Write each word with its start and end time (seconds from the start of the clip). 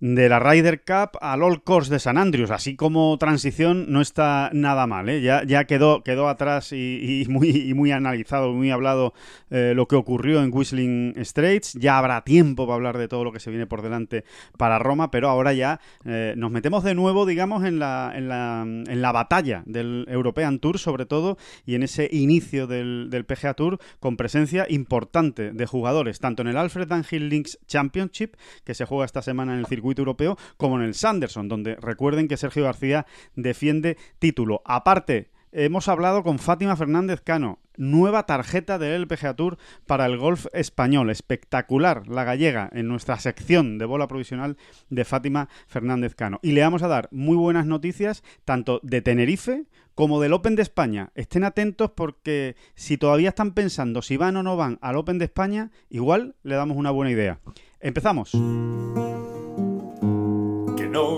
de 0.00 0.28
la 0.28 0.38
Ryder 0.38 0.82
Cup 0.82 1.18
al 1.20 1.42
All 1.42 1.62
Course 1.62 1.92
de 1.92 1.98
San 1.98 2.18
Andrews. 2.18 2.50
Así 2.50 2.76
como 2.76 3.16
transición 3.18 3.86
no 3.88 4.00
está 4.00 4.50
nada 4.52 4.86
mal. 4.86 5.08
¿eh? 5.08 5.20
Ya, 5.22 5.64
quedó, 5.64 6.02
quedó 6.02 6.28
atrás 6.28 6.72
y, 6.72 7.24
muy, 7.28 7.74
muy 7.74 7.90
analizado, 7.90 8.52
muy 8.52 8.70
hablado 8.70 9.14
eh, 9.50 9.72
lo 9.74 9.86
que 9.86 9.96
ocurrió 9.96 10.42
en 10.42 10.50
Whistling 10.52 11.14
Straits. 11.24 11.74
Ya 11.74 11.98
habrá 11.98 12.22
tiempo 12.22 12.66
para 12.66 12.76
hablar 12.76 12.98
de 12.98 13.08
todo 13.08 13.24
lo 13.24 13.32
que 13.32 13.40
se 13.40 13.50
viene 13.50 13.66
por 13.66 13.82
delante 13.82 14.24
para 14.56 14.78
Roma, 14.78 15.10
pero 15.10 15.28
ahora 15.28 15.52
ya 15.52 15.80
eh, 16.04 16.34
nos 16.36 16.50
metemos 16.50 16.84
de 16.84 16.94
nuevo, 16.94 17.26
digamos, 17.26 17.64
en 17.64 17.78
la, 17.78 18.12
en, 18.14 18.28
la, 18.28 18.62
en 18.62 19.02
la 19.02 19.12
batalla 19.12 19.62
del 19.66 20.06
European 20.08 20.58
Tour, 20.58 20.78
sobre 20.78 21.06
todo, 21.06 21.38
y 21.66 21.74
en 21.74 21.82
ese 21.82 22.08
inicio 22.12 22.66
del, 22.66 23.08
del 23.10 23.24
PGA 23.24 23.54
Tour 23.54 23.78
con 24.00 24.16
presencia 24.16 24.66
importante 24.68 25.52
de 25.52 25.66
jugadores, 25.66 26.18
tanto 26.20 26.42
en 26.42 26.48
el 26.48 26.56
Alfred 26.56 26.88
Dunhill 26.88 27.28
Links 27.28 27.58
Championship, 27.66 28.34
que 28.64 28.74
se 28.74 28.84
juega 28.84 29.04
esta 29.04 29.22
semana 29.22 29.54
en 29.54 29.60
el 29.60 29.66
circuito 29.66 29.87
europeo, 29.96 30.36
como 30.56 30.76
en 30.76 30.82
el 30.82 30.94
Sanderson, 30.94 31.48
donde 31.48 31.76
recuerden 31.76 32.28
que 32.28 32.36
Sergio 32.36 32.64
García 32.64 33.06
defiende 33.34 33.96
título. 34.18 34.60
Aparte, 34.64 35.30
hemos 35.52 35.88
hablado 35.88 36.22
con 36.22 36.38
Fátima 36.38 36.76
Fernández 36.76 37.20
Cano, 37.22 37.58
nueva 37.76 38.26
tarjeta 38.26 38.78
del 38.78 39.02
LPGA 39.02 39.34
Tour 39.34 39.56
para 39.86 40.06
el 40.06 40.18
golf 40.18 40.46
español. 40.52 41.10
Espectacular 41.10 42.06
la 42.08 42.24
gallega 42.24 42.68
en 42.72 42.88
nuestra 42.88 43.18
sección 43.18 43.78
de 43.78 43.86
bola 43.86 44.08
provisional 44.08 44.56
de 44.90 45.04
Fátima 45.04 45.48
Fernández 45.66 46.14
Cano. 46.14 46.38
Y 46.42 46.52
le 46.52 46.60
vamos 46.60 46.82
a 46.82 46.88
dar 46.88 47.08
muy 47.10 47.36
buenas 47.36 47.66
noticias 47.66 48.22
tanto 48.44 48.80
de 48.82 49.00
Tenerife 49.00 49.64
como 49.94 50.20
del 50.20 50.32
Open 50.32 50.54
de 50.54 50.62
España. 50.62 51.10
Estén 51.14 51.44
atentos 51.44 51.90
porque 51.92 52.56
si 52.74 52.98
todavía 52.98 53.30
están 53.30 53.52
pensando 53.52 54.02
si 54.02 54.16
van 54.16 54.36
o 54.36 54.42
no 54.42 54.56
van 54.56 54.78
al 54.82 54.96
Open 54.96 55.18
de 55.18 55.24
España, 55.24 55.70
igual 55.88 56.34
le 56.42 56.56
damos 56.56 56.76
una 56.76 56.90
buena 56.90 57.10
idea. 57.10 57.40
Empezamos 57.80 58.32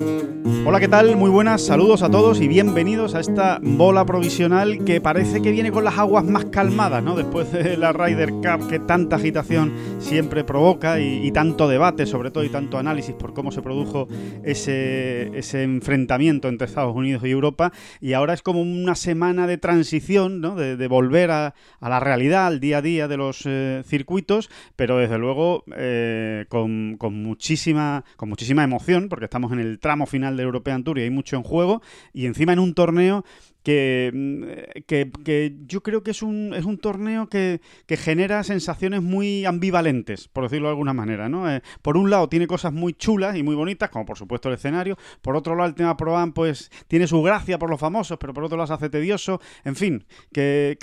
Hola, 0.00 0.78
¿qué 0.78 0.88
tal? 0.88 1.16
Muy 1.16 1.30
buenas, 1.30 1.64
saludos 1.64 2.02
a 2.02 2.10
todos 2.10 2.40
y 2.40 2.46
bienvenidos 2.46 3.14
a 3.14 3.20
esta 3.20 3.58
bola 3.62 4.04
provisional 4.04 4.84
que 4.84 5.00
parece 5.00 5.42
que 5.42 5.50
viene 5.50 5.72
con 5.72 5.84
las 5.84 5.98
aguas 5.98 6.24
más 6.24 6.44
calmadas, 6.46 7.02
¿no? 7.02 7.16
Después 7.16 7.50
de 7.50 7.76
la 7.76 7.92
Ryder 7.92 8.30
Cup 8.30 8.68
que 8.68 8.78
tanta 8.78 9.16
agitación 9.16 9.72
siempre 9.98 10.44
provoca 10.44 11.00
y, 11.00 11.30
tanto 11.32 11.66
debate, 11.66 12.06
sobre 12.06 12.30
todo, 12.30 12.44
y 12.44 12.50
tanto 12.50 12.78
análisis 12.78 13.14
por 13.14 13.34
cómo 13.34 13.52
se 13.52 13.62
produjo 13.62 14.06
ese, 14.44 15.32
enfrentamiento 15.62 16.48
entre 16.48 16.66
Estados 16.66 16.94
Unidos 16.94 17.24
y 17.24 17.30
Europa. 17.30 17.72
Y 18.00 18.12
ahora 18.12 18.34
es 18.34 18.42
como 18.42 18.60
una 18.60 18.94
semana 18.94 19.46
de 19.46 19.58
transición, 19.58 20.40
¿no? 20.40 20.54
De, 20.54 20.88
volver 20.88 21.30
a, 21.30 21.54
la 21.80 22.00
realidad, 22.00 22.46
al 22.46 22.60
día 22.60 22.78
a 22.78 22.82
día 22.82 23.08
de 23.08 23.16
los 23.16 23.42
eh, 23.44 23.82
circuitos, 23.86 24.50
pero 24.76 24.98
desde 24.98 25.18
luego 25.18 25.64
eh, 25.76 26.44
con, 26.48 26.96
con, 26.98 27.22
muchísima, 27.22 28.04
con 28.16 28.28
muchísima 28.28 28.62
emoción, 28.62 29.08
porque 29.08 29.24
estamos 29.24 29.52
en 29.52 29.60
el 29.60 29.78
final 30.06 30.36
de 30.36 30.42
European 30.42 30.84
Tour 30.84 30.98
y 30.98 31.02
hay 31.02 31.10
mucho 31.10 31.36
en 31.36 31.42
juego, 31.42 31.82
y 32.12 32.26
encima 32.26 32.52
en 32.52 32.58
un 32.58 32.74
torneo 32.74 33.24
que, 33.62 34.10
mm, 34.12 34.82
que, 34.86 35.56
yo 35.66 35.82
creo 35.82 36.02
que 36.02 36.12
es 36.12 36.22
un, 36.22 36.54
es 36.54 36.64
un 36.64 36.78
torneo 36.78 37.28
que, 37.28 37.60
genera 37.88 38.42
sensaciones 38.44 39.02
muy 39.02 39.44
ambivalentes, 39.44 40.28
por 40.28 40.44
decirlo 40.44 40.68
de 40.68 40.72
alguna 40.72 40.94
manera. 40.94 41.28
¿no? 41.28 41.50
Eh, 41.50 41.62
por 41.82 41.96
un 41.96 42.10
lado 42.10 42.28
tiene 42.28 42.46
cosas 42.46 42.72
muy 42.72 42.94
chulas 42.94 43.36
y 43.36 43.42
muy 43.42 43.54
bonitas, 43.54 43.90
como 43.90 44.06
por 44.06 44.16
supuesto 44.16 44.48
el 44.48 44.54
escenario. 44.54 44.96
Por 45.22 45.36
otro 45.36 45.54
lado 45.54 45.68
el 45.68 45.74
tema 45.74 45.96
Pro 45.96 46.16
pues 46.34 46.70
tiene 46.88 47.06
su 47.06 47.22
gracia 47.22 47.58
por 47.58 47.70
los 47.70 47.80
famosos, 47.80 48.18
pero 48.18 48.32
por 48.32 48.44
otro 48.44 48.56
lado 48.56 48.68
se 48.68 48.74
hace 48.74 48.90
tedioso. 48.90 49.40
En 49.64 49.76
fin, 49.76 50.04
que, 50.32 50.76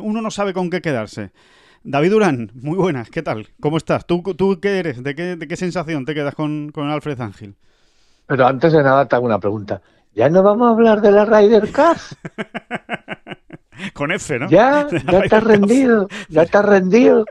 uno 0.00 0.22
no 0.22 0.30
sabe 0.30 0.52
con 0.52 0.70
qué 0.70 0.80
quedarse. 0.80 1.30
David 1.82 2.10
Durán, 2.10 2.50
muy 2.54 2.78
buenas, 2.78 3.10
¿qué 3.10 3.22
tal? 3.22 3.48
¿Cómo 3.60 3.76
estás? 3.76 4.06
¿Tú, 4.06 4.22
tú 4.22 4.58
qué 4.60 4.78
eres? 4.78 5.02
¿De 5.02 5.14
qué, 5.14 5.36
de 5.36 5.46
qué 5.46 5.56
sensación 5.56 6.06
te 6.06 6.14
quedas 6.14 6.34
con, 6.34 6.70
con 6.72 6.88
Alfred 6.88 7.20
Ángel? 7.20 7.56
Pero 8.26 8.46
antes 8.46 8.72
de 8.72 8.82
nada 8.82 9.06
te 9.06 9.16
hago 9.16 9.26
una 9.26 9.38
pregunta. 9.38 9.80
¿Ya 10.14 10.28
no 10.28 10.42
vamos 10.42 10.68
a 10.68 10.70
hablar 10.70 11.00
de 11.00 11.10
la 11.10 11.24
Ryder 11.24 11.70
Cup? 11.72 11.96
Con 13.92 14.12
F, 14.12 14.38
¿no? 14.38 14.48
Ya, 14.48 14.86
ya 15.10 15.18
está 15.20 15.40
rendido, 15.40 16.08
ya 16.28 16.42
está 16.42 16.62
rendido. 16.62 17.24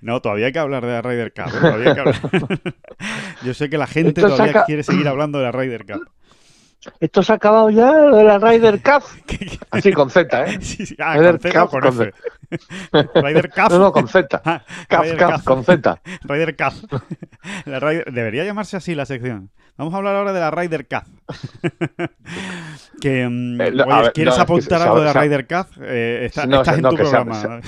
No, 0.00 0.20
todavía 0.20 0.46
hay 0.46 0.52
que 0.52 0.58
hablar 0.58 0.84
de 0.84 0.92
la 0.92 1.02
Ryder 1.02 1.32
Cup. 1.32 2.72
Yo 3.42 3.54
sé 3.54 3.70
que 3.70 3.78
la 3.78 3.86
gente 3.86 4.20
todavía 4.20 4.64
quiere 4.64 4.82
seguir 4.82 5.06
hablando 5.06 5.38
de 5.38 5.44
la 5.44 5.52
Ryder 5.52 5.86
Cup. 5.86 6.08
Esto 7.00 7.22
se 7.22 7.32
ha 7.32 7.36
acabado 7.36 7.68
ya 7.70 7.92
de 7.92 8.24
la 8.24 8.38
Ryder 8.38 8.80
Cup. 8.80 9.02
Así 9.70 9.92
con 9.92 10.08
Z, 10.08 10.46
¿eh? 10.46 10.58
Sí, 10.60 10.86
sí. 10.86 10.96
Ah, 10.98 11.16
Ryder 11.16 11.38
Cup 11.52 11.70
con, 11.70 11.86
F. 11.86 12.12
Ryder 12.92 13.50
Cup. 13.50 13.70
No, 13.70 13.78
no, 13.78 13.92
con 13.92 14.08
Z. 14.08 14.40
Ah, 14.44 14.62
Cup, 14.88 15.44
con 15.44 15.64
Z. 15.64 16.00
Ryder 16.22 16.56
Cup. 16.56 17.02
Debería 18.12 18.44
llamarse 18.44 18.76
así 18.76 18.94
la 18.94 19.04
sección. 19.04 19.50
Vamos 19.76 19.92
a 19.92 19.98
hablar 19.98 20.16
ahora 20.16 20.32
de 20.32 20.40
la 20.40 20.50
Ryder 20.50 20.86
Cup. 20.86 21.04
que, 23.00 23.28
mm, 23.28 23.60
eh, 23.60 23.72
¿Quieres 24.14 24.38
apuntar 24.38 24.80
algo 24.80 25.00
de 25.00 25.04
la 25.04 25.12
Ryder 25.12 25.46
Cup? 25.46 25.66
Eh, 25.82 26.30
estás 26.32 26.78
en 26.78 26.82
tu 26.82 26.94
programa. 26.94 27.60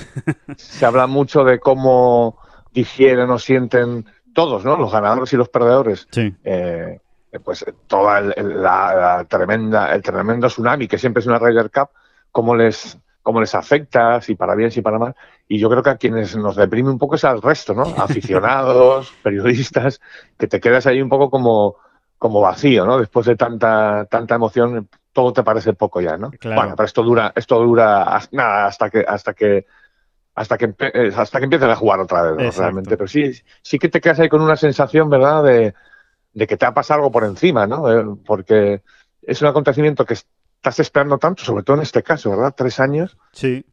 Se, 0.55 0.85
habla 0.85 1.05
mucho 1.05 1.43
de 1.43 1.59
cómo 1.59 2.39
difieren 2.73 3.29
o 3.29 3.37
sienten 3.37 4.05
todos, 4.33 4.65
¿no? 4.65 4.75
Los 4.75 4.91
ganadores 4.91 5.31
y 5.33 5.37
los 5.37 5.49
perdedores. 5.49 6.07
Sí. 6.09 6.33
Eh, 6.43 6.99
pues 7.43 7.63
toda 7.85 8.21
la, 8.21 9.25
tremenda, 9.29 9.93
el 9.93 10.01
tremendo 10.01 10.47
tsunami 10.47 10.87
que 10.87 10.97
siempre 10.97 11.21
es 11.21 11.27
una 11.27 11.37
Ryder 11.37 11.69
Cup, 11.69 11.89
cómo 12.31 12.55
les, 12.55 12.97
cómo 13.21 13.39
les 13.39 13.53
afecta, 13.53 14.19
si 14.19 14.33
para 14.33 14.55
bien, 14.55 14.71
si 14.71 14.81
para 14.81 14.97
mal. 14.97 15.15
Y 15.47 15.59
yo 15.59 15.69
creo 15.69 15.83
que 15.83 15.91
a 15.91 15.97
quienes 15.97 16.35
nos 16.35 16.55
deprime 16.55 16.89
un 16.89 16.97
poco 16.97 17.15
es 17.15 17.23
al 17.23 17.39
resto, 17.39 17.75
¿no? 17.75 17.83
Aficionados, 17.97 19.13
periodistas, 19.21 20.01
que 20.39 20.47
te 20.47 20.59
quedas 20.59 20.87
ahí 20.87 21.03
un 21.03 21.09
poco 21.09 21.29
como 21.29 21.75
como 22.19 22.41
vacío, 22.41 22.85
¿no? 22.85 22.99
Después 22.99 23.25
de 23.25 23.35
tanta 23.35 24.05
tanta 24.05 24.35
emoción, 24.35 24.89
todo 25.13 25.33
te 25.33 25.41
parece 25.41 25.73
poco 25.73 26.01
ya, 26.01 26.17
¿no? 26.17 26.29
Bueno, 26.43 26.75
pero 26.75 26.85
esto 26.85 27.01
dura 27.01 27.31
esto 27.35 27.59
dura 27.59 28.21
nada 28.31 28.67
hasta 28.67 28.89
que 28.89 29.03
hasta 29.07 29.33
que 29.33 29.65
hasta 30.35 30.57
que 30.57 30.75
eh, 30.79 31.11
hasta 31.15 31.39
que 31.39 31.45
empiecen 31.45 31.69
a 31.69 31.75
jugar 31.75 32.01
otra 32.01 32.33
vez, 32.33 32.57
realmente. 32.57 32.95
Pero 32.95 33.07
sí 33.07 33.31
sí 33.61 33.79
que 33.79 33.89
te 33.89 34.01
quedas 34.01 34.19
ahí 34.19 34.29
con 34.29 34.41
una 34.41 34.57
sensación, 34.57 35.09
¿verdad? 35.09 35.43
De, 35.43 35.73
de 36.33 36.47
que 36.47 36.57
te 36.57 36.65
ha 36.65 36.73
pasado 36.73 36.99
algo 36.99 37.11
por 37.11 37.23
encima, 37.23 37.65
¿no? 37.65 37.91
Eh, 37.91 38.05
porque 38.25 38.83
es 39.21 39.41
un 39.41 39.47
acontecimiento 39.47 40.05
que 40.05 40.13
estás 40.13 40.79
esperando 40.79 41.17
tanto, 41.17 41.43
sobre 41.43 41.63
todo 41.63 41.77
en 41.77 41.83
este 41.83 42.03
caso, 42.03 42.29
¿verdad? 42.31 42.53
Tres 42.55 42.79
años. 42.79 43.17
Sí 43.31 43.65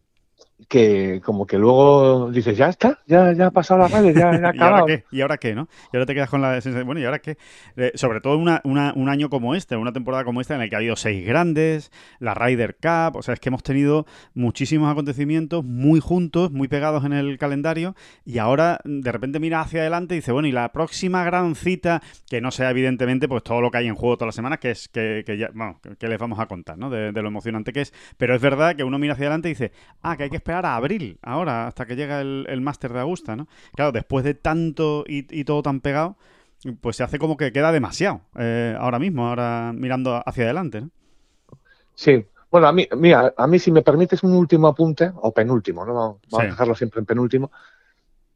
que 0.69 1.21
como 1.25 1.47
que 1.47 1.59
luego 1.59 2.31
dices, 2.31 2.57
ya 2.57 2.69
está, 2.69 3.01
ya, 3.07 3.33
ya 3.33 3.47
ha 3.47 3.51
pasado 3.51 3.81
la 3.81 3.89
radio, 3.89 4.13
ya, 4.13 4.31
ha 4.31 4.49
acabado. 4.49 4.87
¿Y 5.11 5.21
ahora 5.21 5.37
qué? 5.37 5.55
no? 5.55 5.69
Y 5.93 5.97
ahora 5.97 6.07
te 6.07 6.15
quedas 6.15 6.31
con 6.31 6.41
la 6.41 6.61
sensación, 6.61 6.87
bueno, 6.87 7.01
¿y 7.01 7.05
ahora 7.05 7.19
qué? 7.19 7.37
Eh, 7.77 7.93
sobre 7.95 8.21
todo 8.21 8.39
una, 8.39 8.63
un 8.65 9.09
año 9.09 9.29
como 9.29 9.55
este, 9.55 9.77
una 9.77 9.93
temporada 9.93 10.25
como 10.25 10.41
esta 10.41 10.55
en 10.55 10.61
la 10.61 10.69
que 10.69 10.75
ha 10.75 10.79
habido 10.79 10.97
seis 10.97 11.27
grandes, 11.27 11.93
la 12.21 12.35
Ryder 12.35 12.77
Cup, 12.77 13.17
o 13.17 13.23
sea, 13.23 13.35
es 13.35 13.41
que 13.41 13.51
hemos 13.51 13.63
tenido 13.63 14.07
muchísimos 14.35 14.91
acontecimientos 14.91 15.65
muy 15.65 16.01
juntos, 16.01 16.51
muy 16.51 16.69
pegados 16.69 17.05
en 17.05 17.13
el 17.13 17.39
calendario, 17.39 17.95
y 18.25 18.39
ahora 18.39 18.81
de 18.85 19.13
repente 19.13 19.39
mira 19.39 19.61
hacia 19.61 19.81
adelante 19.81 20.15
y 20.15 20.19
dice, 20.19 20.33
bueno, 20.33 20.49
y 20.49 20.53
la 20.53 20.73
próxima 20.73 21.23
gran 21.25 21.55
cita, 21.55 22.03
que 22.29 22.41
no 22.41 22.51
sea 22.51 22.71
evidentemente 22.71 23.29
pues 23.29 23.43
todo 23.43 23.61
lo 23.61 23.71
que 23.71 23.79
hay 23.79 23.89
en 23.89 23.95
juego 23.95 24.17
todas 24.17 24.29
las 24.29 24.35
semanas, 24.35 24.59
que 24.59 24.71
es 24.71 24.89
que, 24.89 25.23
que 25.27 25.37
ya, 25.37 25.51
bueno, 25.53 25.81
que, 25.99 26.09
les 26.09 26.19
vamos 26.19 26.39
a 26.39 26.47
contar, 26.47 26.79
¿no? 26.79 26.89
De, 26.89 27.13
de 27.13 27.23
lo 27.23 27.29
emocionante 27.29 27.73
que 27.73 27.83
es, 27.83 27.93
pero 28.17 28.35
es 28.35 28.41
verdad 28.41 28.75
que 28.75 28.85
uno 28.85 28.99
mira 28.99 29.15
hacia 29.15 29.27
adelante 29.27 29.49
y 29.49 29.53
dice, 29.53 29.73
ah, 30.03 30.17
que 30.17 30.25
hay 30.25 30.31
que 30.31 30.37
esperar 30.47 30.65
a 30.65 30.77
abril, 30.77 31.19
ahora, 31.23 31.67
hasta 31.67 31.87
que 31.87 31.97
llega 31.97 32.21
el, 32.21 32.47
el 32.49 32.61
máster 32.61 32.93
de 32.93 33.01
Augusta, 33.01 33.35
¿no? 33.35 33.49
Claro, 33.75 33.91
después 33.91 34.25
de 34.25 34.35
tanto 34.35 35.03
y, 35.09 35.43
todo 35.43 35.61
tan 35.61 35.81
pegado, 35.81 36.15
pues 36.81 36.95
se 36.95 37.03
hace 37.03 37.19
como 37.19 37.37
que 37.37 37.51
queda 37.51 37.73
demasiado 37.73 38.21
eh, 38.39 38.77
ahora 38.79 39.01
mismo, 39.01 39.27
ahora 39.27 39.73
mirando 39.75 40.23
hacia 40.25 40.45
adelante, 40.45 40.83
¿no? 40.83 40.91
Sí, 41.97 42.25
bueno, 42.49 42.69
a 42.69 42.73
mí, 42.73 42.87
mira, 42.97 43.35
a 43.37 43.47
mí 43.49 43.59
si 43.59 43.73
me 43.73 43.83
permites 43.83 44.23
un 44.23 44.35
último 44.35 44.69
apunte, 44.69 45.11
o 45.17 45.33
penúltimo, 45.33 45.85
¿no? 45.85 45.95
Vamos, 45.95 46.21
a 46.39 46.45
dejarlo 46.45 46.77
siempre 46.77 47.01
en 47.01 47.07
penúltimo. 47.07 47.51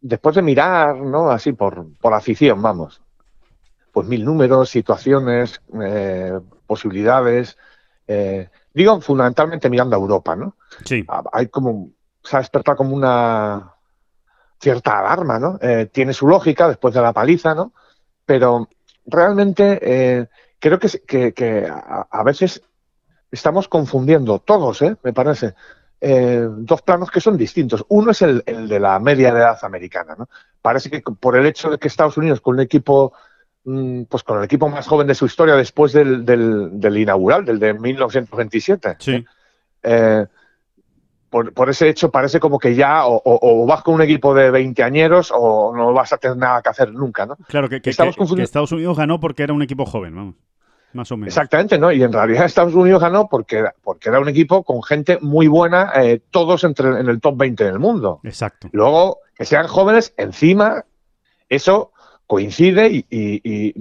Después 0.01 0.35
de 0.35 0.43
mirar, 0.43 0.97
¿no? 0.97 1.31
Así 1.31 1.53
por, 1.53 1.87
por 2.01 2.13
afición, 2.13 2.61
vamos. 2.61 3.01
Pues 3.93 4.09
mil 4.09 4.25
números, 4.25 4.69
situaciones, 4.69 5.61
eh, 5.81 6.41
posibilidades, 6.67 7.57
eh, 8.09 8.49
digo 8.75 9.01
fundamentalmente 9.01 9.71
mirando 9.71 9.97
a 9.97 9.99
Europa, 9.99 10.37
¿no? 10.37 10.57
Sí. 10.85 11.05
Ah, 11.09 11.23
Hay 11.33 11.49
como, 11.49 11.91
se 12.23 12.37
ha 12.37 12.41
despertado 12.41 12.77
como 12.79 12.95
una 12.95 13.73
cierta 14.61 14.99
alarma, 15.01 15.39
¿no? 15.39 15.59
Eh, 15.63 15.89
tiene 15.93 16.13
su 16.13 16.27
lógica 16.29 16.69
después 16.69 16.95
de 16.95 17.01
la 17.01 17.13
paliza, 17.13 17.55
¿no? 17.55 17.73
Pero 18.27 18.69
realmente 19.07 19.79
eh, 19.83 20.29
creo 20.59 20.79
que, 20.79 20.87
es- 20.89 21.03
que- 21.07 21.33
que 21.33 21.67
a, 21.67 22.07
a 22.11 22.23
veces 22.23 22.63
estamos 23.31 23.69
confundiendo 23.69 24.39
todos, 24.41 24.83
¿eh? 24.83 24.97
Me 25.03 25.13
parece. 25.13 25.55
eh, 26.03 26.47
dos 26.51 26.81
planos 26.83 27.11
que 27.11 27.21
son 27.21 27.37
distintos. 27.37 27.85
Uno 27.89 28.13
es 28.13 28.23
el, 28.23 28.43
el 28.47 28.69
de 28.69 28.81
la 28.81 28.99
media 28.99 29.29
edad 29.31 29.59
americana, 29.63 30.15
¿no? 30.19 30.29
Parece 30.63 30.91
que 30.91 31.01
por 31.03 31.37
el 31.37 31.45
hecho 31.47 31.71
de 31.71 31.79
que 31.79 31.89
Estados 31.89 32.17
Unidos 32.17 32.41
con 32.41 32.55
un 32.55 32.61
equipo 32.61 33.13
mm, 33.65 34.05
pues 34.05 34.23
con 34.23 34.39
el 34.39 34.45
equipo 34.45 34.69
más 34.71 34.87
joven 34.89 35.07
de 35.07 35.15
su 35.15 35.27
historia 35.27 35.55
después 35.57 35.93
del, 35.93 36.25
del, 36.25 36.81
del 36.81 36.97
inaugural, 36.99 37.45
del 37.45 37.59
de 37.59 37.75
1927. 37.75 38.97
Sí. 38.99 39.25
Eh, 39.83 40.27
por, 41.31 41.55
por 41.55 41.71
ese 41.71 41.89
hecho 41.89 42.11
parece 42.11 42.41
como 42.41 42.59
que 42.59 42.75
ya 42.75 43.07
o, 43.07 43.15
o- 43.17 43.63
o 43.63 43.67
vas 43.67 43.83
con 43.83 43.95
un 43.95 44.03
equipo 44.03 44.35
de 44.35 44.51
20 44.51 44.83
añeros 44.83 45.33
o 45.35 45.75
no 45.75 45.93
vas 45.93 46.13
a 46.13 46.19
tener 46.19 46.37
nada 46.37 46.61
que 46.61 46.69
hacer 46.69 46.93
nunca, 46.93 47.25
¿no? 47.25 47.37
Claro, 47.49 47.69
que, 47.69 47.81
que- 47.81 47.91
Estamos 47.91 48.17
que- 48.17 48.35
que 48.37 48.43
Estados 48.43 48.73
Unidos 48.73 48.97
ganó 48.99 49.21
porque 49.21 49.45
era 49.45 49.53
un 49.55 49.63
equipo 49.63 49.87
joven, 49.87 50.15
vamos. 50.17 50.35
Más 50.93 51.11
o 51.13 51.17
menos. 51.17 51.29
Exactamente, 51.29 51.79
¿no? 51.79 51.93
Y 51.93 52.03
en 52.03 52.13
realidad 52.13 52.45
Estados 52.45 52.75
Unidos 52.75 53.01
ganó 53.01 53.29
porque, 53.29 53.65
porque 53.85 54.09
era 54.09 54.19
un 54.19 54.29
equipo 54.29 54.65
con 54.65 54.83
gente 54.83 55.19
muy 55.21 55.47
buena, 55.47 55.93
eh, 55.95 56.21
todos 56.33 56.65
entre, 56.65 56.89
en 57.01 57.09
el 57.09 57.21
top 57.21 57.37
20 57.37 57.63
del 57.65 57.79
mundo. 57.79 58.19
Exacto. 58.25 58.69
Luego, 58.73 59.21
que 59.37 59.45
sean 59.45 59.69
jóvenes, 59.69 60.13
encima, 60.17 60.85
eso 61.49 61.93
coincide 62.27 62.89
y... 62.91 63.07
y- 63.09 63.41
y- 63.45 63.75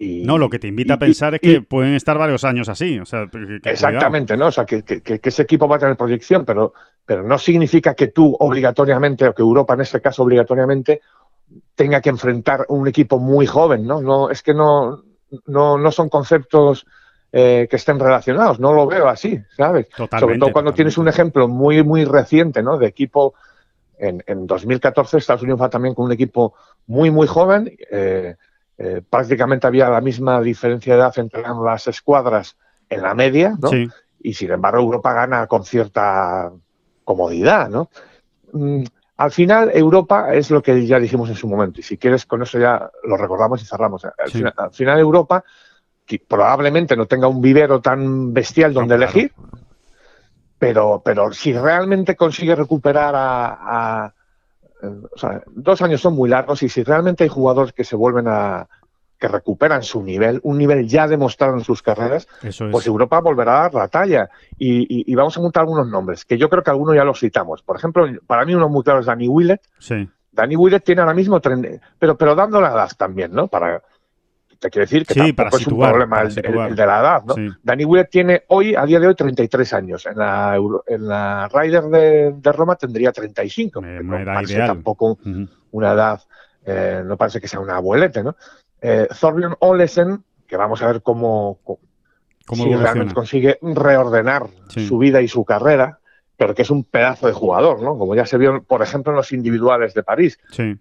y- 0.00 0.24
No, 0.24 0.38
lo 0.38 0.48
que 0.48 0.58
te 0.58 0.66
invita 0.66 0.94
a 0.94 0.96
y- 0.96 1.00
pensar 1.00 1.34
es 1.34 1.40
que 1.40 1.60
pueden 1.60 1.94
estar 1.94 2.16
varios 2.18 2.42
años 2.44 2.68
así. 2.70 2.98
O 2.98 3.04
sea, 3.04 3.26
que- 3.26 3.38
que 3.38 3.46
cuidado. 3.46 3.70
Exactamente, 3.70 4.36
¿no? 4.36 4.46
O 4.46 4.50
sea, 4.50 4.64
que, 4.64 4.82
que- 4.82 5.02
que- 5.02 5.20
que 5.20 5.28
ese 5.28 5.42
equipo 5.42 5.68
va 5.68 5.76
a 5.76 5.78
tener 5.78 5.96
proyección, 5.96 6.44
pero, 6.44 6.72
pero 7.04 7.22
no 7.22 7.38
significa 7.38 7.94
que 7.94 8.08
tú 8.08 8.34
obligatoriamente, 8.40 9.28
o 9.28 9.34
que 9.34 9.42
Europa 9.42 9.74
en 9.74 9.82
este 9.82 10.00
caso 10.00 10.22
obligatoriamente, 10.22 11.02
tenga 11.74 12.00
que 12.00 12.08
enfrentar 12.08 12.64
un 12.68 12.88
equipo 12.88 13.18
muy 13.18 13.46
joven, 13.46 13.86
¿no? 13.86 14.00
no 14.00 14.30
es 14.30 14.42
que 14.42 14.54
no, 14.54 15.02
no, 15.46 15.76
no 15.78 15.92
son 15.92 16.08
conceptos 16.08 16.86
eh, 17.32 17.68
que 17.70 17.76
estén 17.76 17.98
relacionados, 18.00 18.58
no 18.58 18.72
lo 18.72 18.86
veo 18.88 19.08
así, 19.08 19.38
¿sabes? 19.56 19.88
Totalmente, 19.90 20.18
Sobre 20.20 20.38
todo 20.38 20.52
cuando 20.52 20.72
tienes 20.74 20.98
un 20.98 21.06
ejemplo 21.08 21.46
muy, 21.46 21.82
muy 21.84 22.04
reciente, 22.04 22.60
¿no? 22.62 22.76
De 22.76 22.86
equipo, 22.88 23.34
en, 23.98 24.22
en 24.26 24.46
2014 24.48 25.18
Estados 25.18 25.42
Unidos 25.42 25.60
va 25.60 25.70
también 25.70 25.94
con 25.94 26.06
un 26.06 26.12
equipo 26.12 26.54
muy, 26.88 27.10
muy 27.12 27.26
joven, 27.28 27.70
eh, 27.90 28.34
eh, 28.82 29.02
prácticamente 29.08 29.66
había 29.66 29.90
la 29.90 30.00
misma 30.00 30.40
diferencia 30.40 30.94
de 30.94 31.00
edad 31.00 31.12
entre 31.18 31.44
ambas 31.44 31.86
escuadras 31.86 32.56
en 32.88 33.02
la 33.02 33.14
media, 33.14 33.54
¿no? 33.60 33.68
Sí. 33.68 33.86
y 34.22 34.32
sin 34.34 34.50
embargo 34.50 34.80
Europa 34.80 35.12
gana 35.12 35.46
con 35.46 35.64
cierta 35.64 36.50
comodidad, 37.04 37.68
¿no? 37.68 37.90
Mm, 38.52 38.84
Al 39.18 39.30
final, 39.32 39.70
Europa 39.74 40.32
es 40.32 40.50
lo 40.50 40.62
que 40.62 40.86
ya 40.86 40.98
dijimos 40.98 41.28
en 41.28 41.36
su 41.36 41.46
momento, 41.46 41.80
y 41.80 41.82
si 41.82 41.98
quieres, 41.98 42.24
con 42.24 42.40
eso 42.42 42.58
ya 42.58 42.90
lo 43.04 43.18
recordamos 43.18 43.62
y 43.62 43.66
cerramos. 43.66 44.02
Al, 44.06 44.12
Sí. 44.30 44.38
final, 44.38 44.54
al 44.56 44.72
final, 44.72 44.98
Europa 44.98 45.44
que 46.06 46.18
probablemente 46.26 46.96
no 46.96 47.04
tenga 47.06 47.28
un 47.28 47.40
vivero 47.42 47.80
tan 47.82 48.32
bestial 48.32 48.72
donde 48.72 48.96
claro. 48.96 49.04
elegir, 49.12 49.32
pero, 50.58 51.02
pero 51.04 51.32
si 51.32 51.52
realmente 51.52 52.16
consigue 52.16 52.54
recuperar 52.54 53.14
a, 53.14 54.04
a- 54.04 54.14
o 54.82 55.18
sea, 55.18 55.42
dos 55.50 55.80
años 55.82 56.00
son 56.00 56.14
muy 56.14 56.28
largos 56.28 56.62
y 56.62 56.68
si 56.68 56.82
realmente 56.82 57.24
hay 57.24 57.30
jugadores 57.30 57.72
que 57.72 57.84
se 57.84 57.96
vuelven 57.96 58.26
a 58.28 58.68
que 59.18 59.28
recuperan 59.28 59.82
su 59.82 60.02
nivel, 60.02 60.40
un 60.44 60.56
nivel 60.56 60.88
ya 60.88 61.06
demostrado 61.06 61.52
en 61.54 61.62
sus 61.62 61.82
carreras, 61.82 62.26
es. 62.42 62.58
pues 62.72 62.86
Europa 62.86 63.20
volverá 63.20 63.58
a 63.58 63.62
dar 63.64 63.74
la 63.74 63.88
talla. 63.88 64.30
Y, 64.58 64.80
y- 64.84 65.12
y 65.12 65.14
vamos 65.14 65.36
a 65.36 65.40
montar 65.42 65.60
algunos 65.62 65.86
nombres, 65.88 66.24
que 66.24 66.38
yo 66.38 66.48
creo 66.48 66.62
que 66.62 66.70
algunos 66.70 66.94
ya 66.96 67.04
los 67.04 67.20
citamos. 67.20 67.62
Por 67.62 67.76
ejemplo, 67.76 68.06
para 68.26 68.46
mí 68.46 68.54
uno 68.54 68.70
muy 68.70 68.82
claro 68.82 69.00
es 69.00 69.06
Danny 69.06 69.28
Willett. 69.28 69.60
Sí. 69.78 70.08
Danny 70.32 70.56
Willett 70.56 70.84
tiene 70.84 71.02
ahora 71.02 71.12
mismo, 71.12 71.38
pero, 71.98 72.16
pero 72.16 72.34
dando 72.34 72.62
la 72.62 72.70
edad 72.72 72.90
también, 72.96 73.32
¿no? 73.32 73.48
Para, 73.48 73.82
te 74.60 74.70
quiero 74.70 74.84
decir 74.84 75.06
que 75.06 75.14
Sí, 75.14 75.32
tampoco 75.32 75.56
es 75.56 75.64
situar, 75.64 75.88
un 75.88 75.98
problema 75.98 76.20
el, 76.20 76.26
el- 76.28 76.32
situar. 76.32 76.68
el 76.70 76.76
de 76.76 76.86
la 76.86 77.00
edad, 77.00 77.24
¿no? 77.24 77.34
Sí. 77.34 77.48
Danny 77.62 77.84
Willett 77.84 78.10
tiene 78.10 78.42
hoy, 78.48 78.74
a 78.76 78.84
día 78.84 79.00
de 79.00 79.06
hoy, 79.08 79.14
33 79.14 79.72
años. 79.72 80.06
En 80.06 80.18
la, 80.18 80.54
Euro- 80.54 80.84
en 80.86 81.08
la 81.08 81.48
Ryder 81.48 81.84
de, 81.84 82.32
de 82.36 82.52
Roma 82.52 82.76
tendría 82.76 83.10
35. 83.10 83.80
Eh, 83.84 84.00
no 84.02 84.24
parece 84.24 84.52
ideal. 84.52 84.68
tampoco 84.68 85.18
una 85.72 85.92
edad, 85.92 86.20
eh, 86.66 87.02
no 87.04 87.16
parece 87.16 87.40
que 87.40 87.48
sea 87.48 87.58
una 87.58 87.76
abuelete, 87.76 88.22
¿no? 88.22 88.36
Eh, 88.82 89.08
Thorbjörn 89.18 89.56
Olesen, 89.60 90.22
que 90.46 90.56
vamos 90.56 90.82
a 90.82 90.86
ver 90.86 91.02
cómo, 91.02 91.58
cómo- 91.64 91.80
¿Cómo 92.46 92.64
si 92.64 92.74
realmente 92.74 93.14
consigue 93.14 93.58
reordenar 93.62 94.48
Sí. 94.68 94.86
su 94.86 94.98
vida 94.98 95.20
y 95.22 95.28
su 95.28 95.44
carrera, 95.44 96.00
pero 96.36 96.54
que 96.54 96.62
es 96.62 96.70
un 96.70 96.84
pedazo 96.84 97.28
de 97.28 97.32
jugador, 97.32 97.80
¿no? 97.82 97.96
Como 97.96 98.14
ya 98.16 98.26
se 98.26 98.38
vio, 98.38 98.62
por 98.64 98.82
ejemplo, 98.82 99.12
en 99.12 99.16
los 99.16 99.30
individuales 99.32 99.94
de 99.94 100.02
París. 100.02 100.38
Sí. 100.50 100.76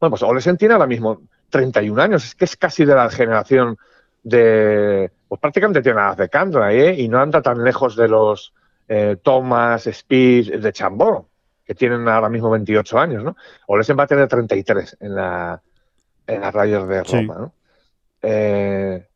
Bueno, 0.00 0.10
pues 0.10 0.22
Olesen 0.24 0.56
tiene 0.56 0.74
ahora 0.74 0.86
mismo 0.88 1.22
31 1.54 2.02
años, 2.02 2.24
es 2.24 2.34
que 2.34 2.44
es 2.44 2.56
casi 2.56 2.84
de 2.84 2.94
la 2.94 3.08
generación 3.10 3.76
de. 4.24 5.10
Pues 5.28 5.40
prácticamente 5.40 5.82
tiene 5.82 5.96
la 6.00 6.08
edad 6.08 6.16
de 6.16 6.28
Candra, 6.28 6.72
¿eh? 6.72 6.94
Y 7.00 7.08
no 7.08 7.20
anda 7.20 7.40
tan 7.40 7.62
lejos 7.62 7.94
de 7.96 8.08
los 8.08 8.52
eh, 8.88 9.16
Thomas, 9.22 9.86
Speed, 9.86 10.60
de 10.60 10.72
Chambó, 10.72 11.28
que 11.64 11.74
tienen 11.74 12.08
ahora 12.08 12.28
mismo 12.28 12.50
28 12.50 12.98
años, 12.98 13.22
¿no? 13.22 13.36
Olesen 13.68 13.96
va 13.96 14.02
a 14.02 14.06
tener 14.08 14.26
33 14.26 14.96
en 15.00 15.14
la, 15.14 15.62
en 16.26 16.40
la 16.40 16.50
Ryder 16.50 16.82
de 16.86 17.04
Sí. 17.04 17.16
Roma, 17.16 17.34
¿no? 17.38 17.52
Eh, 18.22 19.06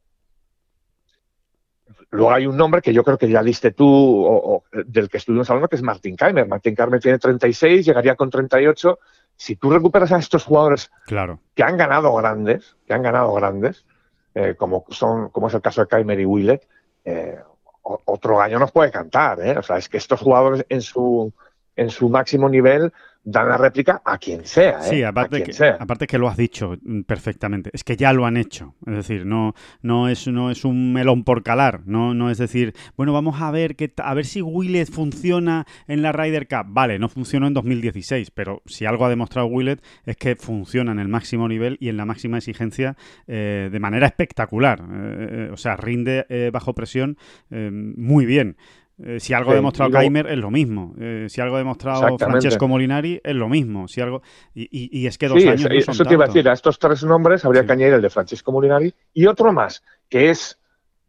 Luego 2.11 2.33
hay 2.33 2.47
un 2.47 2.57
nombre 2.57 2.81
que 2.81 2.95
yo 2.95 3.05
creo 3.05 3.19
que 3.19 3.29
ya 3.29 3.43
diste 3.43 3.73
tú, 3.73 3.87
o, 3.87 4.55
o 4.55 4.65
del 4.73 5.11
que 5.11 5.19
estuvimos 5.19 5.51
hablando, 5.51 5.69
que 5.69 5.77
es 5.77 5.83
Martin 5.83 6.17
Keimer. 6.17 6.47
Martin 6.49 6.75
Keimer 6.75 7.01
tiene 7.01 7.19
36, 7.19 7.85
llegaría 7.85 8.15
con 8.17 8.31
38. 8.31 8.99
Si 9.39 9.57
tú 9.57 9.71
recuperas 9.71 10.13
a 10.13 10.19
estos 10.19 10.45
jugadores 10.45 10.91
Claro. 11.07 11.39
que 11.55 11.63
han 11.63 11.77
ganado 11.77 12.13
grandes, 12.17 12.77
que 12.87 12.93
han 12.93 13.03
ganado 13.03 13.33
grandes, 13.35 13.87
eh, 14.35 14.55
como 14.59 14.85
son, 14.91 15.31
como 15.31 15.47
es 15.47 15.55
el 15.55 15.63
caso 15.63 15.81
de 15.81 15.87
Keimer 15.87 16.19
y 16.21 16.27
Willett, 16.27 16.69
eh, 17.05 17.39
otro 17.83 18.41
año 18.43 18.59
nos 18.59 18.73
puede 18.73 18.91
cantar, 18.91 19.41
¿eh? 19.41 19.57
O 19.57 19.63
sea, 19.63 19.79
es 19.79 19.89
que 19.89 19.97
estos 19.97 20.21
jugadores 20.21 20.67
en 20.69 20.83
su 20.83 21.33
en 21.79 21.91
su 21.91 22.09
máximo 22.09 22.49
nivel 22.49 22.93
dan 23.25 23.49
la 23.49 23.59
réplica 23.59 24.01
a 24.05 24.17
quien 24.17 24.47
sea, 24.47 24.79
¿eh? 24.79 24.83
Sí, 24.89 25.03
a 25.03 25.09
aparte 25.09 25.37
quien 25.37 25.47
que, 25.47 25.53
sea. 25.53 25.77
aparte 25.79 26.07
que 26.07 26.17
lo 26.17 26.29
has 26.29 26.37
dicho 26.37 26.77
mm, 26.81 27.03
perfectamente. 27.03 27.69
Es 27.75 27.85
que 27.85 27.97
ya 27.97 28.13
lo 28.15 28.25
han 28.25 28.39
hecho. 28.39 28.75
Es 28.87 28.95
decir, 28.95 29.27
no, 29.27 29.55
no, 29.83 30.09
es, 30.09 30.27
no 30.29 30.51
es 30.51 30.65
un 30.65 30.95
melón 30.95 31.25
por 31.25 31.43
calar. 31.43 31.83
No, 31.85 32.15
no 32.15 32.31
es 32.31 32.39
decir, 32.39 32.75
bueno, 32.97 33.13
vamos 33.13 33.43
a 33.43 33.51
ver 33.51 33.77
que, 33.77 33.93
a 33.99 34.15
ver 34.15 34.25
si 34.25 34.41
Willett 34.41 34.91
funciona 34.91 35.67
en 35.89 36.01
la 36.01 36.13
Ryder 36.13 36.49
Cup. 36.49 36.67
Vale, 36.69 36.99
no 36.99 37.09
funcionó 37.11 37.47
en 37.47 37.55
2016, 37.55 38.31
pero 38.31 38.63
si 38.65 38.87
algo 38.87 39.05
ha 39.05 39.11
demostrado 39.11 39.47
Willett 39.49 39.85
es 40.07 40.17
que 40.17 40.35
funciona 40.35 40.93
en 40.93 40.99
el 40.99 41.09
máximo 41.09 41.49
nivel 41.49 41.77
y 41.81 41.91
en 41.91 41.99
la 41.99 42.07
máxima 42.07 42.39
exigencia 42.39 42.97
eh, 43.27 43.69
de 43.71 43.81
manera 43.81 44.07
espectacular. 44.07 44.81
Eh, 44.81 45.29
eh, 45.31 45.51
o 45.53 45.57
sea, 45.57 45.77
rinde 45.77 46.25
eh, 46.31 46.51
bajo 46.51 46.75
presión 46.75 47.19
eh, 47.51 47.71
muy 47.71 48.25
bien. 48.25 48.57
Eh, 49.01 49.21
si 49.21 49.33
algo 49.33 49.51
ha 49.51 49.53
Sí, 49.53 49.57
demostrado 49.59 49.91
luego- 49.91 50.03
Keimer 50.03 50.27
es 50.27 50.39
lo 50.39 50.51
mismo. 50.51 50.95
Eh, 50.99 51.27
si 51.29 51.41
algo 51.41 51.55
ha 51.57 51.59
demostrado. 51.59 52.19
Francesco 52.19 52.67
Molinari 52.67 53.21
es 53.23 53.35
lo 53.35 53.49
mismo. 53.49 53.87
Si 53.87 54.01
algo 54.01 54.23
y, 54.55 54.63
y- 54.65 55.01
y 55.03 55.07
es 55.07 55.17
que 55.19 55.29
dos 55.29 55.41
Sí, 55.41 55.49
años 55.49 55.61
eso, 55.61 55.69
no 55.69 55.81
son 55.81 55.95
eso 55.95 56.05
te 56.05 56.15
iba 56.15 56.25
a 56.25 56.27
decir, 56.29 56.49
a 56.49 56.53
estos 56.53 56.79
tres 56.79 57.05
nombres 57.05 57.45
habría 57.45 57.63
Sí. 57.63 57.67
que 57.69 57.73
añadir 57.75 57.95
el 57.95 58.03
de 58.03 58.11
Francesco 58.11 58.51
Molinari 58.51 58.93
y 59.15 59.27
otro 59.27 59.53
más, 59.53 59.85
que 60.09 60.31
es, 60.31 60.59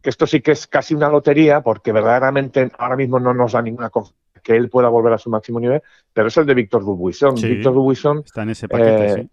que 0.02 0.10
esto 0.10 0.26
sí 0.26 0.40
que 0.40 0.52
es 0.52 0.66
casi 0.66 0.94
una 0.94 1.08
lotería, 1.08 1.62
porque 1.62 1.92
verdaderamente 1.92 2.70
ahora 2.78 2.96
mismo 2.96 3.18
no 3.18 3.34
nos 3.34 3.52
da 3.52 3.62
ninguna 3.62 3.90
confianza 3.90 4.16
que 4.42 4.56
él 4.56 4.70
pueda 4.70 4.88
volver 4.88 5.12
a 5.12 5.18
su 5.18 5.28
máximo 5.28 5.60
nivel, 5.60 5.82
pero 6.14 6.28
es 6.28 6.36
el 6.38 6.46
de 6.46 6.54
Víctor 6.54 6.82
Dubuisson. 6.84 7.34
Víctor 7.34 7.74
Dubuisson 7.74 8.22
Está 8.24 8.42
en 8.44 8.50
ese 8.50 8.68
paquete, 8.68 9.06
Eh, 9.06 9.14
sí. 9.16 9.30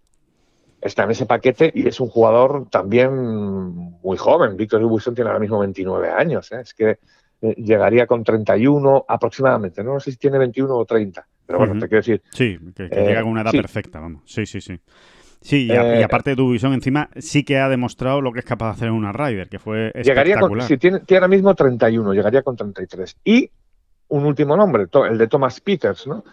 está 0.81 1.03
en 1.03 1.11
ese 1.11 1.25
paquete 1.25 1.71
y 1.73 1.87
es 1.87 1.99
un 2.01 2.09
jugador 2.09 2.67
también 2.69 3.13
muy 3.15 4.17
joven. 4.17 4.57
Víctor 4.57 4.81
Dubuisson 4.81 5.15
tiene 5.15 5.29
ahora 5.29 5.39
mismo 5.39 5.59
29 5.59 6.09
años, 6.09 6.51
¿eh? 6.51 6.59
es 6.61 6.73
que 6.73 6.97
eh, 7.41 7.55
llegaría 7.57 8.07
con 8.07 8.23
31 8.23 9.05
aproximadamente, 9.07 9.83
no 9.83 9.99
sé 9.99 10.11
si 10.11 10.17
tiene 10.17 10.37
21 10.37 10.75
o 10.75 10.85
30, 10.85 11.25
pero 11.45 11.59
bueno, 11.59 11.73
te 11.73 11.87
quiero 11.87 11.97
decir, 11.99 12.21
Sí, 12.31 12.57
que, 12.75 12.89
que 12.89 12.99
eh, 12.99 13.05
llega 13.07 13.21
con 13.21 13.31
una 13.31 13.41
edad 13.41 13.51
sí. 13.51 13.57
perfecta, 13.57 13.99
vamos. 13.99 14.23
Sí, 14.25 14.45
sí, 14.45 14.59
sí. 14.61 14.79
Sí, 15.39 15.67
y, 15.67 15.71
a- 15.71 15.97
y 15.97 16.01
Eh, 16.01 16.03
aparte 16.03 16.31
de 16.31 16.35
Dubison 16.35 16.73
encima 16.73 17.09
sí 17.17 17.43
que 17.43 17.59
ha 17.59 17.69
demostrado 17.69 18.21
lo 18.21 18.31
que 18.33 18.39
es 18.39 18.45
capaz 18.45 18.65
de 18.67 18.71
hacer 18.73 18.87
en 18.87 18.95
una 18.95 19.11
Ryder, 19.13 19.47
que 19.49 19.59
fue 19.59 19.91
Llegaría 19.93 20.39
con, 20.39 20.51
espectacular. 20.51 20.67
si 20.67 20.77
tiene, 20.77 20.99
tiene 21.01 21.17
ahora 21.19 21.27
mismo 21.27 21.53
31, 21.53 22.13
llegaría 22.13 22.41
con 22.41 22.55
33. 22.55 23.17
Y 23.23 23.49
un 24.09 24.25
último 24.25 24.57
nombre, 24.57 24.87
el 25.09 25.17
de 25.17 25.27
Thomas 25.27 25.61
Peters, 25.61 26.07
¿no? 26.07 26.23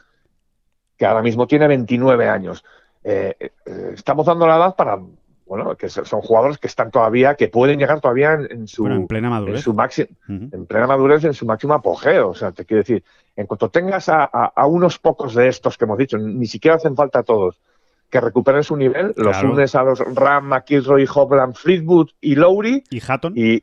que 0.96 1.04
ahora 1.06 1.22
mismo 1.22 1.46
tiene 1.46 1.66
29 1.68 2.28
años. 2.28 2.64
Eh, 3.02 3.34
eh, 3.40 3.50
estamos 3.94 4.24
dando 4.24 4.46
la 4.46 4.56
edad 4.56 4.74
para, 4.76 4.98
bueno, 5.46 5.76
que 5.76 5.88
son 5.88 6.20
jugadores 6.22 6.58
que 6.58 6.66
están 6.66 6.90
todavía, 6.90 7.34
que 7.34 7.48
pueden 7.48 7.78
llegar 7.78 8.00
todavía 8.00 8.32
en, 8.32 8.50
en 8.50 8.66
su, 8.68 8.82
Bueno, 8.82 8.96
en 8.96 9.06
plena 9.06 9.26
en 9.28 9.32
madurez. 9.32 9.60
su 9.62 9.74
máximo, 9.74 10.08
Ujú. 10.28 10.48
en 10.52 10.66
plena 10.66 10.86
madurez, 10.86 11.24
en 11.24 11.34
su 11.34 11.44
máximo 11.46 11.74
apogeo. 11.74 12.30
O 12.30 12.34
sea, 12.34 12.52
te 12.52 12.64
quiero 12.64 12.82
decir, 12.82 13.04
en 13.36 13.46
cuanto 13.46 13.68
tengas 13.68 14.08
a, 14.08 14.24
a- 14.24 14.52
a 14.56 14.66
unos 14.66 14.98
pocos 14.98 15.34
de 15.34 15.48
estos 15.48 15.76
que 15.76 15.84
hemos 15.84 15.98
dicho, 15.98 16.16
ni 16.18 16.46
siquiera 16.46 16.76
hacen 16.76 16.96
falta 16.96 17.22
todos, 17.22 17.60
que 18.08 18.20
recuperen 18.20 18.62
su 18.64 18.76
nivel, 18.76 19.12
los 19.16 19.36
unes 19.42 19.74
a 19.74 19.82
los 19.82 19.98
Ram, 19.98 20.46
McIlroy, 20.46 21.06
Hopland, 21.12 21.54
Fleetwood 21.54 22.10
y 22.20 22.36
Lowry, 22.36 22.84
¿Y 22.90 23.00
Hatton? 23.06 23.32
y, 23.36 23.62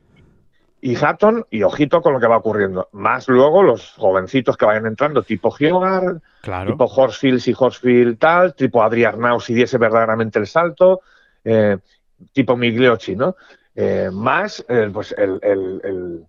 y 0.80 0.96
Hatton, 0.96 1.46
y 1.50 1.62
ojito 1.62 2.02
con 2.02 2.12
lo 2.12 2.20
que 2.20 2.26
va 2.26 2.36
ocurriendo. 2.38 2.88
Más 2.92 3.28
luego 3.28 3.62
los 3.62 3.92
jovencitos 3.92 4.56
que 4.56 4.66
vayan 4.66 4.86
entrando, 4.86 5.22
tipo 5.22 5.50
Geogard, 5.50 6.18
tipo 6.72 6.84
Horsfield 6.84 7.40
si 7.40 7.54
Horsfield 7.56 8.18
tal, 8.18 8.54
tipo 8.54 8.82
Adrián 8.82 9.14
Arnau 9.14 9.40
si 9.40 9.54
diese 9.54 9.78
verdaderamente 9.78 10.38
el 10.40 10.46
salto, 10.46 11.00
eh, 11.44 11.78
tipo 12.32 12.56
Migliochi, 12.56 13.16
¿no? 13.16 13.36
Eh, 13.74 14.10
más 14.12 14.64
eh, 14.68 14.90
pues 14.92 15.14
el, 15.16 15.38
el, 15.42 16.26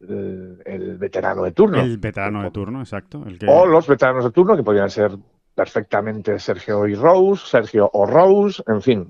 el, 0.00 0.98
veterano 0.98 1.44
de 1.44 1.52
turno. 1.52 1.80
El 1.80 1.98
veterano 1.98 2.42
de 2.42 2.50
turno, 2.50 2.80
exacto. 2.80 3.24
O 3.46 3.66
los 3.66 3.86
veteranos 3.86 4.24
de 4.24 4.30
turno, 4.30 4.56
que 4.56 4.62
podrían 4.62 4.90
ser 4.90 5.12
perfectamente 5.54 6.38
Sergio 6.38 6.86
y 6.86 6.94
Rose, 6.94 7.46
Sergio 7.46 7.90
o 7.92 8.06
Rose, 8.06 8.62
en 8.66 8.82
fin. 8.82 9.08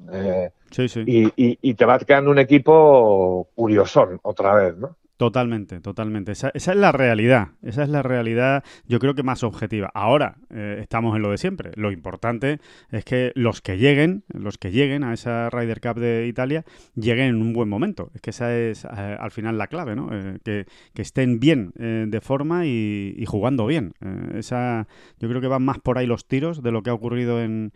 sí, 0.70 0.88
sí. 0.88 1.04
Y, 1.06 1.26
y, 1.36 1.58
y, 1.60 1.74
te 1.74 1.84
va 1.84 1.98
quedando 1.98 2.30
un 2.30 2.38
equipo 2.38 3.48
curiosón 3.54 4.18
otra 4.22 4.54
vez, 4.54 4.76
¿no? 4.76 4.96
Totalmente, 5.18 5.80
totalmente. 5.80 6.30
Esa, 6.30 6.52
es 6.54 6.68
la 6.68 6.92
realidad. 6.92 7.48
Esa 7.60 7.82
es 7.82 7.88
la 7.88 8.04
realidad, 8.04 8.62
yo 8.86 9.00
creo 9.00 9.16
que 9.16 9.24
más 9.24 9.42
objetiva. 9.42 9.90
Ahora 9.92 10.36
eh, 10.48 10.78
estamos 10.80 11.16
en 11.16 11.22
lo 11.22 11.32
de 11.32 11.38
siempre. 11.38 11.72
Lo 11.74 11.90
importante 11.90 12.60
es 12.92 13.04
que 13.04 13.32
los 13.34 13.60
que 13.60 13.78
lleguen, 13.78 14.22
los 14.28 14.58
que 14.58 14.70
lleguen 14.70 15.02
a 15.02 15.12
esa 15.12 15.50
Ryder 15.50 15.80
Cup 15.80 15.98
de 15.98 16.28
Italia, 16.28 16.64
lleguen 16.94 17.30
en 17.30 17.42
un 17.42 17.52
buen 17.52 17.68
momento. 17.68 18.12
Es 18.14 18.20
que 18.20 18.30
esa 18.30 18.56
es 18.56 18.84
eh, 18.84 19.16
al 19.18 19.32
final 19.32 19.58
la 19.58 19.66
clave, 19.66 19.96
¿no? 19.96 20.08
Eh, 20.12 20.38
que, 20.44 21.02
estén 21.02 21.40
bien 21.40 21.72
de 21.74 22.20
forma 22.20 22.66
y, 22.66 23.14
y 23.16 23.26
jugando 23.26 23.66
bien. 23.66 23.94
esa, 24.34 24.86
yo 25.18 25.28
creo 25.28 25.40
que 25.40 25.48
van 25.48 25.64
más 25.64 25.80
por 25.80 25.98
ahí 25.98 26.06
los 26.06 26.28
tiros 26.28 26.62
de 26.62 26.70
lo 26.70 26.84
que 26.84 26.90
ha 26.90 26.94
ocurrido 26.94 27.42
en, 27.42 27.72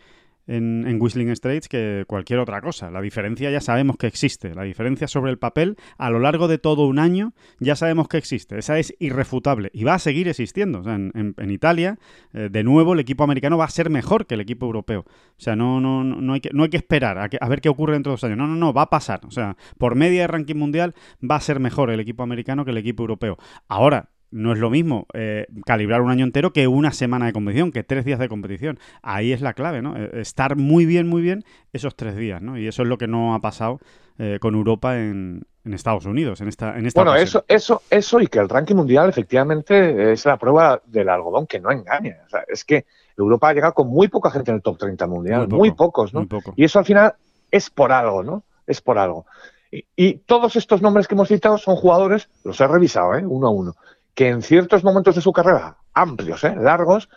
en, 0.47 1.01
Whistling 1.01 1.35
Straits 1.35 1.69
que 1.69 2.05
cualquier 2.07 2.39
otra 2.39 2.61
cosa. 2.61 2.91
La 2.91 3.01
diferencia 3.01 3.51
ya 3.51 3.61
sabemos 3.61 3.97
que 3.97 4.07
existe. 4.07 4.55
La 4.55 4.63
diferencia 4.63 5.09
sobre 5.09 5.31
el 5.31 5.39
papel 5.39 5.77
a 5.99 6.11
lo 6.11 6.19
largo 6.19 6.49
de 6.49 6.59
todo 6.59 6.87
un 6.87 6.99
año 6.99 7.33
ya 7.59 7.77
sabemos 7.77 8.09
que 8.09 8.19
existe. 8.19 8.59
Esa 8.59 8.79
es 8.79 8.95
irrefutable 8.99 9.71
y 9.73 9.85
va 9.85 9.95
a 9.95 9.99
seguir 9.99 10.29
existiendo. 10.29 10.83
en, 10.89 11.51
Italia, 11.51 11.99
eh, 12.33 12.49
de 12.51 12.65
nuevo, 12.65 12.95
el 12.95 13.01
equipo 13.01 13.25
americano 13.25 13.59
va 13.59 13.67
a 13.67 13.71
ser 13.71 13.91
mejor 13.91 14.27
que 14.27 14.35
el 14.35 14.41
equipo 14.41 14.67
europeo. 14.67 15.01
O 15.01 15.41
sea, 15.41 15.57
no, 15.57 15.81
no, 15.81 16.03
no, 16.05 16.33
hay, 16.33 16.41
que, 16.41 16.51
no 16.53 16.63
hay 16.63 16.71
que 16.71 16.77
esperar 16.77 17.19
a, 17.19 17.29
a 17.41 17.49
ver 17.49 17.61
qué 17.61 17.69
ocurre 17.69 17.95
dentro 17.95 18.11
de 18.11 18.15
dos 18.15 18.25
años. 18.25 18.39
No, 18.39 18.47
no, 18.47 18.57
no, 18.57 18.73
va 18.73 18.83
a 18.83 18.91
pasar. 18.91 19.21
O 19.27 19.31
sea, 19.31 19.57
por 19.79 19.95
media 19.95 20.23
de 20.23 20.27
ranking 20.29 20.57
mundial 20.57 20.95
va 21.23 21.37
a 21.37 21.41
ser 21.41 21.61
mejor 21.61 21.91
el 21.91 22.01
equipo 22.01 22.23
americano 22.23 22.65
que 22.65 22.71
el 22.71 22.79
equipo 22.79 23.03
europeo. 23.03 23.37
Ahora, 23.69 24.11
no 24.33 24.53
es 24.53 24.59
lo 24.59 24.71
mismo 24.71 25.07
eh, 25.12 25.47
calibrar 25.65 26.01
un 26.01 26.11
año 26.11 26.25
entero 26.25 26.53
que 26.53 26.67
una 26.67 26.91
semana 26.91 27.27
de 27.27 27.33
competición, 27.33 27.71
que 27.71 27.85
tres 27.85 28.05
días 28.05 28.19
de 28.19 28.29
competición. 28.29 28.79
Ahí 29.03 29.33
es 29.33 29.41
la 29.43 29.53
clave, 29.53 29.83
¿no? 29.83 29.97
Eh, 29.97 30.11
estar 30.15 30.57
muy 30.57 30.87
bien, 30.87 31.07
muy 31.07 31.23
bien 31.23 31.45
esos 31.73 31.95
tres 31.95 32.17
días, 32.17 32.43
¿no? 32.43 32.59
Y 32.59 32.67
eso 32.67 32.83
es 32.83 32.89
lo 32.89 32.99
que 32.99 33.07
no 33.07 33.35
ha 33.35 33.41
pasado 33.41 33.79
eh, 34.19 34.39
con 34.41 34.55
Europa 34.55 34.99
en, 34.99 35.47
Estados 35.65 36.07
Unidos, 36.07 36.41
en 36.41 36.49
esta, 36.49 36.77
en 36.77 36.87
esta 36.87 37.05
Bueno, 37.05 37.17
eso, 37.17 37.45
eso, 37.47 37.83
eso 37.89 38.21
y 38.21 38.27
que 38.27 38.41
el 38.41 38.49
ranking 38.49 38.75
mundial 38.75 39.09
efectivamente 39.09 40.12
es 40.12 40.25
la 40.27 40.37
prueba 40.37 40.83
del 40.87 41.09
algodón 41.09 41.47
que 41.47 41.61
no 41.61 41.71
engaña. 41.71 42.17
O 42.27 42.29
sea, 42.31 42.43
es 42.49 42.65
que 42.65 42.87
Europa 43.17 43.51
ha 43.51 43.55
llegado 43.55 43.75
con 43.75 43.87
muy 43.87 44.09
poca 44.09 44.31
gente 44.31 44.51
en 44.51 44.57
el 44.57 44.62
top 44.62 44.79
30 44.79 45.07
mundial, 45.07 45.49
muy, 45.49 45.71
pocos, 45.71 46.12
¿no? 46.12 46.27
Y 46.57 46.65
eso 46.65 46.81
al 46.81 46.85
final 46.85 47.15
es 47.51 47.71
por 47.71 47.93
algo, 47.93 48.25
¿no? 48.25 48.43
Es 48.67 48.81
por 48.81 48.99
algo. 48.99 49.27
Y, 49.71 49.85
y, 49.95 50.15
todos 50.15 50.57
estos 50.57 50.83
nombres 50.83 51.07
que 51.07 51.15
hemos 51.15 51.29
citado 51.29 51.57
son 51.59 51.77
jugadores, 51.77 52.29
los 52.45 52.61
he 52.61 52.67
revisado, 52.67 53.15
¿eh? 53.15 53.25
Uno 53.25 53.47
a 53.47 53.51
uno 53.51 53.75
que 54.14 54.28
en 54.28 54.42
ciertos 54.42 54.85
momentos 54.85 55.14
de 55.14 55.21
su 55.21 55.33
carrera, 55.33 55.76
amplios, 55.95 56.45
¿eh? 56.45 56.54
largos, 56.57 57.09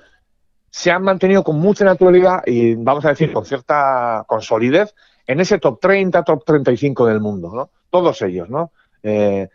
se 0.69 0.91
han 0.91 1.03
mantenido 1.03 1.43
con 1.43 1.57
mucha 1.57 1.85
naturalidad 1.85 2.43
y, 2.45 2.75
vamos 2.75 3.05
a 3.05 3.09
decir, 3.09 3.31
con 3.31 3.45
cierta 3.45 4.25
con 4.27 4.41
solidez 4.41 4.93
en 5.25 5.39
ese 5.39 5.57
top 5.57 5.79
30, 5.79 6.23
top 6.23 6.43
35 6.45 7.05
del 7.05 7.21
mundo, 7.21 7.51
¿no? 7.53 7.69
Todos 7.89 8.21
ellos, 8.21 8.49
¿no? 8.49 8.71
Eh, 9.01 9.47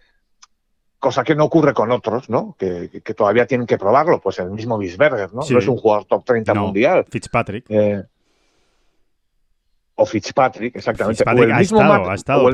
cosa 0.98 1.24
que 1.24 1.34
no 1.34 1.44
ocurre 1.44 1.74
con 1.74 1.90
otros, 1.92 2.28
¿no? 2.30 2.56
Que, 2.58 2.88
todavía 3.16 3.46
tienen 3.46 3.66
que 3.66 3.78
probarlo, 3.78 4.20
pues 4.20 4.38
el 4.38 4.50
mismo 4.50 4.78
Bisberger, 4.78 5.32
¿no? 5.32 5.42
No 5.48 5.58
es 5.58 5.68
un 5.68 5.76
jugador 5.76 6.06
top 6.06 6.24
30 6.24 6.54
mundial. 6.54 7.04
Fitzpatrick. 7.08 7.64
Eh, 7.68 8.02
o 10.00 10.06
Fitzpatrick, 10.06 10.76
exactamente. 10.76 11.18
Fitzpatrick 11.18 11.52
ha 11.52 11.60
estado, 11.60 12.10
ha 12.10 12.14
estado 12.14 12.48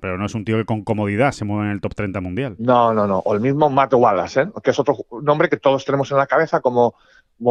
pero, 0.00 0.18
no 0.18 0.26
es 0.26 0.34
un 0.34 0.44
tío 0.44 0.56
que 0.56 0.64
con 0.64 0.82
comodidad 0.82 1.30
se 1.30 1.44
mueve 1.44 1.66
en 1.66 1.72
el 1.72 1.80
top 1.80 1.94
30 1.94 2.20
mundial. 2.20 2.56
No, 2.58 2.92
no, 2.92 3.06
no. 3.06 3.18
O 3.20 3.32
el 3.32 3.40
mismo 3.40 3.70
Matt 3.70 3.94
Wallace, 3.94 4.40
¿eh? 4.42 4.48
que 4.60 4.72
es 4.72 4.78
otro 4.78 4.96
nombre 5.22 5.48
que 5.48 5.56
todos 5.56 5.84
tenemos 5.84 6.10
en 6.10 6.16
la 6.16 6.26
cabeza 6.26 6.60
como 6.60 6.96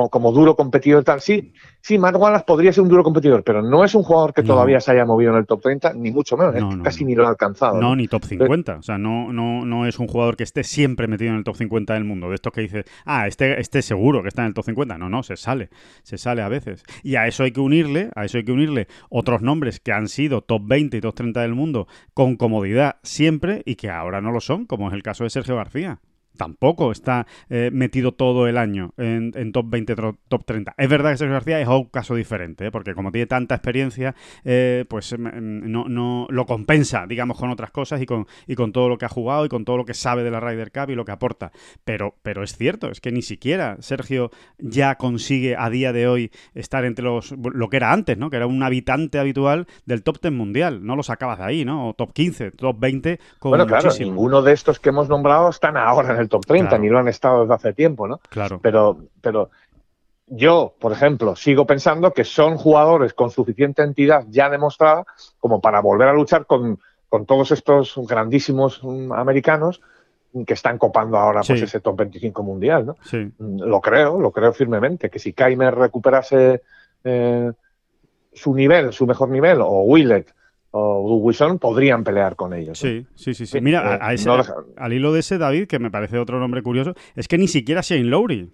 como, 0.10 0.32
duro 0.32 0.56
competidor 0.56 1.04
tal. 1.04 1.22
Sí, 1.22 1.54
sí, 1.82 1.98
Matt 1.98 2.16
Wallace 2.16 2.46
podría 2.46 2.72
ser 2.72 2.84
un 2.84 2.90
duro 2.90 3.04
competidor, 3.04 3.44
pero 3.44 3.62
no 3.62 3.84
es 3.84 3.96
un 3.96 4.04
jugador 4.04 4.34
que 4.34 4.44
todavía 4.44 4.80
se 4.80 4.92
haya 4.92 5.06
movido 5.06 5.32
en 5.32 5.38
el 5.38 5.46
top 5.46 5.62
30, 5.62 5.94
ni 5.94 6.12
mucho 6.12 6.38
menos, 6.38 6.78
casi 6.84 7.06
ni 7.06 7.16
lo 7.16 7.26
ha 7.26 7.30
alcanzado. 7.30 7.80
No, 7.80 7.96
ni 7.96 8.08
top 8.08 8.24
50. 8.24 8.78
o 8.78 8.84
sea, 8.84 8.98
no, 8.98 9.34
no, 9.34 9.66
no 9.66 9.86
es 9.86 10.00
un 10.00 10.08
jugador 10.08 10.36
que 10.36 10.44
esté 10.44 10.64
siempre 10.64 11.08
metido 11.08 11.32
en 11.32 11.38
el 11.38 11.44
top 11.44 11.56
50 11.56 11.94
del 11.94 12.04
mundo. 12.04 12.30
De 12.30 12.36
estos 12.36 12.54
que 12.54 12.62
dice, 12.62 12.86
ah, 13.06 13.28
este, 13.28 13.60
este 13.60 13.82
seguro 13.82 14.22
que 14.22 14.30
está 14.30 14.44
en 14.44 14.50
el 14.50 14.54
top 14.54 14.66
50. 14.66 14.98
No, 14.98 15.10
no, 15.10 15.24
se 15.24 15.36
sale. 15.36 15.70
Se 16.04 16.18
sale 16.18 16.42
a 16.42 16.50
veces. 16.50 16.84
Y 17.04 17.16
a 17.16 17.28
eso 17.28 17.44
hay 17.44 17.52
que 17.52 17.62
unirle, 17.62 18.10
a 18.16 18.26
eso 18.26 18.38
hay 18.38 18.46
que 18.46 18.52
unirle 18.52 18.88
otros 19.10 19.42
nombres 19.42 19.80
que 19.80 19.92
han 19.92 20.08
sido 20.08 20.42
top 20.42 20.62
20 20.66 20.98
y 20.98 21.02
top 21.02 21.16
30 21.16 21.42
del 21.42 21.56
mundo 21.56 21.88
con 22.14 22.36
comodidad 22.36 22.98
siempre 23.04 23.64
y 23.66 23.76
que 23.76 23.90
ahora 23.90 24.22
no 24.22 24.32
lo 24.32 24.42
son, 24.42 24.66
como 24.66 24.88
es 24.88 24.94
el 24.94 25.04
caso 25.04 25.24
de 25.24 25.30
Sergio 25.30 25.56
García 25.56 26.00
tampoco 26.40 26.94
está 26.94 27.28
eh, 27.50 27.70
metido 27.74 28.14
todo 28.14 28.48
el 28.48 28.58
año 28.58 28.94
en, 28.96 29.52
top 29.52 29.66
20, 29.70 29.96
top 30.30 30.46
30. 30.46 30.74
Es 30.78 30.90
verdad 30.90 31.12
que 31.12 31.18
Sergio 31.18 31.34
García 31.34 31.60
es 31.60 31.68
un 31.68 31.84
caso 31.86 32.16
diferente, 32.16 32.68
¿eh? 32.68 32.72
porque 32.72 32.96
como 32.96 33.12
tiene 33.12 33.28
tanta 33.28 33.56
experiencia, 33.56 34.16
eh, 34.46 34.86
pues 34.88 35.12
em, 35.12 35.28
em, 35.28 35.70
no, 35.70 35.90
no, 35.90 36.28
lo 36.30 36.46
compensa, 36.46 37.06
digamos, 37.08 37.38
con 37.38 37.50
otras 37.50 37.72
cosas 37.72 38.02
y 38.02 38.06
con, 38.06 38.26
y 38.48 38.56
con 38.56 38.72
todo 38.72 38.88
lo 38.88 38.98
que 38.98 39.04
ha 39.04 39.10
jugado 39.10 39.46
y 39.46 39.50
con 39.50 39.66
todo 39.66 39.76
lo 39.76 39.84
que 39.84 39.94
sabe 39.94 40.24
de 40.24 40.32
la 40.32 40.40
Ryder 40.40 40.72
Cup 40.72 40.90
y 40.90 40.96
lo 40.96 41.04
que 41.04 41.12
aporta. 41.12 41.52
Pero, 41.84 42.16
pero 42.24 42.42
es 42.42 42.56
cierto, 42.56 42.90
es 42.90 43.02
que 43.02 43.12
ni 43.12 43.22
siquiera 43.22 43.76
Sergio 43.82 44.32
ya 44.58 44.96
consigue 44.96 45.58
a 45.58 45.70
día 45.70 45.92
de 45.92 46.08
hoy 46.08 46.32
estar 46.54 46.86
entre 46.86 47.04
los 47.04 47.32
lo 47.32 47.70
que 47.70 47.76
era 47.76 47.92
antes, 47.92 48.18
¿no? 48.18 48.30
Que 48.30 48.38
era 48.38 48.48
un 48.48 48.64
habitante 48.64 49.20
habitual 49.20 49.68
del 49.86 50.04
top 50.04 50.22
10 50.22 50.34
mundial. 50.34 50.86
No 50.86 50.96
lo 50.96 51.04
sacabas 51.04 51.40
de 51.40 51.44
ahí, 51.44 51.66
¿no? 51.66 51.90
O 51.90 51.94
top 51.96 52.14
15, 52.14 52.52
top 52.52 52.80
20. 52.80 53.20
Con 53.40 53.50
bueno, 53.52 53.68
claro, 53.68 53.90
ninguno 54.00 54.42
de 54.42 54.54
estos 54.54 54.80
que 54.80 54.90
hemos 54.90 55.10
nombrado 55.10 55.50
están 55.50 55.76
ahora 55.76 56.14
en 56.14 56.22
el 56.22 56.29
top 56.30 56.46
30, 56.46 56.78
ni 56.78 56.90
lo 56.90 57.00
han 57.00 57.08
estado 57.08 57.42
desde 57.42 57.54
hace 57.56 57.74
tiempo, 57.74 58.08
¿no? 58.08 58.20
Claro. 58.30 58.60
Pero, 58.62 58.98
pero 59.22 59.50
yo, 60.28 60.76
por 60.80 60.92
ejemplo, 60.92 61.36
sigo 61.36 61.66
pensando 61.66 62.14
que 62.14 62.24
son 62.24 62.58
jugadores 62.58 63.14
con 63.14 63.32
suficiente 63.32 63.82
entidad 63.82 64.26
ya 64.30 64.50
demostrada 64.50 65.04
como 65.40 65.60
para 65.60 65.82
volver 65.82 66.08
a 66.08 66.14
luchar 66.14 66.46
con, 66.46 66.80
con 67.10 67.26
todos 67.26 67.52
estos 67.52 68.00
grandísimos 68.08 68.80
mm, 68.84 69.12
americanos 69.12 69.82
que 70.46 70.54
están 70.54 70.78
copando 70.78 71.18
ahora 71.18 71.42
pues 71.46 71.62
ese 71.62 71.80
top 71.80 71.98
25 71.98 72.44
mundial, 72.44 72.86
¿no? 72.86 72.98
Sí. 73.04 73.18
Mm, 73.18 73.62
lo 73.64 73.82
creo, 73.82 74.20
lo 74.20 74.32
creo 74.32 74.54
firmemente, 74.54 75.10
que 75.10 75.18
si 75.18 75.34
Kaimer 75.34 75.74
recuperase 75.74 76.62
eh, 77.04 77.52
su 78.32 78.54
nivel, 78.54 78.94
su 78.94 79.08
mejor 79.08 79.30
nivel, 79.30 79.62
o 79.62 79.82
Willett, 79.82 80.32
o 80.72 81.18
Wilson 81.18 81.60
podrían 81.60 82.04
pelear 82.04 82.36
con 82.36 82.54
ellos. 82.54 82.78
Sí, 82.78 83.06
sí, 83.16 83.34
sí, 83.34 83.46
sí. 83.46 83.62
Mira, 83.62 84.00
a, 84.02 84.14
eh, 84.14 84.18
al 84.78 84.94
hilo 84.94 85.12
de 85.14 85.22
ese, 85.22 85.38
David, 85.38 85.68
que 85.68 85.80
me 85.80 85.90
parece 85.90 86.20
otro 86.20 86.40
nombre 86.40 86.62
curioso, 86.62 86.94
es 87.16 87.28
que 87.28 87.38
ni 87.38 87.48
siquiera 87.48 87.82
Shane 87.82 88.04
Lowry 88.04 88.52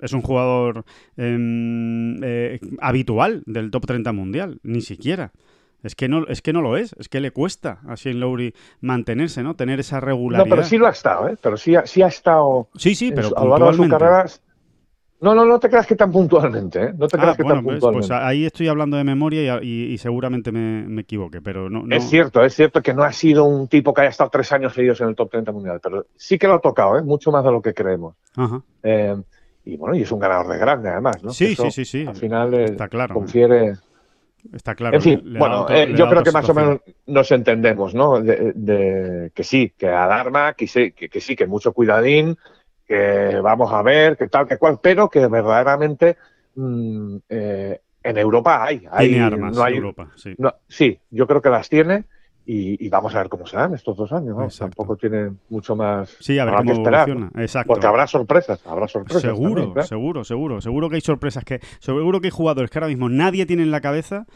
es 0.00 0.12
un 0.12 0.22
jugador 0.22 0.84
em, 1.16 2.22
eh, 2.22 2.60
habitual 2.80 3.42
del 3.46 3.70
top 3.70 3.86
30 3.86 4.12
mundial, 4.12 4.60
ni 4.62 4.80
siquiera. 4.80 5.32
Es 5.82 5.94
que, 5.94 6.08
no, 6.08 6.26
es 6.28 6.40
que 6.40 6.54
no 6.54 6.62
lo 6.62 6.78
es, 6.78 6.94
es 6.98 7.10
que 7.10 7.20
le 7.20 7.30
cuesta 7.30 7.80
a 7.86 7.94
Shane 7.94 8.18
Lowry 8.18 8.54
mantenerse, 8.80 9.42
¿no? 9.42 9.54
Tener 9.54 9.80
esa 9.80 10.00
regularidad. 10.00 10.46
No, 10.46 10.50
pero 10.50 10.64
sí 10.64 10.78
lo 10.78 10.86
ha 10.86 10.90
estado, 10.90 11.28
¿eh? 11.28 11.36
Pero 11.40 11.58
sí, 11.58 11.74
sí 11.84 12.00
ha 12.00 12.06
estado. 12.06 12.68
Sí, 12.76 12.94
sí, 12.94 13.12
pero. 13.14 13.36
A 13.36 13.44
lo 13.44 13.50
largo 13.50 13.70
de 13.70 13.76
su 13.76 13.88
carrera 13.88 14.24
no, 15.24 15.34
no, 15.34 15.46
no 15.46 15.58
te 15.58 15.70
creas 15.70 15.86
que 15.86 15.96
tan 15.96 16.12
puntualmente, 16.12 16.84
¿eh? 16.84 16.92
No 16.94 17.08
te 17.08 17.16
creas 17.16 17.32
ah, 17.32 17.36
que 17.36 17.44
tan 17.44 17.64
pues, 17.64 17.76
puntualmente. 17.76 18.08
Pues 18.08 18.22
ahí 18.22 18.44
estoy 18.44 18.68
hablando 18.68 18.98
de 18.98 19.04
memoria 19.04 19.58
y, 19.62 19.96
seguramente 19.96 20.52
me, 20.52 20.86
me, 20.86 21.00
equivoque, 21.00 21.40
pero 21.40 21.70
no, 21.70 21.84
Es 21.96 22.10
cierto, 22.10 22.44
es 22.44 22.54
cierto 22.54 22.82
que 22.82 22.92
no 22.92 23.04
ha 23.04 23.12
sido 23.12 23.44
un 23.44 23.66
tipo 23.66 23.94
que 23.94 24.02
haya 24.02 24.10
estado 24.10 24.28
tres 24.28 24.52
años 24.52 24.74
seguidos 24.74 25.00
en 25.00 25.08
el 25.08 25.14
top 25.14 25.30
30 25.30 25.50
mundial, 25.50 25.80
pero 25.82 26.04
sí 26.14 26.38
que 26.38 26.46
lo 26.46 26.54
ha 26.54 26.60
tocado, 26.60 26.98
¿eh? 26.98 27.02
Mucho 27.02 27.30
más 27.30 27.42
de 27.42 27.50
lo 27.50 27.62
que 27.62 27.72
creemos. 27.72 28.16
Ajá. 28.36 28.60
Eh, 28.82 29.16
y 29.64 29.78
bueno, 29.78 29.96
y 29.96 30.02
es 30.02 30.12
un 30.12 30.18
ganador 30.18 30.52
de 30.52 30.58
grande, 30.58 30.90
además, 30.90 31.24
¿no? 31.24 31.30
Sí, 31.30 31.56
sí, 31.56 31.70
sí, 31.70 31.86
sí. 31.86 32.04
Al 32.06 32.16
final 32.16 32.52
eh, 32.52 32.64
Está 32.64 32.88
claro, 32.88 33.14
confiere... 33.14 33.76
Está 34.52 34.74
claro. 34.74 34.96
En 34.96 35.00
fin, 35.00 35.22
bueno, 35.38 35.66
eh, 35.70 35.94
yo 35.96 36.06
creo 36.06 36.22
que 36.22 36.32
más 36.32 36.46
o 36.50 36.52
menos 36.52 36.80
nos 37.06 37.32
entendemos, 37.32 37.94
¿no? 37.94 38.20
De, 38.20 39.32
que 39.34 39.42
sí, 39.42 39.72
que 39.74 39.88
a 39.88 40.06
Dharma, 40.06 40.52
que 40.52 40.66
sí, 40.66 40.92
que, 40.92 41.08
que 41.08 41.22
sí, 41.22 41.34
que 41.34 41.46
mucho 41.46 41.72
cuidadín, 41.72 42.36
que 42.86 43.40
vamos 43.42 43.72
a 43.72 43.82
ver, 43.82 44.16
que 44.16 44.28
tal, 44.28 44.46
que 44.46 44.58
cual, 44.58 44.78
pero 44.82 45.08
que 45.08 45.26
verdaderamente 45.26 46.16
mm, 46.54 47.16
eh, 47.28 47.80
en 48.02 48.18
Europa 48.18 48.64
hay. 48.64 48.86
hay 48.90 49.08
tiene 49.08 49.24
armas 49.24 49.56
no 49.56 49.62
hay, 49.62 49.76
Europa, 49.76 50.10
sí. 50.16 50.34
sí, 50.68 50.98
yo 51.10 51.26
creo 51.26 51.40
que 51.40 51.48
las 51.48 51.68
tiene 51.68 52.04
y, 52.46 52.88
vamos 52.90 53.14
a 53.14 53.18
ver 53.18 53.28
cómo 53.28 53.46
se 53.46 53.56
dan 53.56 53.74
estos 53.74 53.96
dos 53.96 54.12
años. 54.12 54.58
Tampoco 54.58 54.96
tiene 54.96 55.30
mucho 55.48 55.74
más 55.74 56.14
sí, 56.20 56.38
a 56.38 56.44
ver 56.44 56.54
cómo 56.56 56.72
que 56.72 56.76
esperar. 56.76 57.08
Exacto. 57.36 57.68
Porque 57.68 57.86
habrá 57.86 58.06
sorpresas, 58.06 58.60
habrá 58.66 58.86
sorpresas. 58.86 59.22
Seguro, 59.22 59.82
seguro, 59.82 60.24
seguro. 60.24 60.60
Seguro 60.60 60.88
que 60.90 60.96
hay 60.96 61.00
sorpresas, 61.00 61.44
que 61.44 61.60
seguro 61.78 62.20
que 62.20 62.26
hay 62.26 62.30
jugadores 62.30 62.70
que 62.70 62.78
ahora 62.78 62.88
mismo 62.88 63.08
nadie 63.08 63.46
tiene 63.46 63.62
en 63.62 63.70
la 63.70 63.80
cabeza 63.80 64.26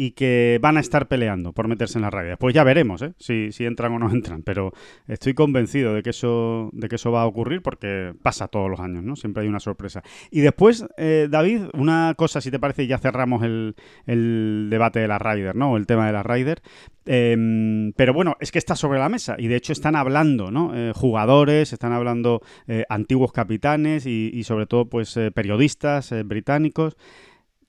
y 0.00 0.12
que 0.12 0.60
van 0.62 0.76
a 0.76 0.80
estar 0.80 1.08
peleando 1.08 1.52
por 1.52 1.66
meterse 1.66 1.98
en 1.98 2.02
la 2.02 2.10
Ryder. 2.10 2.38
Pues 2.38 2.54
ya 2.54 2.62
veremos 2.62 3.02
¿eh? 3.02 3.14
si, 3.18 3.50
si 3.50 3.64
entran 3.64 3.92
o 3.94 3.98
no 3.98 4.08
entran, 4.12 4.44
pero 4.44 4.72
estoy 5.08 5.34
convencido 5.34 5.92
de 5.92 6.04
que 6.04 6.10
eso, 6.10 6.70
de 6.72 6.88
que 6.88 6.94
eso 6.94 7.10
va 7.10 7.22
a 7.22 7.26
ocurrir 7.26 7.62
porque 7.62 8.14
pasa 8.22 8.46
todos 8.46 8.70
los 8.70 8.78
años, 8.78 9.02
¿no? 9.02 9.16
Siempre 9.16 9.42
hay 9.42 9.48
una 9.48 9.58
sorpresa. 9.58 10.04
Y 10.30 10.38
después, 10.38 10.86
eh, 10.98 11.26
David, 11.28 11.62
una 11.74 12.14
cosa, 12.16 12.40
si 12.40 12.52
te 12.52 12.60
parece, 12.60 12.86
ya 12.86 12.98
cerramos 12.98 13.42
el, 13.42 13.74
el 14.06 14.68
debate 14.70 15.00
de 15.00 15.08
la 15.08 15.18
Ryder, 15.18 15.56
¿no? 15.56 15.76
El 15.76 15.88
tema 15.88 16.06
de 16.06 16.12
la 16.12 16.22
Ryder. 16.22 16.62
Em, 17.10 17.94
pero 17.94 18.12
bueno, 18.12 18.36
es 18.38 18.52
que 18.52 18.58
está 18.58 18.76
sobre 18.76 18.98
la 18.98 19.08
mesa 19.08 19.36
y 19.38 19.48
de 19.48 19.56
hecho 19.56 19.72
están 19.72 19.96
hablando, 19.96 20.50
¿no? 20.50 20.76
Eh, 20.76 20.92
jugadores, 20.94 21.72
están 21.72 21.92
hablando 21.92 22.42
eh, 22.66 22.84
antiguos 22.90 23.32
capitanes 23.32 24.04
y, 24.04 24.44
sobre 24.44 24.66
todo, 24.66 24.90
pues, 24.90 25.16
eh, 25.16 25.30
periodistas 25.30 26.14
británicos. 26.26 26.98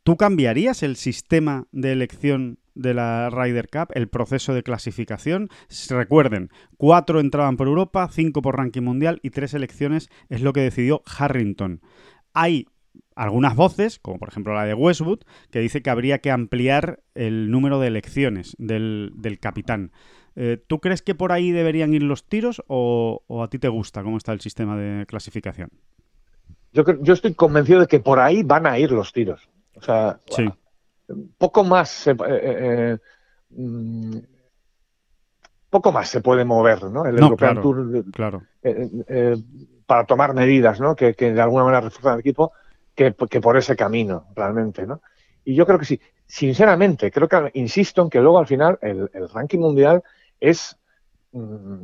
¿Tú 0.09 0.17
cambiarías 0.17 0.81
el 0.81 0.95
sistema 0.95 1.67
de 1.71 1.91
elección 1.91 2.57
de 2.73 2.95
la 2.95 3.29
Ryder 3.29 3.69
Cup, 3.69 3.89
el 3.93 4.07
proceso 4.07 4.55
de 4.55 4.63
clasificación? 4.63 5.49
Recuerden, 5.87 6.49
cuatro 6.77 7.19
entraban 7.19 7.57
por 7.57 7.67
Europa, 7.67 8.09
cinco 8.11 8.41
por 8.41 8.57
ranking 8.57 8.81
mundial 8.81 9.19
y 9.21 9.29
tres 9.29 9.53
elecciones 9.53 10.09
es 10.29 10.41
lo 10.41 10.51
que 10.51 10.61
decidió 10.61 11.03
Harrington. 11.05 11.81
Hay 12.33 12.65
algunas 13.15 13.55
voces, 13.55 13.99
como 13.99 14.17
por 14.17 14.29
ejemplo 14.29 14.55
la 14.55 14.65
de 14.65 14.73
Westwood, 14.73 15.19
que 15.51 15.59
dice 15.59 15.83
que 15.83 15.91
habría 15.91 16.17
que 16.17 16.31
ampliar 16.31 17.03
el 17.13 17.51
número 17.51 17.79
de 17.79 17.89
elecciones 17.89 18.55
del, 18.57 19.37
capitán. 19.39 19.91
Eh, 20.35 20.57
¿Tú 20.65 20.79
crees 20.79 21.03
que 21.03 21.13
por 21.13 21.31
ahí 21.31 21.51
deberían 21.51 21.93
ir 21.93 22.01
los 22.01 22.25
tiros 22.27 22.63
o, 22.65 23.21
a 23.43 23.47
ti 23.51 23.59
te 23.59 23.67
gusta 23.67 24.01
cómo 24.01 24.17
está 24.17 24.33
el 24.33 24.41
sistema 24.41 24.75
de 24.75 25.05
clasificación? 25.05 25.69
Yo, 26.73 26.83
yo 26.99 27.13
estoy 27.13 27.35
convencido 27.35 27.81
de 27.81 27.85
que 27.85 27.99
por 27.99 28.19
ahí 28.19 28.41
van 28.41 28.65
a 28.65 28.79
ir 28.79 28.91
los 28.91 29.13
tiros. 29.13 29.47
O 29.79 29.81
sea, 29.81 30.19
poco 31.37 31.63
más 31.63 31.89
se, 31.89 32.11
eh, 32.11 32.17
eh, 32.27 32.97
mm, 33.51 34.17
poco 35.69 35.91
más 35.91 36.09
se 36.09 36.21
puede 36.21 36.45
mover, 36.45 36.83
¿no? 36.83 37.05
El 37.05 37.17
European 37.17 37.61
Tour 37.61 38.05
claro. 38.11 38.43
para 39.85 40.05
tomar 40.05 40.33
medidas, 40.33 40.79
¿no? 40.79 40.95
Que, 40.95 41.13
que 41.13 41.31
de 41.31 41.41
alguna 41.41 41.63
manera 41.63 41.81
refuerzan 41.81 42.15
el 42.15 42.19
equipo 42.19 42.51
que, 43.29 43.41
por 43.41 43.57
ese 43.57 43.75
camino, 43.75 44.27
realmente, 44.35 44.85
¿no? 44.85 45.01
Y 45.45 45.55
yo 45.55 45.65
creo 45.65 45.79
que 45.79 45.85
sí. 45.85 46.01
Sinceramente, 46.25 47.09
creo 47.11 47.27
que, 47.27 47.51
insisto 47.53 48.03
en 48.03 48.09
que 48.09 48.19
luego 48.19 48.37
al 48.39 48.45
final 48.45 48.77
el, 48.81 49.09
ranking 49.33 49.59
mundial 49.59 50.03
es, 50.39 50.77
mm, 51.31 51.83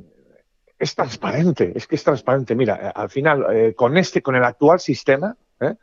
es 0.77 0.93
transparente, 0.93 1.71
es 1.73 1.87
que 1.87 1.95
es 1.95 2.03
transparente. 2.03 2.53
Mira, 2.53 2.89
eh, 2.89 2.91
al 2.93 3.09
final, 3.09 3.45
eh, 3.51 3.73
con 3.73 3.97
este, 3.97 4.21
con 4.21 4.35
el 4.35 4.43
actual 4.43 4.79
sistema, 4.79 5.35
¿eh? 5.61 5.75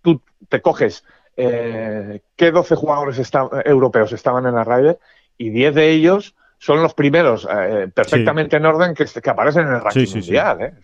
tú 0.00 0.22
te 0.48 0.62
coges 0.62 1.04
qué 1.36 2.50
12 2.52 2.74
jugadores 2.76 3.32
europeos 3.64 4.12
estaban 4.12 4.46
en 4.46 4.54
la 4.54 4.64
Ryder 4.64 4.98
y 5.36 5.50
10 5.50 5.74
de 5.74 5.90
ellos 5.90 6.34
son 6.58 6.80
los 6.82 6.94
primeros 6.94 7.46
perfectamente 7.92 8.56
en 8.56 8.66
orden 8.66 8.94
que, 8.94 9.04
que, 9.04 9.30
aparecen 9.30 9.66
en 9.66 9.74
el 9.74 9.80
ranking 9.80 10.14
mundial. 10.14 10.74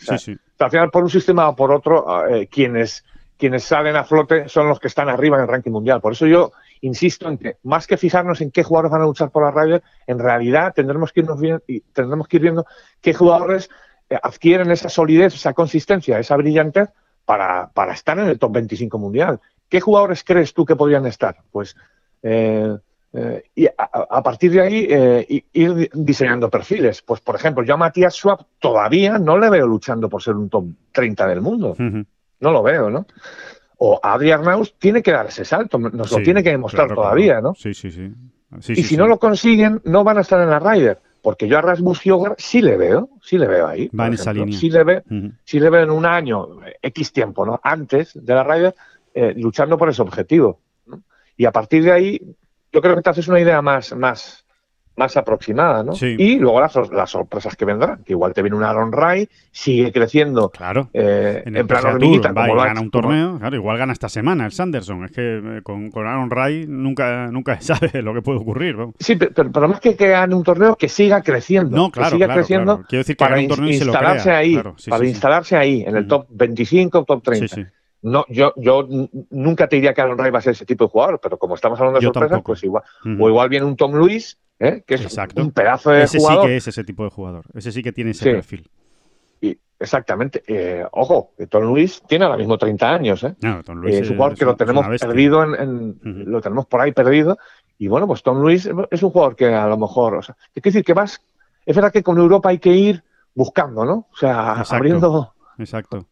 al 0.58 0.70
final, 0.70 0.90
por 0.90 1.04
un 1.04 1.10
sistema 1.10 1.48
o 1.48 1.56
por 1.56 1.72
otro, 1.72 2.24
quienes 2.50 3.04
quienes 3.40 3.64
salen 3.64 3.96
a 3.96 4.04
flote 4.04 4.48
son 4.48 4.68
los 4.68 4.78
que 4.78 4.88
están 4.88 5.08
arriba 5.08 5.38
en 5.38 5.42
el 5.42 5.48
ranking 5.48 5.70
mundial. 5.70 6.00
Por 6.00 6.12
eso 6.12 6.26
yo 6.26 6.52
insisto 6.82 7.26
en 7.28 7.38
que 7.38 7.56
más 7.64 7.86
que 7.86 7.96
fijarnos 7.96 8.42
en 8.42 8.50
qué 8.50 8.62
jugadores 8.62 8.92
van 8.92 9.00
a 9.00 9.06
luchar 9.06 9.30
por 9.30 9.42
la 9.42 9.50
Ryder, 9.50 9.82
en 10.06 10.18
realidad 10.18 10.74
tendremos 10.76 11.10
que, 11.10 11.20
irnos 11.20 11.40
bien, 11.40 11.60
y 11.66 11.80
tendremos 11.80 12.28
que 12.28 12.36
ir 12.36 12.42
viendo 12.42 12.66
qué 13.00 13.14
jugadores 13.14 13.70
eh, 14.10 14.18
adquieren 14.22 14.70
esa 14.70 14.90
solidez, 14.90 15.34
esa 15.34 15.54
consistencia, 15.54 16.18
esa 16.18 16.36
brillantez 16.36 16.90
para, 17.24 17.70
para, 17.72 17.94
estar 17.94 18.18
en 18.18 18.26
el 18.26 18.38
top 18.38 18.52
25 18.52 18.98
mundial. 18.98 19.40
¿Qué 19.70 19.80
jugadores 19.80 20.22
crees 20.24 20.52
tú 20.52 20.66
que 20.66 20.76
podrían 20.76 21.06
estar? 21.06 21.36
Pues 21.50 21.74
eh, 22.22 22.76
eh, 23.12 23.42
y 23.54 23.66
a, 23.66 24.22
partir 24.22 24.52
de 24.52 24.60
ahí 24.60 25.44
ir 25.52 25.90
diseñando 25.94 26.50
perfiles. 26.50 27.02
Pues 27.02 27.20
por 27.20 27.36
ejemplo, 27.36 27.64
yo 27.64 27.74
a 27.74 27.76
Matías 27.78 28.14
Schwab 28.14 28.44
todavía 28.58 29.18
no 29.18 29.38
le 29.38 29.48
veo 29.48 29.66
luchando 29.66 30.08
por 30.08 30.22
ser 30.22 30.34
un 30.34 30.50
top 30.50 30.66
30 30.92 31.26
del 31.28 31.40
mundo. 31.40 31.74
No 31.78 32.52
lo 32.52 32.62
veo, 32.62 32.90
¿no? 32.90 33.06
O 33.78 33.98
Adrián 34.02 34.42
Naus 34.42 34.74
tiene 34.78 35.02
que 35.02 35.12
dar 35.12 35.26
ese 35.26 35.44
salto, 35.44 35.78
nos 35.78 36.12
lo 36.12 36.18
tiene 36.22 36.42
que 36.42 36.50
demostrar 36.50 36.92
todavía, 36.94 37.40
¿no? 37.40 37.54
Sí, 37.54 37.72
sí, 37.72 37.90
sí. 37.90 38.12
y 38.68 38.82
si 38.82 38.96
no 38.96 39.06
lo 39.06 39.18
consiguen, 39.18 39.80
no 39.84 40.04
van 40.04 40.18
a 40.18 40.20
estar 40.20 40.40
en 40.42 40.50
la 40.50 40.58
Ryder. 40.58 40.98
Porque 41.22 41.48
yo 41.48 41.58
a 41.58 41.60
Rasmus 41.62 42.00
Hjogar 42.02 42.34
sí 42.38 42.62
le 42.62 42.76
veo, 42.76 43.10
sí 43.22 43.36
le 43.36 43.46
veo 43.46 43.66
ahí. 43.66 43.88
Va 43.88 44.06
en 44.06 44.14
esa 44.14 44.32
línea. 44.32 44.58
Sí 44.58 44.70
le, 44.70 44.84
veo, 44.84 45.02
sí 45.44 45.60
le 45.60 45.68
veo 45.68 45.82
en 45.82 45.90
un 45.90 46.06
año, 46.06 46.60
X 46.80 47.12
tiempo, 47.12 47.44
¿no? 47.44 47.60
Antes 47.62 48.12
de 48.14 48.34
la 48.34 48.44
Ryder, 48.44 48.74
eh, 49.14 49.34
luchando 49.36 49.76
por 49.76 49.88
ese 49.88 50.02
objetivo. 50.02 50.60
Y 51.36 51.46
a 51.46 51.52
partir 51.52 51.84
de 51.84 51.92
ahí, 51.92 52.36
yo 52.72 52.80
creo 52.80 52.94
que 52.96 53.02
te 53.02 53.10
haces 53.10 53.28
una 53.28 53.40
idea 53.40 53.62
más, 53.62 53.96
más, 53.96 54.44
más 55.00 55.16
aproximada, 55.16 55.82
¿no? 55.82 55.92
Y 56.00 56.38
luego 56.38 56.60
las, 56.60 56.76
las, 56.92 57.10
sorpresas 57.10 57.56
que 57.56 57.64
vendrán, 57.64 58.04
que 58.04 58.12
igual 58.12 58.34
te 58.34 58.42
viene 58.42 58.56
un 58.56 58.62
Aaron 58.62 58.92
Ray, 58.92 59.28
sigue 59.50 59.92
creciendo 59.92 60.50
claro. 60.50 60.90
Eh, 60.92 61.42
en, 61.46 61.66
plan 61.66 61.86
hormiguita. 61.86 62.32
Va, 62.32 62.46
gana 62.46 62.80
un 62.80 62.90
torneo, 62.90 63.38
claro, 63.38 63.56
igual 63.56 63.78
gana 63.78 63.94
esta 63.94 64.10
semana 64.10 64.44
el 64.44 64.52
Sanderson. 64.52 65.06
Es 65.06 65.12
que 65.12 65.38
eh, 65.38 65.62
con, 65.62 65.90
con 65.90 66.06
Aaron 66.06 66.30
Ray 66.30 66.66
nunca, 66.68 67.28
nunca 67.28 67.58
sabe 67.60 67.90
lo 68.02 68.12
que 68.12 68.20
puede 68.20 68.38
ocurrir. 68.38 68.76
Sí, 68.98 69.16
pero, 69.16 69.50
pero, 69.50 69.68
más 69.68 69.80
que 69.80 69.96
que 69.96 70.08
gane 70.08 70.34
un 70.34 70.44
torneo, 70.44 70.76
que 70.76 70.88
siga 70.88 71.22
creciendo. 71.22 71.74
No, 71.74 71.90
claro, 71.90 72.10
que 72.10 72.16
siga 72.16 72.34
creciendo 72.34 72.84
Quiero 72.86 73.00
decir 73.00 73.16
que 73.16 73.24
para 73.24 73.40
un 73.40 73.48
torneo 73.48 73.70
instalarse 73.70 74.30
ahí, 74.30 74.62
para 74.88 75.06
instalarse 75.06 75.56
ahí, 75.56 75.82
en 75.86 75.96
el 75.96 76.06
top 76.06 76.26
25, 76.28 77.04
top 77.04 77.22
30. 77.22 77.72
No, 78.02 78.24
yo, 78.28 78.54
yo 78.56 78.86
nunca 79.30 79.68
te 79.68 79.76
diría 79.76 79.92
que 79.92 80.00
Aaron 80.00 80.16
Ray 80.16 80.30
va 80.30 80.38
a 80.38 80.42
ser 80.42 80.52
ese 80.52 80.64
tipo 80.64 80.84
de 80.84 80.90
jugador, 80.90 81.20
pero 81.22 81.38
como 81.38 81.54
estamos 81.54 81.78
hablando 81.78 82.00
de 82.00 82.06
sorpresas, 82.06 82.42
pues 82.42 82.64
igual. 82.64 82.82
O 83.18 83.28
igual 83.28 83.48
viene 83.48 83.66
un 83.66 83.76
Tom 83.76 83.94
Lewis 83.94 84.38
¿eh? 84.60 84.84
que 84.86 84.94
es 84.94 85.18
un 85.36 85.50
pedazo 85.50 85.90
de 85.90 86.04
ese 86.04 86.18
jugador. 86.18 86.44
sí 86.44 86.48
que 86.48 86.56
es 86.56 86.68
ese 86.68 86.84
tipo 86.84 87.04
de 87.04 87.10
jugador. 87.10 87.44
Ese 87.54 87.72
sí 87.72 87.82
que 87.82 87.92
tiene 87.92 88.12
ese 88.12 88.30
perfil. 88.30 88.70
Y, 89.40 89.58
exactamente. 89.78 90.42
Eh, 90.46 90.84
ojo, 90.92 91.32
Tom 91.48 91.64
Luis 91.64 92.02
tiene 92.06 92.26
ahora 92.26 92.36
mismo 92.36 92.56
30 92.56 92.90
años. 92.90 93.24
¿eh? 93.24 93.34
Tom 93.64 93.78
Luis 93.78 93.96
es 93.96 94.10
un 94.10 94.16
jugador 94.16 94.38
que 94.38 94.44
lo 94.44 94.56
tenemos 94.56 94.86
perdido, 95.00 95.42
en, 95.42 95.98
lo 96.02 96.40
tenemos 96.40 96.66
por 96.66 96.80
ahí 96.80 96.92
perdido. 96.92 97.38
Y 97.78 97.88
bueno, 97.88 98.06
pues 98.06 98.22
Tom 98.22 98.40
Luis 98.40 98.68
es 98.90 99.02
un 99.02 99.10
jugador 99.10 99.34
que 99.34 99.46
a 99.46 99.66
lo 99.66 99.78
mejor, 99.78 100.16
o 100.16 100.22
sea, 100.22 100.36
es 100.54 100.62
decir 100.62 100.84
que 100.84 100.94
más, 100.94 101.20
es 101.64 101.74
verdad 101.74 101.92
que 101.92 102.02
con 102.02 102.18
Europa 102.18 102.50
hay 102.50 102.58
que 102.58 102.72
ir 102.72 103.02
buscando, 103.34 103.84
¿no? 103.86 104.08
O 104.12 104.16
sea, 104.16 104.60
abriendo. 104.60 105.34
Exacto. 105.58 106.06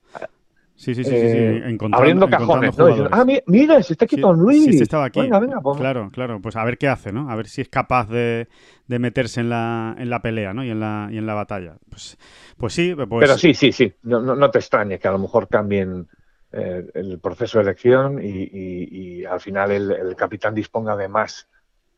Sí, 0.79 0.95
sí, 0.95 1.03
sí, 1.03 1.11
sí, 1.11 1.17
eh, 1.17 1.79
abriendo 1.91 2.31
cajones, 2.31 2.79
¿no? 2.79 3.09
ah, 3.11 3.27
mira, 3.47 3.83
se 3.83 3.95
está 3.95 4.05
aquí 4.05 4.17
Tom 4.21 4.39
Luis. 4.39 4.77
Sí, 4.77 4.81
estaba 4.81 5.07
aquí. 5.07 5.21
Venga, 5.21 5.41
venga, 5.41 5.61
pues. 5.61 5.77
Claro, 5.77 6.09
claro, 6.13 6.41
pues 6.41 6.55
a 6.55 6.63
ver 6.63 6.79
qué 6.79 6.87
hace, 6.87 7.11
¿no? 7.11 7.29
A 7.29 7.35
ver 7.35 7.49
si 7.49 7.63
es 7.63 7.69
capaz 7.69 8.09
de, 8.09 8.47
de 8.87 8.99
meterse 9.01 9.41
en 9.41 9.49
la, 9.49 9.97
en 9.99 10.09
la 10.09 10.23
pelea, 10.23 10.55
¿no? 10.55 10.63
Y 10.63 10.71
en 10.71 10.79
la, 10.79 11.09
y 11.11 11.19
en 11.19 11.27
la 11.27 11.35
batalla. 11.35 11.79
Pues, 11.91 12.17
pues 12.57 12.75
sí, 12.75 12.95
pues... 12.95 13.09
Pero 13.19 13.37
sí, 13.37 13.55
sí, 13.55 13.73
sí. 13.73 13.93
No, 14.05 14.21
no, 14.21 14.51
te 14.53 14.61
extrañe 14.61 15.01
que 15.01 15.09
a 15.09 15.11
lo 15.11 15.19
mejor 15.19 15.49
cambien 15.49 16.07
eh, 16.53 16.87
el 16.95 17.19
proceso 17.19 17.59
de 17.59 17.65
elección 17.65 18.23
y, 18.23 18.29
y, 18.29 18.89
y 18.93 19.25
al 19.25 19.41
final 19.41 19.73
el, 19.73 19.91
el, 19.91 20.15
capitán 20.15 20.55
disponga 20.55 20.97
de 20.97 21.09
más 21.09 21.49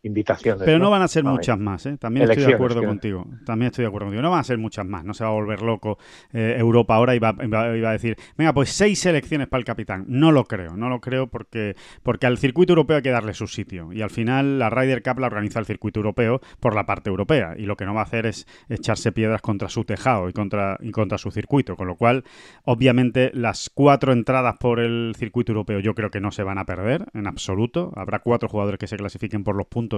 invitaciones. 0.03 0.63
Pero 0.65 0.79
no, 0.79 0.91
van 0.91 1.03
a 1.03 1.09
ser 1.09 1.25
muchas 1.25 1.59
más, 1.59 1.85
¿eh? 1.87 1.97
También 1.99 2.31
estoy 2.31 2.47
de 2.47 2.55
acuerdo 2.55 2.83
contigo. 2.83 3.27
También 3.45 3.69
estoy 3.71 3.83
de 3.83 3.89
acuerdo 3.89 4.07
contigo. 4.07 4.23
No 4.23 4.31
van 4.31 4.41
a 4.41 4.45
ser 4.45 4.59
muchas 4.59 4.87
más. 4.87 5.05
No 5.05 5.15
se 5.15 5.25
va 5.25 5.31
a 5.31 5.33
volver 5.33 5.63
loco 5.63 5.99
eh, 6.33 6.57
Europa 6.59 6.95
ahora 6.95 7.15
y 7.15 7.19
va, 7.19 7.35
a 7.39 7.93
decir, 7.93 8.17
venga, 8.37 8.53
pues 8.53 8.71
seis 8.71 8.99
selecciones 8.99 9.49
para 9.49 9.59
el 9.59 9.65
capitán. 9.65 10.05
No 10.09 10.33
lo 10.33 10.45
creo, 10.45 10.77
no 10.77 10.89
lo 10.89 11.01
creo 11.01 11.27
porque, 11.27 11.77
porque 12.03 12.27
al 12.27 12.39
circuito 12.39 12.73
europeo 12.73 12.97
hay 12.97 13.03
que 13.03 13.11
darle 13.11 13.35
su 13.35 13.47
sitio. 13.47 13.93
Y 13.93 14.03
al 14.03 14.11
final 14.11 14.59
la 14.59 14.71
Ryder 14.71 15.03
Cup 15.03 15.19
la 15.19 15.27
organiza 15.27 15.59
el 15.59 15.67
circuito 15.67 16.01
europeo 16.01 16.41
por 16.61 16.75
la 16.75 16.87
parte 16.87 17.11
europea. 17.11 17.55
Y 17.57 17.67
lo 17.67 17.77
que 17.77 17.85
no 17.85 17.95
va 17.95 18.01
a 18.01 18.05
hacer 18.05 18.27
es 18.27 18.47
echarse 18.69 19.13
piedras 19.13 19.43
contra 19.43 19.69
su 19.69 19.85
tejado 19.85 20.29
y 20.29 20.33
contra, 20.33 20.79
y 20.81 20.91
contra 20.93 21.19
su 21.19 21.31
circuito. 21.31 21.77
Con 21.77 21.89
lo 21.89 21.97
cual, 21.97 22.25
obviamente, 22.65 23.31
las 23.35 23.71
cuatro 23.73 24.13
entradas 24.13 24.57
por 24.59 24.81
el 24.81 25.15
circuito 25.17 25.53
europeo 25.53 25.81
yo 25.81 25.95
creo 25.95 26.11
que 26.11 26.21
no 26.21 26.31
se 26.31 26.43
van 26.43 26.59
a 26.59 26.65
perder 26.65 27.07
en 27.13 27.27
absoluto. 27.27 27.93
Habrá 27.97 28.21
cuatro 28.21 28.49
jugadores 28.49 28.79
que 28.79 28.87
se 28.87 28.97
clasifiquen 28.97 29.45
por 29.45 29.57
los 29.57 29.67
puntos 29.67 29.90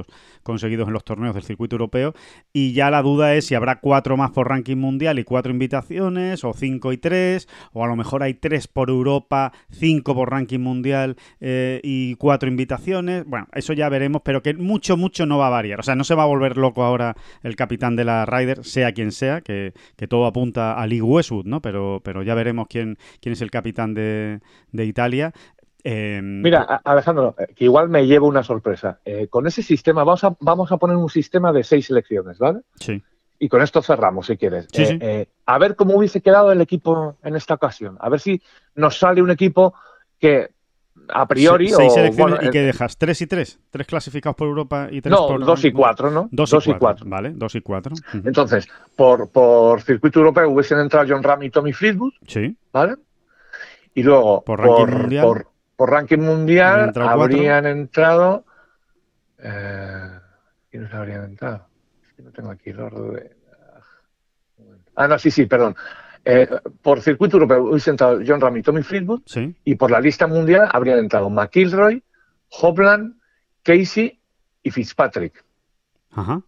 conseguidos 0.43 0.89
en 0.89 0.95
los 0.95 1.05
torneos 1.05 1.35
del 1.35 1.45
circuito 1.45 1.77
europeo. 1.77 2.15
Y 2.53 2.73
ya 2.73 2.91
la 2.91 3.03
duda 3.03 3.35
es 3.35 3.47
si 3.47 3.55
habrá 3.55 3.81
cuatro 3.81 4.17
más 4.17 4.31
por 4.31 4.49
ranking 4.49 4.77
mundial 4.77 5.19
y 5.19 5.25
cuatro 5.25 5.53
invitaciones, 5.53 6.45
o 6.45 6.53
cinco 6.53 6.93
y 6.93 6.99
tres, 6.99 7.49
o 7.73 7.85
a 7.85 7.89
lo 7.89 7.97
mejor 7.97 8.23
hay 8.23 8.35
tres 8.35 8.69
por 8.69 8.91
Europa, 8.91 9.53
cinco 9.71 10.15
por 10.15 10.31
ranking 10.31 10.61
mundial 10.61 11.17
eh, 11.41 11.81
y 11.83 12.15
cuatro 12.17 12.49
invitaciones. 12.49 13.25
Bueno, 13.27 13.47
eso 13.55 13.73
ya 13.73 13.89
veremos, 13.89 14.23
pero 14.25 14.43
que 14.43 14.55
mucho, 14.55 14.97
mucho 14.97 15.27
no 15.27 15.39
va 15.39 15.49
a 15.49 15.51
variar. 15.51 15.81
O 15.81 15.83
sea, 15.83 15.95
no 15.95 16.05
se 16.05 16.15
va 16.15 16.25
a 16.25 16.27
volver 16.27 16.57
loco 16.57 16.83
ahora 16.83 17.17
el 17.43 17.57
capitán 17.57 17.97
de 17.97 18.05
la 18.05 18.27
Ryder, 18.27 18.65
sea 18.65 18.93
quien 18.93 19.13
sea, 19.13 19.41
que, 19.41 19.73
todo 20.09 20.27
apunta 20.27 20.75
a 20.75 20.87
Lee 20.87 21.01
Westwood, 21.01 21.47
¿no? 21.47 21.63
Pero, 21.63 22.01
pero 22.05 22.23
ya 22.23 22.35
veremos 22.35 22.67
quién, 22.69 22.99
quién 23.21 23.33
es 23.33 23.41
el 23.41 23.51
capitán 23.51 23.95
de, 23.95 24.41
de 24.73 24.85
Italia. 24.85 25.33
Em, 25.85 26.43
Mira, 26.43 26.81
Alejandro, 26.85 27.35
eh, 27.39 27.49
que 27.55 27.65
igual 27.65 27.89
me 27.89 28.07
llevo 28.07 28.27
una 28.29 28.43
sorpresa. 28.43 29.01
Eh, 29.05 29.27
con 29.29 29.47
ese 29.47 29.63
sistema, 29.63 30.05
vamos 30.05 30.23
a, 30.25 30.37
vamos 30.41 30.71
a 30.71 30.77
poner 30.77 30.97
un 30.97 31.09
sistema 31.11 31.53
de 31.53 31.65
seis 31.65 31.87
selecciones, 31.87 32.39
¿vale? 32.39 32.61
Sí. 32.79 33.03
Y 33.39 33.49
con 33.49 33.61
esto 33.63 33.83
cerramos, 33.83 34.27
si 34.27 34.37
quieres. 34.37 34.69
Sí, 34.73 34.85
eh, 35.01 35.27
a 35.47 35.59
ver 35.59 35.75
cómo 35.75 35.97
hubiese 35.97 36.21
quedado 36.21 36.53
el 36.53 36.61
equipo 36.61 37.17
en 37.25 37.35
esta 37.35 37.55
ocasión. 37.55 37.97
A 38.01 38.09
ver 38.09 38.21
si 38.21 38.41
nos 38.77 38.97
sale 38.97 39.21
un 39.21 39.33
equipo 39.33 39.75
que 40.21 40.51
a 41.09 41.27
priori. 41.27 41.69
Se- 41.71 41.75
seis 41.75 41.91
o, 41.91 41.95
selecciones 41.95 42.37
bueno, 42.39 42.49
y 42.49 42.53
qué 42.53 42.61
eh, 42.61 42.67
dejas, 42.67 42.97
tres 42.97 43.21
y 43.21 43.27
tres, 43.27 43.59
tres 43.71 43.87
clasificados 43.89 44.37
por 44.37 44.47
Europa 44.47 44.87
y 44.89 45.01
tres 45.01 45.11
no, 45.11 45.27
por 45.27 45.45
dos 45.45 45.65
y 45.65 45.73
cuatro, 45.73 46.13
¿no? 46.13 46.29
Dos, 46.31 46.53
y, 46.69 46.75
cuatro. 46.75 47.05
Vale, 47.09 47.31
dos 47.35 47.57
y 47.57 47.61
cuatro. 47.61 47.97
Entonces, 48.25 48.69
por, 48.95 49.29
por 49.31 49.83
circuito 49.83 50.21
europeo 50.21 50.49
hubiesen 50.49 50.79
entrado 50.79 51.07
John 51.09 51.25
Ram 51.25 51.43
y 51.43 51.51
Tommy 51.51 51.73
Fleetwood, 51.73 52.13
Sí, 52.29 52.57
¿vale? 52.73 52.95
Y 53.95 54.05
luego, 54.05 54.45
Por 54.45 54.61
por, 54.63 54.79
ranking 54.89 54.99
mundial. 55.01 55.27
por- 55.27 55.52
por 55.83 55.91
ranking 55.91 56.19
mundial, 56.19 56.85
entrado 56.85 57.09
cuatro. 57.17 57.23
habrían 57.37 57.67
entrado. 57.67 58.45
Eh, 59.43 60.11
¿Quiénes 60.71 60.95
habrían 60.95 61.25
entrado? 61.25 61.67
Es 62.07 62.13
que 62.15 62.23
no 62.23 62.31
tengo 62.31 62.51
aquí 62.53 62.71
el 62.71 62.79
orden. 62.79 63.33
Ah, 64.95 65.09
no, 65.09 65.19
sí, 65.19 65.33
sí, 65.33 65.47
perdón. 65.47 65.75
Eh, 66.25 66.49
por 66.83 67.01
circuito 67.01 67.37
europeo 67.37 67.65
hubiesen 67.65 67.95
entrado 67.95 68.21
John 68.25 68.41
Ram 68.41 68.57
y 68.59 68.63
Tommy 68.63 68.85
Fleetwood, 68.85 69.23
sí. 69.27 69.57
y 69.65 69.75
por 69.75 69.91
la 69.91 69.99
lista 70.01 70.29
mundial 70.29 70.69
habrían 70.73 71.01
entrado 71.01 71.29
McIlroy, 71.31 72.01
Hopland, 72.61 73.17
Casey 73.65 74.21
y 74.63 74.71
Fitzpatrick. 74.71 75.45
Ajá. 76.13 76.43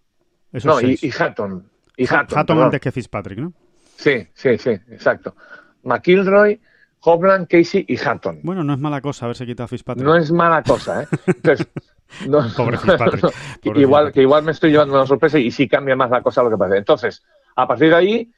Esos 0.52 0.80
No, 0.80 0.88
y, 0.88 0.96
Hatton. 1.18 1.68
Y 1.96 2.06
Ha- 2.06 2.20
Hatton, 2.20 2.38
Hatton 2.38 2.62
antes 2.62 2.80
que 2.80 2.92
Fitzpatrick, 2.92 3.40
¿no? 3.40 3.52
Sí, 3.96 4.28
sí, 4.32 4.58
sí, 4.58 4.70
exacto. 4.70 5.34
McIlroy, 5.82 6.60
Hopland, 7.04 7.46
Casey 7.48 7.84
y 7.88 7.96
Hatton. 7.98 8.40
Bueno, 8.42 8.64
no 8.64 8.72
es 8.72 8.78
mala 8.78 9.00
cosa 9.00 9.26
haberse 9.26 9.44
quitado 9.46 9.64
a 9.66 9.68
Fitzpatrick. 9.68 10.06
No 10.06 10.16
es 10.16 10.32
mala 10.32 10.62
cosa, 10.62 11.02
¿eh? 11.02 11.06
Entonces, 11.26 11.66
no- 12.28 12.46
Pobre 12.56 12.78
Fitzpatrick, 12.78 13.22
no, 13.22 13.30
pobre 13.62 13.80
igual, 13.80 14.04
Fitzpatrick. 14.04 14.14
que 14.14 14.22
igual 14.22 14.44
me 14.44 14.52
estoy 14.52 14.70
llevando 14.70 14.94
una 14.94 15.06
sorpresa 15.06 15.38
y 15.38 15.50
sí 15.50 15.68
cambia 15.68 15.96
más 15.96 16.10
la 16.10 16.22
cosa 16.22 16.42
lo 16.42 16.50
que 16.50 16.56
parece. 16.56 16.78
Entonces, 16.78 17.22
a 17.56 17.66
partir 17.68 17.90
de 17.90 17.94
ahí, 17.96 18.32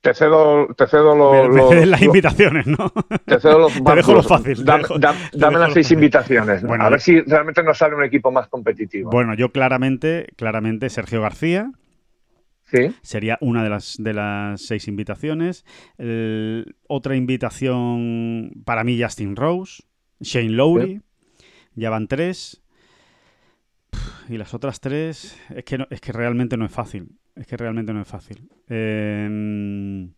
te 0.00 0.14
cedo, 0.14 0.66
te 0.74 0.86
cedo 0.86 1.14
lo- 1.14 1.32
Me- 1.32 1.48
me 1.50 1.56
los- 1.56 1.86
las 1.88 2.00
invitaciones, 2.02 2.66
¿no? 2.66 2.90
te 3.26 3.38
cedo 3.38 3.58
los- 3.58 3.74
Te 3.84 3.94
dejo 3.94 4.14
lo 4.14 4.22
fácil, 4.22 4.64
Dame, 4.64 4.82
dejo- 4.84 4.98
las 5.58 5.72
seis 5.74 5.90
invitaciones. 5.90 6.62
Bueno, 6.62 6.84
a 6.84 6.88
ver 6.88 7.00
si 7.00 7.20
realmente 7.20 7.62
nos 7.62 7.76
sale 7.78 7.94
un 7.94 8.04
equipo 8.04 8.30
más 8.32 8.48
competitivo. 8.48 9.10
Bueno, 9.10 9.34
yo 9.34 9.52
claramente, 9.52 10.28
claramente 10.36 10.88
Sergio 10.88 11.20
García 11.20 11.70
Sí, 12.72 12.94
sería 13.02 13.36
una 13.40 13.62
de 13.64 13.70
las 13.70 13.96
de 13.98 14.14
las 14.14 14.60
seis 14.62 14.86
invitaciones. 14.88 15.64
El- 15.98 16.76
otra 16.88 17.16
invitación 17.16 18.52
para 18.64 18.84
mí 18.84 19.00
Justin 19.02 19.36
Rose, 19.36 19.82
Shane 20.20 20.50
Lowry, 20.50 21.00
ya 21.74 21.90
van 21.90 22.06
tres. 22.08 22.62
Y 24.28 24.36
las 24.38 24.54
otras 24.54 24.80
tres 24.80 25.36
es 25.54 25.64
que 25.64 25.78
no- 25.78 25.86
es 25.90 26.00
que 26.00 26.12
realmente 26.12 26.56
no 26.56 26.64
es 26.64 26.70
fácil. 26.72 27.18
Es 27.34 27.46
que 27.46 27.56
realmente 27.56 27.92
no 27.92 28.00
es 28.02 28.08
fácil. 28.08 28.48
Eh, 28.68 30.08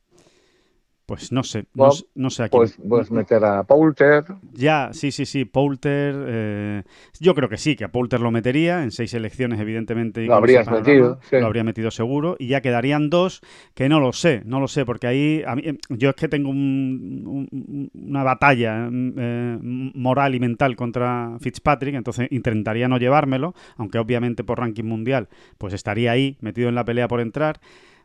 pues 1.06 1.32
no 1.32 1.42
sé, 1.42 1.66
no, 1.74 1.90
sé- 1.90 2.04
no 2.14 2.30
sé 2.30 2.44
a 2.44 2.48
quién. 2.48 2.58
puedes, 2.60 2.76
puedes 2.88 3.10
meter 3.10 3.44
a 3.44 3.64
Poulter. 3.64 4.24
Ya, 4.52 4.90
sí, 4.92 5.10
sí, 5.10 5.26
sí, 5.26 5.44
Poulter. 5.44 6.14
eh, 6.26 6.82
yo 7.20 7.34
creo 7.34 7.48
que 7.48 7.56
sí, 7.56 7.74
que 7.76 7.84
a 7.84 7.88
Poulter 7.92 8.20
lo 8.20 8.30
metería 8.30 8.82
en 8.82 8.90
seis 8.92 9.12
elecciones, 9.14 9.58
evidentemente. 9.60 10.22
y 10.22 10.26
Lo 10.26 10.34
habrías 10.36 10.70
metido, 10.70 11.18
sí. 11.28 11.36
Lo 11.38 11.46
habría 11.46 11.64
metido 11.64 11.90
seguro. 11.90 12.36
Y 12.38 12.46
ya 12.46 12.60
quedarían 12.60 13.10
dos 13.10 13.40
que 13.74 13.88
no 13.88 14.00
lo 14.00 14.12
sé, 14.12 14.42
no 14.44 14.60
lo 14.60 14.68
sé, 14.68 14.84
porque 14.84 15.06
ahí. 15.06 15.42
a 15.46 15.56
mí- 15.56 15.62
eh, 15.64 15.78
yo 15.90 16.10
es 16.10 16.14
que 16.16 16.28
tengo 16.28 16.50
un- 16.50 17.48
un- 17.50 17.90
una 17.94 18.22
batalla 18.22 18.88
mm, 18.90 19.12
eh, 19.18 19.58
moral 19.62 20.34
y 20.34 20.40
mental 20.40 20.76
contra 20.76 21.36
Fitzpatrick, 21.40 21.94
entonces 21.94 22.28
intentaría 22.30 22.88
no 22.88 22.98
llevármelo, 22.98 23.54
aunque 23.76 23.98
obviamente 23.98 24.44
por 24.44 24.58
ranking 24.60 24.84
mundial, 24.84 25.28
pues 25.58 25.74
estaría 25.74 26.12
ahí, 26.12 26.36
metido 26.40 26.68
en 26.68 26.74
la 26.74 26.84
pelea 26.84 27.08
por 27.08 27.20
entrar. 27.20 27.60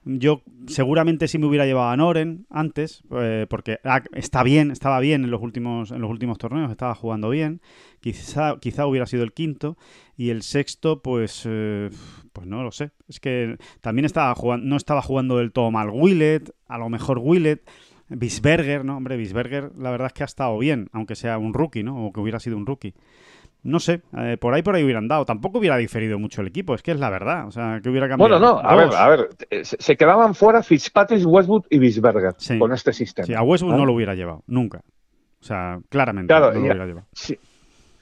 Yo 0.07 0.41
seguramente 0.67 1.27
sí 1.27 1.37
me 1.37 1.47
hubiera 1.47 1.65
llevado 1.65 1.89
a 1.89 1.97
Noren 1.97 2.45
antes, 2.49 3.03
eh, 3.11 3.45
porque 3.49 3.79
ah, 3.83 4.01
está 4.13 4.41
bien, 4.43 4.71
estaba 4.71 4.99
bien 4.99 5.25
en 5.25 5.31
los 5.31 5.41
últimos, 5.41 5.91
en 5.91 6.01
los 6.01 6.09
últimos 6.09 6.37
torneos, 6.37 6.71
estaba 6.71 6.95
jugando 6.95 7.29
bien. 7.29 7.61
Quizá, 7.99 8.57
quizá 8.59 8.87
hubiera 8.87 9.05
sido 9.05 9.23
el 9.23 9.33
quinto. 9.33 9.77
Y 10.15 10.29
el 10.29 10.41
sexto, 10.41 11.01
pues, 11.01 11.43
eh, 11.45 11.89
pues 12.31 12.47
no 12.47 12.63
lo 12.63 12.71
sé. 12.71 12.91
Es 13.07 13.19
que 13.19 13.57
también 13.81 14.05
estaba 14.05 14.33
jugando, 14.33 14.65
no 14.65 14.77
estaba 14.77 15.01
jugando 15.01 15.37
del 15.37 15.51
todo 15.51 15.71
mal 15.71 15.89
Willett, 15.89 16.51
a 16.67 16.77
lo 16.77 16.89
mejor 16.89 17.19
Willett. 17.19 17.67
Bisberger, 18.09 18.85
¿no? 18.85 18.95
Hombre, 18.95 19.17
Bisberger, 19.17 19.71
la 19.77 19.91
verdad 19.91 20.07
es 20.07 20.13
que 20.13 20.23
ha 20.23 20.25
estado 20.25 20.57
bien, 20.57 20.89
aunque 20.93 21.15
sea 21.15 21.37
un 21.37 21.53
rookie, 21.53 21.83
¿no? 21.83 22.07
O 22.07 22.13
que 22.13 22.21
hubiera 22.21 22.39
sido 22.39 22.55
un 22.55 22.65
rookie. 22.65 22.93
No 23.63 23.79
sé, 23.79 24.01
eh, 24.17 24.37
por 24.39 24.53
ahí 24.53 24.61
por 24.61 24.75
ahí 24.75 24.83
hubieran 24.83 25.07
dado. 25.07 25.25
Tampoco 25.25 25.57
hubiera 25.59 25.75
diferido 25.77 26.17
mucho 26.19 26.41
el 26.41 26.47
equipo, 26.47 26.73
es 26.73 26.81
que 26.81 26.91
es 26.91 26.99
la 26.99 27.09
verdad. 27.09 27.47
O 27.47 27.51
sea, 27.51 27.79
que 27.83 27.89
hubiera 27.89 28.07
cambiado. 28.07 28.39
Bueno, 28.39 28.53
no, 28.53 28.59
a 28.59 28.75
ver, 28.75 28.89
a 28.95 29.09
ver. 29.09 29.29
eh, 29.49 29.65
Se 29.65 29.97
quedaban 29.97 30.35
fuera 30.35 30.63
Fitzpatrick, 30.63 31.25
Westwood 31.25 31.65
y 31.69 31.79
Bisberger 31.79 32.33
Sí. 32.37 32.57
con 32.59 32.71
este 32.71 32.93
sistema. 32.93 33.25
Sí, 33.25 33.33
a 33.33 33.41
Westwood 33.41 33.71
¿vale? 33.71 33.81
no 33.81 33.85
lo 33.87 33.93
hubiera 33.93 34.13
llevado, 34.15 34.43
nunca. 34.47 34.79
O 35.41 35.43
sea, 35.43 35.79
claramente 35.89 36.27
Claro, 36.31 36.47
no 36.47 36.51
lo 36.53 36.55
ya- 36.59 36.61
hubiera 36.61 36.85
llevado. 36.85 37.07
Sí. 37.13 37.37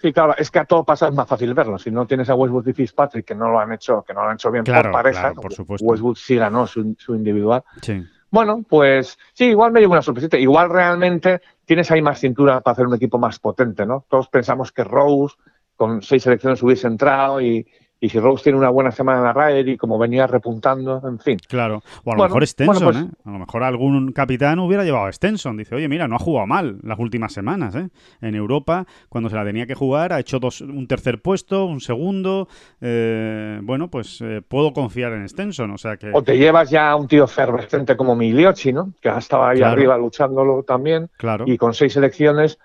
Sí, 0.02 0.14
claro, 0.14 0.36
es 0.38 0.52
que 0.52 0.60
a 0.60 0.66
todo 0.66 0.84
pasa 0.84 1.08
es 1.08 1.16
más 1.16 1.28
fácil 1.28 1.52
verlo. 1.56 1.80
Si 1.80 1.90
no 1.90 2.06
tienes 2.06 2.30
a 2.30 2.36
Westwood 2.36 2.68
y 2.68 2.74
Fitzpatrick 2.74 3.26
que 3.26 3.34
no 3.34 3.50
lo 3.50 3.60
han 3.60 3.72
hecho, 3.72 4.04
que 4.06 4.14
no 4.14 4.22
lo 4.24 4.30
han 4.30 4.36
hecho 4.36 4.52
bien 4.52 4.64
Claro, 4.64 4.92
por 4.92 5.02
pareja, 5.02 5.20
claro, 5.22 5.42
por 5.42 5.54
supuesto. 5.54 5.84
Westwood 5.88 6.16
sí 6.16 6.36
ganó 6.36 6.68
su, 6.68 6.96
su 7.00 7.16
individual. 7.16 7.64
Sí. 7.82 8.04
Bueno, 8.30 8.64
pues 8.70 9.18
sí, 9.34 9.46
igual 9.46 9.72
me 9.72 9.80
llevo 9.80 9.94
una 9.94 10.02
sorpresita. 10.04 10.38
Igual 10.38 10.70
realmente 10.70 11.42
tienes 11.66 11.92
ahí 11.92 12.02
más 12.02 12.20
cintura 12.20 12.62
para 12.62 12.74
hacer 12.74 12.88
un 12.88 12.96
equipo 12.96 13.18
más 13.18 13.40
potente, 13.40 13.86
¿no? 13.86 14.06
Todos 14.10 14.28
pensamos 14.30 14.72
que 14.72 14.84
Rose 14.84 15.36
con 15.76 16.02
seis 16.02 16.24
selecciones 16.24 16.64
hubiese 16.64 16.88
entrado 16.88 17.42
y, 17.42 17.68
y 18.06 18.10
si 18.10 18.20
Rose 18.20 18.44
tiene 18.44 18.58
una 18.58 18.70
buena 18.70 18.92
semana 18.92 19.20
en 19.20 19.24
la 19.26 19.34
Ryder 19.34 19.68
y 19.70 19.78
como 19.78 19.98
venía 19.98 20.28
repuntando, 20.28 21.02
en 21.08 21.20
fin. 21.20 21.38
Claro. 21.48 21.78
O 22.04 22.12
a 22.12 22.14
lo 22.14 22.18
Bueno, 22.18 22.24
mejor 22.26 22.48
Stenson, 22.48 22.84
bueno, 22.86 22.92
pues- 22.92 23.04
¿eh? 23.14 23.22
A 23.26 23.32
lo 23.32 23.40
mejor 23.40 23.64
algún 23.64 24.12
capitán 24.12 24.60
hubiera 24.60 24.84
llevado 24.84 25.06
a 25.06 25.12
Stenson. 25.12 25.58
Dice, 25.58 25.76
oye, 25.76 25.88
mira, 25.88 26.08
no 26.08 26.16
ha 26.16 26.20
jugado 26.20 26.48
mal 26.48 26.78
las 26.84 27.00
últimas 27.00 27.34
semanas, 27.34 27.76
¿eh? 27.76 27.90
En 28.22 28.36
Europa, 28.36 28.86
cuando 29.10 29.30
se 29.30 29.36
la 29.36 29.44
tenía 29.44 29.66
que 29.66 29.76
jugar, 29.76 30.14
ha 30.14 30.20
hecho 30.20 30.40
dos, 30.40 30.62
un 30.62 30.88
tercer 30.88 31.22
puesto, 31.22 31.66
un 31.66 31.82
segundo. 31.82 32.48
eh, 32.82 33.60
bueno, 33.64 33.90
pues 33.90 34.22
eh, 34.22 34.42
puedo 34.48 34.72
confiar 34.74 35.14
en 35.14 35.28
Stenson. 35.28 35.72
O 35.72 35.78
sea 35.78 35.98
que. 35.98 36.12
O 36.14 36.22
te 36.24 36.38
llevas 36.38 36.70
ya 36.70 36.92
a 36.92 36.96
un 36.96 37.08
tío 37.08 37.26
efervescente 37.26 37.98
como 37.98 38.16
Migliochi, 38.16 38.72
¿no? 38.74 38.92
Que 39.02 39.10
ha 39.10 39.18
estado 39.18 39.44
ahí 39.46 39.58
Claro. 39.58 39.74
arriba 39.74 39.98
luchándolo 39.98 40.64
también. 40.64 41.10
Claro. 41.18 41.46
y 41.48 41.58
con 41.58 41.74
seis 41.74 41.94
selecciones 41.94 42.60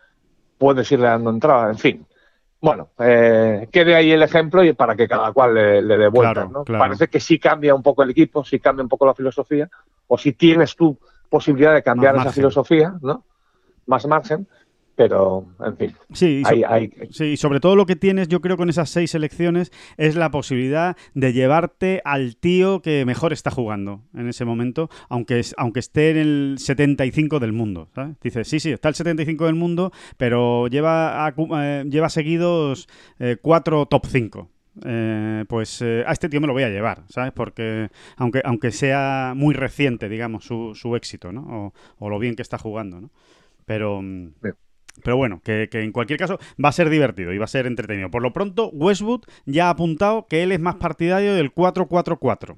puedes 0.59 0.91
irle 0.93 1.07
dando 1.07 1.31
entrada, 1.31 1.71
en 1.71 1.79
fin. 1.79 2.07
Bueno, 2.63 2.91
eh, 2.99 3.69
quede 3.73 3.95
ahí 3.95 4.13
el 4.13 4.23
ejemplo 4.23 4.63
y 4.63 4.75
para 4.75 4.95
que 4.95 5.09
cada 5.09 5.33
cual 5.33 5.55
le, 5.55 5.81
le 5.83 5.97
dé 5.97 6.09
vueltas, 6.09 6.35
Claro, 6.45 6.51
¿no? 6.51 6.65
claro. 6.65 6.85
Parece 6.85 7.09
que 7.09 7.19
sí 7.19 7.39
cambia 7.39 7.75
un 7.75 7.83
poco 7.83 8.03
el 8.03 8.11
equipo, 8.11 8.45
sí 8.45 8.61
cambia 8.61 8.83
un 8.83 8.89
poco 8.89 9.07
la 9.07 9.15
filosofía, 9.15 9.69
o 10.09 10.19
si 10.19 10.33
tienes 10.35 10.77
tú 10.77 10.97
posibilidad 11.31 11.73
de 11.73 11.83
cambiar 11.83 12.17
esa 12.17 12.33
filosofía, 12.33 12.95
¿no? 13.01 13.25
Más 13.87 14.07
margen, 14.07 14.47
pero, 15.01 15.47
en 15.65 15.77
fin, 15.79 15.93
Sí, 16.13 16.43
so- 16.45 16.51
hay, 16.69 16.93
Sí, 17.11 17.25
y 17.25 17.37
sobre 17.39 17.59
todo 17.59 17.75
lo 17.75 17.87
que 17.87 17.97
tienes, 17.97 18.29
yo 18.29 18.43
creo, 18.43 18.59
con 18.59 18.69
esas 18.69 18.91
seis 18.91 19.13
selecciones 19.13 19.73
es 19.97 20.15
la 20.15 20.31
posibilidad 20.31 20.95
de 21.15 21.33
llevarte 21.33 22.03
al 22.05 22.37
tío 22.37 22.83
que 22.83 23.07
mejor 23.07 23.33
está 23.33 23.51
jugando 23.51 24.03
en 24.15 24.29
ese 24.29 24.45
momento, 24.45 24.91
aunque, 25.09 25.39
es- 25.39 25.55
aunque 25.57 25.81
esté 25.81 26.11
en 26.11 26.17
el 26.19 26.57
75 26.59 27.41
del 27.41 27.55
mundo. 27.55 27.89
¿sabes? 27.95 28.17
Dices, 28.21 28.47
sí, 28.47 28.61
sí, 28.61 28.73
está 28.73 28.91
el 28.91 28.95
75 28.95 29.47
del 29.47 29.55
mundo, 29.55 29.91
pero 30.19 30.67
lleva, 30.67 31.27
acu- 31.27 31.49
eh, 31.59 31.85
lleva 31.89 32.11
seguidos 32.11 32.87
eh, 33.19 33.39
cuatro 33.41 33.87
top 33.87 34.05
5. 34.07 34.51
Eh, 34.85 35.45
pues 35.49 35.81
eh, 35.83 36.05
a 36.07 36.13
este 36.13 36.29
tío 36.29 36.43
me 36.43 36.47
lo 36.47 36.53
voy 36.53 36.63
a 36.65 36.69
llevar, 36.69 37.05
¿sabes? 37.09 37.33
Porque 37.33 37.89
aunque, 38.19 38.43
aunque 38.45 38.71
sea 38.71 39.33
muy 39.35 39.55
reciente, 39.55 40.11
digamos, 40.11 40.45
su, 40.45 40.75
su 40.75 40.95
éxito, 40.95 41.33
¿no? 41.33 41.41
O, 41.49 41.75
o 41.99 42.09
lo 42.11 42.19
bien 42.19 42.37
que 42.37 42.43
está 42.43 42.59
jugando, 42.59 43.01
¿no? 43.01 43.11
Pero... 43.65 44.03
mm, 44.03 44.33
Bien. 44.43 44.55
Pero 45.05 45.17
bueno, 45.17 45.41
que, 45.43 45.69
que 45.71 45.83
en 45.83 45.93
cualquier 45.93 46.19
caso 46.19 46.39
va 46.63 46.69
a 46.71 46.73
ser 46.73 46.91
divertido 46.91 47.33
y 47.33 47.39
va 47.39 47.45
a 47.45 47.49
ser 47.49 47.67
entretenido. 47.67 48.11
Por 48.11 48.23
lo 48.23 48.33
pronto, 48.33 48.69
Westwood 48.71 49.23
ya 49.47 49.67
ha 49.69 49.71
apuntado 49.71 50.27
que 50.29 50.43
él 50.43 50.53
es 50.53 50.61
más 50.61 50.77
partidario 50.77 51.35
del 51.35 51.53
4-4-4. 51.55 52.57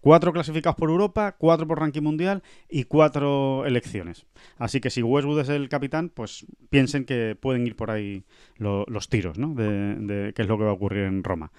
Cuatro 0.00 0.34
clasificados 0.34 0.76
por 0.76 0.90
Europa, 0.90 1.34
cuatro 1.38 1.66
por 1.66 1.80
ranking 1.80 2.02
mundial 2.02 2.42
y 2.68 2.84
cuatro 2.84 3.64
elecciones. 3.64 4.26
Así 4.58 4.78
que 4.78 4.90
si 4.90 5.02
Westwood 5.02 5.40
es 5.40 5.48
el 5.48 5.70
capitán, 5.70 6.10
pues 6.10 6.44
piensen 6.68 7.06
que 7.06 7.34
pueden 7.40 7.66
ir 7.66 7.74
por 7.74 7.90
ahí 7.90 8.24
lo- 8.58 8.84
los 8.88 9.08
tiros, 9.08 9.38
¿no? 9.38 9.54
De, 9.54 9.94
de 9.94 10.32
qué 10.34 10.42
es 10.42 10.48
lo 10.48 10.58
que 10.58 10.64
va 10.64 10.70
a 10.70 10.74
ocurrir 10.74 11.04
en 11.04 11.24
Roma. 11.24 11.52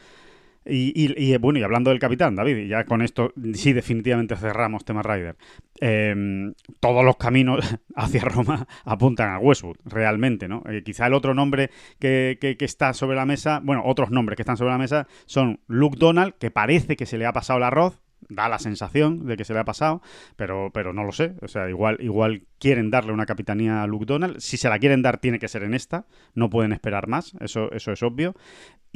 Y, 0.68 1.38
bueno, 1.38 1.60
y 1.60 1.64
hablando 1.64 1.92
del 1.92 2.00
capitán, 2.00 2.36
David, 2.36 2.58
y 2.58 2.68
ya 2.68 2.86
con 2.86 3.02
esto 3.02 3.32
sí 3.54 3.72
definitivamente 3.74 4.36
cerramos 4.36 4.84
tema 4.84 5.04
Ryder. 5.04 5.36
eh, 5.82 6.52
todos 6.80 7.06
los 7.06 7.18
caminos 7.18 7.60
hacia 7.96 8.22
Roma 8.22 8.68
apuntan 8.86 9.30
a 9.32 9.40
Westwood, 9.40 9.78
realmente, 9.86 10.48
¿no? 10.48 10.64
Eh, 10.70 10.82
quizá 10.84 11.08
el 11.08 11.14
otro 11.14 11.34
nombre 11.34 11.70
que, 12.00 12.38
que- 12.42 12.58
que 12.58 12.66
está 12.66 12.94
sobre 12.94 13.16
la 13.16 13.26
mesa, 13.26 13.60
bueno, 13.64 13.84
otros 13.86 14.10
nombres 14.10 14.36
que 14.38 14.42
están 14.42 14.58
sobre 14.58 14.72
la 14.72 14.78
mesa 14.80 15.08
son 15.26 15.60
Luke 15.68 15.98
Donald, 16.00 16.34
que 16.40 16.50
parece 16.52 16.96
que 16.96 17.06
se 17.06 17.18
le 17.18 17.26
ha 17.26 17.34
pasado 17.34 17.58
el 17.58 17.64
arroz, 17.64 18.02
da 18.28 18.50
la 18.50 18.58
sensación 18.58 19.28
de 19.28 19.38
que 19.38 19.46
se 19.46 19.54
le 19.54 19.60
ha 19.60 19.66
pasado, 19.66 20.02
pero, 20.36 20.72
pero 20.74 20.94
no 20.94 21.04
lo 21.04 21.12
sé. 21.12 21.34
O 21.44 21.48
sea, 21.48 21.70
igual, 21.70 21.98
igual 22.00 22.42
quieren 22.58 22.90
darle 22.90 23.12
una 23.14 23.28
capitanía 23.28 23.84
a 23.84 23.88
Luke 23.88 24.06
Donald. 24.08 24.40
Si 24.40 24.58
se 24.58 24.68
la 24.68 24.80
quieren 24.80 25.04
dar, 25.04 25.20
tiene 25.20 25.38
que 25.38 25.48
ser 25.48 25.62
en 25.62 25.76
esta. 25.76 26.08
No 26.34 26.50
pueden 26.50 26.72
esperar 26.74 27.08
más, 27.08 27.34
eso, 27.40 27.72
eso 27.72 27.92
es 27.92 28.02
obvio. 28.02 28.34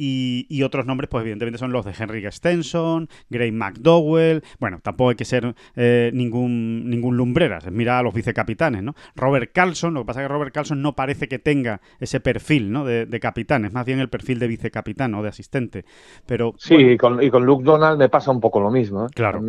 Y, 0.02 0.62
otros 0.62 0.86
nombres, 0.86 1.08
pues 1.10 1.22
evidentemente 1.22 1.58
son 1.58 1.72
los 1.72 1.84
de 1.84 1.92
Henry 1.98 2.24
Stenson, 2.30 3.08
Gray 3.28 3.52
McDowell. 3.52 4.42
Bueno, 4.58 4.78
tampoco 4.82 5.10
hay 5.10 5.16
que 5.16 5.26
ser 5.26 5.54
eh, 5.76 6.10
ningún, 6.14 6.88
ningún 6.88 7.18
lumbreras. 7.18 7.70
Mira 7.70 7.98
a 7.98 8.02
los 8.02 8.14
vicecapitanes, 8.14 8.82
¿no? 8.82 8.94
Robert 9.14 9.50
Carlson, 9.52 9.92
lo 9.92 10.00
que 10.00 10.06
pasa 10.06 10.22
es 10.22 10.24
que 10.24 10.32
Robert 10.32 10.54
Carlson 10.54 10.80
no 10.80 10.94
parece 10.94 11.28
que 11.28 11.38
tenga 11.38 11.82
ese 11.98 12.20
perfil, 12.20 12.72
¿no? 12.72 12.86
De, 12.86 13.04
de 13.04 13.20
capitán, 13.20 13.66
es 13.66 13.74
más 13.74 13.84
bien 13.84 14.00
el 14.00 14.08
perfil 14.08 14.38
de 14.38 14.46
vicecapitán 14.46 15.14
o 15.14 15.22
de 15.22 15.28
asistente. 15.28 15.84
Pero, 16.24 16.54
sí, 16.56 16.76
y, 16.76 16.96
con, 16.96 17.22
y 17.22 17.30
con 17.30 17.44
Luke 17.44 17.64
Donald 17.64 17.98
me 17.98 18.08
pasa 18.08 18.30
un 18.30 18.40
poco 18.40 18.58
lo 18.58 18.70
mismo. 18.70 19.04
¿eh? 19.04 19.08
Claro. 19.14 19.42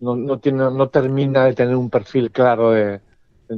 No, 0.00 0.14
no, 0.14 0.38
tiene, 0.38 0.58
no 0.58 0.88
termina 0.90 1.46
de 1.46 1.54
tener 1.54 1.76
un 1.76 1.88
perfil 1.88 2.30
claro 2.30 2.72
de 2.72 3.00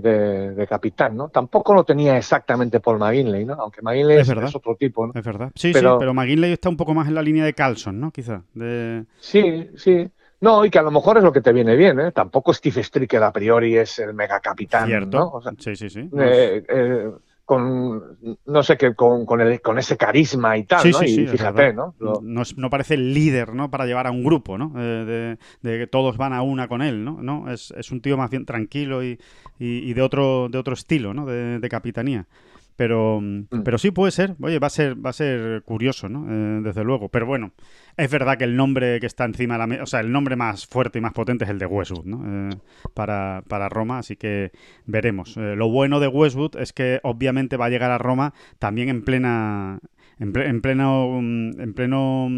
de, 0.00 0.66
capitán, 0.68 1.16
¿no? 1.16 1.28
Tampoco 1.28 1.74
lo 1.74 1.84
tenía 1.84 2.16
exactamente 2.16 2.80
por 2.80 2.98
McGinley, 2.98 3.44
¿no? 3.44 3.54
Aunque 3.54 3.82
McGinley 3.82 4.18
es, 4.18 4.30
otro 4.54 4.76
tipo, 4.76 5.06
¿no? 5.06 5.12
Es 5.14 5.24
verdad. 5.24 5.50
Sí, 5.54 5.70
pero, 5.72 5.94
sí, 5.94 5.96
pero 6.00 6.14
McGinley 6.14 6.52
está 6.52 6.68
un 6.68 6.76
poco 6.76 6.94
más 6.94 7.08
en 7.08 7.14
la 7.14 7.22
línea 7.22 7.44
de 7.44 7.52
Carlson, 7.52 8.00
¿no? 8.00 8.10
Quizá. 8.10 8.42
De... 8.54 9.04
Sí, 9.20 9.68
sí. 9.76 10.08
No, 10.40 10.64
y 10.64 10.70
que 10.70 10.78
a 10.78 10.82
lo 10.82 10.90
mejor 10.90 11.18
es 11.18 11.22
lo 11.22 11.32
que 11.32 11.40
te 11.40 11.52
viene 11.52 11.76
bien, 11.76 12.00
¿eh? 12.00 12.10
Tampoco 12.10 12.52
Steve 12.52 12.82
Stricker 12.82 13.22
a 13.22 13.32
priori 13.32 13.76
es 13.76 13.98
el 14.00 14.12
mega 14.12 14.40
capitán, 14.40 15.08
¿no? 15.08 15.40
sí, 15.58 15.76
sí, 15.76 15.88
sí. 15.88 16.08
Eh, 16.18 16.64
eh, 16.68 17.10
con, 17.44 18.18
no 18.46 18.62
sé 18.62 18.76
qué, 18.76 18.94
con, 18.94 19.26
con, 19.26 19.40
el, 19.40 19.60
con 19.60 19.78
ese 19.78 19.96
carisma 19.96 20.56
y 20.56 20.64
tal, 20.64 20.90
¿no? 20.90 21.02
y 21.02 21.26
fíjate, 21.26 21.72
¿no? 21.72 21.94
¿no? 22.00 22.70
parece 22.70 22.94
el 22.94 23.12
líder, 23.12 23.54
¿no? 23.54 23.70
Para 23.70 23.86
llevar 23.86 24.06
a 24.06 24.10
un 24.10 24.22
grupo, 24.24 24.58
¿no? 24.58 24.72
Eh, 24.76 25.36
de, 25.60 25.78
que 25.78 25.86
todos 25.86 26.16
van 26.16 26.32
a 26.32 26.42
una 26.42 26.68
con 26.68 26.82
él, 26.82 27.04
¿no? 27.04 27.22
¿No? 27.22 27.50
Es, 27.50 27.72
es 27.76 27.90
un 27.90 28.00
tío 28.00 28.16
más 28.16 28.30
bien 28.30 28.46
tranquilo 28.46 29.04
y, 29.04 29.18
y, 29.58 29.92
de, 29.92 30.02
otro, 30.02 30.48
de 30.48 30.58
otro 30.58 30.74
estilo, 30.74 31.14
¿no? 31.14 31.26
De, 31.26 31.58
de 31.58 31.68
capitanía. 31.68 32.26
Pero, 32.76 33.20
mm. 33.20 33.62
pero 33.64 33.78
sí 33.78 33.90
puede 33.90 34.12
ser. 34.12 34.34
Oye, 34.40 34.58
va 34.58 34.68
a 34.68 34.70
ser, 34.70 35.04
va 35.04 35.10
a 35.10 35.14
ser 35.14 35.62
curioso, 35.62 36.08
¿no? 36.08 36.26
Eh, 36.28 36.62
desde 36.62 36.84
luego. 36.84 37.08
Pero 37.08 37.26
bueno, 37.26 37.52
es 37.96 38.10
verdad 38.10 38.38
que 38.38 38.44
el 38.44 38.56
nombre 38.56 39.00
que 39.00 39.06
está 39.06 39.24
encima 39.24 39.54
de 39.54 39.58
la 39.58 39.66
mesa, 39.66 39.82
o 39.82 39.86
sea, 39.86 40.00
el 40.00 40.12
nombre 40.12 40.36
más 40.36 40.66
fuerte 40.66 40.98
y 40.98 41.02
más 41.02 41.12
potente 41.12 41.44
es 41.44 41.50
el 41.50 41.58
de 41.58 41.66
Westwood, 41.66 42.04
¿no? 42.04 42.50
Eh, 42.50 42.56
para, 42.94 43.42
para, 43.48 43.68
Roma, 43.68 43.98
así 43.98 44.16
que 44.16 44.52
veremos. 44.86 45.36
Eh, 45.36 45.54
lo 45.56 45.68
bueno 45.68 46.00
de 46.00 46.08
Westwood 46.08 46.56
es 46.56 46.72
que 46.72 47.00
obviamente 47.02 47.56
va 47.56 47.66
a 47.66 47.70
llegar 47.70 47.90
a 47.90 47.98
Roma 47.98 48.34
también 48.58 48.88
en 48.88 49.02
plena, 49.02 49.78
en, 50.18 50.32
pleno, 50.60 51.18
en 51.18 51.74
pleno 51.74 52.28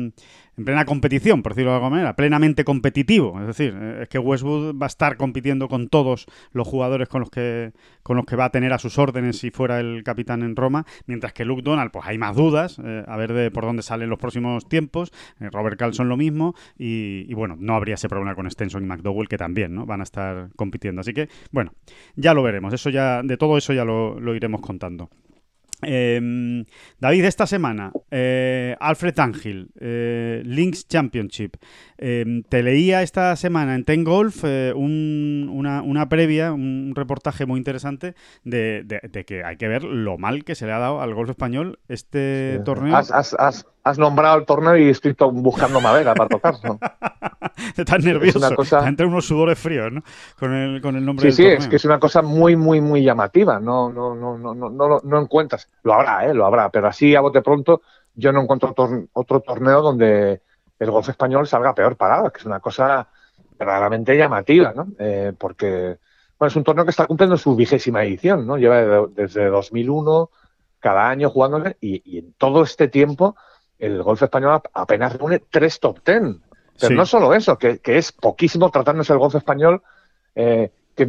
en 0.57 0.65
plena 0.65 0.85
competición, 0.85 1.43
por 1.43 1.53
decirlo 1.53 1.71
de 1.71 1.77
alguna 1.77 1.91
manera, 1.91 2.17
plenamente 2.17 2.65
competitivo. 2.65 3.41
Es 3.41 3.47
decir, 3.47 3.77
eh, 3.81 4.03
es 4.03 4.09
que 4.09 4.19
Westwood 4.19 4.77
va 4.81 4.87
a 4.87 4.89
estar 4.89 5.17
compitiendo 5.17 5.69
con 5.69 5.89
todos 5.89 6.27
los 6.53 6.67
jugadores 6.67 7.09
con 7.09 7.21
los 7.21 7.31
que, 7.31 7.73
con 8.03 8.17
los 8.17 8.27
que 8.27 8.37
va 8.37 8.47
a 8.47 8.51
tener 8.51 8.73
a 8.73 8.79
sus 8.79 8.99
órdenes 8.99 9.39
si 9.39 9.51
fuera 9.51 9.81
el 9.81 10.03
capitán 10.05 10.43
en 10.43 10.57
Roma, 10.57 10.87
mientras 11.07 11.33
que 11.33 11.45
Luke 11.45 11.63
Donald, 11.63 11.91
pues 11.91 12.07
hay 12.07 12.19
más 12.19 12.37
dudas, 12.37 12.81
eh, 12.85 13.05
a 13.07 13.17
ver 13.17 13.33
de 13.33 13.51
por 13.51 13.65
dónde 13.65 13.83
salen 13.83 14.11
los 14.11 14.19
próximos 14.19 14.69
tiempos. 14.69 15.13
Eh, 15.41 15.49
Robert 15.51 15.79
Carlson 15.79 16.09
lo 16.09 16.17
mismo, 16.17 16.55
y, 16.79 17.33
bueno, 17.35 17.57
no 17.59 17.75
habría 17.75 17.95
ese 17.95 18.09
problema 18.09 18.35
con 18.35 18.51
Stenson 18.51 18.85
y 18.85 18.87
McDowell, 18.87 19.29
que 19.29 19.39
también 19.39 19.75
¿no? 19.75 19.87
van 19.87 20.01
a 20.01 20.05
estar 20.05 20.51
compitiendo. 20.57 21.01
Así 21.01 21.13
que, 21.13 21.29
bueno, 21.51 21.73
ya 22.17 22.35
lo 22.35 22.43
veremos. 22.43 22.73
Eso 22.73 22.91
ya, 22.91 23.23
de 23.23 23.37
todo 23.37 23.59
eso 23.59 23.73
ya 23.73 23.85
lo 23.85 24.35
iremos 24.35 24.61
contando. 24.61 25.11
Eh, 25.87 26.65
David, 26.99 27.25
esta 27.25 27.47
semana, 27.47 27.93
eh, 28.11 28.77
Alfred 28.81 29.19
Angel, 29.19 29.69
eh, 29.81 30.43
Links 30.45 30.87
Championship. 30.89 31.57
Em, 31.99 32.43
te 32.43 32.63
leía 32.63 33.03
esta 33.03 33.37
semana 33.37 33.75
en 33.75 33.85
Ten 33.85 34.05
Golf 34.05 34.45
eh, 34.45 34.73
una, 34.75 35.83
una, 35.83 36.09
previa, 36.09 36.53
un 36.53 36.93
reportaje 36.95 37.47
muy 37.47 37.59
interesante 37.59 38.15
de, 38.45 38.85
que 39.27 39.45
hay 39.45 39.57
que 39.57 39.69
ver 39.69 39.85
lo 39.85 40.19
mal 40.19 40.45
que 40.45 40.55
se 40.55 40.67
le 40.67 40.73
ha 40.73 40.79
dado 40.79 41.01
al 41.01 41.15
golf 41.15 41.31
español 41.31 41.79
este 41.89 42.61
torneo. 42.65 42.97
Has, 42.97 43.67
nombrado 43.99 44.39
el 44.39 44.47
torneo 44.47 44.77
y 44.77 44.89
estoy 44.89 45.15
buscando 45.33 45.81
madera 45.81 46.15
para 46.15 46.29
tocar. 46.29 46.55
Estás 47.77 48.03
nervioso. 48.03 48.39
Es 48.39 48.45
una 48.45 48.55
cosa... 48.57 48.89
entre 48.89 49.07
unos 49.07 49.27
sudores 49.27 49.59
fríos, 49.59 49.93
¿no? 49.93 50.03
Con 50.39 50.55
el, 50.55 50.81
con 50.81 50.97
el 50.97 51.05
nombre 51.05 51.31
sí, 51.31 51.43
sí, 51.43 51.47
es 51.47 51.69
que 51.69 51.77
es 51.77 51.85
una 51.85 51.99
cosa 51.99 52.23
muy, 52.23 52.57
muy, 52.57 52.81
muy 52.81 53.03
llamativa. 53.03 53.61
No, 53.61 53.93
no, 53.93 54.15
no, 54.15 54.39
no, 54.39 54.55
no, 54.55 54.71
no, 54.71 55.01
no 55.03 55.21
encuentras. 55.21 55.69
Lo 55.83 55.95
habrá, 55.95 56.27
¿eh? 56.27 56.35
Lo 56.35 56.47
habrá. 56.47 56.71
Pero 56.71 56.89
así 56.89 57.15
a 57.15 57.21
bote 57.21 57.43
pronto 57.43 57.83
yo 58.15 58.33
no 58.33 58.43
encuentro 58.43 58.75
otro 59.13 59.41
torneo 59.41 59.83
donde 59.83 60.41
el 60.79 60.91
golf 60.91 61.09
español 61.09 61.47
salga 61.47 61.75
peor 61.75 61.97
parado, 61.97 62.31
que 62.31 62.39
es 62.39 62.47
una 62.47 62.61
cosa 62.61 63.09
verdaderamente 63.59 64.17
llamativa, 64.17 64.73
¿no? 64.75 64.89
Eh, 64.99 65.33
porque 65.39 65.99
bueno, 66.39 66.49
es 66.49 66.57
un 66.57 66.65
torneo 66.65 66.85
que 66.85 66.91
está 66.91 67.07
cumpliendo 67.07 67.37
su 67.37 67.55
vigésima 67.55 68.05
edición, 68.05 68.47
¿no? 68.47 68.57
Lleva 68.57 69.07
desde 69.09 69.47
2001 69.47 70.31
cada 70.81 71.09
año 71.09 71.31
jugándole 71.31 71.77
y, 71.81 72.19
en 72.19 72.35
todo 72.35 72.63
este 72.63 72.89
tiempo 72.89 73.37
el 73.85 74.03
golf 74.03 74.23
español 74.23 74.61
apenas 74.73 75.17
reúne 75.17 75.43
tres 75.51 75.81
top 75.81 76.01
ten. 76.03 76.41
Pero 76.81 76.97
no 76.97 77.07
solo 77.07 77.35
eso, 77.35 77.57
que, 77.57 77.81
es 77.85 78.11
poquísimo 78.11 78.71
tratándose 78.71 79.13
el 79.13 79.19
golf 79.19 79.37
español, 79.37 79.83
eh, 80.35 80.71
que, 80.97 81.09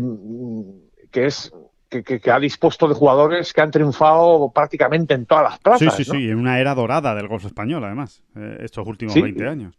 que 1.11 1.25
es 1.25 1.51
que, 1.89 2.31
ha 2.31 2.39
dispuesto 2.39 2.87
de 2.87 2.93
jugadores 2.93 3.53
que 3.53 3.61
han 3.61 3.71
triunfado 3.71 4.51
prácticamente 4.53 5.13
en 5.13 5.25
todas 5.25 5.43
las 5.43 5.59
plazas. 5.59 5.95
Sí, 5.95 6.03
sí, 6.03 6.11
sí, 6.11 6.29
en 6.29 6.37
una 6.37 6.59
era 6.59 6.75
dorada 6.75 7.15
del 7.15 7.27
golf 7.27 7.45
español, 7.45 7.83
además, 7.83 8.21
eh, 8.35 8.57
estos 8.61 8.85
últimos 8.87 9.13
20 9.13 9.47
años. 9.47 9.75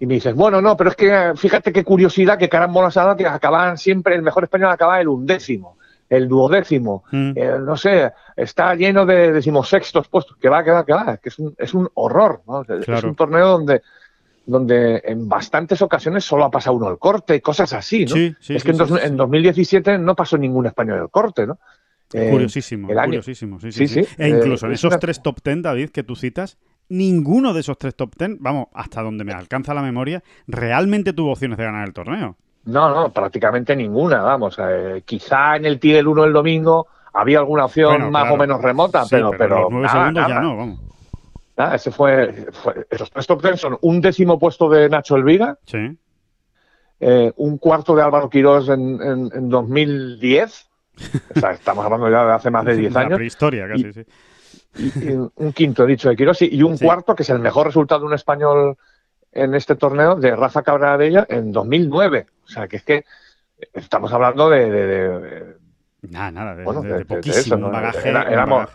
Y 0.00 0.06
me 0.06 0.14
dices, 0.14 0.34
bueno, 0.34 0.60
no, 0.60 0.76
pero 0.76 0.90
es 0.90 0.96
que 0.96 1.32
fíjate 1.36 1.72
qué 1.72 1.84
curiosidad 1.84 2.38
que 2.38 2.48
carambolas 2.48 2.98
que 3.16 3.26
acaban 3.26 3.78
siempre, 3.78 4.14
el 4.14 4.22
mejor 4.22 4.44
español 4.44 4.70
acaba 4.70 5.00
el 5.00 5.08
undécimo, 5.08 5.78
el 6.08 6.28
duodécimo, 6.28 7.04
mm. 7.10 7.32
eh, 7.34 7.58
no 7.60 7.76
sé, 7.76 8.12
está 8.36 8.74
lleno 8.74 9.06
de 9.06 9.32
decimosextos 9.32 10.08
puestos, 10.08 10.36
que 10.36 10.48
va, 10.48 10.62
que 10.62 10.70
va, 10.70 10.84
que 10.84 10.92
va, 10.92 11.16
que 11.16 11.28
es 11.28 11.38
un, 11.38 11.54
es 11.58 11.74
un 11.74 11.88
horror, 11.94 12.42
Es 12.86 13.04
un 13.04 13.14
torneo 13.14 13.48
donde 13.48 13.82
donde 14.46 15.00
en 15.04 15.28
bastantes 15.28 15.80
ocasiones 15.82 16.24
solo 16.24 16.44
ha 16.44 16.50
pasado 16.50 16.76
uno 16.76 16.90
el 16.90 16.98
corte, 16.98 17.40
cosas 17.40 17.72
así, 17.72 18.04
¿no? 18.04 18.14
es 18.14 18.62
que 18.62 18.70
en, 18.70 19.16
2017 19.16 19.98
no 19.98 20.14
pasó 20.14 20.36
ningún 20.36 20.66
español 20.66 21.00
el 21.00 21.08
corte, 21.08 21.46
¿no? 21.46 21.58
Eh, 22.12 22.28
curiosísimo, 22.30 22.88
curiosísimo, 22.88 23.58
sí, 23.58 23.72
sí, 23.72 24.06
E 24.18 24.28
incluso 24.28 24.66
en 24.66 24.72
eh, 24.72 24.74
esos 24.74 24.98
tres 24.98 25.22
top 25.22 25.40
ten, 25.40 25.62
David, 25.62 25.90
que 25.90 26.04
tú 26.04 26.14
citas, 26.14 26.58
ninguno 26.88 27.54
de 27.54 27.60
esos 27.60 27.78
tres 27.78 27.96
top 27.96 28.14
ten, 28.16 28.36
vamos, 28.40 28.68
hasta 28.74 29.02
donde 29.02 29.24
me 29.24 29.32
alcanza 29.32 29.74
la 29.74 29.82
memoria, 29.82 30.22
realmente 30.46 31.12
tuvo 31.12 31.32
opciones 31.32 31.58
de 31.58 31.64
ganar 31.64 31.86
el 31.86 31.94
torneo. 31.94 32.36
No, 32.66 32.90
no, 32.94 33.10
prácticamente 33.10 33.76
ninguna, 33.76 34.22
vamos. 34.22 34.56
Eh, 34.58 35.02
quizá 35.04 35.56
en 35.56 35.66
el 35.66 35.78
T 35.78 35.88
del 35.88 36.08
1 36.08 36.24
el 36.24 36.32
domingo 36.32 36.86
había 37.12 37.38
alguna 37.38 37.66
opción 37.66 38.10
más 38.10 38.30
o 38.30 38.36
menos 38.36 38.60
remota, 38.60 39.04
pero, 39.08 39.30
pero, 39.32 39.68
pero 39.68 39.88
segundos 39.88 40.28
ya 40.28 40.40
no, 40.40 40.56
vamos 40.56 40.80
ese 41.56 41.90
fue, 41.90 42.46
esos 42.90 43.10
tres 43.10 43.26
top 43.26 43.42
ten 43.42 43.56
son 43.56 43.78
un 43.80 44.00
décimo 44.00 44.38
puesto 44.38 44.68
de 44.68 44.88
Nacho 44.88 45.16
Elvira, 45.16 45.58
eh, 47.00 47.32
un 47.36 47.58
cuarto 47.58 47.94
de 47.94 48.02
Álvaro 48.02 48.28
Quirós 48.28 48.68
en, 48.68 49.00
en, 49.00 49.48
2010, 49.48 50.68
o 51.36 51.40
sea, 51.40 51.52
estamos 51.52 51.84
hablando 51.84 52.10
ya 52.10 52.24
de 52.24 52.32
hace 52.32 52.50
más 52.50 52.64
de 52.64 52.76
10 52.76 52.96
años. 52.96 53.16
prehistoria 53.16 53.68
casi, 53.68 53.92
sí. 53.92 54.04
Y, 54.76 55.12
un 55.12 55.52
quinto, 55.52 55.84
he 55.84 55.86
dicho, 55.86 56.08
de 56.08 56.16
Quirós, 56.16 56.42
y 56.42 56.62
un 56.62 56.76
cuarto, 56.76 57.14
que 57.14 57.22
es 57.22 57.30
el 57.30 57.38
mejor 57.38 57.66
resultado 57.66 58.00
de 58.00 58.06
un 58.06 58.14
español 58.14 58.76
en 59.30 59.54
este 59.54 59.76
torneo, 59.76 60.16
de 60.16 60.34
Rafa 60.34 60.62
Cabradella 60.62 61.26
en 61.28 61.52
2009. 61.52 62.26
O 62.44 62.48
sea, 62.48 62.68
que 62.68 62.76
es 62.76 62.82
que 62.82 63.04
estamos 63.74 64.12
hablando 64.12 64.50
de 64.50 65.56
Nada, 66.10 66.30
nada, 66.30 66.54
de, 66.54 67.04
poquísimo 67.04 67.70
bagaje. 67.70 68.08
éramos, 68.10 68.68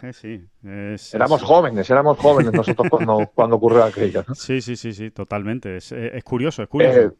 éramos 1.13 1.43
jóvenes, 1.43 1.89
éramos 1.89 2.17
jóvenes 2.17 2.53
nosotros 2.53 2.87
cuando, 2.89 3.29
cuando 3.33 3.55
ocurrió 3.57 3.83
aquello. 3.83 4.23
Sí, 4.33 4.61
sí, 4.61 4.75
sí, 4.75 4.93
sí, 4.93 5.11
totalmente. 5.11 5.77
Es, 5.77 5.91
es 5.91 6.23
curioso, 6.23 6.63
es 6.63 6.69
curioso. 6.69 6.99
Eh, 6.99 7.11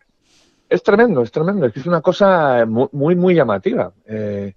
es 0.70 0.84
tremendo, 0.84 1.22
es 1.22 1.32
tremendo. 1.32 1.68
Es 1.68 1.86
una 1.86 2.02
cosa 2.02 2.66
muy, 2.66 3.16
muy 3.16 3.36
llamativa. 3.36 3.94
Eh, 4.06 4.54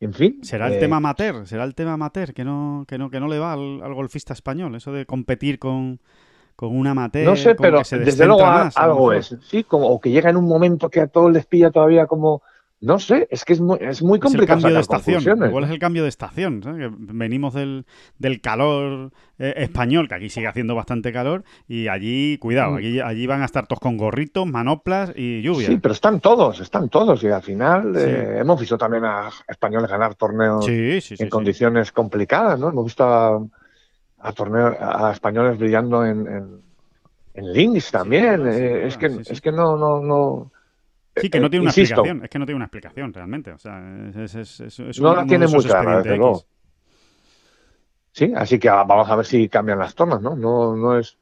en 0.00 0.12
fin. 0.12 0.44
Será 0.44 0.68
el 0.68 0.74
eh, 0.74 0.80
tema 0.80 0.98
amateur, 0.98 1.46
será 1.46 1.64
el 1.64 1.74
tema 1.74 1.94
amateur 1.94 2.32
que 2.32 2.44
no, 2.44 2.84
que 2.86 2.98
no, 2.98 3.10
que 3.10 3.20
no 3.20 3.28
le 3.28 3.38
va 3.38 3.54
al, 3.54 3.94
golfista 3.94 4.32
español, 4.32 4.74
eso 4.74 4.92
de 4.92 5.06
competir 5.06 5.58
con, 5.58 6.00
con 6.58 6.76
un 6.76 6.88
amateur. 6.88 7.24
No 7.24 7.36
sé, 7.36 7.54
pero 7.54 7.82
desde 7.88 8.26
luego 8.26 8.44
algo 8.44 9.12
es. 9.12 9.36
Sí, 9.48 9.62
como, 9.62 9.86
o 9.86 10.00
que 10.00 10.10
llega 10.10 10.28
en 10.28 10.36
un 10.36 10.48
momento 10.48 10.88
que 10.90 11.00
a 11.00 11.06
todos 11.06 11.30
les 11.30 11.46
pilla 11.46 11.70
todavía 11.70 12.06
como 12.06 12.42
no 12.80 12.98
sé, 12.98 13.28
es 13.30 13.44
que 13.44 13.52
es 13.52 13.60
muy, 13.60 13.78
es 13.80 14.02
muy 14.02 14.18
complicado. 14.18 14.58
Es 14.58 14.62
el 14.62 14.62
cambio 14.62 14.74
de 14.74 14.80
estación. 14.80 15.44
Igual 15.44 15.64
es 15.64 15.70
el 15.70 15.78
cambio 15.78 16.02
de 16.02 16.08
estación. 16.08 16.96
venimos 16.98 17.54
del, 17.54 17.86
del 18.18 18.40
calor 18.40 19.12
eh, 19.38 19.54
español, 19.58 20.08
que 20.08 20.16
aquí 20.16 20.28
sigue 20.30 20.48
haciendo 20.48 20.74
bastante 20.74 21.12
calor, 21.12 21.44
y 21.68 21.86
allí, 21.86 22.38
cuidado, 22.38 22.72
mm. 22.72 22.76
allí, 22.76 23.00
allí 23.00 23.26
van 23.28 23.42
a 23.42 23.44
estar 23.44 23.68
todos 23.68 23.78
con 23.78 23.96
gorritos, 23.96 24.44
manoplas 24.48 25.12
y 25.14 25.42
lluvia. 25.42 25.68
Sí, 25.68 25.78
pero 25.78 25.94
están 25.94 26.18
todos, 26.18 26.58
están 26.58 26.88
todos. 26.88 27.22
Y 27.22 27.28
al 27.28 27.42
final 27.42 27.94
eh, 27.96 28.38
hemos 28.40 28.58
visto 28.58 28.76
también 28.76 29.04
a 29.04 29.30
españoles 29.46 29.88
ganar 29.88 30.16
torneos 30.16 30.66
en 30.68 31.28
condiciones 31.28 31.92
complicadas, 31.92 32.58
¿no? 32.58 32.70
Hemos 32.70 32.84
visto 32.84 33.04
a, 33.04 33.40
a, 34.20 34.32
torneos, 34.32 34.76
a 34.80 35.12
españoles 35.12 35.58
brillando 35.58 36.04
en, 36.04 36.26
en, 36.26 36.62
en 37.34 37.52
links 37.52 37.90
también. 37.90 38.46
Eh, 38.46 38.86
es, 38.86 38.96
que, 38.96 39.06
es 39.06 39.40
que 39.40 39.52
no, 39.52 39.76
no, 39.76 40.00
no 40.00 40.50
Sí, 41.20 41.30
que 41.30 41.40
no 41.40 41.50
tiene 41.50 41.62
una 41.62 41.70
explicación. 41.70 42.24
Es 42.24 42.30
que 42.30 42.38
no 42.38 42.46
tiene 42.46 42.56
una 42.56 42.64
explicación 42.66 43.12
realmente. 43.12 43.52
O 43.52 43.58
sea, 43.58 43.80
es, 44.14 45.00
no 45.00 45.14
la 45.14 45.26
tiene 45.26 45.46
muy 45.46 45.64
clara, 45.64 45.98
desde 45.98 46.16
luego. 46.16 46.44
sí, 48.12 48.32
así 48.34 48.58
que 48.58 48.68
vamos 48.68 49.08
a 49.08 49.16
ver 49.16 49.26
si 49.26 49.48
cambian 49.48 49.78
las 49.78 49.94
tomas, 49.94 50.20
¿no? 50.20 50.36
No, 50.36 50.76
no 50.76 50.98
es 50.98 51.17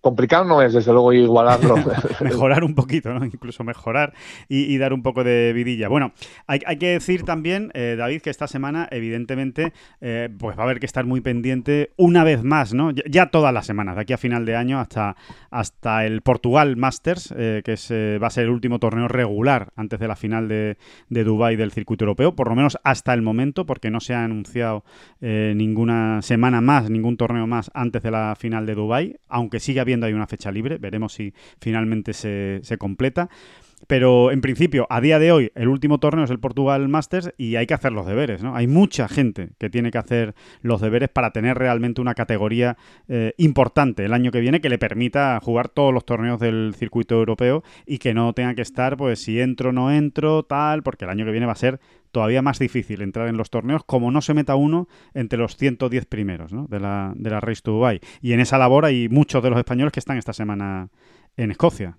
complicado 0.00 0.44
no 0.44 0.62
es, 0.62 0.72
desde 0.72 0.92
luego, 0.92 1.12
igualarlo. 1.12 1.76
mejorar 2.20 2.64
un 2.64 2.74
poquito, 2.74 3.12
¿no? 3.12 3.24
Incluso 3.24 3.64
mejorar 3.64 4.14
y, 4.48 4.76
dar 4.78 4.92
un 4.92 5.02
poco 5.02 5.24
de 5.24 5.52
vidilla. 5.52 5.88
Bueno, 5.88 6.12
hay, 6.46 6.60
que 6.60 6.88
decir 6.88 7.24
también, 7.24 7.70
eh, 7.74 7.96
David, 7.98 8.22
que 8.22 8.30
esta 8.30 8.46
semana, 8.46 8.88
evidentemente, 8.90 9.72
eh, 10.00 10.28
pues 10.38 10.56
va 10.56 10.62
a 10.62 10.64
haber 10.64 10.80
que 10.80 10.86
estar 10.86 11.04
muy 11.04 11.20
pendiente 11.20 11.92
una 11.96 12.24
vez 12.24 12.44
más, 12.44 12.74
¿no? 12.74 12.90
Ya, 12.90 13.26
todas 13.26 13.52
las 13.52 13.66
semanas, 13.66 13.96
de 13.96 14.02
aquí 14.02 14.12
a 14.12 14.18
final 14.18 14.44
de 14.44 14.56
año 14.56 14.78
hasta, 14.78 15.16
hasta 15.50 16.06
el 16.06 16.22
Portugal 16.22 16.76
Masters, 16.76 17.34
eh, 17.36 17.62
que 17.64 17.72
es, 17.72 17.90
va 17.90 18.28
a 18.28 18.30
ser 18.30 18.44
el 18.44 18.50
último 18.50 18.78
torneo 18.78 19.08
regular 19.08 19.68
antes 19.76 19.98
de 19.98 20.08
la 20.08 20.16
final 20.16 20.48
de, 20.48 20.76
de 21.08 21.24
Dubái 21.24 21.56
del 21.56 21.72
circuito 21.72 22.04
europeo, 22.04 22.34
por 22.34 22.48
lo 22.48 22.54
menos 22.54 22.78
hasta 22.84 23.14
el 23.14 23.22
momento, 23.22 23.66
porque 23.66 23.90
no 23.90 24.00
se 24.00 24.14
ha 24.14 24.24
anunciado 24.24 24.84
ninguna 25.20 26.22
semana 26.22 26.60
más, 26.60 26.88
ningún 26.90 27.16
torneo 27.16 27.46
más 27.46 27.70
antes 27.74 28.02
de 28.02 28.10
la 28.10 28.36
final 28.38 28.66
de 28.66 28.74
Dubái, 28.74 29.16
aunque 29.28 29.60
sigue 29.60 29.80
viendo 29.88 30.06
hay 30.06 30.12
una 30.12 30.26
fecha 30.28 30.52
libre, 30.52 30.78
veremos 30.78 31.14
si 31.14 31.34
finalmente 31.60 32.12
se, 32.12 32.60
se 32.62 32.78
completa. 32.78 33.28
Pero 33.86 34.30
en 34.32 34.40
principio, 34.40 34.86
a 34.90 35.00
día 35.00 35.18
de 35.18 35.32
hoy, 35.32 35.52
el 35.54 35.68
último 35.68 35.98
torneo 35.98 36.24
es 36.24 36.30
el 36.30 36.40
Portugal 36.40 36.88
Masters 36.88 37.32
y 37.38 37.56
hay 37.56 37.66
que 37.66 37.74
hacer 37.74 37.92
los 37.92 38.06
deberes, 38.06 38.42
¿no? 38.42 38.56
Hay 38.56 38.66
mucha 38.66 39.08
gente 39.08 39.50
que 39.58 39.70
tiene 39.70 39.90
que 39.90 39.98
hacer 39.98 40.34
los 40.62 40.80
deberes 40.80 41.08
para 41.08 41.32
tener 41.32 41.56
realmente 41.56 42.00
una 42.00 42.14
categoría 42.14 42.76
eh, 43.08 43.34
importante 43.38 44.04
el 44.04 44.12
año 44.12 44.30
que 44.30 44.40
viene 44.40 44.60
que 44.60 44.68
le 44.68 44.78
permita 44.78 45.38
jugar 45.42 45.68
todos 45.68 45.94
los 45.94 46.04
torneos 46.04 46.40
del 46.40 46.74
circuito 46.76 47.14
europeo 47.14 47.62
y 47.86 47.98
que 47.98 48.14
no 48.14 48.32
tenga 48.32 48.54
que 48.54 48.62
estar, 48.62 48.96
pues, 48.96 49.22
si 49.22 49.40
entro 49.40 49.70
o 49.70 49.72
no 49.72 49.92
entro, 49.92 50.42
tal, 50.42 50.82
porque 50.82 51.04
el 51.04 51.10
año 51.10 51.24
que 51.24 51.30
viene 51.30 51.46
va 51.46 51.52
a 51.52 51.56
ser 51.56 51.80
todavía 52.10 52.42
más 52.42 52.58
difícil 52.58 53.02
entrar 53.02 53.28
en 53.28 53.36
los 53.36 53.50
torneos 53.50 53.84
como 53.84 54.10
no 54.10 54.22
se 54.22 54.34
meta 54.34 54.56
uno 54.56 54.88
entre 55.14 55.38
los 55.38 55.56
110 55.56 56.06
primeros 56.06 56.50
de, 56.68 56.80
la, 56.80 57.12
de 57.14 57.30
la 57.30 57.40
Race 57.40 57.62
to 57.62 57.72
Dubai. 57.72 58.00
Y 58.20 58.32
en 58.32 58.40
esa 58.40 58.58
labor 58.58 58.84
hay 58.84 59.08
muchos 59.08 59.42
de 59.42 59.50
los 59.50 59.58
españoles 59.58 59.92
que 59.92 60.00
están 60.00 60.18
esta 60.18 60.32
semana 60.32 60.88
en 61.36 61.50
Escocia. 61.50 61.96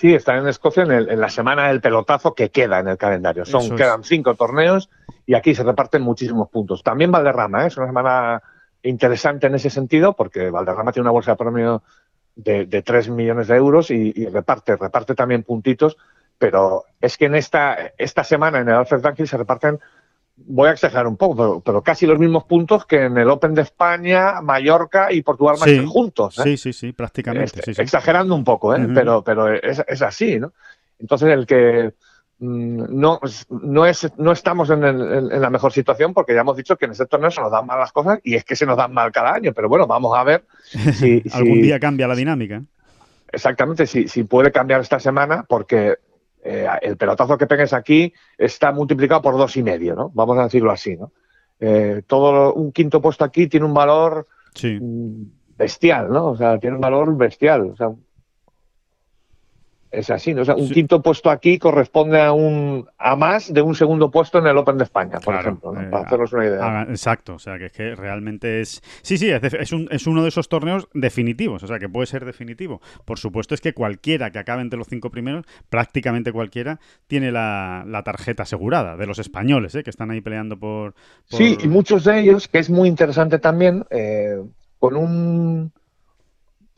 Sí, 0.00 0.14
están 0.14 0.38
en 0.38 0.48
Escocia 0.48 0.84
en, 0.84 1.20
la 1.20 1.28
semana 1.28 1.68
del 1.68 1.82
pelotazo 1.82 2.34
que 2.34 2.48
queda 2.48 2.78
en 2.78 2.88
el 2.88 2.96
calendario. 2.96 3.44
Son, 3.44 3.76
Quedan 3.76 4.02
cinco 4.02 4.34
torneos 4.34 4.88
y 5.26 5.34
aquí 5.34 5.54
se 5.54 5.62
reparten 5.62 6.00
muchísimos 6.00 6.48
puntos. 6.48 6.82
También 6.82 7.12
Valderrama, 7.12 7.64
¿eh? 7.64 7.66
es 7.66 7.76
una 7.76 7.88
semana 7.88 8.42
interesante 8.82 9.48
en 9.48 9.56
ese 9.56 9.68
sentido 9.68 10.14
porque 10.14 10.48
Valderrama 10.48 10.92
tiene 10.92 11.02
una 11.02 11.10
bolsa 11.10 11.32
de 11.32 11.36
premio 11.36 11.82
de, 12.34 12.64
de 12.64 12.80
3 12.80 13.10
millones 13.10 13.48
de 13.48 13.56
euros 13.56 13.90
y, 13.90 14.24
reparte, 14.24 14.74
reparte 14.74 15.14
también 15.14 15.42
puntitos, 15.42 15.98
pero 16.38 16.84
es 16.98 17.18
que 17.18 17.26
en 17.26 17.34
esta, 17.34 17.92
esta 17.98 18.24
semana 18.24 18.60
en 18.60 18.70
el 18.70 18.76
Alfred 18.76 19.02
Dunhill 19.02 19.28
se 19.28 19.36
reparten 19.36 19.80
voy 20.46 20.68
a 20.68 20.72
exagerar 20.72 21.06
un 21.06 21.16
poco, 21.16 21.60
pero, 21.60 21.82
casi 21.82 22.06
los 22.06 22.18
mismos 22.18 22.44
puntos 22.44 22.86
que 22.86 23.04
en 23.04 23.16
el 23.18 23.28
Open 23.28 23.54
de 23.54 23.62
España, 23.62 24.40
Mallorca 24.40 25.12
y 25.12 25.22
Portugal 25.22 25.56
más 25.58 25.70
juntos. 25.90 26.38
¿eh? 26.38 26.42
Sí, 26.42 26.56
sí, 26.56 26.72
sí, 26.72 26.92
prácticamente. 26.92 27.60
Este, 27.70 27.82
exagerando 27.82 28.34
un 28.34 28.44
poco, 28.44 28.74
¿eh? 28.74 28.88
pero, 28.94 29.22
pero 29.22 29.52
es, 29.52 30.02
así, 30.02 30.38
¿no? 30.38 30.52
Entonces, 30.98 31.30
el 31.30 31.46
que 31.46 31.92
mm, 32.38 33.00
no, 33.00 33.20
no, 33.50 33.86
es, 33.86 34.10
no 34.18 34.32
estamos 34.32 34.70
en, 34.70 35.40
la 35.40 35.50
mejor 35.50 35.72
situación 35.72 36.12
porque 36.12 36.34
ya 36.34 36.40
hemos 36.40 36.56
dicho 36.56 36.76
que 36.76 36.86
en 36.86 36.92
este 36.92 37.06
torneo 37.06 37.30
se 37.30 37.40
nos 37.40 37.50
dan 37.50 37.66
mal 37.66 37.78
las 37.78 37.92
cosas 37.92 38.20
y 38.22 38.34
es 38.34 38.44
que 38.44 38.56
se 38.56 38.66
nos 38.66 38.76
dan 38.76 38.92
mal 38.92 39.12
cada 39.12 39.34
año, 39.34 39.52
pero 39.54 39.68
bueno, 39.68 39.86
vamos 39.86 40.16
a 40.16 40.24
ver 40.24 40.44
si... 40.94 41.22
Algún 41.32 41.62
día 41.62 41.78
cambia 41.78 42.08
la 42.08 42.14
dinámica. 42.14 42.62
Exactamente, 43.32 43.86
si, 43.86 44.08
si 44.08 44.24
puede 44.24 44.50
cambiar 44.50 44.80
esta 44.80 44.98
semana 44.98 45.44
porque 45.48 45.96
eh, 46.42 46.66
el 46.82 46.96
pelotazo 46.96 47.36
que 47.36 47.46
pegues 47.46 47.72
aquí 47.72 48.12
está 48.38 48.72
multiplicado 48.72 49.22
por 49.22 49.36
dos 49.36 49.56
y 49.56 49.62
medio, 49.62 49.94
¿no? 49.94 50.10
Vamos 50.14 50.38
a 50.38 50.44
decirlo 50.44 50.70
así, 50.70 50.96
¿no? 50.96 51.12
Eh, 51.58 52.02
todo 52.06 52.54
un 52.54 52.72
quinto 52.72 53.02
puesto 53.02 53.24
aquí 53.24 53.46
tiene 53.46 53.66
un 53.66 53.74
valor 53.74 54.26
bestial, 55.56 56.10
¿no? 56.10 56.28
O 56.28 56.36
sea, 56.36 56.58
tiene 56.58 56.76
un 56.76 56.80
valor 56.80 57.14
bestial. 57.16 57.70
O 57.72 57.76
sea, 57.76 57.90
es 59.90 60.10
así, 60.10 60.34
¿no? 60.34 60.42
O 60.42 60.44
sea, 60.44 60.54
un 60.54 60.68
quinto 60.68 61.02
puesto 61.02 61.30
aquí 61.30 61.58
corresponde 61.58 62.20
a 62.20 62.32
un 62.32 62.86
a 62.96 63.16
más 63.16 63.52
de 63.52 63.60
un 63.60 63.74
segundo 63.74 64.10
puesto 64.10 64.38
en 64.38 64.46
el 64.46 64.56
Open 64.56 64.78
de 64.78 64.84
España, 64.84 65.18
por 65.18 65.34
ejemplo, 65.34 65.74
eh, 65.78 65.88
para 65.90 66.04
hacernos 66.04 66.32
una 66.32 66.44
idea. 66.46 66.82
exacto, 66.88 67.34
o 67.34 67.38
sea, 67.38 67.58
que 67.58 67.66
es 67.66 67.72
que 67.72 67.94
realmente 67.94 68.60
es... 68.60 68.80
Sí, 69.02 69.18
sí, 69.18 69.30
es, 69.30 69.42
es, 69.42 69.72
un, 69.72 69.88
es, 69.90 70.06
uno 70.06 70.22
de 70.22 70.28
esos 70.28 70.48
torneos 70.48 70.88
definitivos, 70.94 71.62
o 71.64 71.66
sea, 71.66 71.78
que 71.78 71.88
puede 71.88 72.06
ser 72.06 72.24
definitivo. 72.24 72.80
Por 73.04 73.18
supuesto 73.18 73.54
es 73.54 73.60
que 73.60 73.72
cualquiera 73.72 74.30
que 74.30 74.38
acabe 74.38 74.62
entre 74.62 74.78
los 74.78 74.86
cinco 74.86 75.10
primeros, 75.10 75.44
prácticamente 75.68 76.32
cualquiera, 76.32 76.78
tiene 77.06 77.32
la, 77.32 78.02
tarjeta 78.04 78.44
asegurada, 78.44 78.96
de 78.96 79.06
los 79.06 79.18
españoles, 79.18 79.74
¿eh? 79.74 79.82
que 79.82 79.90
están 79.90 80.10
ahí 80.10 80.20
peleando 80.20 80.58
por, 80.58 80.94
Sí, 81.24 81.58
y 81.62 81.68
muchos 81.68 82.04
de 82.04 82.20
ellos, 82.20 82.48
que 82.48 82.58
es 82.58 82.70
muy 82.70 82.88
interesante 82.88 83.38
también, 83.38 83.84
eh, 83.90 84.40
con 84.78 84.96
un 84.96 85.72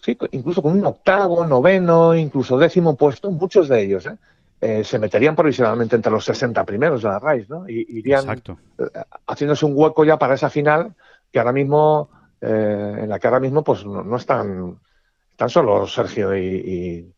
sí, 0.02 0.18
incluso 0.32 0.60
con 0.60 0.72
un 0.72 0.84
octavo, 0.84 1.46
noveno, 1.46 2.14
incluso 2.14 2.58
décimo 2.58 2.96
puesto, 2.96 3.30
muchos 3.30 3.68
de 3.68 3.82
ellos, 3.82 4.06
¿eh? 4.06 4.16
Eh, 4.60 4.84
se 4.84 5.00
meterían 5.00 5.34
provisionalmente 5.34 5.96
entre 5.96 6.12
los 6.12 6.24
60 6.24 6.64
primeros 6.64 7.02
de 7.02 7.08
la 7.08 7.18
RAIS, 7.18 7.48
¿no? 7.48 7.68
Y 7.68 7.84
irían 7.98 8.30
eh, 8.30 8.84
haciéndose 9.26 9.66
un 9.66 9.72
hueco 9.74 10.04
ya 10.04 10.16
para 10.16 10.34
esa 10.34 10.50
final 10.50 10.94
que 11.32 11.40
ahora 11.40 11.52
mismo, 11.52 12.10
en 12.40 13.08
la 13.08 13.18
que 13.18 13.26
ahora 13.26 13.40
mismo 13.40 13.64
pues 13.64 13.84
no, 13.84 14.16
están, 14.16 14.78
están 15.30 15.48
solo 15.48 15.86
Sergio 15.88 16.36
y, 16.36 17.12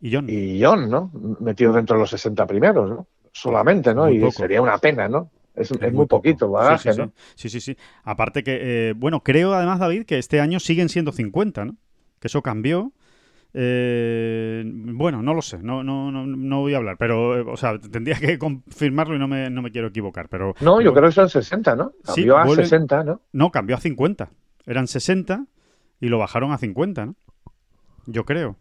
y, 0.00 0.12
John. 0.12 0.26
y 0.28 0.62
John, 0.62 0.90
¿no? 0.90 1.10
Metidos 1.40 1.76
dentro 1.76 1.96
de 1.96 2.00
los 2.00 2.10
60 2.10 2.46
primeros, 2.46 2.90
¿no? 2.90 3.06
Solamente, 3.32 3.94
¿no? 3.94 4.10
y 4.10 4.30
sería 4.32 4.60
una 4.60 4.76
pena, 4.76 5.08
¿no? 5.08 5.30
Es, 5.54 5.70
muy, 5.92 6.06
poquito 6.06 6.50
bagaje, 6.50 6.92
sí, 6.92 6.98
¿no? 7.00 7.12
Sí, 7.34 7.48
sí, 7.48 7.60
sí. 7.60 7.76
Aparte 8.04 8.42
que, 8.42 8.94
bueno, 8.96 9.22
creo 9.22 9.54
además, 9.54 9.78
David, 9.78 10.04
que 10.04 10.18
este 10.18 10.40
año 10.40 10.60
siguen 10.60 10.90
siendo 10.90 11.12
50, 11.12 11.64
¿no? 11.64 11.76
Que 12.20 12.28
eso 12.28 12.42
cambió. 12.42 12.92
Eh, 13.54 14.62
bueno, 14.66 15.22
no 15.22 15.32
lo 15.32 15.40
sé, 15.40 15.58
no, 15.58 15.82
no, 15.82 16.12
no, 16.12 16.26
no 16.26 16.60
voy 16.60 16.74
a 16.74 16.76
hablar, 16.76 16.96
pero, 16.98 17.38
eh, 17.38 17.44
o 17.48 17.56
sea, 17.56 17.78
tendría 17.78 18.18
que 18.18 18.38
confirmarlo 18.38 19.16
y 19.16 19.18
no 19.18 19.26
me, 19.26 19.48
no 19.50 19.62
me 19.62 19.70
quiero 19.70 19.88
equivocar. 19.88 20.28
Pero, 20.28 20.54
no, 20.60 20.80
yo 20.80 20.92
creo 20.92 21.08
que 21.08 21.14
son 21.14 21.28
60, 21.28 21.74
¿no? 21.74 21.92
Cambió 22.04 22.36
a 22.36 22.46
60, 22.48 23.04
¿no? 23.04 23.22
No, 23.32 23.50
cambió 23.50 23.76
a 23.76 23.80
50. 23.80 24.30
Eran 24.66 24.86
60 24.86 25.46
y 26.00 26.08
lo 26.08 26.18
bajaron 26.18 26.52
a 26.52 26.58
50, 26.58 27.06
¿no? 27.06 27.14
Yo 28.06 28.24
creo. 28.24 28.56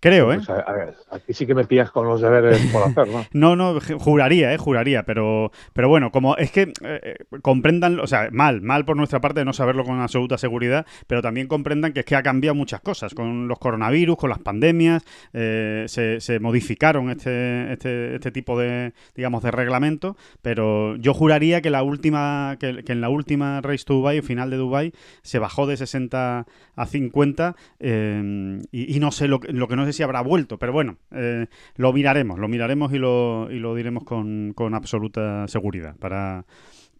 Creo, 0.00 0.32
¿eh? 0.32 0.36
Pues 0.36 0.48
a, 0.48 0.72
ver, 0.72 0.94
aquí 1.10 1.34
sí 1.34 1.46
que 1.46 1.54
me 1.54 1.66
pillas 1.66 1.90
con 1.90 2.06
los 2.06 2.22
deberes 2.22 2.58
por 2.72 2.82
hacer, 2.82 3.06
¿no? 3.08 3.26
no, 3.32 3.74
no, 3.74 3.80
juraría, 3.98 4.52
¿eh? 4.54 4.56
Juraría, 4.56 5.02
pero, 5.02 5.52
pero 5.74 5.90
bueno, 5.90 6.10
como 6.10 6.38
es 6.38 6.50
que 6.50 6.62
eh, 6.62 6.72
eh, 7.02 7.16
comprendan, 7.42 8.00
o 8.00 8.06
sea, 8.06 8.30
mal, 8.32 8.62
mal 8.62 8.86
por 8.86 8.96
nuestra 8.96 9.20
parte 9.20 9.40
de 9.40 9.44
no 9.44 9.52
saberlo 9.52 9.84
con 9.84 10.00
absoluta 10.00 10.38
seguridad, 10.38 10.86
pero 11.06 11.20
también 11.20 11.48
comprendan 11.48 11.92
que 11.92 12.00
es 12.00 12.06
que 12.06 12.16
ha 12.16 12.22
cambiado 12.22 12.54
muchas 12.54 12.80
cosas, 12.80 13.12
con 13.12 13.46
los 13.46 13.58
coronavirus, 13.58 14.16
con 14.16 14.30
las 14.30 14.38
pandemias, 14.38 15.04
eh, 15.34 15.84
se, 15.86 16.40
modificaron 16.40 17.10
este, 17.10 17.74
este, 17.74 18.14
este, 18.14 18.30
tipo 18.30 18.58
de, 18.58 18.94
digamos, 19.14 19.42
de 19.42 19.50
reglamento, 19.50 20.16
pero 20.40 20.96
yo 20.96 21.12
juraría 21.12 21.60
que 21.60 21.68
la 21.68 21.82
última, 21.82 22.56
que, 22.58 22.82
en 22.86 23.00
la 23.02 23.10
última 23.10 23.60
Race 23.60 23.84
to 23.84 23.94
Dubai, 23.94 24.22
final 24.22 24.48
de 24.48 24.56
Dubai, 24.56 24.92
se 25.20 25.38
bajó 25.38 25.66
de 25.66 25.76
60 25.76 26.46
a 26.76 26.86
50 26.86 27.54
y, 27.80 28.96
y, 28.96 29.00
no 29.00 29.12
sé 29.12 29.28
lo, 29.28 29.40
lo 29.46 29.68
que 29.68 29.76
no 29.76 29.89
sé 29.92 29.98
si 29.98 30.02
habrá 30.02 30.20
vuelto, 30.20 30.58
pero 30.58 30.72
bueno, 30.72 30.96
eh, 31.12 31.46
lo 31.76 31.92
miraremos, 31.92 32.38
lo 32.38 32.48
miraremos 32.48 32.92
y 32.92 32.98
lo, 32.98 33.48
y 33.50 33.58
lo 33.58 33.74
diremos 33.74 34.04
con, 34.04 34.52
con 34.54 34.74
absoluta 34.74 35.46
seguridad 35.48 35.96
para, 35.98 36.44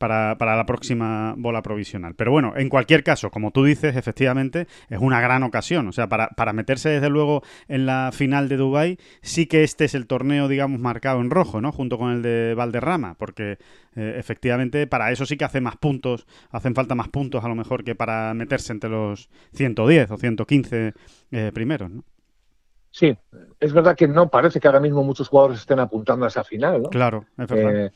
para, 0.00 0.38
para, 0.38 0.56
la 0.56 0.64
próxima 0.64 1.34
bola 1.36 1.60
provisional. 1.60 2.14
Pero 2.14 2.30
bueno, 2.30 2.54
en 2.56 2.70
cualquier 2.70 3.04
caso, 3.04 3.30
como 3.30 3.50
tú 3.50 3.64
dices, 3.64 3.96
efectivamente, 3.96 4.66
es 4.88 4.98
una 4.98 5.20
gran 5.20 5.42
ocasión. 5.42 5.86
O 5.88 5.92
sea, 5.92 6.08
para, 6.08 6.28
para 6.30 6.54
meterse 6.54 6.88
desde 6.88 7.10
luego 7.10 7.42
en 7.68 7.84
la 7.84 8.10
final 8.10 8.48
de 8.48 8.56
Dubai 8.56 8.98
sí 9.20 9.44
que 9.44 9.62
este 9.62 9.84
es 9.84 9.94
el 9.94 10.06
torneo, 10.06 10.48
digamos, 10.48 10.80
marcado 10.80 11.20
en 11.20 11.28
rojo, 11.28 11.60
¿no? 11.60 11.70
Junto 11.70 11.98
con 11.98 12.12
el 12.12 12.22
de 12.22 12.54
Valderrama, 12.54 13.14
porque 13.18 13.58
eh, 13.94 14.14
efectivamente 14.16 14.86
para 14.86 15.12
eso 15.12 15.26
sí 15.26 15.36
que 15.36 15.44
hace 15.44 15.60
más 15.60 15.76
puntos, 15.76 16.26
hacen 16.50 16.74
falta 16.74 16.94
más 16.94 17.08
puntos 17.08 17.44
a 17.44 17.48
lo 17.48 17.54
mejor 17.54 17.84
que 17.84 17.94
para 17.94 18.32
meterse 18.32 18.72
entre 18.72 18.88
los 18.88 19.28
110 19.52 20.12
o 20.12 20.16
115 20.16 20.94
eh, 21.30 21.50
primeros, 21.52 21.90
¿no? 21.90 22.04
Sí, 22.90 23.16
es 23.60 23.72
verdad 23.72 23.96
que 23.96 24.08
no 24.08 24.28
parece 24.28 24.58
que 24.58 24.66
ahora 24.66 24.80
mismo 24.80 25.04
muchos 25.04 25.28
jugadores 25.28 25.60
estén 25.60 25.78
apuntando 25.78 26.24
a 26.24 26.28
esa 26.28 26.42
final, 26.42 26.82
¿no? 26.82 26.90
Claro, 26.90 27.24
es 27.38 27.46
verdad. 27.46 27.86
Eh, 27.86 27.90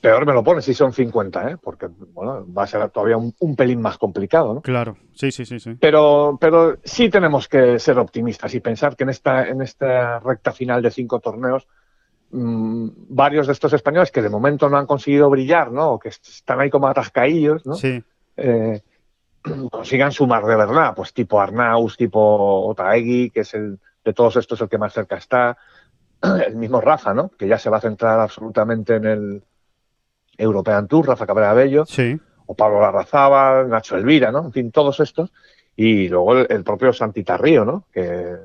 peor 0.00 0.26
me 0.26 0.32
lo 0.32 0.42
pone 0.42 0.62
si 0.62 0.74
son 0.74 0.92
50, 0.92 1.50
¿eh? 1.50 1.56
Porque 1.62 1.88
bueno, 2.12 2.46
va 2.52 2.62
a 2.62 2.66
ser 2.66 2.88
todavía 2.90 3.16
un, 3.16 3.56
pelín 3.56 3.82
más 3.82 3.98
complicado, 3.98 4.54
¿no? 4.54 4.62
Claro, 4.62 4.96
sí, 5.12 5.30
sí, 5.30 5.44
sí, 5.44 5.60
sí. 5.60 5.76
Pero, 5.80 6.38
pero 6.40 6.78
sí 6.84 7.10
tenemos 7.10 7.48
que 7.48 7.78
ser 7.78 7.98
optimistas 7.98 8.54
y 8.54 8.60
pensar 8.60 8.96
que 8.96 9.04
en 9.04 9.10
esta, 9.10 9.46
en 9.46 9.60
esta 9.60 10.20
recta 10.20 10.52
final 10.52 10.80
de 10.82 10.90
cinco 10.90 11.20
torneos, 11.20 11.66
mmm, 12.30 12.88
varios 13.08 13.48
de 13.48 13.52
estos 13.52 13.72
españoles 13.72 14.10
que 14.10 14.22
de 14.22 14.30
momento 14.30 14.68
no 14.70 14.78
han 14.78 14.86
conseguido 14.86 15.28
brillar, 15.28 15.72
¿no? 15.72 15.92
O 15.92 15.98
que 15.98 16.08
están 16.08 16.60
ahí 16.60 16.70
como 16.70 16.88
atascaillos, 16.88 17.66
¿no? 17.66 17.74
Sí. 17.74 18.02
Eh, 18.36 18.80
consigan 19.70 20.12
sumar 20.12 20.44
de 20.46 20.56
verdad, 20.56 20.94
pues 20.94 21.12
tipo 21.12 21.40
Arnaus, 21.40 21.96
tipo 21.96 22.66
Otaegui, 22.66 23.30
que 23.30 23.40
es 23.40 23.52
el 23.54 23.78
de 24.04 24.12
todos 24.12 24.36
estos 24.36 24.60
el 24.60 24.68
que 24.68 24.78
más 24.78 24.92
cerca 24.92 25.16
está. 25.16 25.56
El 26.46 26.56
mismo 26.56 26.80
Rafa, 26.80 27.14
¿no? 27.14 27.30
Que 27.30 27.46
ya 27.46 27.58
se 27.58 27.70
va 27.70 27.76
a 27.76 27.80
centrar 27.80 28.18
absolutamente 28.18 28.96
en 28.96 29.04
el 29.04 29.42
European 30.36 30.88
Tour, 30.88 31.06
Rafa 31.06 31.26
Cabrera 31.26 31.54
Bello. 31.54 31.86
Sí. 31.86 32.18
o 32.46 32.54
Pablo 32.54 32.80
Larrazábal, 32.80 33.68
Nacho 33.68 33.96
Elvira, 33.96 34.32
¿no? 34.32 34.46
En 34.46 34.52
fin, 34.52 34.72
todos 34.72 34.98
estos. 35.00 35.32
Y 35.76 36.08
luego 36.08 36.38
el, 36.38 36.64
propio 36.64 36.92
Santitarrío, 36.92 37.64
¿no? 37.64 37.84
Que 37.92 38.36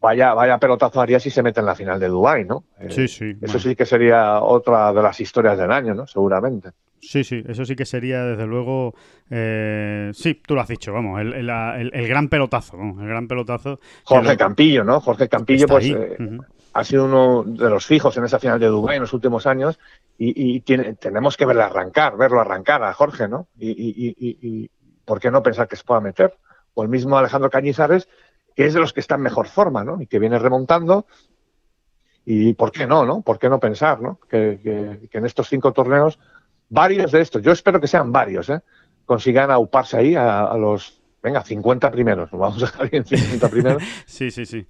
vaya, 0.00 0.34
vaya 0.34 0.58
pelotazo 0.58 1.00
haría 1.00 1.20
si 1.20 1.30
se 1.30 1.42
mete 1.42 1.60
en 1.60 1.66
la 1.66 1.74
final 1.74 2.00
de 2.00 2.08
Dubái, 2.08 2.44
¿no? 2.44 2.64
Eh, 2.80 2.90
sí, 2.90 3.06
sí. 3.06 3.36
Eso 3.40 3.58
sí 3.58 3.76
que 3.76 3.86
sería 3.86 4.40
otra 4.40 4.92
de 4.92 5.02
las 5.02 5.20
historias 5.20 5.58
del 5.58 5.70
año, 5.70 5.94
¿no? 5.94 6.06
Seguramente. 6.06 6.70
Sí, 7.02 7.24
sí, 7.24 7.42
eso 7.46 7.64
sí 7.64 7.74
que 7.74 7.84
sería, 7.84 8.24
desde 8.24 8.46
luego, 8.46 8.94
eh, 9.28 10.12
sí, 10.14 10.40
tú 10.46 10.54
lo 10.54 10.60
has 10.60 10.68
dicho, 10.68 10.92
vamos, 10.92 11.20
el, 11.20 12.08
gran 12.08 12.28
pelotazo, 12.28 12.76
el 12.78 13.08
gran 13.08 13.26
pelotazo. 13.26 13.80
Jorge 14.04 14.36
Campillo, 14.36 14.84
¿no? 14.84 15.00
Jorge 15.00 15.28
Campillo, 15.28 15.66
pues, 15.66 15.86
eh, 15.86 16.16
ha 16.74 16.84
sido 16.84 17.04
uno 17.04 17.42
de 17.44 17.68
los 17.68 17.84
fijos 17.84 18.16
en 18.16 18.24
esa 18.24 18.38
final 18.38 18.58
de 18.60 18.68
Dubái 18.68 18.96
en 18.96 19.02
los 19.02 19.12
últimos 19.12 19.46
años 19.46 19.78
y, 20.16 20.60
tenemos 20.60 21.36
que 21.36 21.44
verlo 21.44 21.64
arrancar, 21.64 22.16
verlo 22.16 22.40
arrancar 22.40 22.82
a 22.84 22.92
Jorge, 22.94 23.26
¿no? 23.26 23.48
Y, 23.58 24.70
¿por 25.04 25.20
qué 25.20 25.30
no 25.30 25.42
pensar 25.42 25.66
que 25.66 25.76
se 25.76 25.84
pueda 25.84 26.00
meter? 26.00 26.34
O 26.74 26.82
el 26.82 26.88
mismo 26.88 27.18
Alejandro 27.18 27.50
Cañizares, 27.50 28.08
que 28.54 28.66
es 28.66 28.74
de 28.74 28.80
los 28.80 28.92
que 28.92 29.00
está 29.00 29.16
en 29.16 29.22
mejor 29.22 29.48
forma, 29.48 29.82
¿no? 29.84 30.00
Y 30.00 30.06
que 30.06 30.18
viene 30.18 30.38
remontando. 30.38 31.06
Y 32.24 32.54
¿por 32.54 32.70
qué 32.70 32.86
no, 32.86 33.04
no? 33.04 33.22
¿Por 33.22 33.38
qué 33.38 33.48
no 33.48 33.58
pensar, 33.58 34.00
¿no? 34.00 34.20
Que, 34.28 34.60
en 35.10 35.26
estos 35.26 35.48
cinco 35.48 35.72
torneos, 35.72 36.18
varios 36.72 37.12
de 37.12 37.20
estos, 37.20 37.42
yo 37.42 37.52
espero 37.52 37.80
que 37.80 37.86
sean 37.86 38.10
varios, 38.12 38.48
¿eh? 38.48 38.60
Consigan 39.04 39.50
auparse 39.50 39.98
ahí 39.98 40.14
a, 40.16 40.54
los 40.56 41.00
venga, 41.22 41.44
50 41.44 41.90
primeros, 41.90 42.30
vamos 42.32 42.62
a 42.62 42.66
dejar 42.66 42.90
bien 42.90 43.04
50 43.04 43.48
primeros. 43.48 43.82
sí, 44.06 44.30
sí, 44.30 44.46
sí. 44.46 44.66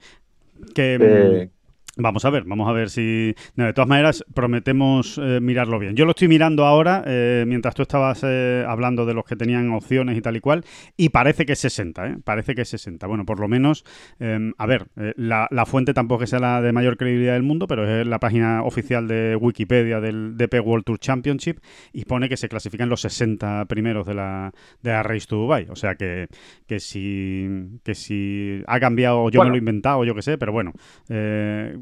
Que, 0.74 0.98
eh, 1.00 1.50
Vamos 1.98 2.24
a 2.24 2.30
ver, 2.30 2.44
vamos 2.44 2.70
a 2.70 2.72
ver 2.72 2.88
si... 2.88 3.34
de 3.54 3.72
todas 3.74 3.86
maneras, 3.86 4.24
prometemos 4.32 5.20
eh, 5.22 5.40
mirarlo 5.42 5.78
bien. 5.78 5.94
Yo 5.94 6.06
lo 6.06 6.12
estoy 6.12 6.26
mirando 6.26 6.64
ahora, 6.64 7.04
eh, 7.06 7.44
mientras 7.46 7.74
tú 7.74 7.82
estabas 7.82 8.22
eh, 8.24 8.64
hablando 8.66 9.04
de 9.04 9.12
los 9.12 9.26
que 9.26 9.36
tenían 9.36 9.70
opciones 9.72 10.16
y 10.16 10.22
tal 10.22 10.36
y 10.36 10.40
cual, 10.40 10.64
y 10.96 11.10
parece 11.10 11.44
que 11.44 11.52
es 11.52 11.58
60, 11.58 12.06
¿eh? 12.06 12.16
Parece 12.24 12.54
que 12.54 12.62
es 12.62 12.70
60. 12.70 13.06
Bueno, 13.06 13.26
por 13.26 13.38
lo 13.38 13.46
menos, 13.46 13.84
em, 14.18 14.54
a 14.56 14.64
ver, 14.64 14.86
la, 14.94 15.48
fuente 15.66 15.92
tampoco 15.92 16.24
es 16.24 16.30
sea 16.30 16.38
la 16.38 16.62
de 16.62 16.72
mayor 16.72 16.96
credibilidad 16.96 17.34
del 17.34 17.42
mundo, 17.42 17.66
pero 17.66 17.86
es 17.86 18.06
la 18.06 18.18
página 18.18 18.62
oficial 18.62 19.06
de 19.06 19.36
Wikipedia 19.36 20.00
del 20.00 20.38
DP 20.38 20.60
World 20.64 20.84
Tour 20.84 20.98
Championship 20.98 21.58
y 21.92 22.06
pone 22.06 22.30
que 22.30 22.38
se 22.38 22.48
clasifican 22.48 22.88
los 22.88 23.02
60 23.02 23.66
primeros 23.66 24.06
de 24.06 24.14
la, 24.14 24.50
de 24.82 24.92
la 24.92 25.02
Race 25.02 25.26
to 25.26 25.36
Dubai. 25.36 25.66
O 25.68 25.76
sea 25.76 25.94
que, 25.96 26.28
que, 26.66 26.80
si, 26.80 27.46
que 27.84 27.94
si 27.94 28.62
ha 28.66 28.80
cambiado, 28.80 29.28
yo 29.28 29.42
me 29.42 29.50
lo 29.50 29.56
he 29.56 29.58
inventado, 29.58 30.04
yo 30.04 30.14
qué 30.14 30.22
sé, 30.22 30.38
pero 30.38 30.52
bueno 30.52 30.72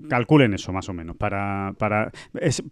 calculen 0.08 0.54
eso 0.54 0.72
más 0.72 0.88
o 0.88 0.92
menos. 0.92 1.16
Para, 1.16 1.74
para 1.78 2.10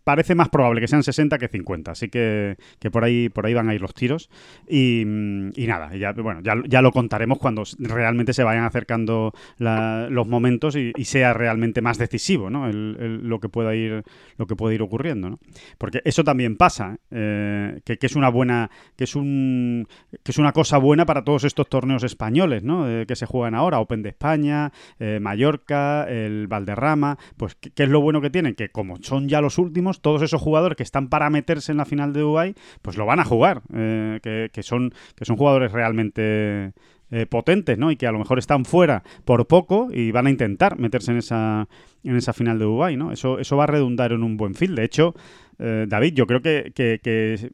parece 0.04 0.34
más 0.34 0.48
probable 0.48 0.80
que 0.80 0.88
sean 0.88 1.02
60 1.02 1.38
que 1.38 1.48
50, 1.48 1.92
así 1.92 2.08
que, 2.08 2.56
que 2.78 2.90
por 2.90 3.04
ahí 3.04 3.28
por 3.28 3.46
ahí 3.46 3.54
van 3.54 3.68
a 3.68 3.74
ir 3.74 3.80
los 3.80 3.94
tiros. 3.94 4.30
Y, 4.68 5.02
nada, 5.04 5.94
ya, 5.96 6.12
bueno, 6.12 6.40
ya, 6.42 6.82
lo 6.82 6.92
contaremos 6.92 7.38
cuando 7.38 7.62
realmente 7.78 8.32
se 8.32 8.42
vayan 8.42 8.64
acercando 8.64 9.32
los 9.58 10.26
momentos 10.26 10.76
y, 10.76 10.92
sea 11.08 11.32
realmente 11.32 11.80
más 11.80 11.96
decisivo, 11.96 12.50
¿no? 12.50 12.70
lo 12.70 13.40
que 13.40 13.48
pueda 13.48 13.74
ir 13.74 14.02
lo 14.36 14.46
que 14.46 14.56
puede 14.56 14.74
ir 14.74 14.82
ocurriendo, 14.82 15.30
¿no? 15.30 15.38
Porque 15.78 16.02
eso 16.04 16.22
también 16.22 16.56
pasa, 16.56 16.98
eh, 17.10 17.80
que, 17.84 17.98
es 18.00 18.14
una 18.14 18.28
buena, 18.28 18.70
que 18.96 19.04
es 19.04 19.16
un 19.16 19.88
que 20.22 20.32
es 20.32 20.38
una 20.38 20.52
cosa 20.52 20.78
buena 20.78 21.06
para 21.06 21.24
todos 21.24 21.44
estos 21.44 21.68
torneos 21.68 22.02
españoles, 22.04 22.62
¿no? 22.62 22.88
Eh, 22.88 23.06
que 23.06 23.16
se 23.16 23.26
juegan 23.26 23.54
ahora, 23.54 23.80
Open 23.80 24.02
de 24.02 24.10
España, 24.10 24.72
eh, 24.98 25.18
Mallorca, 25.20 26.04
el 26.04 26.46
Valderrama, 26.46 27.17
pues, 27.36 27.54
¿qué, 27.54 27.82
es 27.82 27.88
lo 27.88 28.00
bueno 28.00 28.20
que 28.20 28.30
tienen? 28.30 28.54
Que 28.54 28.70
como 28.70 28.96
son 29.02 29.28
ya 29.28 29.40
los 29.40 29.58
últimos, 29.58 30.00
todos 30.00 30.22
esos 30.22 30.40
jugadores 30.40 30.76
que 30.76 30.82
están 30.82 31.08
para 31.08 31.30
meterse 31.30 31.72
en 31.72 31.78
la 31.78 31.84
final 31.84 32.12
de 32.12 32.20
Dubai, 32.20 32.54
pues 32.82 32.96
lo 32.96 33.06
van 33.06 33.20
a 33.20 33.24
jugar. 33.24 33.62
Eh, 33.74 34.20
que, 34.52 34.62
son, 34.62 34.92
que 35.14 35.24
son 35.24 35.36
jugadores 35.36 35.72
realmente 35.72 36.72
eh, 37.10 37.26
potentes, 37.26 37.78
¿no? 37.78 37.90
Y 37.90 37.96
que 37.96 38.06
a 38.06 38.12
lo 38.12 38.18
mejor 38.18 38.38
están 38.38 38.64
fuera 38.64 39.02
por 39.24 39.46
poco 39.46 39.88
y 39.92 40.10
van 40.10 40.26
a 40.26 40.30
intentar 40.30 40.78
meterse 40.78 41.12
en 41.12 41.18
esa, 41.18 41.68
en 42.04 42.16
esa 42.16 42.32
final 42.32 42.58
de 42.58 42.66
Dubai, 42.66 42.96
¿no? 42.96 43.12
Eso, 43.12 43.38
eso 43.38 43.56
va 43.56 43.64
a 43.64 43.68
redundar 43.68 44.12
en 44.12 44.22
un 44.22 44.36
buen 44.36 44.54
field. 44.54 44.76
De 44.76 44.84
hecho, 44.84 45.14
eh, 45.58 45.86
David, 45.88 46.14
yo 46.14 46.26
creo 46.26 46.40
que, 46.40 46.72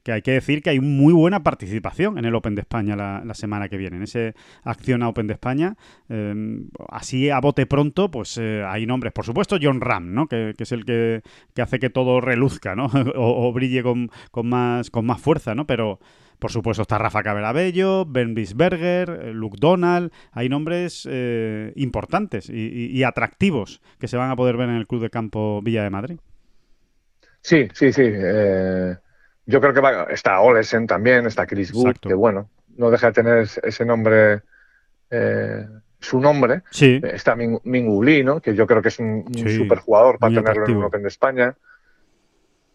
hay 0.07 0.23
que 0.23 0.31
decir 0.31 0.63
que 0.63 0.71
hay 0.71 0.81
muy 0.81 1.13
buena 1.13 1.43
participación 1.43 2.19
en 2.19 2.25
el 2.27 2.35
Open 2.35 2.55
de 2.55 2.61
España 2.61 2.97
la, 2.97 3.35
semana 3.35 3.69
que 3.69 3.77
viene, 3.77 3.97
en 3.97 4.03
ese 4.03 4.35
Acción 4.63 5.03
Open 5.03 5.27
de 5.27 5.35
España. 5.35 5.77
Em, 6.09 6.69
así 6.91 7.31
a 7.31 7.41
bote 7.41 7.67
pronto, 7.67 8.11
pues 8.11 8.39
eh, 8.39 8.63
hay 8.67 8.87
nombres, 8.87 9.13
por 9.13 9.25
supuesto, 9.25 9.57
John 9.61 9.81
Ram, 9.81 10.13
¿no? 10.13 10.27
que, 10.27 10.55
es 10.57 10.73
el 10.73 10.85
que, 10.85 11.23
hace 11.61 11.79
que 11.79 11.91
todo 11.91 12.21
reluzca 12.21 12.75
¿no? 12.77 12.87
o, 13.17 13.53
brille 13.53 13.83
con, 13.83 14.11
más, 14.45 14.91
con 14.91 15.07
más 15.07 15.21
fuerza, 15.21 15.55
¿no? 15.55 15.67
pero 15.67 15.99
por 16.39 16.51
supuesto 16.51 16.83
está 16.83 16.99
Rafa 16.99 17.23
Caberabello, 17.23 18.05
Ben 18.05 18.35
Bisberger, 18.35 19.09
eh, 19.09 19.33
Luke 19.33 19.57
Donald, 19.59 20.13
hay 20.33 20.49
nombres 20.49 21.09
importantes 21.77 22.51
y 22.51 23.03
atractivos 23.03 23.81
que 23.99 24.09
se 24.09 24.17
van 24.17 24.31
a 24.31 24.37
poder 24.37 24.57
ver 24.57 24.69
en 24.69 24.77
el 24.77 24.87
Club 24.87 25.03
de 25.03 25.11
Campo 25.11 25.63
Villa 25.63 25.83
de 25.83 25.91
Madrid. 25.91 26.19
Sí, 27.45 27.69
sí, 27.75 27.93
sí. 27.93 28.03
Eh, 28.07 28.97
yo 29.45 29.61
creo 29.61 29.75
que 29.75 29.81
va, 29.81 30.05
está 30.05 30.41
Olesen 30.41 30.87
también, 30.87 31.27
está 31.27 31.47
Chris 31.47 31.75
Wood, 31.75 31.97
que 32.01 32.15
bueno, 32.15 32.49
no 32.79 32.91
deja 32.91 33.09
de 33.09 33.13
tener 33.13 33.47
ese 33.63 33.85
nombre, 33.85 34.41
eh, 35.11 35.67
su 36.01 36.21
nombre. 36.21 36.63
Sí. 36.71 37.03
Está 37.05 37.37
Ming, 37.37 37.61
¿no? 38.25 38.41
que 38.41 38.55
yo 38.55 38.67
creo 38.67 38.81
que 38.81 38.89
es 38.89 38.99
un, 38.99 39.27
super 39.35 39.79
jugador 39.79 40.19
para 40.19 40.35
tenerlo 40.35 40.67
en 40.67 40.77
un 40.79 40.85
Open 40.85 41.03
de 41.03 41.09
España. 41.09 41.55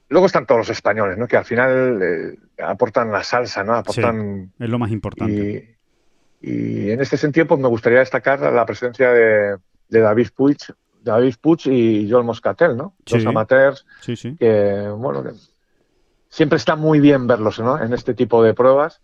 Luego 0.09 0.27
están 0.27 0.45
todos 0.45 0.59
los 0.59 0.69
españoles, 0.69 1.17
¿no? 1.17 1.27
que 1.27 1.37
al 1.37 1.45
final 1.45 1.99
eh, 2.03 2.37
aportan 2.63 3.11
la 3.11 3.23
salsa, 3.23 3.63
¿no? 3.63 3.73
aportan. 3.73 4.51
es 4.59 4.69
lo 4.69 4.77
más 4.77 4.91
importante. 4.91 5.77
Y, 6.41 6.91
en 6.91 7.01
este 7.01 7.17
sentido, 7.17 7.47
pues 7.47 7.59
me 7.59 7.67
gustaría 7.67 7.99
destacar 7.99 8.39
la 8.39 8.65
presencia 8.67 9.11
de, 9.11 9.57
de 9.89 9.99
David 9.99 10.27
Puig, 10.35 10.57
David 11.01 11.35
Puig 11.41 11.67
y 11.67 12.09
Joel 12.09 12.25
Moscatel, 12.25 12.75
¿no? 12.75 12.95
Dos 13.05 13.25
amateurs 13.25 13.85
sí, 14.01 14.15
sí. 14.15 14.35
que, 14.37 14.89
bueno, 14.95 15.23
que 15.23 15.31
siempre 16.29 16.57
está 16.57 16.75
muy 16.75 16.99
bien 16.99 17.27
verlos, 17.27 17.59
¿no? 17.59 17.81
En 17.81 17.93
este 17.93 18.13
tipo 18.13 18.43
de 18.43 18.53
pruebas 18.53 19.01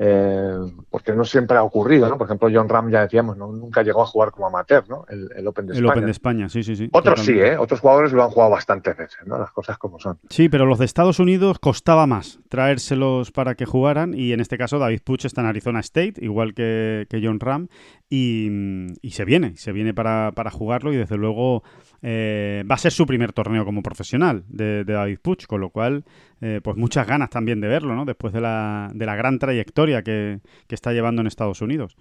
eh, 0.00 0.54
porque 0.90 1.12
no 1.12 1.24
siempre 1.24 1.56
ha 1.56 1.62
ocurrido, 1.64 2.08
¿no? 2.08 2.16
Por 2.16 2.26
ejemplo, 2.26 2.48
John 2.52 2.68
Ram, 2.68 2.88
ya 2.88 3.02
decíamos, 3.02 3.36
¿no? 3.36 3.50
nunca 3.50 3.82
llegó 3.82 4.02
a 4.02 4.06
jugar 4.06 4.30
como 4.30 4.46
amateur, 4.46 4.88
¿no? 4.88 5.04
El, 5.08 5.46
Open 5.46 5.66
de 5.66 5.72
España. 5.72 5.78
El 5.78 5.86
Open 5.86 6.04
de 6.04 6.10
España, 6.12 6.48
sí, 6.48 6.62
sí, 6.62 6.76
sí. 6.76 6.88
Otros 6.92 7.24
sí, 7.24 7.32
¿eh? 7.32 7.58
Otros 7.58 7.80
jugadores 7.80 8.12
lo 8.12 8.22
han 8.22 8.30
jugado 8.30 8.52
bastantes 8.52 8.96
veces, 8.96 9.18
¿no? 9.26 9.38
Las 9.38 9.50
cosas 9.50 9.76
como 9.76 9.98
son. 9.98 10.18
Sí, 10.30 10.48
pero 10.48 10.66
los 10.66 10.78
de 10.78 10.84
Estados 10.84 11.18
Unidos 11.18 11.58
costaba 11.58 12.06
más 12.06 12.38
traérselos 12.48 13.32
para 13.32 13.56
que 13.56 13.66
jugaran 13.66 14.14
y 14.14 14.32
en 14.32 14.40
este 14.40 14.56
caso 14.56 14.78
David 14.78 15.00
Puch 15.04 15.24
está 15.24 15.40
en 15.40 15.48
Arizona 15.48 15.80
State, 15.80 16.14
igual 16.18 16.54
que, 16.54 17.06
que 17.10 17.20
John 17.20 17.40
Ram, 17.40 17.68
y, 18.08 19.10
se 19.10 19.24
viene, 19.24 19.56
se 19.56 19.72
viene 19.72 19.94
para, 19.94 20.32
para 20.32 20.50
jugarlo 20.50 20.92
y 20.92 20.96
desde 20.96 21.16
luego 21.16 21.64
eh, 22.02 22.64
va 22.70 22.76
a 22.76 22.78
ser 22.78 22.92
su 22.92 23.06
primer 23.06 23.32
torneo 23.32 23.64
como 23.64 23.82
profesional 23.82 24.44
de, 24.48 24.84
David 24.84 25.18
Puch, 25.20 25.46
con 25.46 25.60
lo 25.60 25.70
cual, 25.70 26.04
eh, 26.40 26.60
pues 26.62 26.76
muchas 26.76 27.06
ganas 27.06 27.30
también 27.30 27.60
de 27.60 27.68
verlo, 27.68 27.94
¿no? 27.94 28.04
Después 28.04 28.32
de 28.32 28.40
la, 28.40 28.90
de 28.94 29.06
la 29.06 29.16
gran 29.16 29.38
trayectoria 29.38 30.02
que, 30.02 30.40
que 30.66 30.74
está 30.74 30.92
llevando 30.92 31.20
en 31.20 31.26
Estados 31.26 31.60
Unidos 31.60 31.96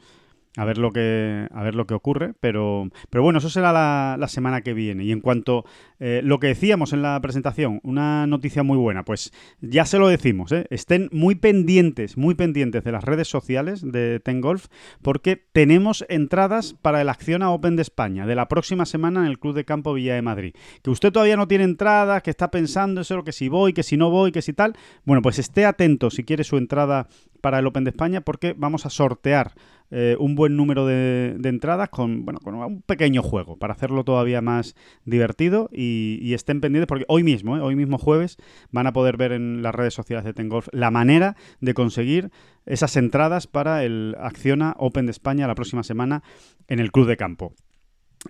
a 0.58 0.66
ver 0.66 0.78
lo 0.78 0.92
que 0.92 1.48
a 1.54 1.64
ver 1.64 1.76
lo 1.76 1.88
que 1.88 1.94
ocurre 1.94 2.34
pero 2.40 2.90
pero 3.10 3.24
bueno 3.24 3.40
eso 3.40 3.50
será 3.50 3.72
la, 3.72 4.28
semana 4.28 4.62
que 4.62 4.74
viene. 4.74 5.06
Y 5.06 5.14
en 5.14 5.22
cuanto 5.22 5.64
eh, 6.00 6.20
lo 6.24 6.40
que 6.40 6.48
decíamos 6.48 6.92
en 6.92 7.02
la 7.02 7.20
presentación 7.22 7.80
una 7.84 8.28
noticia 8.28 8.64
muy 8.64 8.78
buena 8.78 9.06
pues 9.06 9.32
ya 9.62 9.86
se 9.86 10.00
lo 10.00 10.10
decimos 10.10 10.52
¿eh? 10.52 10.66
estén 10.70 11.10
muy 11.14 11.36
pendientes 11.36 12.18
muy 12.18 12.36
pendientes 12.36 12.84
de 12.84 12.92
las 12.92 13.04
redes 13.04 13.30
sociales 13.30 13.82
de 13.90 14.20
Ten 14.20 14.42
Golf 14.42 14.66
porque 15.02 15.38
tenemos 15.38 16.06
entradas 16.10 16.74
para 16.74 17.02
el 17.02 17.10
Acciona 17.10 17.52
Open 17.52 17.76
de 17.76 17.84
España 17.84 18.26
de 18.26 18.36
la 18.36 18.48
próxima 18.48 18.86
semana 18.86 19.22
en 19.22 19.28
el 19.28 19.40
Club 19.40 19.56
de 19.56 19.66
Campo 19.66 19.94
Villa 19.94 20.16
de 20.16 20.22
Madrid. 20.22 20.54
Que 20.82 20.90
usted 20.90 21.12
todavía 21.12 21.38
no 21.38 21.48
tiene 21.48 21.64
entradas 21.64 22.22
que 22.24 22.32
está 22.32 22.52
pensando 22.52 23.02
eso 23.02 23.24
que 23.24 23.32
si 23.32 23.48
voy 23.48 23.74
que 23.74 23.84
si 23.84 23.96
no 23.96 24.10
voy 24.10 24.32
que 24.32 24.42
si 24.42 24.54
tal. 24.54 24.74
Bueno 25.06 25.22
pues 25.22 25.40
esté 25.40 25.66
atento 25.66 26.10
si 26.10 26.24
quiere 26.24 26.44
su 26.44 26.58
entrada 26.58 27.08
para 27.42 27.60
el 27.60 27.68
Open 27.68 27.84
de 27.84 27.92
España 27.92 28.22
porque 28.22 28.54
vamos 28.58 28.86
a 28.86 28.90
sortear 28.90 29.54
eh, 29.90 30.18
un 30.20 30.36
buen 30.36 30.58
número 30.58 30.86
de, 30.86 31.38
entradas 31.44 31.90
con, 31.90 32.26
bueno, 32.26 32.40
con 32.40 32.56
un 32.56 32.82
pequeño 32.82 33.24
juego 33.24 33.58
para 33.58 33.74
hacerlo 33.74 34.04
todavía 34.04 34.42
más 34.42 34.76
divertido 35.06 35.70
y, 35.72 36.34
estén 36.34 36.60
pendientes 36.60 36.88
porque 36.88 37.06
hoy 37.08 37.24
mismo, 37.24 37.58
eh, 37.58 37.62
hoy 37.62 37.76
mismo 37.76 37.98
jueves, 37.98 38.38
van 38.72 38.88
a 38.88 38.94
poder 38.94 39.16
ver 39.16 39.32
en 39.32 39.64
las 39.64 39.74
redes 39.74 39.94
sociales 39.94 40.26
de 40.26 40.34
Tengolf 40.34 40.68
la 40.74 40.92
manera 40.92 41.38
de 41.62 41.74
conseguir 41.74 42.32
esas 42.66 42.98
entradas 42.98 43.48
para 43.48 43.86
el 43.86 44.16
Acciona 44.20 44.76
Open 44.78 45.06
de 45.06 45.12
España 45.12 45.48
la 45.48 45.56
próxima 45.56 45.84
semana 45.84 46.22
en 46.68 46.80
el 46.80 46.92
Club 46.92 47.08
de 47.08 47.18
Campo. 47.18 47.54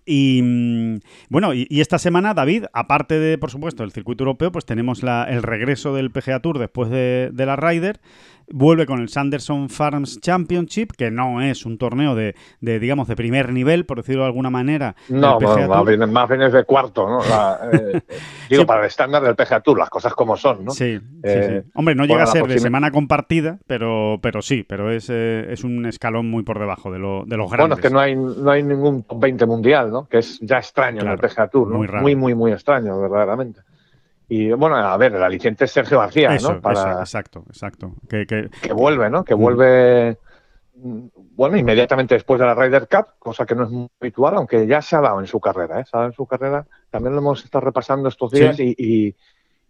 Y 0.06 0.42
mm, 0.44 1.00
bueno, 1.30 1.54
y, 1.54 1.68
esta 1.70 1.98
semana, 1.98 2.34
David, 2.34 2.66
aparte 2.74 3.20
de, 3.20 3.38
por 3.38 3.52
supuesto, 3.52 3.84
el 3.84 3.92
circuito 3.92 4.24
europeo, 4.24 4.52
pues 4.52 4.66
tenemos 4.66 5.04
el 5.04 5.44
regreso 5.44 5.94
del 5.94 6.12
PGA 6.12 6.42
Tour 6.42 6.60
después 6.60 6.90
de, 6.90 7.32
la 7.34 7.56
Ryder. 7.56 8.00
Vuelve 8.50 8.86
con 8.86 9.00
el 9.00 9.10
Sanderson 9.10 9.70
Farms 9.70 10.20
Championship, 10.22 10.92
que 10.98 11.12
no 11.12 11.42
es 11.42 11.66
un 11.66 11.78
torneo 11.78 12.16
de, 12.16 12.36
de 12.62 12.80
digamos, 12.80 13.08
de 13.08 13.16
primer 13.16 13.52
nivel, 13.52 13.86
por 13.86 13.98
decirlo 13.98 14.22
de 14.22 14.28
alguna 14.28 14.50
manera. 14.50 14.96
No, 15.10 15.40
más, 15.40 16.30
bien, 16.30 16.42
es 16.42 16.54
de 16.54 16.64
cuarto, 16.64 17.08
¿no? 17.08 17.20
Eh, 17.68 18.02
digo, 18.50 18.66
para 18.66 18.82
el 18.82 18.88
estándar 18.88 19.22
del 19.24 19.36
PGA 19.36 19.62
Tour, 19.62 19.80
las 19.80 19.90
cosas 19.90 20.14
como 20.14 20.38
son, 20.38 20.66
¿no? 20.66 20.72
Sí, 20.72 21.00
eh, 21.24 21.64
Hombre, 21.74 21.96
no 21.96 22.06
llega 22.06 22.24
a 22.24 22.28
ser 22.28 22.46
de 22.48 22.60
semana 22.60 22.92
compartida, 22.92 23.60
pero, 23.68 24.20
pero 24.22 24.42
sí, 24.42 24.64
pero 24.68 24.92
es, 24.92 25.10
eh, 25.10 25.48
es 25.50 25.64
un 25.64 25.86
escalón 25.86 26.30
muy 26.30 26.44
por 26.44 26.60
debajo 26.60 26.92
de, 26.92 27.00
lo, 27.00 27.26
de 27.26 27.38
los 27.38 27.50
grandes. 27.52 27.70
Bueno, 27.70 27.76
es 27.76 27.82
que 27.82 27.90
no 27.90 28.00
hay, 28.00 28.16
no 28.16 28.52
hay 28.52 28.64
ningún 28.64 29.06
20 29.14 29.46
mundial, 29.46 29.92
¿no? 29.92 30.08
Que 30.08 30.20
es 30.20 30.40
ya 30.40 30.58
extraño 30.58 31.02
en 31.02 31.08
el 31.10 31.18
PGA 31.18 31.48
Tour, 31.48 31.70
¿no? 31.70 31.78
Muy, 31.78 31.88
muy, 31.88 32.16
muy, 32.16 32.36
muy 32.36 32.52
extraño, 32.52 33.00
verdaderamente. 33.00 33.62
Y 34.30 34.52
bueno, 34.52 34.76
a 34.76 34.98
ver, 34.98 35.16
el 35.16 35.24
aliciente 35.24 35.66
es 35.66 35.72
Sergio 35.72 36.00
García, 36.00 36.38
¿no? 36.42 36.60
Para... 36.60 37.00
exacto, 37.00 37.46
exacto. 37.48 37.94
Que, 38.10 38.26
que, 38.26 38.74
vuelve, 38.74 39.10
¿no? 39.10 39.24
Que 39.24 39.36
mm. 39.36 39.40
vuelve, 39.40 40.18
bueno, 40.76 41.56
inmediatamente 41.56 42.16
después 42.16 42.40
de 42.40 42.46
la 42.46 42.54
Ryder 42.54 42.90
Cup, 42.90 43.06
cosa 43.20 43.46
que 43.46 43.56
no 43.56 43.64
es 43.64 43.70
muy 43.70 43.90
habitual, 44.02 44.36
aunque 44.36 44.68
ya 44.68 44.82
se 44.82 44.98
ha 44.98 45.02
dado 45.02 45.20
en 45.22 45.28
su 45.28 45.40
carrera, 45.40 45.80
¿eh? 45.80 45.86
Se 45.86 45.96
ha 45.96 46.00
dado 46.00 46.10
en 46.10 46.16
su 46.16 46.26
carrera. 46.26 46.66
También 46.90 47.14
lo 47.14 47.22
hemos 47.22 47.44
estado 47.44 47.66
repasando 47.66 48.10
estos 48.10 48.32
días 48.32 48.60
y, 48.60 49.16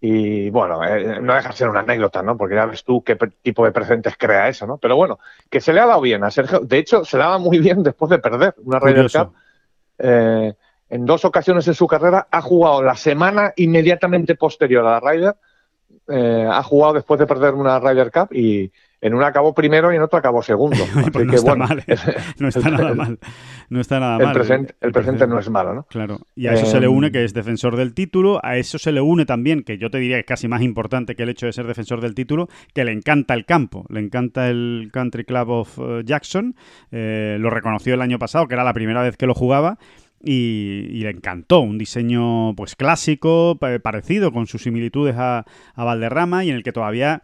y, 0.02 0.50
bueno, 0.50 0.84
eh, 0.84 1.20
no 1.22 1.36
deja 1.36 1.50
de 1.50 1.56
ser 1.56 1.70
una 1.70 1.82
anécdota, 1.82 2.24
¿no? 2.24 2.36
Porque 2.36 2.56
ya 2.56 2.66
ves 2.66 2.84
tú 2.84 3.04
qué 3.04 3.16
tipo 3.16 3.64
de 3.64 3.72
presentes 3.72 4.16
crea 4.18 4.48
eso, 4.48 4.66
¿no? 4.66 4.78
Pero 4.78 4.96
bueno, 4.96 5.20
que 5.52 5.62
se 5.62 5.72
le 5.72 5.82
ha 5.82 5.86
dado 5.86 6.02
bien 6.02 6.24
a 6.24 6.32
Sergio. 6.32 6.62
De 6.62 6.80
hecho, 6.80 7.06
se 7.06 7.18
le 7.18 7.24
daba 7.24 7.38
muy 7.38 7.60
bien 7.60 7.84
después 7.84 8.10
de 8.10 8.18
perder 8.18 8.56
una 8.64 8.80
Ryder 8.80 9.12
Cup. 9.12 9.34
Eh, 10.00 10.54
en 10.90 11.06
dos 11.06 11.26
ocasiones 11.26 11.68
en 11.68 11.74
su 11.74 11.88
carrera 11.88 12.28
ha 12.32 12.42
jugado 12.42 12.82
la 12.82 12.96
semana 12.96 13.54
inmediatamente 13.56 14.36
posterior 14.36 14.86
a 14.86 14.92
la 14.92 15.00
Ryder, 15.00 15.36
eh, 16.08 16.48
ha 16.50 16.64
jugado 16.64 16.94
después 16.94 17.20
de 17.20 17.28
perder 17.28 17.54
una 17.54 17.80
Ryder 17.80 18.12
Cup 18.12 18.34
y, 18.34 18.72
en 19.00 19.14
una 19.14 19.28
acabó 19.28 19.54
primero 19.54 19.94
y 19.94 19.96
en 19.96 20.02
otra 20.02 20.20
acabó 20.20 20.42
segundo. 20.42 20.78
no, 21.26 21.34
está 21.34 21.56
mal, 21.56 21.84
¿eh? 21.86 21.96
no 22.40 22.48
está 22.48 22.70
nada 22.70 22.94
mal. 22.96 23.20
No 23.70 23.80
está 23.80 24.00
nada 24.00 24.18
el 24.18 24.34
Presente, 24.34 24.76
el, 24.82 24.92
presente, 24.92 25.28
no 25.28 25.38
es 25.38 25.50
malo, 25.50 25.74
¿no? 25.74 25.84
Claro. 25.84 26.20
Y 26.36 26.48
a 26.48 26.54
eso 26.54 26.66
se 26.66 26.80
le 26.80 26.88
une 26.88 27.08
em, 27.08 27.14
que 27.14 27.24
es 27.24 27.34
defensor 27.34 27.76
del 27.76 27.94
título. 27.94 28.40
A 28.44 28.58
eso 28.58 28.80
se 28.80 28.92
le 28.92 29.02
une 29.02 29.26
también, 29.26 29.64
que 29.64 29.78
yo 29.78 29.90
te 29.90 30.00
diría 30.00 30.16
que 30.16 30.22
es 30.22 30.26
casi 30.26 30.48
más 30.48 30.62
importante 30.62 31.16
que 31.16 31.24
el 31.24 31.30
hecho 31.30 31.46
de 31.46 31.54
ser 31.54 31.68
defensor 31.68 32.02
del 32.02 32.16
título, 32.16 32.48
que 32.74 32.86
le 32.86 32.92
encanta 32.92 33.34
el 33.34 33.46
campo. 33.46 33.86
Le 33.90 34.00
encanta 34.00 34.50
el 34.50 34.90
Country 34.92 35.26
Club 35.26 35.50
of 35.50 35.80
eh, 35.80 36.02
Jackson. 36.04 36.56
Eh, 36.92 37.38
lo 37.40 37.50
reconoció 37.50 37.94
el 37.94 38.02
año 38.02 38.18
pasado, 38.18 38.48
que 38.48 38.56
era 38.56 38.64
la 38.64 38.74
primera 38.74 39.02
vez 39.02 39.16
que 39.18 39.28
lo 39.28 39.36
jugaba. 39.36 39.78
Y, 40.24 41.00
le 41.02 41.10
encantó. 41.10 41.60
Un 41.60 41.78
diseño 41.78 42.56
pues 42.56 42.76
clásico, 42.76 43.58
parecido, 43.58 44.32
con 44.32 44.48
sus 44.48 44.64
similitudes 44.64 45.16
a, 45.18 45.46
a 45.76 45.84
Valderrama 45.84 46.44
y 46.44 46.50
en 46.50 46.56
el 46.56 46.64
que 46.64 46.72
todavía 46.72 47.24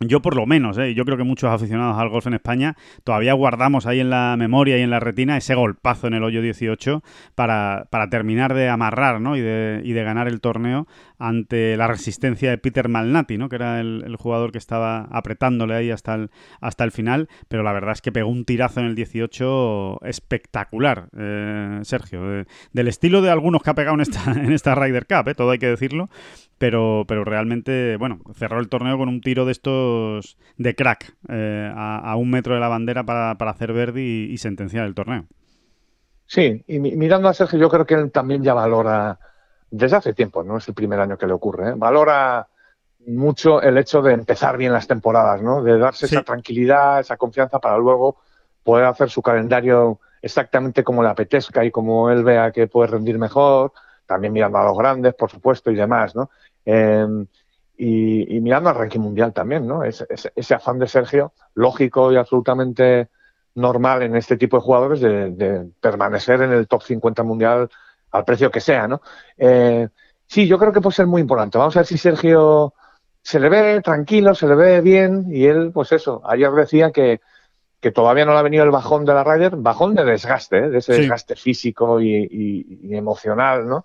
yo 0.00 0.20
por 0.20 0.36
lo 0.36 0.44
menos, 0.44 0.76
¿eh? 0.76 0.92
yo 0.92 1.06
creo 1.06 1.16
que 1.16 1.24
muchos 1.24 1.50
aficionados 1.50 1.96
al 1.98 2.10
golf 2.10 2.26
en 2.26 2.34
España 2.34 2.76
todavía 3.02 3.32
guardamos 3.32 3.86
ahí 3.86 4.00
en 4.00 4.10
la 4.10 4.36
memoria 4.38 4.76
y 4.76 4.82
en 4.82 4.90
la 4.90 5.00
retina 5.00 5.38
ese 5.38 5.54
golpazo 5.54 6.06
en 6.06 6.14
el 6.14 6.22
hoyo 6.22 6.42
18 6.42 7.02
para, 7.34 7.86
para 7.90 8.10
terminar 8.10 8.52
de 8.52 8.68
amarrar 8.68 9.22
¿no? 9.22 9.36
y, 9.36 9.40
de, 9.40 9.80
y 9.84 9.92
de 9.92 10.04
ganar 10.04 10.28
el 10.28 10.42
torneo 10.42 10.86
ante 11.18 11.76
la 11.76 11.86
resistencia 11.86 12.50
de 12.50 12.58
Peter 12.58 12.88
Malnati, 12.88 13.38
¿no? 13.38 13.48
que 13.48 13.56
era 13.56 13.80
el, 13.80 14.16
jugador 14.16 14.52
que 14.52 14.58
estaba 14.58 15.02
apretándole 15.10 15.74
ahí 15.74 15.90
hasta 15.90 16.14
el, 16.14 16.30
hasta 16.60 16.84
el 16.84 16.92
final, 16.92 17.28
pero 17.48 17.62
la 17.62 17.72
verdad 17.72 17.92
es 17.92 18.00
que 18.00 18.12
pegó 18.12 18.28
un 18.28 18.44
tirazo 18.44 18.80
en 18.80 18.86
el 18.86 18.94
18 18.94 20.00
espectacular, 20.04 21.08
eh, 21.16 21.80
Sergio, 21.82 22.44
del 22.72 22.88
estilo 22.88 23.22
de 23.22 23.30
algunos 23.30 23.62
que 23.62 23.70
ha 23.70 23.74
pegado 23.74 23.94
en 23.94 24.00
esta, 24.00 24.32
en 24.32 24.52
esta 24.52 24.74
Ryder 24.74 25.06
Cup, 25.06 25.28
¿eh? 25.28 25.34
todo 25.34 25.50
hay 25.50 25.58
que 25.58 25.68
decirlo, 25.68 26.08
pero, 26.58 27.04
pero 27.06 27.24
realmente, 27.24 27.96
bueno, 27.96 28.20
cerró 28.34 28.60
el 28.60 28.68
torneo 28.68 28.96
con 28.96 29.08
un 29.08 29.20
tiro 29.20 29.44
de 29.44 29.52
estos 29.52 30.38
de 30.56 30.74
crack 30.74 31.14
eh, 31.28 31.70
a, 31.74 32.16
un 32.16 32.30
metro 32.30 32.54
de 32.54 32.60
la 32.60 32.68
bandera 32.68 33.04
para, 33.04 33.32
hacer 33.32 33.72
verde 33.72 34.02
y, 34.02 34.36
sentenciar 34.38 34.86
el 34.86 34.94
torneo. 34.94 35.26
Sí, 36.26 36.64
y 36.66 36.78
mirando 36.78 37.28
a 37.28 37.34
Sergio, 37.34 37.58
yo 37.58 37.68
creo 37.68 37.86
que 37.86 37.94
él 37.94 38.10
también 38.10 38.42
ya 38.42 38.54
valora, 38.54 39.18
desde 39.70 39.96
hace 39.96 40.14
tiempo, 40.14 40.42
no 40.42 40.58
es 40.58 40.68
el 40.68 40.74
primer 40.74 41.00
año 41.00 41.18
que 41.18 41.26
le 41.26 41.32
ocurre, 41.32 41.70
¿eh? 41.70 41.74
valora 41.76 42.48
mucho 43.06 43.62
el 43.62 43.78
hecho 43.78 44.02
de 44.02 44.12
empezar 44.12 44.56
bien 44.56 44.72
las 44.72 44.86
temporadas, 44.86 45.40
¿no? 45.40 45.62
De 45.62 45.78
darse 45.78 46.06
esa 46.06 46.22
tranquilidad, 46.22 47.00
esa 47.00 47.16
confianza 47.16 47.60
para 47.60 47.78
luego 47.78 48.16
poder 48.64 48.84
hacer 48.86 49.10
su 49.10 49.22
calendario 49.22 50.00
exactamente 50.20 50.82
como 50.82 51.02
le 51.02 51.08
apetezca 51.08 51.64
y 51.64 51.70
como 51.70 52.10
él 52.10 52.24
vea 52.24 52.50
que 52.50 52.66
puede 52.66 52.88
rendir 52.90 53.18
mejor, 53.18 53.72
también 54.06 54.32
mirando 54.32 54.58
a 54.58 54.64
los 54.64 54.76
grandes, 54.76 55.14
por 55.14 55.30
supuesto, 55.30 55.70
y 55.70 55.76
demás, 55.76 56.16
¿no? 56.16 56.30
Em, 56.64 57.26
y, 57.76 58.40
mirando 58.40 58.70
al 58.70 58.76
ranking 58.76 59.00
mundial 59.00 59.32
también, 59.32 59.66
¿no? 59.66 59.84
ese 59.84 60.54
afán 60.54 60.78
de 60.78 60.88
Sergio, 60.88 61.32
lógico 61.54 62.10
y 62.10 62.16
absolutamente 62.16 63.08
normal 63.54 64.02
en 64.02 64.16
este 64.16 64.36
tipo 64.36 64.56
de 64.56 64.62
jugadores 64.62 65.00
de, 65.00 65.66
permanecer 65.80 66.42
en 66.42 66.52
el 66.52 66.68
top 66.68 66.82
50 66.82 67.22
mundial 67.22 67.70
al 68.16 68.24
precio 68.24 68.50
que 68.50 68.60
sea, 68.60 68.88
¿no? 68.88 69.00
Eh, 69.36 69.88
sí, 70.26 70.46
yo 70.46 70.58
creo 70.58 70.72
que 70.72 70.80
puede 70.80 70.96
ser 70.96 71.06
muy 71.06 71.20
importante. 71.20 71.58
Vamos 71.58 71.76
a 71.76 71.80
ver 71.80 71.86
si 71.86 71.98
Sergio 71.98 72.74
se 73.22 73.40
le 73.40 73.48
ve 73.48 73.80
tranquilo, 73.80 74.34
se 74.34 74.46
le 74.46 74.54
ve 74.54 74.80
bien 74.80 75.26
y 75.30 75.46
él, 75.46 75.70
pues 75.72 75.92
eso, 75.92 76.22
ayer 76.24 76.50
decía 76.52 76.92
que, 76.92 77.20
que 77.80 77.90
todavía 77.90 78.24
no 78.24 78.32
le 78.32 78.38
ha 78.38 78.42
venido 78.42 78.64
el 78.64 78.70
bajón 78.70 79.04
de 79.04 79.14
la 79.14 79.24
Ryder, 79.24 79.56
bajón 79.56 79.94
de 79.94 80.04
desgaste, 80.04 80.58
¿eh? 80.58 80.70
de 80.70 80.78
ese 80.78 80.94
desgaste 80.94 81.36
físico 81.36 82.00
y, 82.00 82.28
y, 82.30 82.94
emocional, 82.94 83.66
¿no? 83.66 83.84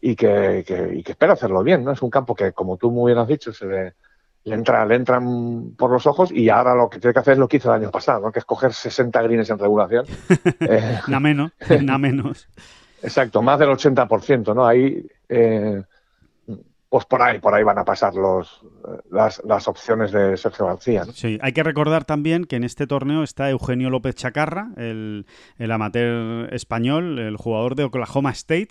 y 0.00 0.14
que, 0.14 0.64
espera 1.04 1.32
hacerlo 1.32 1.62
bien, 1.62 1.82
¿no? 1.84 1.92
Es 1.92 2.02
un 2.02 2.10
campo 2.10 2.34
que, 2.34 2.52
como 2.52 2.76
tú 2.76 2.90
muy 2.90 3.10
bien 3.10 3.18
has 3.18 3.28
dicho, 3.28 3.52
se 3.52 3.66
le, 3.66 3.94
entra, 4.44 4.86
le 4.86 4.94
entran 4.94 5.74
por 5.76 5.90
los 5.90 6.06
ojos 6.06 6.30
y 6.30 6.48
ahora 6.48 6.74
lo 6.74 6.88
que 6.88 7.00
tiene 7.00 7.12
que 7.12 7.18
hacer 7.18 7.32
es 7.32 7.38
lo 7.38 7.48
que 7.48 7.56
hizo 7.56 7.74
el 7.74 7.82
año 7.82 7.90
pasado, 7.90 8.20
¿no? 8.20 8.32
Que 8.32 8.38
es 8.38 8.44
coger 8.44 8.72
60 8.72 9.20
greens 9.22 9.50
en 9.50 9.58
regulación. 9.58 10.06
eh, 10.60 11.00
nada 11.08 11.20
menos, 11.20 11.52
nada 11.82 11.98
menos. 11.98 12.48
Exacto, 13.02 13.42
más 13.42 13.58
del 13.58 13.68
80%, 13.68 14.54
¿no? 14.54 14.66
Ahí, 14.66 15.06
eh, 15.28 15.82
pues 16.88 17.04
por 17.04 17.20
ahí, 17.20 17.38
por 17.40 17.54
ahí 17.54 17.62
van 17.62 17.78
a 17.78 17.84
pasar 17.84 18.14
los, 18.14 18.64
las, 19.10 19.42
las 19.44 19.68
opciones 19.68 20.12
de 20.12 20.36
Sergio 20.36 20.66
García. 20.66 21.04
¿no? 21.04 21.12
Sí, 21.12 21.38
hay 21.42 21.52
que 21.52 21.62
recordar 21.62 22.04
también 22.04 22.44
que 22.44 22.56
en 22.56 22.64
este 22.64 22.86
torneo 22.86 23.22
está 23.22 23.50
Eugenio 23.50 23.90
López 23.90 24.14
Chacarra, 24.14 24.68
el, 24.76 25.26
el 25.58 25.72
amateur 25.72 26.52
español, 26.54 27.18
el 27.18 27.36
jugador 27.36 27.74
de 27.74 27.84
Oklahoma 27.84 28.30
State, 28.30 28.70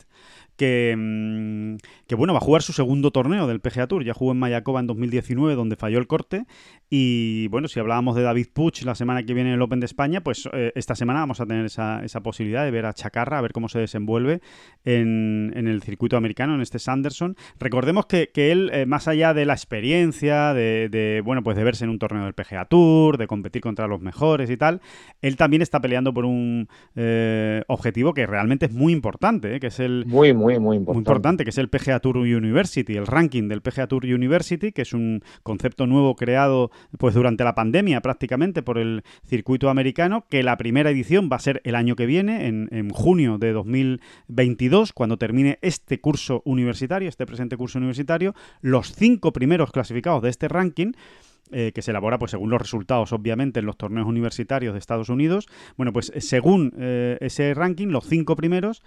que, 0.58 0.96
mm, 0.98 1.78
que, 2.08 2.16
bueno, 2.16 2.34
va 2.34 2.40
a 2.40 2.42
jugar 2.42 2.62
su 2.62 2.74
segundo 2.74 3.12
torneo 3.12 3.48
del 3.48 3.60
PGA 3.60 3.88
Tour. 3.88 4.04
Ya 4.04 4.14
jugó 4.14 4.32
en 4.32 4.40
Mayacoba 4.40 4.80
en 4.80 4.88
2019, 4.88 5.56
donde 5.56 5.76
falló 5.76 6.00
el 6.00 6.08
corte. 6.08 6.46
Y 6.90 7.48
bueno, 7.48 7.68
si 7.68 7.80
hablábamos 7.80 8.16
de 8.16 8.22
David 8.22 8.48
Puch 8.54 8.84
la 8.84 8.94
semana 8.94 9.24
que 9.24 9.34
viene 9.34 9.50
en 9.50 9.56
el 9.56 9.62
Open 9.62 9.80
de 9.80 9.88
España, 9.88 10.22
pues 10.22 10.48
eh, 10.54 10.72
esta 10.76 10.96
semana 10.96 11.20
vamos 11.22 11.42
a 11.42 11.46
tener 11.46 11.66
esa, 11.66 12.04
esa, 12.04 12.22
posibilidad 12.22 12.64
de 12.64 12.72
ver 12.72 12.86
a 12.86 12.94
Chacarra, 12.94 13.40
a 13.40 13.42
ver 13.42 13.54
cómo 13.54 13.70
se 13.70 13.80
desenvuelve 13.80 14.42
en, 14.84 15.52
en 15.56 15.68
el 15.68 15.82
circuito 15.82 16.16
americano, 16.16 16.54
en 16.54 16.62
este 16.62 16.78
Sanderson. 16.78 17.36
Recordemos 17.60 18.06
que, 18.06 18.30
que 18.32 18.52
él, 18.52 18.70
eh, 18.72 18.86
más 18.86 19.08
allá 19.08 19.34
de 19.34 19.46
la 19.46 19.54
experiencia, 19.54 20.54
de, 20.54 21.22
bueno, 21.26 21.42
pues 21.44 21.58
de 21.58 21.64
verse 21.64 21.86
en 21.86 21.90
un 21.90 22.00
torneo 22.00 22.24
del 22.24 22.34
PGA 22.34 22.66
Tour, 22.66 23.18
de 23.18 23.28
competir 23.28 23.62
contra 23.62 23.88
los 23.88 24.02
mejores 24.02 24.50
y 24.50 24.58
tal, 24.58 24.82
él 25.22 25.38
también 25.38 25.64
está 25.64 25.80
peleando 25.82 26.14
por 26.14 26.26
un 26.26 26.68
eh, 26.96 27.64
objetivo 27.68 28.14
que 28.14 28.28
realmente 28.28 28.68
es 28.68 28.72
muy 28.72 28.94
importante, 28.94 29.60
que 29.60 29.68
es 29.68 29.80
el... 29.80 30.06
Muy 30.06 30.34
muy, 30.60 30.78
importante. 30.78 31.44
que 31.44 31.50
es 31.50 31.58
el 31.58 31.70
PGA 31.70 32.00
Tour 32.00 32.18
University, 32.18 32.96
el 32.96 33.08
ranking 33.08 33.48
del 33.48 33.62
PGA 33.62 33.88
Tour 33.88 34.06
University, 34.06 34.72
que 34.72 34.84
es 34.84 34.94
un 34.94 35.22
concepto 35.44 35.88
nuevo 35.88 36.16
creado 36.16 36.72
pues 36.98 37.16
durante 37.16 37.44
la 37.44 37.56
pandemia 37.56 38.02
prácticamente 38.02 38.62
por 38.62 38.78
el 38.78 39.04
circuito 39.26 39.70
americano, 39.70 40.26
que 40.30 40.44
la 40.44 40.58
primera 40.58 40.90
edición 40.90 41.30
va 41.32 41.38
a 41.38 41.40
ser 41.40 41.62
el 41.64 41.76
año 41.76 41.96
que 41.96 42.06
viene, 42.06 42.48
en, 42.48 42.70
en 42.72 42.90
junio 42.90 43.38
de 43.38 43.52
2022, 43.52 44.94
cuando 44.94 45.18
termine 45.18 45.60
este 45.62 46.00
curso 46.00 46.42
universitario, 46.46 47.10
este 47.10 47.26
presente 47.26 47.58
curso 47.58 47.80
universitario, 47.80 48.34
los 48.62 48.94
cinco 48.94 49.34
primeros 49.34 49.72
clasificados 49.72 50.22
de 50.22 50.30
este 50.30 50.48
ranking 50.48 50.94
eh, 51.52 51.72
que 51.76 51.84
se 51.84 51.92
elabora 51.92 52.18
pues 52.18 52.32
según 52.32 52.50
los 52.50 52.60
resultados, 52.60 53.14
obviamente, 53.14 53.60
en 53.60 53.68
los 53.68 53.78
torneos 53.78 54.08
universitarios 54.08 54.74
de 54.74 54.80
Estados 54.80 55.10
Unidos. 55.10 55.48
Bueno, 55.78 55.94
pues 55.94 56.12
eh, 56.16 56.22
según 56.22 56.74
eh, 56.80 57.18
ese 57.22 57.54
ranking, 57.54 57.90
los 57.90 58.06
cinco 58.06 58.36
primeros 58.36 58.82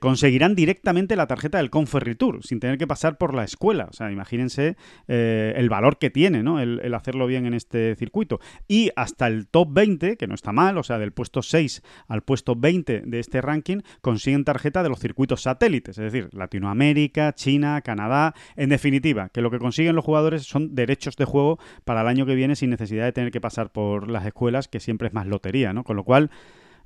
conseguirán 0.00 0.56
directamente 0.56 1.14
la 1.14 1.28
tarjeta 1.28 1.58
del 1.58 1.70
Conferry 1.70 2.16
Tour, 2.16 2.44
sin 2.44 2.58
tener 2.58 2.76
que 2.76 2.88
pasar 2.88 3.18
por 3.18 3.34
la 3.34 3.44
escuela. 3.44 3.86
O 3.88 3.92
sea, 3.92 4.10
imagínense 4.10 4.76
el 5.06 5.68
valor 5.68 5.98
que 5.98 6.10
tiene, 6.10 6.42
¿no? 6.42 6.58
El, 6.58 6.92
hacerlo 6.92 7.28
bien 7.28 7.46
en 7.46 7.54
este 7.54 7.94
circuito. 7.94 8.40
Y 8.66 8.90
hasta 8.96 9.28
el 9.28 9.46
top 9.46 9.68
20, 9.70 10.16
que 10.16 10.26
no 10.26 10.34
está 10.34 10.50
mal, 10.50 10.76
o 10.76 10.82
sea, 10.82 10.98
del 10.98 11.12
puesto 11.12 11.40
6 11.40 11.82
al 12.08 12.22
puesto 12.22 12.56
20 12.56 13.02
de 13.06 13.20
este 13.20 13.40
ranking, 13.40 13.82
consiguen 14.00 14.44
tarjeta 14.44 14.82
de 14.82 14.88
los 14.88 14.98
circuitos 14.98 15.42
satélites, 15.42 15.98
es 15.98 16.12
decir, 16.12 16.30
Latinoamérica, 16.32 17.32
China, 17.32 17.80
Canadá. 17.82 18.34
En 18.56 18.70
definitiva, 18.70 19.28
que 19.28 19.40
lo 19.40 19.52
que 19.52 19.60
consiguen 19.60 19.94
los 19.94 20.04
jugadores 20.04 20.42
son 20.42 20.74
derechos 20.74 21.14
de 21.14 21.26
juego 21.26 21.60
para 21.84 22.02
el 22.02 22.08
año 22.08 22.26
que 22.26 22.34
viene 22.34 22.56
sin 22.56 22.70
necesidad 22.70 23.04
de 23.04 23.12
tener 23.12 23.30
que 23.30 23.40
pasar 23.40 23.70
por 23.70 24.10
las 24.10 24.26
escuelas, 24.26 24.68
que 24.68 24.80
siempre 24.80 25.08
es 25.08 25.14
más 25.14 25.26
lotería, 25.26 25.72
¿no? 25.72 25.84
Con 25.84 25.96
lo 25.96 26.04
cual, 26.04 26.30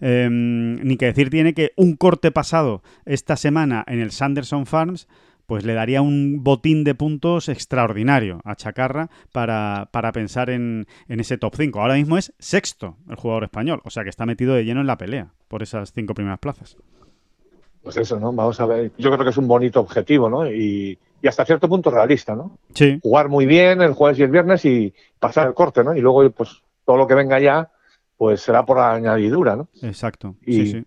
em, 0.01 0.76
ni 0.83 0.97
que 0.97 1.07
decir 1.07 1.31
tiene 1.31 1.55
que 1.55 1.72
un 1.76 1.97
corte 1.97 2.31
pasado 2.31 2.83
esta 3.05 3.37
semana 3.37 3.85
en 3.87 4.01
el 4.01 4.11
Sanderson 4.11 4.66
Farms 4.66 5.09
pues 5.49 5.64
le 5.64 5.72
daría 5.72 6.03
un 6.03 6.45
botín 6.45 6.85
de 6.85 6.95
puntos 6.95 7.49
extraordinario 7.49 8.43
a 8.45 8.55
Chacarra 8.55 9.09
para, 9.33 9.89
para 9.93 10.12
pensar 10.12 10.51
en, 10.51 10.87
en 11.09 11.20
ese 11.20 11.39
top 11.39 11.55
5. 11.57 11.81
Ahora 11.81 11.95
mismo 11.95 12.18
es 12.18 12.35
sexto 12.39 12.99
el 13.09 13.16
jugador 13.16 13.45
español, 13.45 13.81
o 13.83 13.89
sea 13.89 14.05
que 14.05 14.11
está 14.11 14.26
metido 14.26 14.53
de 14.53 14.66
lleno 14.66 14.83
en 14.83 14.87
la 14.87 14.99
pelea 14.99 15.33
por 15.49 15.62
esas 15.62 15.95
cinco 15.95 16.12
primeras 16.12 16.39
plazas. 16.39 16.76
Pues 17.83 17.97
eso, 17.97 18.20
¿no? 18.20 18.31
Vamos 18.31 18.61
a 18.61 18.66
ver. 18.66 18.93
Yo 18.99 19.11
creo 19.11 19.24
que 19.24 19.31
es 19.31 19.39
un 19.39 19.49
bonito 19.49 19.81
objetivo, 19.81 20.29
¿no? 20.29 20.45
Y 21.21 21.29
hasta 21.29 21.45
cierto 21.45 21.69
punto 21.69 21.91
realista, 21.91 22.35
¿no? 22.35 22.59
Sí. 22.75 22.99
Jugar 23.03 23.29
muy 23.29 23.47
bien 23.47 23.83
el 23.83 23.95
jueves 23.95 24.19
y 24.19 24.23
el 24.23 24.31
viernes 24.31 24.64
y 24.64 24.95
pasar 25.19 25.47
el 25.49 25.55
corte, 25.55 25.83
¿no? 25.83 25.95
Y 25.95 26.01
luego, 26.01 26.29
pues, 26.31 26.62
todo 26.85 26.97
lo 26.97 27.07
que 27.07 27.14
venga 27.14 27.41
ya, 27.41 27.71
pues 28.16 28.41
será 28.41 28.64
por 28.64 28.79
añadidura, 28.79 29.57
¿no? 29.57 29.69
Exacto. 29.83 30.37
Y, 30.45 30.53
sí, 30.53 30.66
sí. 30.73 30.85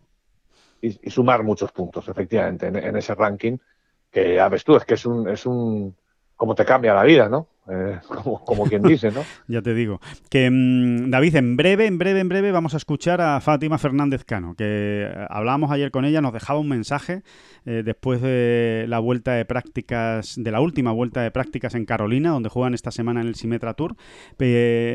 Y, 0.81 1.07
y, 1.07 1.09
sumar 1.11 1.43
muchos 1.43 1.71
puntos, 1.71 2.07
efectivamente, 2.07 2.67
en, 2.67 2.75
en, 2.75 2.95
ese 2.95 3.13
ranking, 3.13 3.57
que 4.09 4.35
ya 4.35 4.49
ves 4.49 4.63
tú, 4.63 4.75
es 4.75 4.85
que 4.85 4.95
es 4.95 5.05
un, 5.05 5.29
es 5.29 5.45
un, 5.45 5.95
como 6.35 6.55
te 6.55 6.65
cambia 6.65 6.93
la 6.93 7.03
vida, 7.03 7.29
¿no? 7.29 7.47
Eh, 7.69 7.99
como, 8.07 8.43
como, 8.43 8.63
quien 8.65 8.81
dice, 8.81 9.11
¿no? 9.11 9.23
ya 9.47 9.61
te 9.61 9.73
digo. 9.73 10.01
Que 10.29 10.49
mmm, 10.49 11.09
David, 11.09 11.35
en 11.35 11.55
breve, 11.55 11.85
en 11.85 11.97
breve, 11.97 12.19
en 12.19 12.29
breve 12.29 12.51
vamos 12.51 12.73
a 12.73 12.77
escuchar 12.77 13.21
a 13.21 13.39
Fátima 13.41 13.77
Fernández 13.77 14.23
Cano, 14.25 14.55
que 14.55 15.07
hablábamos 15.29 15.71
ayer 15.71 15.91
con 15.91 16.03
ella, 16.03 16.21
nos 16.21 16.33
dejaba 16.33 16.59
un 16.59 16.67
mensaje 16.67 17.23
eh, 17.65 17.83
después 17.85 18.21
de 18.21 18.85
la 18.87 18.99
vuelta 18.99 19.33
de 19.33 19.45
prácticas, 19.45 20.35
de 20.37 20.51
la 20.51 20.61
última 20.61 20.91
vuelta 20.91 21.21
de 21.21 21.31
prácticas 21.31 21.75
en 21.75 21.85
Carolina, 21.85 22.31
donde 22.31 22.49
juegan 22.49 22.73
esta 22.73 22.91
semana 22.91 23.21
en 23.21 23.27
el 23.27 23.35
Simetra 23.35 23.73
Tour. 23.73 23.95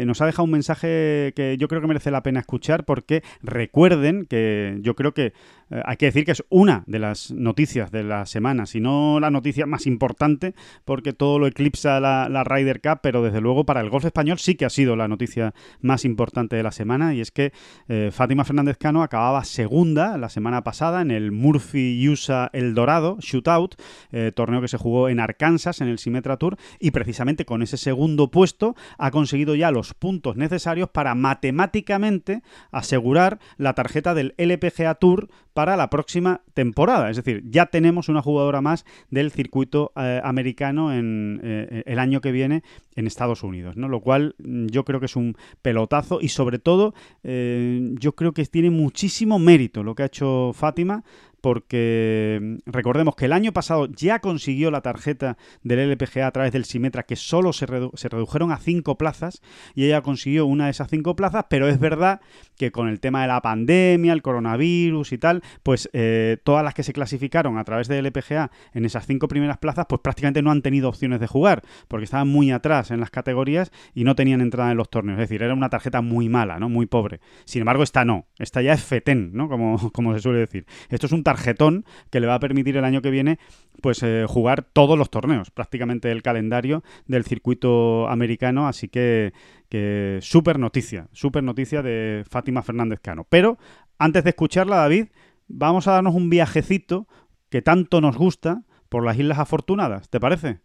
Nos 0.07 0.21
ha 0.21 0.27
dejado 0.27 0.45
un 0.45 0.51
mensaje 0.51 1.33
que 1.35 1.57
yo 1.59 1.69
creo 1.69 1.81
que 1.81 1.87
merece 1.87 2.11
la 2.11 2.23
pena 2.23 2.41
escuchar 2.41 2.85
porque 2.85 3.23
recuerden 3.43 4.27
que 4.27 4.79
yo 4.81 4.95
creo 4.95 5.13
que 5.13 5.33
eh, 5.71 5.83
hay 5.85 5.97
que 5.97 6.07
decir 6.07 6.25
que 6.25 6.33
es 6.33 6.45
una 6.49 6.85
de 6.87 6.99
las 6.99 7.31
noticias 7.33 7.91
de 7.91 8.05
la 8.05 8.27
semana, 8.27 8.67
si 8.67 8.81
no 8.81 9.19
la 9.21 9.31
noticia 9.31 9.67
más 9.67 9.87
importante, 9.87 10.55
porque 10.85 11.13
todo 11.13 11.39
lo 11.39 11.47
eclipsa 11.47 12.01
la, 12.01 12.29
la 12.29 12.45
Ryder 12.45 12.81
Cup, 12.81 13.01
pero 13.03 13.23
desde 13.23 13.41
luego 13.41 13.65
para 13.65 13.81
el 13.81 13.91
golf 13.91 14.05
español 14.05 14.39
sí 14.39 14.55
que 14.55 14.65
ha 14.65 14.71
sido 14.71 14.97
la 14.97 15.09
noticia 15.09 15.55
más 15.81 16.05
importante 16.05 16.57
de 16.57 16.63
la 16.63 16.71
semana 16.71 17.15
y 17.15 17.21
es 17.21 17.31
que 17.31 17.53
eh, 17.89 18.11
Fátima 18.13 18.45
Fernández 18.45 18.77
Cano 18.79 19.03
acababa 19.03 19.45
segunda 19.45 20.17
la 20.19 20.29
semana 20.29 20.63
pasada 20.63 21.03
en 21.03 21.11
el 21.11 21.33
Murphy 21.33 22.09
USA 22.09 22.51
El 22.57 22.75
Dorado 22.75 23.19
Shootout, 23.21 23.75
eh, 24.13 24.33
torneo 24.35 24.61
que 24.61 24.69
se 24.69 24.79
jugó 24.79 25.09
en 25.09 25.21
Arkansas 25.21 25.81
en 25.81 25.89
el 25.89 25.99
Symetra 25.99 26.39
Tour 26.39 26.57
y 26.81 26.91
precisamente 26.91 27.45
con 27.45 27.63
ese 27.63 27.77
segundo 27.77 28.31
puesto 28.31 28.75
ha 28.97 29.11
conseguido 29.11 29.55
ya 29.55 29.71
los 29.71 29.93
puntos 29.93 30.37
necesarios 30.37 30.89
para 30.89 31.15
matemáticamente 31.15 32.43
asegurar 32.71 33.39
la 33.59 33.75
tarjeta 33.75 34.15
del 34.15 34.35
LPGA 34.39 34.95
Tour 34.95 35.29
para 35.53 35.77
la 35.77 35.91
próxima 35.91 36.43
temporada. 36.55 37.11
Es 37.11 37.17
decir, 37.17 37.43
ya 37.47 37.67
tenemos 37.67 38.09
una 38.09 38.23
jugadora 38.23 38.61
más 38.61 38.85
del 39.11 39.31
circuito 39.31 39.93
eh, 39.97 40.21
americano 40.25 40.93
en 40.93 41.41
eh, 41.43 41.83
el 41.87 41.99
año 41.99 42.21
que 42.21 42.33
viene 42.33 42.63
en 42.95 43.07
Estados 43.07 43.43
Unidos, 43.43 43.77
¿no? 43.77 43.89
Lo 43.89 44.01
cual 44.01 44.35
yo 44.39 44.85
creo 44.85 45.01
que 45.01 45.07
es 45.07 45.17
un 45.17 45.37
pelotazo 45.61 46.19
y 46.23 46.29
sobre 46.29 46.59
todo 46.59 46.95
yo 47.23 48.13
creo 48.15 48.33
que 48.33 48.47
tiene 48.47 48.71
muchísimo 48.71 49.39
mérito 49.39 49.83
lo 49.83 49.95
que 49.95 50.03
ha 50.03 50.07
hecho 50.07 50.53
Fátima 50.55 51.05
porque 51.41 52.59
recordemos 52.67 53.15
que 53.17 53.27
el 53.27 53.33
año 53.33 53.53
pasado 53.53 53.87
ya 53.87 54.21
consiguió 54.21 54.71
la 54.71 54.81
tarjeta 54.81 55.37
del 55.63 55.91
LPGA 55.91 56.27
a 56.27 56.31
través 56.31 56.53
del 56.53 56.65
Simetra, 56.65 57.05
que 57.05 57.17
solo 57.17 57.53
se, 57.53 57.67
redu 57.67 57.91
se, 57.95 58.09
redujeron 58.09 58.53
a 58.53 58.59
cinco 58.59 58.99
plazas, 58.99 59.43
y 59.75 59.85
ella 59.85 60.03
consiguió 60.03 60.47
una 60.47 60.67
de 60.67 60.71
esas 60.71 60.89
cinco 60.89 61.17
plazas, 61.17 61.47
pero 61.49 61.69
es 61.69 61.79
verdad 61.79 62.21
que 62.57 62.73
con 62.73 62.89
el 62.89 63.01
tema 63.01 63.23
de 63.23 63.29
la 63.29 63.41
pandemia, 63.43 64.13
el 64.13 64.23
coronavirus 64.23 65.13
y 65.13 65.19
tal, 65.19 65.43
pues 65.63 65.91
eh, 65.93 66.39
todas 66.45 66.65
las 66.65 66.75
que 66.75 66.83
se 66.83 66.93
clasificaron 66.93 67.59
a 67.59 67.65
través 67.65 67.89
del 67.89 68.07
LPGA 68.07 68.51
en 68.73 68.85
esas 68.85 69.07
cinco 69.07 69.29
primeras 69.29 69.59
plazas, 69.59 69.87
pues 69.89 70.01
prácticamente 70.01 70.43
no 70.43 70.51
han 70.51 70.63
tenido 70.63 70.89
opciones 70.89 71.21
de 71.21 71.27
jugar, 71.27 71.63
porque 71.89 72.05
estaban 72.05 72.29
muy 72.29 72.51
atrás 72.51 72.91
en 72.91 73.01
las 73.01 73.11
categorías 73.11 73.71
y 73.95 74.05
no 74.05 74.15
tenían 74.15 74.41
entrada 74.41 74.71
en 74.71 74.77
los 74.77 74.91
torneos, 74.91 75.19
es 75.19 75.29
decir, 75.29 75.43
era 75.43 75.55
una 75.55 75.69
tarjeta 75.69 76.01
muy 76.01 76.29
mala, 76.29 76.59
¿no? 76.59 76.69
Muy 76.69 76.87
pobre. 76.87 77.21
Sin 77.45 77.61
embargo, 77.61 77.83
esta 77.83 78.05
no, 78.05 78.27
esta 78.39 78.63
ya 78.63 78.73
es 78.73 78.83
FETEN, 78.83 79.31
¿no? 79.33 79.49
Como, 79.49 79.93
como 79.93 80.15
se 80.15 80.21
suele 80.21 80.41
decir. 80.41 80.67
Esto 80.89 81.07
es 81.07 81.13
un 81.13 81.23
tarjetón 81.27 81.85
que 82.11 82.21
le 82.21 82.29
va 82.29 82.37
a 82.37 82.39
permitir 82.39 82.77
el 82.77 82.85
año 82.85 83.03
que 83.03 83.11
viene 83.11 83.41
pues 83.83 84.01
eh, 84.05 84.27
jugar 84.29 84.63
todos 84.63 84.97
los 84.97 85.11
torneos, 85.11 85.51
prácticamente 85.51 86.13
el 86.13 86.23
calendario 86.23 86.85
del 87.07 87.25
circuito 87.25 88.09
americano, 88.09 88.69
así 88.69 88.87
que, 88.87 89.33
que 89.69 90.21
súper 90.23 90.61
noticia, 90.61 91.09
súper 91.11 91.43
noticia 91.43 91.83
de 91.83 92.25
Fátima 92.31 92.63
Fernández 92.63 93.01
Cano. 93.01 93.27
Pero 93.29 93.59
antes 93.99 94.23
de 94.23 94.31
escucharla, 94.31 94.77
David, 94.77 95.07
vamos 95.49 95.89
a 95.89 95.93
darnos 95.93 96.15
un 96.15 96.31
viajecito 96.31 97.09
que 97.51 97.61
tanto 97.61 98.01
nos 98.01 98.17
gusta 98.17 98.63
por 98.89 99.05
las 99.05 99.19
Islas 99.19 99.41
Afortunadas, 99.41 100.09
¿te 100.09 100.21
parece? 100.21 100.61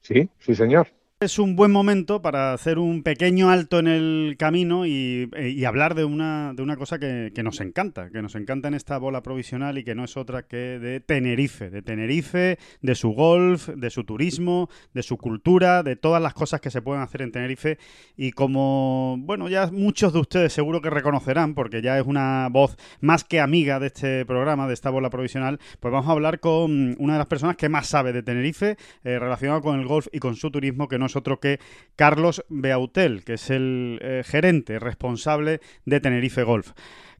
Sí, 0.00 0.30
sí, 0.38 0.54
señor. 0.54 0.88
Es 1.22 1.38
un 1.38 1.54
buen 1.54 1.70
momento 1.70 2.22
para 2.22 2.54
hacer 2.54 2.78
un 2.78 3.02
pequeño 3.02 3.50
alto 3.50 3.78
en 3.78 3.88
el 3.88 4.36
camino 4.38 4.86
y, 4.86 5.30
y 5.38 5.66
hablar 5.66 5.94
de 5.94 6.06
una, 6.06 6.54
de 6.54 6.62
una 6.62 6.78
cosa 6.78 6.98
que, 6.98 7.30
que, 7.34 7.42
nos 7.42 7.60
encanta, 7.60 8.08
que 8.08 8.22
nos 8.22 8.36
encanta 8.36 8.68
en 8.68 8.74
esta 8.74 8.96
bola 8.96 9.22
provisional 9.22 9.76
y 9.76 9.84
que 9.84 9.94
no 9.94 10.04
es 10.04 10.16
otra 10.16 10.44
que 10.44 10.56
de 10.56 11.00
Tenerife, 11.00 11.68
de 11.68 11.82
Tenerife, 11.82 12.58
de 12.80 12.94
su 12.94 13.10
golf, 13.10 13.68
de 13.68 13.90
su 13.90 14.04
turismo, 14.04 14.70
de 14.94 15.02
su 15.02 15.18
cultura, 15.18 15.82
de 15.82 15.94
todas 15.94 16.22
las 16.22 16.32
cosas 16.32 16.62
que 16.62 16.70
se 16.70 16.80
pueden 16.80 17.02
hacer 17.02 17.20
en 17.20 17.32
Tenerife. 17.32 17.76
Y 18.16 18.32
como, 18.32 19.18
bueno, 19.18 19.50
ya 19.50 19.70
muchos 19.70 20.14
de 20.14 20.20
ustedes 20.20 20.54
seguro 20.54 20.80
que 20.80 20.88
reconocerán, 20.88 21.52
porque 21.52 21.82
ya 21.82 21.98
es 21.98 22.06
una 22.06 22.48
voz 22.50 22.78
más 23.02 23.24
que 23.24 23.40
amiga 23.40 23.78
de 23.78 23.88
este 23.88 24.24
programa, 24.24 24.66
de 24.66 24.72
esta 24.72 24.88
bola 24.88 25.10
provisional, 25.10 25.60
pues 25.80 25.92
vamos 25.92 26.08
a 26.08 26.12
hablar 26.12 26.40
con 26.40 26.96
una 26.98 27.12
de 27.12 27.18
las 27.18 27.28
personas 27.28 27.56
que 27.56 27.68
más 27.68 27.88
sabe 27.88 28.14
de 28.14 28.22
Tenerife 28.22 28.78
eh, 29.04 29.18
relacionado 29.18 29.60
con 29.60 29.78
el 29.78 29.86
golf 29.86 30.06
y 30.12 30.18
con 30.18 30.34
su 30.34 30.50
turismo, 30.50 30.88
que 30.88 30.98
no 30.98 31.09
es 31.10 31.16
otro 31.16 31.40
que 31.40 31.60
Carlos 31.96 32.44
Beautel, 32.48 33.24
que 33.24 33.34
es 33.34 33.50
el 33.50 33.98
eh, 34.02 34.22
gerente 34.24 34.78
responsable 34.78 35.60
de 35.84 36.00
Tenerife 36.00 36.42
Golf. 36.42 36.72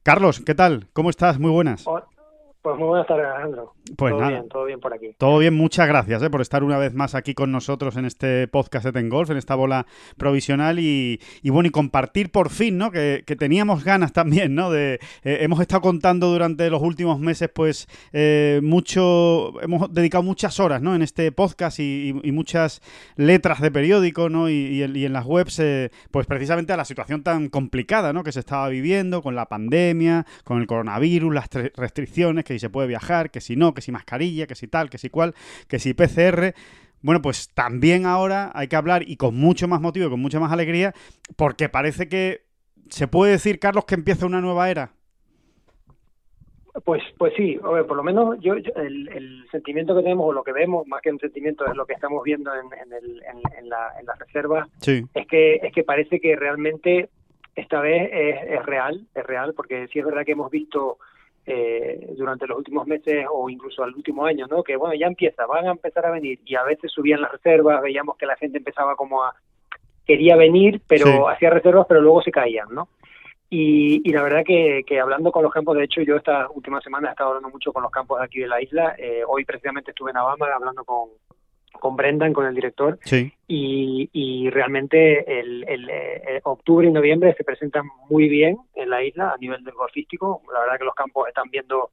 Carlos, 0.03 0.41
¿qué 0.45 0.55
tal? 0.55 0.87
¿Cómo 0.93 1.09
estás? 1.09 1.39
Muy 1.39 1.51
buenas. 1.51 1.85
Hola. 1.85 2.07
Pues 2.61 2.77
muy 2.77 2.89
buenas 2.89 3.07
tardes, 3.07 3.25
Alejandro. 3.25 3.73
Pues 3.97 4.11
todo 4.11 4.21
nada. 4.21 4.31
bien, 4.31 4.49
todo 4.49 4.65
bien 4.65 4.79
por 4.79 4.93
aquí. 4.93 5.15
Todo 5.17 5.39
bien, 5.39 5.55
muchas 5.55 5.87
gracias 5.87 6.21
eh, 6.21 6.29
por 6.29 6.41
estar 6.41 6.63
una 6.63 6.77
vez 6.77 6.93
más 6.93 7.15
aquí 7.15 7.33
con 7.33 7.51
nosotros 7.51 7.97
en 7.97 8.05
este 8.05 8.47
podcast 8.47 8.85
de 8.85 8.91
Ten 8.91 9.09
Golf, 9.09 9.31
en 9.31 9.37
esta 9.37 9.55
bola 9.55 9.87
provisional 10.15 10.77
y, 10.77 11.19
y 11.41 11.49
bueno, 11.49 11.67
y 11.67 11.71
compartir 11.71 12.31
por 12.31 12.51
fin, 12.51 12.77
¿no? 12.77 12.91
Que, 12.91 13.23
que 13.25 13.35
teníamos 13.35 13.83
ganas 13.83 14.13
también, 14.13 14.53
¿no? 14.53 14.69
De, 14.69 14.99
eh, 15.23 15.39
hemos 15.41 15.59
estado 15.59 15.81
contando 15.81 16.27
durante 16.27 16.69
los 16.69 16.83
últimos 16.83 17.19
meses, 17.19 17.49
pues, 17.53 17.87
eh, 18.13 18.59
mucho, 18.61 19.59
hemos 19.61 19.91
dedicado 19.91 20.23
muchas 20.23 20.59
horas, 20.59 20.83
¿no? 20.83 20.93
En 20.93 21.01
este 21.01 21.31
podcast 21.31 21.79
y, 21.79 22.13
muchas 22.31 22.81
letras 23.17 23.59
de 23.59 23.71
periódico, 23.71 24.29
¿no? 24.29 24.49
Y, 24.49 24.83
en 24.83 25.13
las 25.13 25.25
webs, 25.25 25.59
eh, 25.59 25.91
pues 26.11 26.27
precisamente 26.27 26.73
a 26.73 26.77
la 26.77 26.85
situación 26.85 27.23
tan 27.23 27.49
complicada, 27.49 28.13
¿no? 28.13 28.23
Que 28.23 28.31
se 28.31 28.39
estaba 28.39 28.69
viviendo 28.69 29.21
con 29.21 29.35
la 29.35 29.47
pandemia, 29.47 30.25
con 30.43 30.61
el 30.61 30.67
coronavirus, 30.67 31.33
las 31.33 31.49
restricciones, 31.75 32.45
que 32.45 32.50
si 32.53 32.59
se 32.59 32.69
puede 32.69 32.87
viajar, 32.87 33.31
que 33.31 33.41
si 33.41 33.55
no, 33.55 33.73
que 33.73 33.81
si 33.81 33.91
mascarilla, 33.91 34.47
que 34.47 34.55
si 34.55 34.67
tal, 34.67 34.89
que 34.89 34.97
si 34.97 35.09
cual, 35.09 35.33
que 35.67 35.79
si 35.79 35.93
PCR. 35.93 36.53
Bueno, 37.01 37.21
pues 37.21 37.49
también 37.53 38.05
ahora 38.05 38.51
hay 38.53 38.67
que 38.67 38.75
hablar 38.75 39.03
y 39.07 39.17
con 39.17 39.35
mucho 39.35 39.67
más 39.67 39.81
motivo 39.81 40.07
y 40.07 40.09
con 40.09 40.19
mucha 40.19 40.39
más 40.39 40.51
alegría, 40.51 40.93
porque 41.35 41.69
parece 41.69 42.07
que 42.07 42.41
se 42.89 43.07
puede 43.07 43.33
decir, 43.33 43.59
Carlos, 43.59 43.85
que 43.85 43.95
empieza 43.95 44.25
una 44.25 44.41
nueva 44.41 44.69
era. 44.69 44.91
Pues, 46.85 47.03
pues 47.17 47.33
sí, 47.35 47.57
ver, 47.57 47.85
por 47.85 47.97
lo 47.97 48.03
menos 48.03 48.39
yo, 48.39 48.55
yo 48.57 48.71
el, 48.75 49.09
el, 49.09 49.45
sentimiento 49.51 49.93
que 49.93 50.03
tenemos 50.03 50.25
o 50.25 50.31
lo 50.31 50.43
que 50.43 50.53
vemos, 50.53 50.87
más 50.87 51.01
que 51.01 51.11
un 51.11 51.19
sentimiento, 51.19 51.65
es 51.65 51.75
lo 51.75 51.85
que 51.85 51.93
estamos 51.93 52.23
viendo 52.23 52.49
en, 52.53 52.67
en, 52.81 52.93
el, 52.93 53.23
en, 53.23 53.59
en 53.59 53.69
la, 53.69 53.91
en 53.99 54.05
la 54.05 54.15
reserva, 54.15 54.69
sí. 54.79 55.03
es 55.13 55.27
que 55.27 55.55
es 55.55 55.73
que 55.73 55.83
parece 55.83 56.21
que 56.21 56.35
realmente 56.37 57.09
esta 57.55 57.81
vez 57.81 58.09
es, 58.13 58.51
es 58.51 58.65
real, 58.65 59.05
es 59.13 59.25
real, 59.25 59.53
porque 59.53 59.89
sí 59.89 59.99
es 59.99 60.05
verdad 60.05 60.23
que 60.25 60.31
hemos 60.31 60.49
visto 60.49 60.97
eh, 61.45 62.13
durante 62.17 62.47
los 62.47 62.57
últimos 62.57 62.85
meses 62.87 63.25
o 63.31 63.49
incluso 63.49 63.83
al 63.83 63.95
último 63.95 64.25
año, 64.25 64.47
¿no? 64.47 64.63
Que 64.63 64.75
bueno, 64.75 64.95
ya 64.95 65.07
empieza, 65.07 65.45
van 65.45 65.67
a 65.67 65.71
empezar 65.71 66.05
a 66.05 66.11
venir 66.11 66.39
y 66.45 66.55
a 66.55 66.63
veces 66.63 66.91
subían 66.91 67.21
las 67.21 67.31
reservas, 67.31 67.81
veíamos 67.81 68.17
que 68.17 68.25
la 68.25 68.35
gente 68.35 68.59
empezaba 68.59 68.95
como 68.95 69.23
a 69.23 69.33
quería 70.05 70.35
venir, 70.35 70.81
pero 70.87 71.05
sí. 71.05 71.19
hacía 71.29 71.49
reservas, 71.49 71.85
pero 71.87 72.01
luego 72.01 72.21
se 72.21 72.31
caían, 72.31 72.67
¿no? 72.71 72.89
Y, 73.49 74.01
y 74.07 74.13
la 74.13 74.23
verdad 74.23 74.43
que, 74.45 74.83
que, 74.87 74.99
hablando 74.99 75.31
con 75.31 75.43
los 75.43 75.51
campos, 75.51 75.75
de 75.75 75.83
hecho 75.83 76.01
yo 76.01 76.15
esta 76.15 76.49
última 76.51 76.79
semana 76.79 77.09
he 77.09 77.11
estado 77.11 77.31
hablando 77.31 77.49
mucho 77.49 77.73
con 77.73 77.83
los 77.83 77.91
campos 77.91 78.19
de 78.19 78.25
aquí 78.25 78.39
de 78.39 78.47
la 78.47 78.61
isla, 78.61 78.95
eh, 78.97 79.23
hoy 79.27 79.43
precisamente 79.43 79.91
estuve 79.91 80.11
en 80.11 80.17
Alabama 80.17 80.47
hablando 80.55 80.83
con, 80.85 81.09
con 81.81 81.95
Brendan, 81.95 82.31
con 82.31 82.45
el 82.45 82.53
director, 82.53 82.99
sí. 83.03 83.33
y, 83.47 84.07
y, 84.13 84.51
realmente 84.51 85.39
el, 85.39 85.65
el, 85.67 85.89
el, 85.89 86.39
octubre 86.43 86.87
y 86.87 86.91
noviembre 86.91 87.33
se 87.33 87.43
presentan 87.43 87.87
muy 88.07 88.29
bien 88.29 88.57
en 88.75 88.91
la 88.91 89.03
isla 89.03 89.31
a 89.31 89.37
nivel 89.37 89.63
del 89.63 89.73
golfístico. 89.73 90.43
La 90.53 90.59
verdad 90.59 90.77
que 90.77 90.85
los 90.85 90.93
campos 90.93 91.27
están 91.27 91.49
viendo 91.49 91.89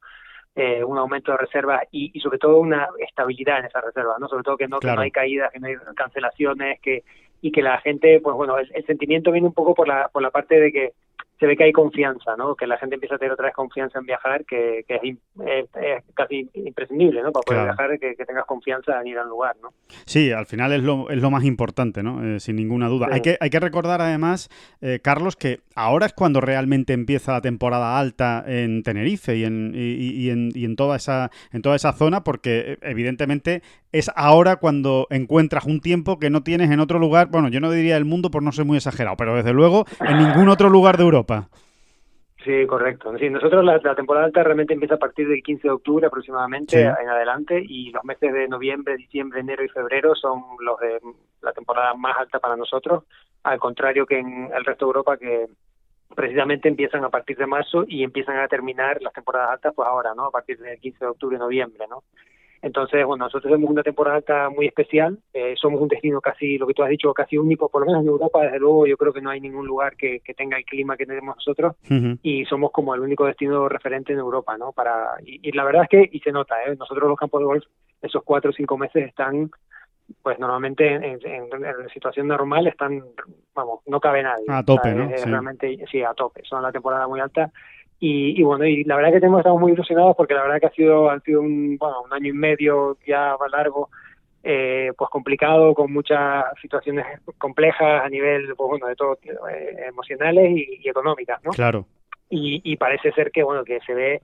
eh, 0.54 0.84
un 0.84 0.98
aumento 0.98 1.32
de 1.32 1.38
reservas 1.38 1.84
y, 1.90 2.10
y, 2.12 2.20
sobre 2.20 2.36
todo 2.36 2.58
una 2.58 2.86
estabilidad 2.98 3.60
en 3.60 3.64
esas 3.64 3.82
reservas, 3.82 4.20
¿no? 4.20 4.28
Sobre 4.28 4.42
todo 4.42 4.58
que 4.58 4.68
no, 4.68 4.78
claro. 4.78 4.96
que 4.96 4.96
no 4.96 5.02
hay 5.04 5.10
caídas, 5.10 5.50
que 5.50 5.58
no 5.58 5.68
hay 5.68 5.76
cancelaciones, 5.96 6.80
que 6.80 7.02
y 7.40 7.50
que 7.50 7.62
la 7.62 7.80
gente, 7.80 8.20
pues 8.20 8.36
bueno, 8.36 8.58
el, 8.58 8.70
el, 8.74 8.84
sentimiento 8.84 9.32
viene 9.32 9.46
un 9.46 9.54
poco 9.54 9.74
por 9.74 9.88
la 9.88 10.08
por 10.08 10.20
la 10.20 10.30
parte 10.30 10.60
de 10.60 10.70
que 10.70 10.92
se 11.38 11.46
ve 11.46 11.56
que 11.56 11.64
hay 11.64 11.72
confianza, 11.72 12.36
¿no? 12.36 12.54
Que 12.54 12.66
la 12.66 12.78
gente 12.78 12.96
empieza 12.96 13.14
a 13.14 13.18
tener 13.18 13.32
otra 13.32 13.46
vez 13.46 13.54
confianza 13.54 13.98
en 13.98 14.06
viajar, 14.06 14.44
que, 14.44 14.84
es, 14.88 16.04
casi 16.14 16.50
imprescindible, 16.54 17.22
¿no? 17.22 17.32
Para 17.32 17.42
poder 17.42 17.64
viajar, 17.64 17.98
que, 17.98 18.24
tengas 18.24 18.44
confianza 18.44 19.00
en 19.00 19.06
ir 19.06 19.18
al 19.18 19.28
lugar, 19.28 19.56
¿no? 19.62 19.72
Sí, 20.04 20.32
al 20.32 20.46
final 20.46 20.72
es 20.72 20.82
lo, 20.82 21.10
es 21.10 21.20
lo 21.20 21.30
más 21.30 21.44
importante, 21.44 22.02
¿no? 22.02 22.24
Eh, 22.24 22.40
sin 22.40 22.56
ninguna 22.56 22.88
duda. 22.88 23.08
Hay, 23.10 23.20
que, 23.20 23.36
hay 23.40 23.50
que 23.50 23.60
recordar 23.60 24.00
además, 24.00 24.48
eh, 24.80 24.98
Carlos, 25.02 25.36
que 25.36 25.60
ahora 25.74 26.06
es 26.06 26.12
cuando 26.12 26.40
realmente 26.40 26.92
empieza 26.92 27.32
la 27.32 27.40
temporada 27.40 27.98
alta 27.98 28.44
en 28.46 28.82
Tenerife 28.82 29.36
y 29.36 29.44
en, 29.44 29.72
y, 29.74 30.30
en, 30.30 30.50
y 30.54 30.64
en, 30.64 30.76
toda, 30.76 30.96
esa, 30.96 31.30
en 31.52 31.62
toda 31.62 31.76
esa 31.76 31.92
zona, 31.92 32.24
porque 32.24 32.72
eh, 32.72 32.78
evidentemente 32.82 33.62
es 33.92 34.10
ahora 34.14 34.56
cuando 34.56 35.06
encuentras 35.10 35.64
un 35.64 35.80
tiempo 35.80 36.18
que 36.18 36.30
no 36.30 36.42
tienes 36.42 36.70
en 36.70 36.80
otro 36.80 36.98
lugar, 36.98 37.28
bueno, 37.28 37.48
yo 37.48 37.60
no 37.60 37.70
diría 37.70 37.96
el 37.96 38.04
mundo 38.04 38.30
por 38.30 38.42
no 38.42 38.52
ser 38.52 38.64
muy 38.64 38.76
exagerado, 38.76 39.16
pero 39.16 39.36
desde 39.36 39.52
luego 39.52 39.84
en 40.00 40.18
ningún 40.18 40.48
otro 40.48 40.68
lugar 40.68 40.96
de 40.96 41.04
Europa. 41.04 41.48
Sí, 42.44 42.66
correcto. 42.66 43.16
Sí, 43.18 43.28
nosotros 43.28 43.64
la, 43.64 43.94
temporada 43.94 44.26
alta 44.26 44.42
realmente 44.42 44.72
empieza 44.72 44.94
a 44.94 44.98
partir 44.98 45.28
del 45.28 45.42
15 45.42 45.68
de 45.68 45.74
octubre 45.74 46.06
aproximadamente 46.06 46.80
en 46.80 47.08
adelante 47.08 47.62
y 47.62 47.90
los 47.90 48.04
meses 48.04 48.32
de 48.32 48.48
noviembre, 48.48 48.96
diciembre, 48.96 49.40
enero 49.40 49.64
y 49.64 49.68
febrero 49.68 50.14
son 50.14 50.42
los 50.60 50.78
de 50.78 51.00
la 51.42 51.52
temporada 51.52 51.94
más 51.94 52.16
alta 52.16 52.38
para 52.38 52.56
nosotros, 52.56 53.04
al 53.42 53.58
contrario 53.58 54.06
que 54.06 54.18
en 54.18 54.50
el 54.54 54.64
resto 54.64 54.86
de 54.86 54.88
Europa 54.88 55.16
que 55.16 55.46
precisamente 56.14 56.68
empiezan 56.68 57.04
a 57.04 57.10
partir 57.10 57.36
de 57.36 57.46
marzo 57.46 57.84
y 57.86 58.02
empiezan 58.02 58.38
a 58.38 58.48
terminar 58.48 59.02
las 59.02 59.12
temporadas 59.12 59.50
altas 59.50 59.74
pues 59.74 59.86
ahora, 59.86 60.14
¿no? 60.14 60.26
A 60.26 60.30
partir 60.30 60.58
del 60.58 60.78
15 60.78 60.98
de 61.04 61.10
octubre, 61.10 61.38
noviembre, 61.38 61.86
¿no? 61.88 62.04
Entonces, 62.60 63.04
bueno, 63.06 63.24
nosotros 63.24 63.50
tenemos 63.50 63.70
una 63.70 63.82
temporada 63.82 64.16
alta 64.16 64.50
muy 64.50 64.66
especial, 64.66 65.18
eh, 65.32 65.54
somos 65.56 65.80
un 65.80 65.88
destino 65.88 66.20
casi, 66.20 66.58
lo 66.58 66.66
que 66.66 66.74
tú 66.74 66.82
has 66.82 66.90
dicho, 66.90 67.14
casi 67.14 67.38
único, 67.38 67.68
por 67.68 67.82
lo 67.82 67.86
menos 67.86 68.02
en 68.02 68.08
Europa, 68.08 68.42
desde 68.42 68.58
luego 68.58 68.86
yo 68.86 68.96
creo 68.96 69.12
que 69.12 69.20
no 69.20 69.30
hay 69.30 69.40
ningún 69.40 69.66
lugar 69.66 69.96
que, 69.96 70.20
tenga 70.36 70.56
el 70.56 70.64
clima 70.64 70.96
que 70.96 71.06
tenemos 71.06 71.36
nosotros 71.36 71.74
y 72.22 72.44
somos 72.44 72.70
como 72.70 72.94
el 72.94 73.00
único 73.00 73.24
destino 73.24 73.68
referente 73.68 74.12
en 74.12 74.20
Europa, 74.20 74.56
¿no? 74.56 74.72
Para 74.72 75.16
Y, 75.24 75.50
la 75.52 75.64
verdad 75.64 75.82
es 75.84 75.88
que, 75.88 76.08
y 76.12 76.20
se 76.20 76.30
nota, 76.30 76.56
¿eh? 76.64 76.76
nosotros 76.76 77.08
los 77.08 77.18
campos 77.18 77.40
de 77.40 77.46
golf, 77.46 77.64
esos 78.02 78.22
cuatro 78.22 78.50
o 78.50 78.52
cinco 78.52 78.78
meses 78.78 79.08
están 79.08 79.50
pues 80.22 80.38
normalmente 80.38 80.94
en, 80.94 81.18
situación 81.92 82.28
normal 82.28 82.66
están, 82.66 83.02
vamos, 83.54 83.80
no 83.86 84.00
cabe 84.00 84.22
nadie. 84.22 84.44
A 84.48 84.62
tope, 84.62 84.94
¿no? 84.94 85.08
Realmente, 85.08 85.84
sí, 85.90 86.02
a 86.02 86.14
tope. 86.14 86.42
Son 86.44 86.62
la 86.62 86.72
temporada 86.72 87.06
muy 87.06 87.20
alta 87.20 87.50
y, 88.00 88.42
bueno, 88.42 88.64
y 88.64 88.84
la 88.84 88.96
verdad 88.96 89.12
que 89.12 89.20
tenemos, 89.20 89.40
estamos 89.40 89.60
muy 89.60 89.72
ilusionados 89.72 90.14
porque 90.16 90.34
la 90.34 90.42
verdad 90.42 90.60
que 90.60 90.66
ha 90.66 90.70
sido, 90.70 91.10
ha 91.10 91.18
sido 91.20 91.40
un, 91.40 91.76
bueno, 91.78 92.02
un 92.02 92.12
año 92.12 92.28
y 92.28 92.32
medio 92.32 92.96
ya 93.06 93.34
largo, 93.50 93.90
eh, 94.44 94.92
pues 94.96 95.10
complicado, 95.10 95.74
con 95.74 95.92
muchas 95.92 96.44
situaciones 96.62 97.04
complejas 97.38 98.04
a 98.04 98.08
nivel, 98.08 98.54
pues 98.56 98.68
bueno, 98.68 98.86
de 98.86 98.94
todo, 98.94 99.18
eh, 99.24 99.76
emocionales 99.88 100.50
y, 100.50 100.80
y, 100.84 100.88
económicas, 100.88 101.42
¿no? 101.42 101.50
Claro. 101.50 101.86
Y, 102.30 102.60
y 102.62 102.76
parece 102.76 103.10
ser 103.12 103.32
que, 103.32 103.42
bueno, 103.42 103.64
que 103.64 103.80
se 103.80 103.94
ve 103.94 104.22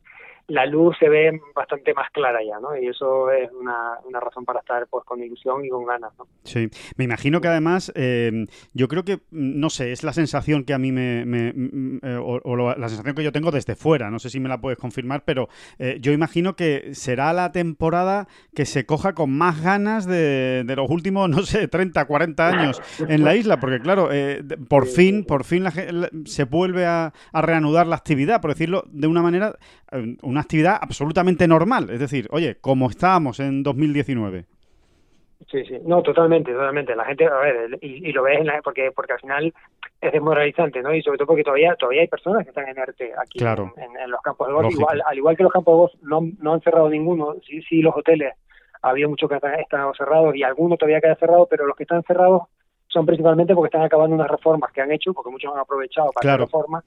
la 0.49 0.67
luz 0.67 0.97
se 0.99 1.09
ve 1.09 1.41
bastante 1.55 1.95
más 1.95 2.11
clara 2.11 2.41
ya, 2.45 2.61
¿no? 2.61 2.77
Y 2.77 2.87
eso 2.89 3.31
es 3.31 3.51
una, 3.53 3.99
una 4.05 4.21
razón 4.21 4.45
para 4.45 4.61
estar 4.61 4.87
pues 4.89 5.05
con 5.05 5.23
ilusión 5.23 5.65
y 5.65 5.69
con 5.69 5.87
ganas, 5.87 6.13
¿no? 6.19 6.27
Sí, 6.43 6.69
me 6.97 7.05
imagino 7.05 7.41
que 7.41 7.49
además, 7.49 7.93
eh, 7.95 8.47
yo 8.75 8.89
creo 8.89 9.05
que, 9.05 9.21
no 9.31 9.71
sé, 9.71 9.93
es 9.93 10.05
la 10.05 10.13
sensación 10.13 10.65
que 10.65 10.75
a 10.75 10.79
mí 10.79 10.93
me, 10.93 11.25
mm, 11.25 11.99
eh, 12.03 12.19
o, 12.23 12.57
la 12.57 12.89
sensación 12.89 13.15
que 13.15 13.25
yo 13.25 13.33
tengo 13.33 13.51
desde 13.51 13.75
fuera, 13.75 14.11
no 14.11 14.19
sé 14.19 14.29
si 14.29 14.39
me 14.39 14.49
la 14.49 14.61
puedes 14.61 14.79
confirmar, 14.79 15.25
pero 15.25 15.49
eh, 15.79 15.99
yo 16.01 16.13
imagino 16.13 16.57
que 16.57 16.95
será 16.95 17.33
la 17.33 17.53
temporada 17.53 18.29
que 18.55 18.67
se 18.67 18.85
coja 18.85 19.15
con 19.15 19.31
más 19.37 19.63
ganas 19.63 20.07
de, 20.07 20.65
de 20.65 20.77
los 20.77 20.91
últimos, 20.91 21.29
no 21.31 21.43
sé, 21.43 21.69
30, 21.69 22.05
40 22.05 22.49
años 22.49 22.83
en 23.09 23.25
la 23.25 23.35
isla, 23.35 23.59
porque 23.61 23.81
claro, 23.81 24.11
por 24.69 24.87
fin, 24.87 25.25
por 25.25 25.45
fin 25.45 25.65
se 26.27 26.45
vuelve 26.45 26.85
a, 26.85 27.13
a 27.33 27.43
reanudar 27.43 27.87
la 27.87 27.97
actividad, 27.97 28.41
por 28.43 28.51
decirlo 28.51 28.85
de 28.89 29.07
una 29.07 29.23
manera 29.23 29.57
una 30.23 30.34
actividad 30.41 30.79
absolutamente 30.81 31.47
normal. 31.47 31.91
Es 31.91 32.01
decir, 32.01 32.29
oye, 32.31 32.57
como 32.61 32.91
estábamos 32.91 33.41
en 33.41 33.63
2019. 33.63 34.45
Sí, 35.51 35.65
sí, 35.65 35.79
no, 35.85 36.03
totalmente, 36.03 36.53
totalmente. 36.53 36.97
La 36.97 37.05
gente, 37.05 37.27
a 37.27 37.37
ver, 37.37 37.79
y, 37.81 38.13
lo 38.13 38.23
ves 38.23 38.41
en 38.41 38.47
la, 38.47 38.63
porque 38.63 38.91
porque 38.95 39.13
al 39.13 39.21
final 39.21 39.55
es 40.01 40.13
desmoralizante, 40.13 40.81
¿no? 40.81 40.95
Y 40.95 41.03
sobre 41.03 41.19
todo 41.19 41.27
porque 41.27 41.45
todavía 41.45 41.75
todavía 41.77 42.03
hay 42.03 42.09
personas 42.09 42.45
que 42.45 42.51
están 42.51 42.69
en 42.69 42.79
ERTE 42.79 43.13
aquí 43.19 43.39
en, 43.41 44.11
los 44.11 44.21
campos 44.23 44.49
de 44.49 44.55
golf. 44.55 44.73
Igual, 44.73 45.03
al 45.05 45.17
igual 45.17 45.37
que 45.37 45.43
los 45.43 45.53
campos 45.53 45.73
de 45.73 45.79
golf 45.79 45.93
no, 46.03 46.33
no 46.41 46.55
han 46.55 46.61
cerrado 46.61 46.89
ninguno, 46.89 47.35
sí, 47.47 47.61
sí, 47.63 47.83
los 47.83 47.95
hoteles, 47.95 48.35
había 48.81 49.09
muchos 49.09 49.29
que 49.29 49.39
han 49.43 49.61
estado 49.61 49.93
cerrados 49.95 50.35
y 50.35 50.43
algunos 50.43 50.79
todavía 50.79 51.01
quedan 51.01 51.17
cerrados, 51.17 51.49
pero 51.51 51.67
los 51.67 51.77
que 51.77 51.85
están 51.85 52.03
cerrados 52.05 52.43
son 52.89 53.07
principalmente 53.07 53.55
porque 53.55 53.69
están 53.69 53.83
acabando 53.83 54.15
unas 54.15 54.31
reformas 54.31 54.73
que 54.73 54.81
han 54.81 54.93
hecho, 54.93 55.13
porque 55.13 55.31
muchos 55.31 55.53
han 55.53 55.61
aprovechado 55.61 56.11
para 56.13 56.35
hacer 56.35 56.47
reformas 56.47 56.85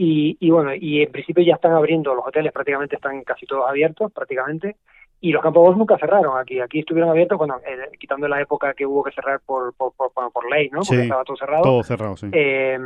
y, 0.00 0.36
y 0.38 0.50
bueno, 0.50 0.70
y 0.74 1.02
en 1.02 1.10
principio 1.10 1.44
ya 1.44 1.56
están 1.56 1.72
abriendo, 1.72 2.14
los 2.14 2.24
hoteles 2.24 2.52
prácticamente 2.52 2.94
están 2.94 3.24
casi 3.24 3.46
todos 3.46 3.68
abiertos, 3.68 4.12
prácticamente, 4.12 4.76
y 5.20 5.32
los 5.32 5.42
campos 5.42 5.76
nunca 5.76 5.98
cerraron 5.98 6.38
aquí. 6.38 6.60
Aquí 6.60 6.78
estuvieron 6.78 7.10
abiertos, 7.10 7.36
bueno, 7.36 7.56
eh, 7.66 7.90
quitando 7.98 8.28
la 8.28 8.40
época 8.40 8.74
que 8.74 8.86
hubo 8.86 9.02
que 9.02 9.10
cerrar 9.10 9.40
por, 9.44 9.74
por, 9.74 9.92
por, 9.92 10.50
ley, 10.50 10.70
¿no? 10.70 10.82
Porque 10.86 11.02
estaba 11.02 11.24
todo 11.24 11.36
cerrado. 11.36 11.62
Todo 11.62 11.82
cerrado, 11.82 12.16
sí. 12.16 12.28
Eh, 12.30 12.78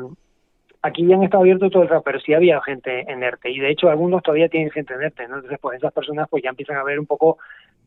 aquí 0.80 1.06
ya 1.06 1.16
han 1.16 1.22
estado 1.22 1.42
abiertos 1.42 1.70
todo 1.70 1.82
el 1.82 1.90
rato, 1.90 2.02
pero 2.02 2.18
sí 2.18 2.32
había 2.32 2.62
gente 2.62 3.00
en 3.00 3.22
ERTE, 3.22 3.50
y 3.50 3.58
de 3.58 3.70
hecho 3.70 3.90
algunos 3.90 4.22
todavía 4.22 4.48
tienen 4.48 4.70
gente 4.70 4.94
en 4.94 5.02
ERTE, 5.02 5.28
¿no? 5.28 5.36
Entonces, 5.36 5.58
pues 5.60 5.76
esas 5.76 5.92
personas 5.92 6.28
pues 6.30 6.42
ya 6.42 6.48
empiezan 6.48 6.76
a 6.78 6.82
ver 6.82 6.98
un 6.98 7.06
poco, 7.06 7.36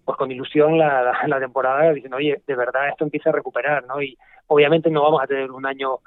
pues 0.04 0.20
con 0.20 0.32
ilusión 0.32 0.78
la, 0.78 1.18
la 1.26 1.40
temporada, 1.40 1.92
diciendo, 1.94 2.18
oye, 2.18 2.44
de 2.46 2.56
verdad 2.56 2.90
esto 2.90 3.06
empieza 3.06 3.32
a 3.32 3.34
recuperar, 3.34 3.88
¿no? 3.88 4.04
Y 4.04 4.16
obviamente 4.46 4.92
no 4.92 5.02
vamos 5.02 5.24
a 5.24 5.26
tener 5.26 5.50
un 5.50 5.66
año 5.66 5.98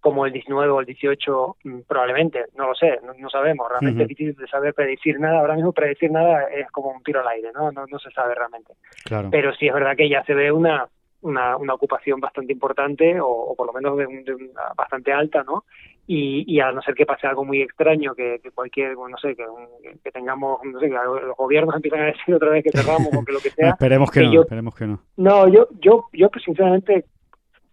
como 0.00 0.26
el 0.26 0.32
19 0.32 0.70
o 0.70 0.80
el 0.80 0.86
18 0.86 1.56
mm, 1.64 1.78
probablemente, 1.86 2.46
no 2.56 2.68
lo 2.68 2.74
sé, 2.74 3.00
no, 3.02 3.30
sabemos, 3.30 3.68
realmente 3.68 4.02
es 4.02 4.08
difícil 4.08 4.34
de 4.34 4.46
saber 4.46 4.74
predecir 4.74 5.18
nada, 5.18 5.40
ahora 5.40 5.54
mismo 5.54 5.72
predecir 5.72 6.10
nada 6.10 6.44
es 6.44 6.70
como 6.70 6.90
un 6.90 7.02
tiro 7.02 7.20
al 7.20 7.28
aire, 7.28 7.50
¿no? 7.54 7.72
No, 7.72 7.86
no 7.86 7.98
se 7.98 8.10
sabe 8.10 8.34
realmente. 8.34 8.74
Claro. 9.04 9.28
Pero 9.30 9.52
sí 9.54 9.66
es 9.66 9.74
verdad 9.74 9.96
que 9.96 10.08
ya 10.08 10.22
se 10.24 10.34
ve 10.34 10.52
una, 10.52 10.88
una, 11.22 11.56
una 11.56 11.74
ocupación 11.74 12.20
bastante 12.20 12.52
importante 12.52 13.18
o, 13.20 13.54
por 13.56 13.66
lo 13.66 13.72
menos 13.72 13.96
de, 13.96 14.06
una 14.06 14.72
bastante 14.76 15.12
alta, 15.12 15.42
¿no? 15.42 15.64
Y, 16.06 16.44
y, 16.46 16.60
a 16.60 16.72
no 16.72 16.80
ser 16.80 16.94
que 16.94 17.04
pase 17.04 17.26
algo 17.26 17.44
muy 17.44 17.60
extraño, 17.60 18.14
que, 18.14 18.40
cualquier, 18.54 18.96
no 18.96 19.18
sé, 19.18 19.36
que, 19.36 19.44
que, 20.02 20.10
tengamos, 20.10 20.58
no 20.64 20.80
sé, 20.80 20.88
que 20.88 20.94
los 20.94 21.36
gobiernos 21.36 21.74
empiezan 21.76 22.00
a 22.00 22.06
decir 22.06 22.34
otra 22.34 22.48
vez 22.48 22.64
que 22.64 22.70
cerramos 22.70 23.08
o 23.14 23.24
que 23.24 23.32
lo 23.32 23.40
que 23.40 23.50
sea. 23.56 23.70
esperemos 23.70 24.10
que, 24.10 24.22
no, 24.22 24.40
esperemos 24.40 24.74
que 24.74 24.86
no. 24.86 25.00
No, 25.16 25.48
yo, 25.48 25.68
yo, 25.80 26.06
yo 26.14 26.30
pues, 26.30 26.44
sinceramente 26.44 27.04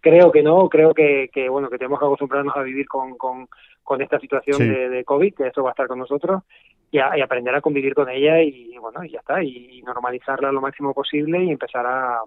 creo 0.06 0.30
que 0.30 0.40
no, 0.40 0.68
creo 0.68 0.94
que, 0.94 1.28
que 1.32 1.48
bueno 1.48 1.68
que 1.68 1.78
tenemos 1.78 1.98
que 1.98 2.06
acostumbrarnos 2.06 2.56
a 2.56 2.62
vivir 2.62 2.86
con, 2.86 3.16
con, 3.16 3.48
con 3.82 4.00
esta 4.00 4.20
situación 4.20 4.58
de, 4.58 4.88
de, 4.88 5.04
COVID, 5.04 5.34
que 5.34 5.48
esto 5.48 5.64
va 5.64 5.70
a 5.70 5.72
estar 5.72 5.88
con 5.88 5.98
nosotros, 5.98 6.44
y, 6.92 6.98
y, 6.98 7.20
aprender 7.20 7.52
a 7.56 7.60
convivir 7.60 7.92
con 7.92 8.08
ella 8.08 8.40
y 8.40 8.78
bueno, 8.78 9.02
y 9.02 9.10
ya 9.10 9.18
está, 9.18 9.42
y 9.42 9.82
normalizarla 9.82 10.52
lo 10.52 10.60
máximo 10.60 10.94
posible 10.94 11.42
y 11.42 11.50
empezar 11.50 11.84
a, 11.84 12.20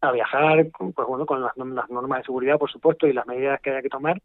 a 0.00 0.12
viajar, 0.12 0.66
pues 0.78 1.08
bueno, 1.08 1.26
con 1.26 1.42
las, 1.42 1.54
las 1.56 1.90
normas 1.90 2.20
de 2.20 2.24
seguridad, 2.24 2.58
por 2.58 2.70
supuesto, 2.70 3.06
y 3.06 3.12
las 3.12 3.26
medidas 3.26 3.60
que 3.60 3.70
haya 3.70 3.82
que 3.82 3.88
tomar, 3.88 4.20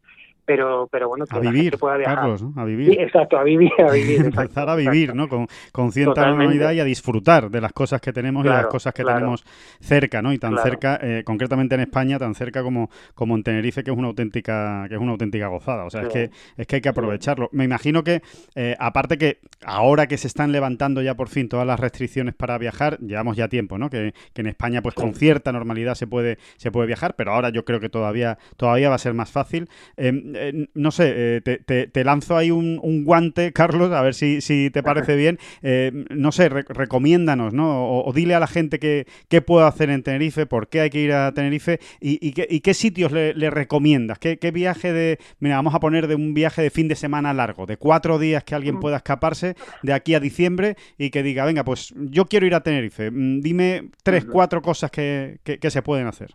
pero, 0.50 0.88
pero 0.90 1.08
bueno, 1.08 1.26
que 1.26 1.36
a 1.36 1.38
vivir, 1.38 1.78
pueda 1.78 1.96
viajar. 1.96 2.16
Carlos, 2.16 2.42
¿no? 2.42 2.60
a 2.60 2.64
vivir. 2.64 2.90
Sí, 2.90 2.96
exacto, 2.98 3.38
a 3.38 3.44
vivir, 3.44 3.70
a 3.78 3.92
vivir. 3.92 4.20
Empezar 4.24 4.68
a 4.68 4.74
vivir, 4.74 5.14
¿no? 5.14 5.28
Con, 5.28 5.46
con 5.70 5.92
cierta 5.92 6.26
normalidad 6.26 6.72
y 6.72 6.80
a 6.80 6.84
disfrutar 6.84 7.52
de 7.52 7.60
las 7.60 7.72
cosas 7.72 8.00
que 8.00 8.12
tenemos 8.12 8.44
y 8.44 8.48
las 8.48 8.66
cosas 8.66 8.92
que 8.92 9.04
tenemos 9.04 9.44
cerca, 9.78 10.20
¿no? 10.22 10.32
Y 10.32 10.38
tan 10.38 10.58
cerca, 10.58 10.98
eh, 11.00 11.22
concretamente 11.24 11.76
en 11.76 11.82
España, 11.82 12.18
tan 12.18 12.34
cerca 12.34 12.64
como, 12.64 12.90
como 13.14 13.36
en 13.36 13.44
Tenerife, 13.44 13.84
que 13.84 13.92
es 13.92 13.96
una 13.96 14.08
auténtica, 14.08 14.86
que 14.88 14.96
es 14.96 15.00
una 15.00 15.12
auténtica 15.12 15.46
gozada. 15.46 15.84
O 15.84 15.90
sea, 15.90 16.02
es 16.02 16.08
que 16.08 16.30
es 16.56 16.66
que 16.66 16.76
hay 16.76 16.82
que 16.82 16.88
aprovecharlo. 16.88 17.48
Me 17.52 17.62
imagino 17.62 18.02
que, 18.02 18.20
eh, 18.56 18.74
aparte 18.80 19.18
que 19.18 19.38
ahora 19.64 20.08
que 20.08 20.18
se 20.18 20.26
están 20.26 20.50
levantando 20.50 21.00
ya 21.00 21.14
por 21.14 21.28
fin 21.28 21.48
todas 21.48 21.66
las 21.66 21.78
restricciones 21.78 22.34
para 22.34 22.58
viajar, 22.58 22.98
llevamos 22.98 23.36
ya 23.36 23.46
tiempo, 23.46 23.78
¿no? 23.78 23.88
Que, 23.88 24.14
que 24.32 24.40
en 24.40 24.48
España, 24.48 24.82
pues 24.82 24.96
con 24.96 25.14
cierta 25.14 25.52
normalidad 25.52 25.94
se 25.94 26.08
puede, 26.08 26.38
se 26.56 26.72
puede 26.72 26.88
viajar, 26.88 27.14
pero 27.14 27.34
ahora 27.34 27.50
yo 27.50 27.64
creo 27.64 27.78
que 27.78 27.88
todavía, 27.88 28.36
todavía 28.56 28.88
va 28.88 28.96
a 28.96 28.98
ser 28.98 29.14
más 29.14 29.30
fácil. 29.30 29.68
Em, 29.96 30.34
eh, 30.40 30.68
no 30.74 30.90
sé, 30.90 31.12
eh, 31.16 31.88
te, 31.92 32.04
lanzo 32.04 32.36
ahí 32.36 32.50
un, 32.50 33.04
guante, 33.04 33.52
Carlos, 33.54 33.92
a 33.92 34.02
ver 34.02 34.14
si, 34.14 34.40
si 34.40 34.70
te 34.70 34.82
parece 34.82 35.16
bien. 35.16 35.38
Eh, 35.62 35.92
no 36.10 36.32
sé, 36.32 36.48
recomiéndanos, 36.48 37.52
¿no? 37.52 38.00
O, 38.00 38.12
dile 38.12 38.34
a 38.34 38.40
la 38.40 38.46
gente 38.46 38.78
qué, 38.78 39.06
qué 39.28 39.42
puedo 39.42 39.66
hacer 39.66 39.90
en 39.90 40.02
Tenerife, 40.02 40.46
por 40.46 40.68
qué 40.68 40.80
hay 40.80 40.90
que 40.90 41.00
ir 41.00 41.12
a 41.12 41.32
Tenerife 41.32 41.80
y, 42.00 42.32
qué, 42.32 42.74
sitios 42.74 43.12
le, 43.12 43.50
recomiendas. 43.50 44.18
¿Qué, 44.18 44.50
viaje 44.50 44.92
de. 44.92 45.18
Mira, 45.38 45.56
vamos 45.56 45.74
a 45.74 45.80
poner 45.80 46.06
de 46.06 46.14
un 46.14 46.34
viaje 46.34 46.62
de 46.62 46.70
fin 46.70 46.88
de 46.88 46.96
semana 46.96 47.32
largo, 47.34 47.66
de 47.66 47.76
cuatro 47.76 48.18
días 48.18 48.44
que 48.44 48.54
alguien 48.54 48.80
pueda 48.80 48.96
escaparse 48.96 49.54
de 49.82 49.92
aquí 49.92 50.14
a 50.14 50.20
diciembre 50.20 50.76
y 50.98 51.10
que 51.10 51.22
diga, 51.22 51.44
venga, 51.44 51.64
pues 51.64 51.94
yo 51.96 52.26
quiero 52.26 52.46
ir 52.46 52.54
a 52.54 52.62
Tenerife. 52.62 53.10
Mm, 53.10 53.40
dime 53.40 53.90
tres, 54.02 54.24
cuatro 54.24 54.62
cosas 54.62 54.90
que 54.90 55.38
se 55.44 55.82
pueden 55.82 56.06
hacer. 56.06 56.34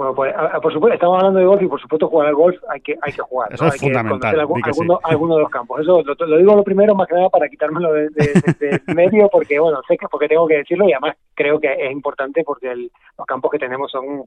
Bueno, 0.00 0.14
pues 0.14 0.32
por 0.62 0.72
supuesto, 0.72 0.94
estamos 0.94 1.18
hablando 1.18 1.40
de 1.40 1.44
golf 1.44 1.60
y 1.60 1.66
por 1.66 1.78
supuesto 1.78 2.08
jugar 2.08 2.28
al 2.28 2.34
golf 2.34 2.56
hay 2.70 2.80
que 2.80 2.96
hay 3.02 3.12
que 3.12 3.20
jugar. 3.20 3.52
Eso 3.52 3.66
es 3.66 3.74
hay 3.74 3.78
fundamental. 3.80 4.34
Que 4.34 4.40
alguno, 4.40 4.98
alguno, 5.02 5.34
de 5.34 5.42
los 5.42 5.50
campos. 5.50 5.78
Eso 5.82 6.02
lo, 6.02 6.38
digo 6.38 6.54
lo 6.54 6.64
primero 6.64 6.94
más 6.94 7.06
que 7.06 7.16
nada 7.16 7.28
para 7.28 7.50
quitármelo 7.50 7.92
de, 7.92 8.08
de, 8.08 8.80
medio 8.94 9.28
porque, 9.28 9.58
bueno, 9.58 9.82
sé 9.86 9.98
que 9.98 10.08
porque 10.08 10.26
tengo 10.26 10.46
que 10.46 10.56
decirlo 10.56 10.88
y 10.88 10.94
además 10.94 11.16
creo 11.34 11.60
que 11.60 11.70
es 11.70 11.92
importante 11.92 12.42
porque 12.44 12.74
los 12.74 13.26
campos 13.26 13.50
que 13.50 13.58
tenemos 13.58 13.90
son 13.90 14.24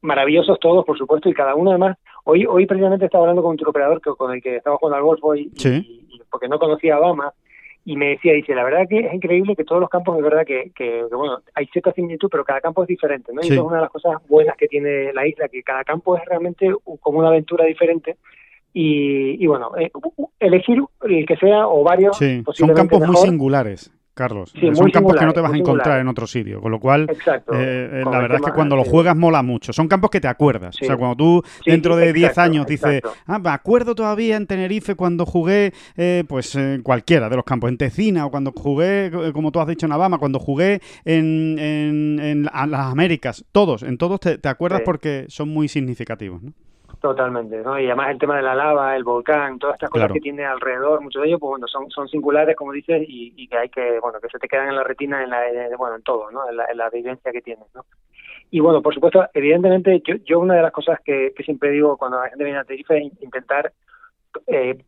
maravillosos 0.00 0.58
todos, 0.58 0.84
por 0.84 0.98
supuesto, 0.98 1.28
y 1.28 1.34
cada 1.34 1.54
uno 1.54 1.70
además 1.70 1.96
Hoy, 2.28 2.44
hoy 2.44 2.66
precisamente 2.66 3.04
estaba 3.04 3.22
hablando 3.22 3.42
con 3.42 3.52
un 3.52 3.68
operador 3.68 4.00
que, 4.00 4.10
con 4.10 4.32
el 4.32 4.42
que 4.42 4.56
estaba 4.56 4.76
jugando 4.78 4.96
al 4.96 5.04
golf 5.04 5.20
hoy, 5.22 5.52
y, 5.54 6.20
porque 6.28 6.48
no 6.48 6.58
conocía 6.58 6.96
a 6.96 6.98
Bama, 6.98 7.32
y 7.86 7.96
me 7.96 8.08
decía, 8.08 8.32
dice, 8.32 8.52
la 8.52 8.64
verdad 8.64 8.88
que 8.90 8.98
es 8.98 9.14
increíble 9.14 9.54
que 9.54 9.62
todos 9.62 9.80
los 9.80 9.88
campos, 9.88 10.18
es 10.18 10.24
verdad 10.24 10.44
que, 10.44 10.72
que, 10.74 11.04
bueno, 11.04 11.38
hay 11.54 11.66
cierta 11.66 11.92
similitud, 11.92 12.28
pero 12.28 12.44
cada 12.44 12.60
campo 12.60 12.82
es 12.82 12.88
diferente, 12.88 13.32
¿no? 13.32 13.40
Y 13.42 13.46
eso 13.46 13.54
es 13.54 13.60
una 13.60 13.76
de 13.76 13.82
las 13.82 13.92
cosas 13.92 14.16
buenas 14.28 14.56
que 14.56 14.66
tiene 14.66 15.12
la 15.12 15.24
isla, 15.24 15.48
que 15.48 15.62
cada 15.62 15.84
campo 15.84 16.16
es 16.16 16.24
realmente 16.24 16.68
como 17.00 17.20
una 17.20 17.28
aventura 17.28 17.64
diferente. 17.64 18.16
Y, 18.72 19.42
y 19.42 19.46
bueno, 19.46 19.70
eh, 19.78 19.92
elegir 20.40 20.82
el 21.02 21.26
que 21.26 21.36
sea 21.36 21.68
o 21.68 21.84
varios. 21.84 22.18
Sí, 22.18 22.42
son 22.54 22.74
campos 22.74 23.06
muy 23.06 23.16
singulares. 23.18 23.92
Carlos. 24.16 24.50
son 24.72 24.90
campos 24.90 25.14
que 25.14 25.26
no 25.26 25.32
te 25.34 25.42
vas 25.42 25.52
a 25.52 25.56
encontrar 25.56 26.00
en 26.00 26.08
otro 26.08 26.26
sitio, 26.26 26.62
con 26.62 26.72
lo 26.72 26.80
cual 26.80 27.06
eh, 27.10 27.46
eh, 27.52 28.02
la 28.02 28.18
verdad 28.18 28.38
es 28.40 28.46
que 28.46 28.52
cuando 28.52 28.74
lo 28.74 28.82
juegas 28.82 29.14
mola 29.14 29.42
mucho. 29.42 29.74
Son 29.74 29.88
campos 29.88 30.08
que 30.10 30.22
te 30.22 30.26
acuerdas. 30.26 30.74
O 30.80 30.84
sea, 30.84 30.96
cuando 30.96 31.16
tú 31.16 31.42
dentro 31.66 31.96
de 31.96 32.14
10 32.14 32.38
años 32.38 32.66
dices, 32.66 33.02
ah, 33.26 33.38
me 33.38 33.50
acuerdo 33.50 33.94
todavía 33.94 34.36
en 34.36 34.46
Tenerife 34.46 34.94
cuando 34.94 35.26
jugué, 35.26 35.74
eh, 35.98 36.24
pues 36.26 36.54
en 36.54 36.82
cualquiera 36.82 37.28
de 37.28 37.36
los 37.36 37.44
campos, 37.44 37.68
en 37.68 37.76
Tecina 37.76 38.24
o 38.24 38.30
cuando 38.30 38.52
jugué, 38.52 39.10
como 39.34 39.52
tú 39.52 39.60
has 39.60 39.68
dicho 39.68 39.84
en 39.84 39.92
Alabama, 39.92 40.16
cuando 40.16 40.38
jugué 40.38 40.80
en, 41.04 41.58
en, 41.58 42.44
las 42.44 42.86
Américas, 42.86 43.44
todos, 43.52 43.82
en 43.82 43.98
todos 43.98 44.18
te, 44.18 44.38
te 44.38 44.48
acuerdas 44.48 44.80
porque 44.82 45.26
son 45.28 45.50
muy 45.50 45.68
significativos, 45.68 46.42
¿no? 46.42 46.52
Totalmente, 47.00 47.58
¿no? 47.62 47.78
Y 47.78 47.86
además 47.86 48.10
el 48.10 48.18
tema 48.18 48.36
de 48.36 48.42
la 48.42 48.54
lava, 48.54 48.96
el 48.96 49.04
volcán, 49.04 49.58
todas 49.58 49.74
estas 49.74 49.90
cosas 49.90 50.10
que 50.10 50.20
tiene 50.20 50.44
alrededor, 50.44 51.02
muchos 51.02 51.22
de 51.22 51.28
ellos, 51.28 51.40
pues 51.40 51.50
bueno, 51.50 51.66
son, 51.68 51.90
son 51.90 52.08
singulares, 52.08 52.56
como 52.56 52.72
dices, 52.72 53.04
y, 53.06 53.46
que 53.48 53.56
hay 53.56 53.68
que, 53.68 54.00
bueno, 54.00 54.18
que 54.20 54.28
se 54.28 54.38
te 54.38 54.48
quedan 54.48 54.68
en 54.68 54.76
la 54.76 54.82
retina, 54.82 55.22
en 55.22 55.30
la, 55.30 55.42
bueno, 55.76 55.96
en 55.96 56.02
todo, 56.02 56.30
¿no? 56.30 56.48
En 56.48 56.56
la, 56.56 56.64
en 56.64 56.78
la 56.78 56.88
vivencia 56.88 57.30
que 57.32 57.42
tienes, 57.42 57.66
¿no? 57.74 57.84
Y 58.50 58.60
bueno, 58.60 58.80
por 58.80 58.94
supuesto, 58.94 59.26
evidentemente, 59.34 60.02
yo, 60.06 60.14
yo 60.24 60.40
una 60.40 60.54
de 60.54 60.62
las 60.62 60.72
cosas 60.72 61.00
que, 61.04 61.34
siempre 61.44 61.70
digo 61.70 61.96
cuando 61.96 62.20
la 62.20 62.28
gente 62.28 62.44
viene 62.44 62.60
a 62.60 62.64
Tenerife 62.64 62.96
es 62.96 63.22
intentar 63.22 63.72
eh, 64.46 64.78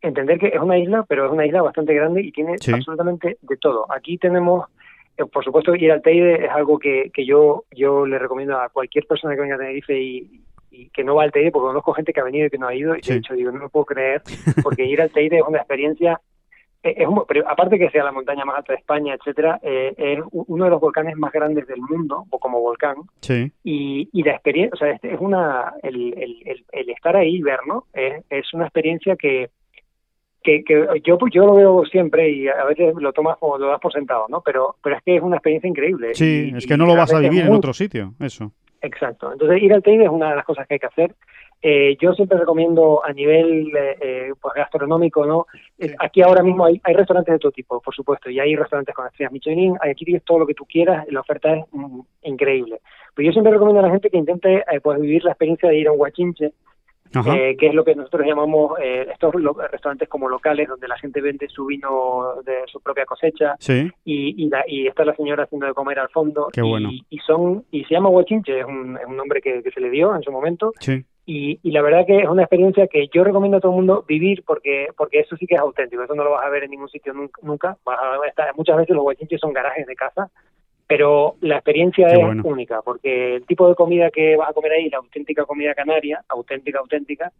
entender 0.00 0.38
que 0.38 0.48
es 0.48 0.60
una 0.60 0.78
isla, 0.78 1.04
pero 1.06 1.26
es 1.26 1.32
una 1.32 1.44
isla 1.44 1.62
bastante 1.62 1.94
grande 1.94 2.22
y 2.22 2.32
tiene 2.32 2.52
absolutamente 2.72 3.36
de 3.42 3.56
todo. 3.56 3.86
Aquí 3.92 4.16
tenemos 4.16 4.66
eh, 5.18 5.24
por 5.26 5.44
supuesto 5.44 5.74
ir 5.74 5.90
al 5.90 6.02
Teide 6.02 6.46
es 6.46 6.50
algo 6.50 6.78
que, 6.78 7.10
que 7.12 7.26
yo 7.26 7.64
yo 7.72 8.06
le 8.06 8.18
recomiendo 8.18 8.58
a 8.58 8.68
cualquier 8.68 9.04
persona 9.06 9.34
que 9.34 9.40
venga 9.40 9.56
a 9.56 9.58
Tenerife 9.58 10.00
y, 10.00 10.40
y 10.78 10.90
que 10.90 11.04
no 11.04 11.16
va 11.16 11.24
al 11.24 11.32
Teide 11.32 11.50
porque 11.50 11.68
conozco 11.68 11.92
gente 11.92 12.12
que 12.12 12.20
ha 12.20 12.24
venido 12.24 12.46
y 12.46 12.50
que 12.50 12.58
no 12.58 12.68
ha 12.68 12.74
ido 12.74 12.94
y 12.96 13.00
de 13.00 13.16
hecho 13.16 13.34
digo 13.34 13.50
no 13.50 13.60
me 13.60 13.68
puedo 13.68 13.86
creer 13.86 14.22
porque 14.62 14.84
ir 14.84 15.00
al 15.00 15.10
Teide 15.10 15.38
es 15.38 15.44
una 15.46 15.58
experiencia 15.58 16.20
eh, 16.82 16.94
es 16.98 17.08
pero 17.26 17.48
aparte 17.48 17.78
que 17.78 17.90
sea 17.90 18.04
la 18.04 18.12
montaña 18.12 18.44
más 18.44 18.58
alta 18.58 18.72
de 18.72 18.78
España 18.78 19.14
etcétera 19.14 19.58
eh, 19.62 19.94
es 19.96 20.20
uno 20.30 20.64
de 20.64 20.70
los 20.70 20.80
volcanes 20.80 21.16
más 21.16 21.32
grandes 21.32 21.66
del 21.66 21.80
mundo 21.80 22.24
o 22.30 22.38
como 22.38 22.60
volcán 22.60 22.96
sí. 23.20 23.50
y, 23.64 24.08
y 24.12 24.22
la 24.22 24.32
experiencia 24.32 24.74
o 24.74 24.76
sea 24.78 24.92
este 24.92 25.12
es 25.12 25.20
una 25.20 25.74
el, 25.82 26.14
el, 26.16 26.64
el, 26.70 26.90
estar 26.90 27.16
ahí 27.16 27.36
y 27.36 27.42
ver 27.42 27.60
no 27.66 27.86
es, 27.92 28.24
es 28.30 28.54
una 28.54 28.64
experiencia 28.64 29.16
que 29.16 29.50
que, 30.40 30.62
que 30.64 30.86
yo 31.04 31.18
yo 31.32 31.46
lo 31.46 31.54
veo 31.56 31.84
siempre 31.86 32.30
y 32.30 32.48
a 32.48 32.64
veces 32.64 32.94
lo 32.96 33.12
tomas 33.12 33.36
como 33.38 33.58
lo 33.58 33.66
das 33.66 33.80
por 33.80 33.92
sentado, 33.92 34.26
¿no? 34.28 34.40
Pero 34.40 34.76
pero 34.82 34.96
es 34.96 35.02
que 35.02 35.16
es 35.16 35.22
una 35.22 35.36
experiencia 35.36 35.68
increíble. 35.68 36.14
Sí, 36.14 36.52
es 36.56 36.64
que 36.64 36.76
no 36.76 36.86
lo 36.86 36.94
vas 36.94 37.12
a 37.12 37.18
vivir 37.18 37.42
en 37.42 37.52
otro 37.52 37.72
sitio, 37.72 38.14
eso. 38.20 38.52
Exacto. 38.80 39.32
Entonces, 39.32 39.62
ir 39.62 39.72
al 39.72 39.82
Teide 39.82 40.04
es 40.04 40.10
una 40.10 40.30
de 40.30 40.36
las 40.36 40.44
cosas 40.44 40.66
que 40.66 40.74
hay 40.74 40.80
que 40.80 40.86
hacer. 40.86 41.14
Eh, 41.60 41.96
yo 42.00 42.12
siempre 42.12 42.38
recomiendo 42.38 43.04
a 43.04 43.12
nivel 43.12 43.76
eh, 43.76 43.96
eh 44.00 44.32
pues 44.40 44.54
gastronómico, 44.54 45.26
¿no? 45.26 45.46
Eh, 45.76 45.92
aquí 45.98 46.22
ahora 46.22 46.42
mismo 46.44 46.64
hay, 46.64 46.80
hay, 46.84 46.94
restaurantes 46.94 47.32
de 47.32 47.38
todo 47.40 47.50
tipo, 47.50 47.80
por 47.80 47.92
supuesto, 47.92 48.30
y 48.30 48.38
hay 48.38 48.54
restaurantes 48.54 48.94
con 48.94 49.06
estrellas 49.06 49.32
Michelin, 49.32 49.76
aquí 49.80 50.04
tienes 50.04 50.22
todo 50.22 50.38
lo 50.38 50.46
que 50.46 50.54
tú 50.54 50.64
quieras, 50.66 51.04
la 51.10 51.20
oferta 51.20 51.52
es 51.52 51.64
mm, 51.72 52.00
increíble. 52.22 52.80
Pero 53.12 53.26
yo 53.26 53.32
siempre 53.32 53.52
recomiendo 53.52 53.80
a 53.80 53.82
la 53.82 53.90
gente 53.90 54.08
que 54.08 54.18
intente 54.18 54.64
pues, 54.84 55.00
vivir 55.00 55.24
la 55.24 55.32
experiencia 55.32 55.68
de 55.68 55.78
ir 55.78 55.88
a 55.88 55.92
un 55.92 55.98
guachinche, 55.98 56.52
eh, 57.14 57.56
que 57.58 57.68
es 57.68 57.74
lo 57.74 57.84
que 57.84 57.94
nosotros 57.94 58.26
llamamos 58.26 58.78
eh, 58.80 59.06
estos 59.12 59.34
restaurantes 59.70 60.08
como 60.08 60.28
locales 60.28 60.68
donde 60.68 60.88
la 60.88 60.98
gente 60.98 61.20
vende 61.20 61.48
su 61.48 61.66
vino 61.66 62.34
de 62.44 62.62
su 62.66 62.80
propia 62.80 63.04
cosecha. 63.04 63.56
Y, 64.04 64.44
y, 64.44 64.50
y, 64.66 64.86
está 64.86 65.04
la 65.04 65.14
señora 65.14 65.44
haciendo 65.44 65.66
de 65.66 65.74
comer 65.74 65.98
al 65.98 66.08
fondo. 66.08 66.48
Y, 67.10 67.18
son 67.26 67.64
y 67.70 67.84
se 67.84 67.94
llama 67.94 68.08
Huachinche 68.08 68.60
es 68.60 68.64
un, 68.64 68.96
es 68.96 69.06
un 69.06 69.16
nombre 69.16 69.40
que, 69.40 69.62
se 69.62 69.80
le 69.80 69.90
dio 69.90 70.14
en 70.14 70.22
su 70.22 70.32
momento. 70.32 70.72
Y, 71.26 71.60
y 71.62 71.70
la 71.72 71.82
verdad 71.82 72.06
que 72.06 72.20
es 72.20 72.28
una 72.28 72.42
experiencia 72.42 72.86
que 72.86 73.08
yo 73.12 73.22
recomiendo 73.22 73.58
a 73.58 73.60
todo 73.60 73.72
el 73.72 73.76
mundo 73.76 74.02
vivir 74.08 74.42
porque 74.46 74.88
porque 74.96 75.20
eso 75.20 75.36
sí 75.36 75.46
que 75.46 75.56
es 75.56 75.60
auténtico. 75.60 76.02
Eso 76.02 76.14
no 76.14 76.24
lo 76.24 76.30
vas 76.30 76.46
a 76.46 76.48
ver 76.48 76.64
en 76.64 76.70
ningún 76.70 76.88
sitio 76.88 77.12
nunca, 77.42 77.76
muchas 78.56 78.76
veces 78.76 78.96
los 78.96 79.04
huachinches 79.04 79.40
son 79.40 79.52
garajes 79.52 79.86
de 79.86 79.94
casa 79.94 80.30
pero 80.88 81.36
la 81.42 81.56
experiencia 81.56 82.08
es 82.08 82.44
única, 82.44 82.80
porque 82.80 83.36
el 83.36 83.46
tipo 83.46 83.68
de 83.68 83.74
comida 83.74 84.10
que 84.10 84.36
vas 84.36 84.48
a 84.48 84.52
comer 84.54 84.72
ahí, 84.72 84.88
la 84.88 84.96
auténtica 84.98 85.44
comida 85.44 85.74
canaria, 85.74 86.24
auténtica, 86.28 86.78
auténtica, 86.78 87.30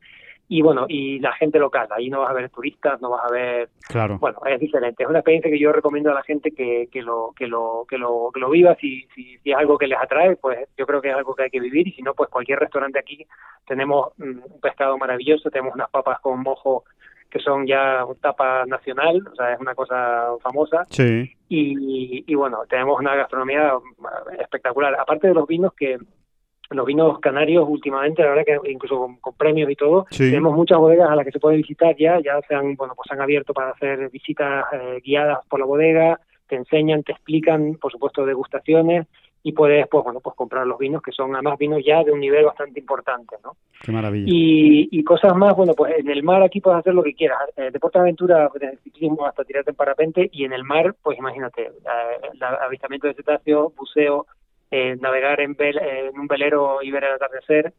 y 0.50 0.60
bueno, 0.60 0.84
y 0.86 1.18
la 1.18 1.32
gente 1.32 1.58
local, 1.58 1.88
ahí 1.90 2.10
no 2.10 2.20
vas 2.20 2.30
a 2.30 2.34
ver 2.34 2.50
turistas, 2.50 3.00
no 3.00 3.10
vas 3.10 3.24
a 3.24 3.32
ver, 3.32 3.70
claro. 3.88 4.18
bueno, 4.18 4.38
es 4.46 4.60
diferente, 4.60 5.02
es 5.02 5.08
una 5.08 5.20
experiencia 5.20 5.50
que 5.50 5.58
yo 5.58 5.72
recomiendo 5.72 6.10
a 6.10 6.14
la 6.14 6.22
gente 6.22 6.50
que, 6.50 6.88
que 6.92 7.00
lo 7.00 7.32
que 7.34 7.46
lo 7.46 7.86
que 7.88 7.96
lo 7.96 8.30
que 8.32 8.40
lo 8.40 8.50
viva, 8.50 8.74
si, 8.76 9.06
si, 9.14 9.38
si 9.38 9.50
es 9.50 9.56
algo 9.56 9.78
que 9.78 9.86
les 9.86 9.98
atrae, 9.98 10.36
pues 10.36 10.68
yo 10.76 10.86
creo 10.86 11.00
que 11.00 11.08
es 11.08 11.14
algo 11.14 11.34
que 11.34 11.44
hay 11.44 11.50
que 11.50 11.60
vivir. 11.60 11.88
Y 11.88 11.92
si 11.92 12.02
no, 12.02 12.12
pues 12.14 12.28
cualquier 12.28 12.58
restaurante 12.58 12.98
aquí 12.98 13.26
tenemos 13.66 14.12
un 14.18 14.42
pescado 14.60 14.96
maravilloso, 14.98 15.50
tenemos 15.50 15.74
unas 15.74 15.90
papas 15.90 16.20
con 16.20 16.42
mojo 16.42 16.84
que 17.30 17.38
son 17.40 17.66
ya 17.66 18.04
tapa 18.20 18.64
nacional, 18.66 19.22
o 19.30 19.34
sea, 19.34 19.52
es 19.52 19.60
una 19.60 19.74
cosa 19.74 20.28
famosa. 20.42 20.84
Sí. 20.90 21.30
Y, 21.48 22.24
y 22.26 22.34
bueno, 22.34 22.60
tenemos 22.68 22.98
una 22.98 23.14
gastronomía 23.14 23.72
espectacular. 24.38 24.94
Aparte 24.98 25.28
de 25.28 25.34
los 25.34 25.46
vinos 25.46 25.72
que 25.74 25.98
los 26.70 26.86
vinos 26.86 27.18
canarios 27.20 27.66
últimamente, 27.68 28.22
la 28.22 28.30
verdad 28.30 28.44
que 28.44 28.70
incluso 28.70 29.08
con, 29.20 29.34
premios 29.34 29.70
y 29.70 29.74
todo, 29.74 30.06
tenemos 30.16 30.54
muchas 30.54 30.78
bodegas 30.78 31.10
a 31.10 31.16
las 31.16 31.24
que 31.24 31.32
se 31.32 31.40
puede 31.40 31.56
visitar 31.56 31.96
ya, 31.96 32.20
ya 32.20 32.40
se 32.46 32.54
han, 32.54 32.76
bueno, 32.76 32.94
pues 32.94 33.10
han 33.10 33.20
abierto 33.20 33.54
para 33.54 33.70
hacer 33.70 34.10
visitas 34.10 34.66
eh, 34.72 35.00
guiadas 35.02 35.38
por 35.48 35.60
la 35.60 35.66
bodega, 35.66 36.20
te 36.46 36.56
enseñan, 36.56 37.02
te 37.02 37.12
explican, 37.12 37.76
por 37.80 37.92
supuesto, 37.92 38.26
degustaciones 38.26 39.06
y 39.42 39.52
puedes 39.52 39.86
pues 39.88 40.04
bueno 40.04 40.20
pues 40.20 40.34
comprar 40.36 40.66
los 40.66 40.78
vinos 40.78 41.02
que 41.02 41.12
son 41.12 41.34
además 41.34 41.58
vinos 41.58 41.80
ya 41.84 42.02
de 42.02 42.12
un 42.12 42.20
nivel 42.20 42.44
bastante 42.44 42.80
importante 42.80 43.36
no 43.42 43.56
qué 43.82 43.92
maravilla. 43.92 44.26
Y, 44.28 44.88
y 44.90 45.04
cosas 45.04 45.34
más 45.36 45.56
bueno 45.56 45.74
pues 45.74 45.94
en 45.98 46.08
el 46.10 46.22
mar 46.22 46.42
aquí 46.42 46.60
puedes 46.60 46.80
hacer 46.80 46.94
lo 46.94 47.02
que 47.02 47.14
quieras. 47.14 47.38
Eh, 47.56 47.70
deporte 47.72 47.98
de 47.98 48.02
aventura 48.02 48.50
desde 48.52 48.72
el 48.72 48.78
ciclismo 48.80 49.26
hasta 49.26 49.44
tirarte 49.44 49.70
en 49.70 49.76
parapente 49.76 50.28
y 50.32 50.44
en 50.44 50.52
el 50.52 50.64
mar 50.64 50.94
pues 51.02 51.18
imagínate 51.18 51.62
eh, 51.62 52.28
el 52.32 52.42
avistamiento 52.42 53.06
de 53.06 53.14
cetáceos 53.14 53.74
buceo 53.74 54.26
eh, 54.70 54.96
navegar 55.00 55.40
en, 55.40 55.56
en 55.58 56.18
un 56.18 56.26
velero 56.26 56.82
y 56.82 56.90
ver 56.90 57.04
el 57.04 57.12
atardecer 57.12 57.72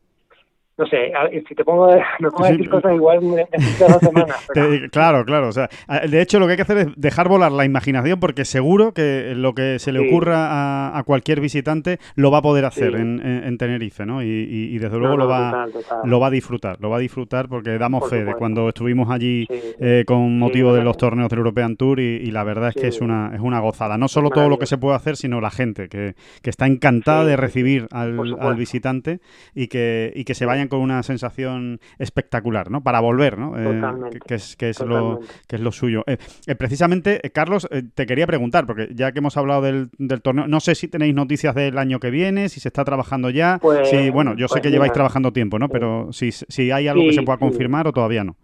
no 0.79 0.85
sé, 0.85 1.11
si 1.45 1.55
te 1.55 1.65
pongo, 1.65 1.87
me 2.19 2.29
pongo 2.31 2.45
a 2.45 2.51
decir 2.51 2.69
cosas 2.69 2.93
igual 2.95 3.19
necesito 3.35 3.85
dos 3.85 3.99
semanas. 3.99 4.47
claro, 4.91 5.25
claro. 5.25 5.49
O 5.49 5.51
sea, 5.51 5.69
de 6.09 6.21
hecho, 6.21 6.39
lo 6.39 6.45
que 6.45 6.51
hay 6.51 6.55
que 6.55 6.63
hacer 6.63 6.77
es 6.77 6.87
dejar 6.95 7.27
volar 7.27 7.51
la 7.51 7.65
imaginación 7.65 8.19
porque 8.19 8.45
seguro 8.45 8.93
que 8.93 9.33
lo 9.35 9.53
que 9.53 9.77
se 9.79 9.91
le 9.91 9.99
ocurra 10.07 10.97
a, 10.97 11.03
cualquier 11.03 11.41
visitante 11.41 11.99
lo 12.15 12.31
va 12.31 12.37
a 12.37 12.41
poder 12.41 12.63
hacer 12.63 12.95
en, 12.95 13.57
Tenerife, 13.57 14.05
¿no? 14.05 14.23
Y, 14.23 14.77
desde 14.79 14.97
luego 14.97 15.17
lo, 15.17 15.27
va, 15.27 15.67
lo 16.05 16.19
va 16.21 16.27
a 16.27 16.31
disfrutar, 16.31 16.77
lo 16.79 16.89
va 16.89 16.95
a 16.95 16.99
disfrutar 16.99 17.49
porque 17.49 17.77
damos 17.77 18.09
fe 18.09 18.23
de 18.23 18.33
cuando 18.35 18.69
estuvimos 18.69 19.09
allí 19.09 19.45
eh, 19.49 20.05
con 20.07 20.39
motivo 20.39 20.73
de 20.73 20.83
los 20.83 20.95
torneos 20.95 21.29
del 21.29 21.39
European 21.39 21.75
Tour 21.75 21.99
y, 21.99 22.31
la 22.31 22.43
verdad 22.45 22.69
es 22.69 22.75
que 22.75 22.87
es 22.87 23.01
una, 23.01 23.31
es 23.33 23.41
una 23.41 23.59
gozada. 23.59 23.97
No 23.97 24.07
solo 24.07 24.29
todo 24.29 24.47
lo 24.47 24.57
que 24.57 24.65
se 24.65 24.77
puede 24.77 24.95
hacer, 24.95 25.17
sino 25.17 25.41
la 25.41 25.49
gente 25.49 25.89
que, 25.89 26.15
que 26.41 26.49
está 26.49 26.67
encantada 26.67 27.25
de 27.25 27.35
recibir 27.35 27.87
al, 27.91 28.37
al 28.39 28.55
visitante 28.55 29.19
y 29.53 29.67
que, 29.67 30.13
y 30.15 30.23
que 30.23 30.35
se 30.35 30.45
vayan 30.45 30.68
con 30.69 30.79
una 30.79 31.03
sensación 31.03 31.79
espectacular, 31.97 32.71
¿no? 32.71 32.81
Para 32.81 32.99
volver, 32.99 33.37
¿no? 33.37 33.57
Eh, 33.57 33.81
que, 34.25 34.35
es, 34.35 34.55
que, 34.55 34.69
es 34.69 34.79
lo, 34.81 35.19
que 35.47 35.55
es 35.55 35.61
lo 35.61 35.71
suyo. 35.71 36.03
Eh, 36.07 36.17
eh, 36.47 36.55
precisamente, 36.55 37.19
Carlos, 37.33 37.67
te 37.93 38.05
quería 38.05 38.27
preguntar, 38.27 38.65
porque 38.65 38.89
ya 38.93 39.11
que 39.11 39.19
hemos 39.19 39.37
hablado 39.37 39.61
del, 39.61 39.89
torneo, 40.21 40.47
no 40.47 40.59
sé 40.59 40.75
si 40.75 40.87
tenéis 40.87 41.13
noticias 41.13 41.55
del 41.55 41.77
año 41.77 41.99
que 41.99 42.09
viene, 42.09 42.49
si 42.49 42.59
se 42.59 42.69
está 42.69 42.85
trabajando 42.85 43.29
ya. 43.29 43.59
Pues, 43.61 43.89
si, 43.89 44.09
bueno, 44.09 44.35
yo 44.35 44.47
sé 44.47 44.53
pues 44.53 44.63
que 44.63 44.71
lleváis 44.71 44.93
trabajando 44.93 45.33
tiempo, 45.33 45.59
¿no? 45.59 45.69
Pero 45.69 46.11
si, 46.11 46.31
si 46.31 46.71
hay 46.71 46.87
algo 46.87 47.03
que 47.03 47.13
se 47.13 47.23
pueda 47.23 47.37
confirmar 47.37 47.87
o 47.87 47.93
todavía 47.93 48.23
no. 48.23 48.35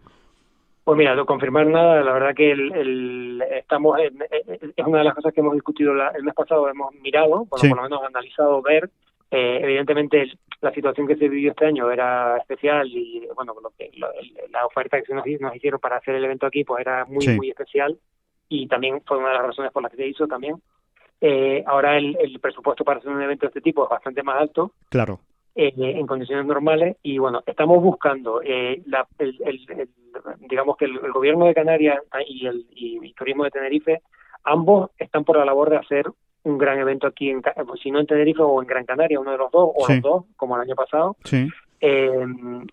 Pues 0.85 0.99
mira, 0.99 1.15
no 1.15 1.25
confirmar 1.25 1.65
nada, 1.65 2.03
la 2.03 2.13
verdad 2.13 2.35
que 2.35 2.51
el, 2.51 3.43
estamos 3.57 3.97
es 3.99 4.85
una 4.85 4.99
de 4.99 5.03
las 5.03 5.15
cosas 5.15 5.33
que 5.33 5.41
hemos 5.41 5.55
discutido 5.55 5.93
el 5.93 6.23
mes 6.23 6.35
pasado, 6.35 6.69
hemos 6.69 6.93
mirado, 7.01 7.45
por 7.45 7.63
lo 7.67 7.81
menos 7.81 8.03
analizado, 8.03 8.61
ver 8.61 8.91
eh, 9.35 9.59
evidentemente 9.61 10.31
la 10.61 10.71
situación 10.71 11.07
que 11.07 11.17
se 11.17 11.27
vivió 11.27 11.51
este 11.51 11.65
año 11.65 11.91
era 11.91 12.37
especial 12.37 12.87
y 12.87 13.27
bueno 13.35 13.53
lo 13.61 13.71
que, 13.77 13.91
la 14.49 14.65
oferta 14.65 15.01
que 15.01 15.13
nos, 15.13 15.25
nos, 15.41 15.55
hicieron 15.57 15.77
para 15.81 15.97
hacer 15.97 16.15
el 16.15 16.23
evento 16.23 16.45
aquí 16.45 16.63
pues 16.63 16.79
era 16.79 17.03
muy 17.03 17.27
muy 17.35 17.49
especial 17.49 17.99
y 18.47 18.65
también 18.67 19.01
fue 19.05 19.17
una 19.17 19.29
de 19.29 19.33
las 19.33 19.47
razones 19.47 19.73
por 19.73 19.83
las 19.83 19.91
que 19.91 19.97
se 19.97 20.07
hizo 20.07 20.25
también. 20.25 20.55
Eh, 21.19 21.63
ahora 21.67 21.97
el, 21.97 22.15
el, 22.17 22.39
presupuesto 22.39 22.85
para 22.85 22.99
hacer 22.99 23.11
un 23.11 23.21
evento 23.21 23.45
de 23.45 23.49
este 23.49 23.61
tipo 23.61 23.83
es 23.83 23.89
bastante 23.89 24.23
más 24.23 24.39
alto 24.39 24.71
claro. 24.89 25.19
eh, 25.55 25.73
en 25.75 26.05
condiciones 26.07 26.45
normales 26.45 26.97
y 27.03 27.17
bueno 27.17 27.41
estamos 27.45 27.81
buscando 27.81 28.41
eh, 28.41 28.81
la, 28.85 29.07
el, 29.19 29.37
el, 29.45 29.89
digamos 30.49 30.77
que 30.77 30.85
el, 30.85 31.11
gobierno 31.11 31.45
de 31.45 31.53
Canarias 31.53 31.99
y 32.27 32.45
el, 32.45 32.65
y 32.73 32.97
el 33.05 33.15
turismo 33.15 33.43
de 33.43 33.51
Tenerife 33.51 34.01
ambos 34.43 34.91
están 34.97 35.25
por 35.25 35.37
la 35.37 35.45
labor 35.45 35.69
de 35.69 35.77
hacer 35.77 36.05
un 36.45 36.57
gran 36.57 36.79
evento 36.79 37.07
aquí, 37.07 37.29
en, 37.29 37.41
pues, 37.41 37.81
si 37.81 37.91
no 37.91 37.99
en 37.99 38.07
Tenerife 38.07 38.41
o 38.41 38.61
en 38.61 38.67
Gran 38.67 38.85
Canaria, 38.85 39.19
uno 39.19 39.31
de 39.31 39.37
los 39.37 39.51
dos, 39.51 39.71
o 39.75 39.85
los 39.87 40.01
dos, 40.01 40.25
como 40.37 40.55
el 40.55 40.61
año 40.61 40.75
pasado. 40.75 41.17
Eh, 41.81 42.25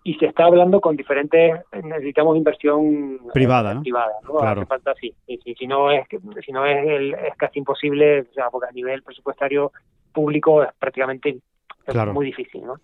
y 0.05 0.15
se 0.15 0.27
está 0.27 0.45
hablando 0.45 0.81
con 0.81 0.97
diferentes 0.97 1.61
necesitamos 1.83 2.37
inversión 2.37 3.19
privada, 3.35 3.75
¿no? 3.75 3.83
privada 3.83 4.13
¿no? 4.23 4.35
Claro. 4.39 4.61
Hace 4.61 4.69
falta 4.69 4.95
sí, 4.95 5.13
sí, 5.27 5.55
si 5.59 5.67
no 5.67 5.91
es 5.91 6.07
si 6.47 6.53
no 6.53 6.65
es 6.65 6.87
el- 6.87 7.15
es 7.15 7.35
casi 7.37 7.59
imposible 7.59 8.21
o 8.21 8.33
sea 8.33 8.49
porque 8.49 8.69
a 8.69 8.73
nivel 8.73 9.03
presupuestario 9.03 9.73
público 10.13 10.63
es 10.63 10.69
prácticamente 10.79 11.39
Claro. 11.85 12.13
muy 12.15 12.27
difícil 12.27 12.63
no 12.65 12.77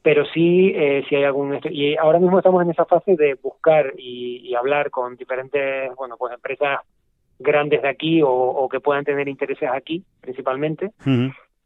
pero 0.00 0.24
sí 0.24 0.72
eh, 0.74 1.04
si 1.10 1.14
hay 1.14 1.24
algún 1.24 1.52
estu- 1.52 1.70
y 1.70 1.94
ahora 1.98 2.18
mismo 2.20 2.38
estamos 2.38 2.62
en 2.64 2.70
esa 2.70 2.86
fase 2.86 3.14
de 3.14 3.34
buscar 3.34 3.92
y, 3.98 4.38
y 4.48 4.54
hablar 4.54 4.90
con 4.90 5.14
diferentes 5.14 5.94
bueno 5.94 6.16
pues 6.18 6.32
empresas 6.32 6.80
grandes 7.38 7.82
de 7.82 7.88
aquí 7.88 8.22
o, 8.22 8.30
o 8.30 8.68
que 8.68 8.80
puedan 8.80 9.04
tener 9.04 9.28
intereses 9.28 9.68
aquí 9.72 10.02
principalmente 10.20 10.92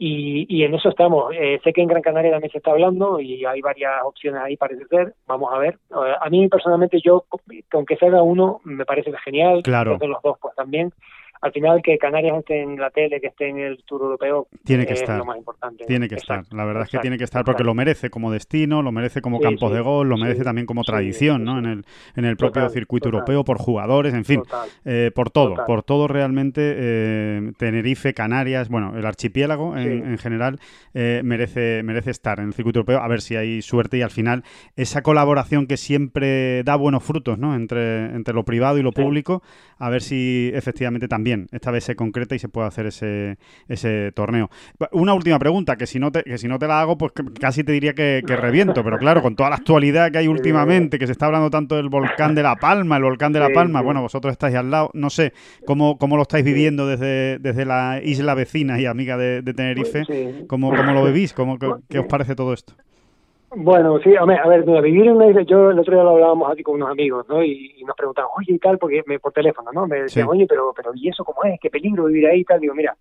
y, 0.03 0.47
y 0.49 0.65
en 0.65 0.75
eso 0.75 0.89
estamos. 0.89 1.31
Eh, 1.35 1.61
sé 1.63 1.75
que 1.75 1.83
en 1.83 1.89
Gran 1.89 2.01
Canaria 2.01 2.31
también 2.31 2.51
se 2.51 2.57
está 2.57 2.71
hablando 2.71 3.21
y 3.21 3.45
hay 3.45 3.61
varias 3.61 3.93
opciones 4.03 4.41
ahí 4.41 4.57
parece 4.57 4.87
ser. 4.87 5.13
Vamos 5.27 5.53
a 5.53 5.59
ver. 5.59 5.75
Eh, 5.91 6.15
a 6.19 6.31
mí 6.31 6.49
personalmente 6.49 6.99
yo, 7.05 7.27
que 7.47 7.63
aunque 7.73 7.97
se 7.97 8.07
haga 8.07 8.23
uno, 8.23 8.63
me 8.65 8.87
parece 8.87 9.13
genial. 9.23 9.63
Claro. 9.63 9.99
Que 9.99 10.09
los 10.09 10.23
dos 10.23 10.39
pues 10.41 10.55
también. 10.57 10.91
Al 11.43 11.53
final 11.53 11.81
que 11.83 11.97
Canarias 11.99 12.39
esté 12.39 12.63
en 12.63 12.77
la 12.79 12.91
tele, 12.91 13.21
que 13.21 13.29
esté 13.29 13.49
en 13.49 13.59
el 13.61 13.83
Tour 13.85 14.03
Europeo, 14.03 14.49
Tiene 14.65 14.87
que 14.87 14.93
es 14.93 15.01
estar. 15.01 15.19
lo 15.19 15.25
más 15.25 15.39
importante. 15.39 15.85
Tiene 15.87 16.07
que 16.09 16.15
Exacto, 16.17 16.43
estar, 16.43 16.57
la 16.57 16.65
verdad 16.67 16.83
es 16.85 16.91
que 16.91 16.99
tiene 16.99 17.17
que 17.19 17.25
estar 17.25 17.45
porque 17.45 17.63
exacto. 17.63 17.65
lo 17.65 17.75
merece 17.75 18.11
como 18.11 18.31
destino, 18.31 18.83
lo 18.83 18.93
merece 18.93 19.23
como 19.23 19.39
Sí, 19.39 19.45
campos 19.45 19.71
sí, 19.71 19.77
de 19.77 19.81
gol, 19.81 20.09
lo 20.09 20.17
sí, 20.17 20.23
merece 20.23 20.45
también 20.45 20.67
como 20.67 20.85
tradición, 20.85 21.45
¿no? 21.45 21.59
En 21.59 21.65
el, 21.67 21.85
en 22.17 22.25
el 22.27 22.37
propio 22.37 22.63
Total, 22.63 22.71
circuito 22.71 23.05
total. 23.09 23.15
europeo, 23.21 23.45
por 23.45 23.59
jugadores, 23.59 24.13
en 24.13 24.25
fin, 24.25 24.43
Total. 24.43 24.69
eh, 24.85 25.11
por 25.15 25.31
todo, 25.31 25.55
por 25.67 25.83
todo 25.83 26.09
realmente 26.09 26.61
eh, 26.77 27.53
Tenerife, 27.57 28.13
Canarias, 28.13 28.69
bueno, 28.69 28.97
el 28.99 29.07
archipiélago 29.07 29.77
en, 29.79 30.05
en 30.07 30.19
general 30.19 30.59
eh, 30.95 31.23
merece, 31.25 31.83
merece 31.85 32.11
estar 32.11 32.39
en 32.41 32.49
el 32.49 32.53
circuito 32.55 32.81
europeo, 32.81 33.01
a 33.01 33.09
ver 33.09 33.21
si 33.23 33.37
hay 33.37 33.63
suerte 33.63 33.97
y 33.99 34.03
al 34.03 34.11
final 34.11 34.43
esa 34.77 35.03
colaboración 35.03 35.67
que 35.67 35.77
siempre 35.77 36.63
da 36.65 36.77
buenos 36.77 37.03
frutos, 37.05 37.39
¿no? 37.39 37.55
Entre, 37.55 38.07
entre 38.15 38.35
lo 38.35 38.45
privado 38.45 38.79
y 38.79 38.83
lo 38.83 38.93
público, 38.93 39.43
a 39.79 39.89
ver 39.91 40.03
si 40.03 40.51
efectivamente 40.55 41.09
también 41.09 41.30
esta 41.53 41.71
vez 41.71 41.85
se 41.85 41.97
concreta 41.97 42.35
y 42.35 42.39
se 42.39 42.49
puede 42.49 42.69
hacer 42.69 42.87
ese, 42.87 43.39
ese 43.69 44.13
torneo. 44.13 44.51
Una 44.93 45.15
última 45.15 45.39
pregunta, 45.39 45.77
que 45.77 45.87
si 45.87 45.99
no 45.99 46.11
te, 46.13 46.23
que 46.23 46.39
si 46.39 46.49
no 46.49 46.59
te 46.59 46.67
la 46.67 46.81
hago, 46.81 46.97
pues 46.99 47.13
casi 47.41 47.65
te 47.65 47.73
diría 47.73 47.95
que, 47.95 48.23
que 48.27 48.37
reviento, 48.37 48.83
pero 48.85 48.99
claro, 48.99 49.23
con 49.23 49.37
toda 49.37 49.51
la 49.51 49.57
actualidad 49.57 50.11
que 50.11 50.19
hay 50.19 50.29
últimamente, 50.29 50.99
que 50.99 51.07
se 51.07 51.13
está 51.13 51.27
hablando 51.27 51.51
tanto 51.51 51.77
del 51.77 51.89
volcán 51.89 52.35
de 52.35 52.43
La 52.43 52.57
Palma, 52.57 52.97
el 52.97 53.03
volcán 53.03 53.33
de 53.33 53.41
La 53.41 53.51
Palma, 53.51 53.81
bueno, 53.83 54.03
vosotros 54.03 54.33
estáis 54.33 54.55
al 54.57 54.71
lado, 54.71 54.91
no 54.95 55.11
sé 55.11 55.33
cómo, 55.67 55.99
cómo 55.99 56.17
lo 56.17 56.23
estáis 56.23 56.45
viviendo 56.45 56.87
desde, 56.87 57.39
desde 57.39 57.65
la 57.65 58.01
isla 58.03 58.35
vecina 58.35 58.81
y 58.81 58.87
amiga 58.87 59.17
de, 59.17 59.43
de 59.43 59.55
Tenerife, 59.55 60.05
Sí. 60.05 60.45
¿cómo, 60.49 60.71
cómo 60.75 60.93
lo 60.93 61.05
vivís? 61.11 61.33
¿Cómo, 61.33 61.59
qué, 61.59 61.71
qué 61.89 61.99
os 61.99 62.07
parece 62.07 62.35
todo 62.35 62.53
esto? 62.53 62.75
Bueno, 63.53 63.99
sí, 63.99 64.15
a 64.15 64.25
ver, 64.25 64.39
a 64.39 64.47
ver, 64.47 64.65
mira, 64.65 64.81
vivir 64.81 65.07
en 65.07 65.17
una 65.17 65.27
isla, 65.29 65.43
yo 65.43 65.71
el 65.71 65.79
otro 65.81 65.95
día 65.95 66.05
lo 66.05 66.11
hablábamos 66.11 66.51
aquí 66.53 66.63
con 66.63 66.77
unos 66.77 66.91
amigos, 66.91 67.27
¿no? 67.29 67.43
Y, 67.43 67.75
y 67.79 67.85
nos 67.85 67.97
preguntaban, 67.97 68.31
oye, 68.37 68.53
y 68.55 68.59
tal, 68.61 68.79
porque 68.79 69.03
me, 69.07 69.19
por 69.19 69.33
teléfono, 69.33 69.73
¿no? 69.73 69.89
Me 69.89 70.03
decían, 70.03 70.27
Sí. 70.27 70.31
oye, 70.31 70.47
pero, 70.49 70.73
pero, 70.75 70.93
¿y 70.95 71.09
eso 71.09 71.25
cómo 71.25 71.43
es? 71.45 71.59
¿Qué 71.61 71.69
peligro 71.69 72.05
vivir 72.05 72.29
ahí 72.29 72.41
y 72.41 72.45
tal? 72.45 72.61
Digo, 72.61 72.75
mira, 72.75 72.97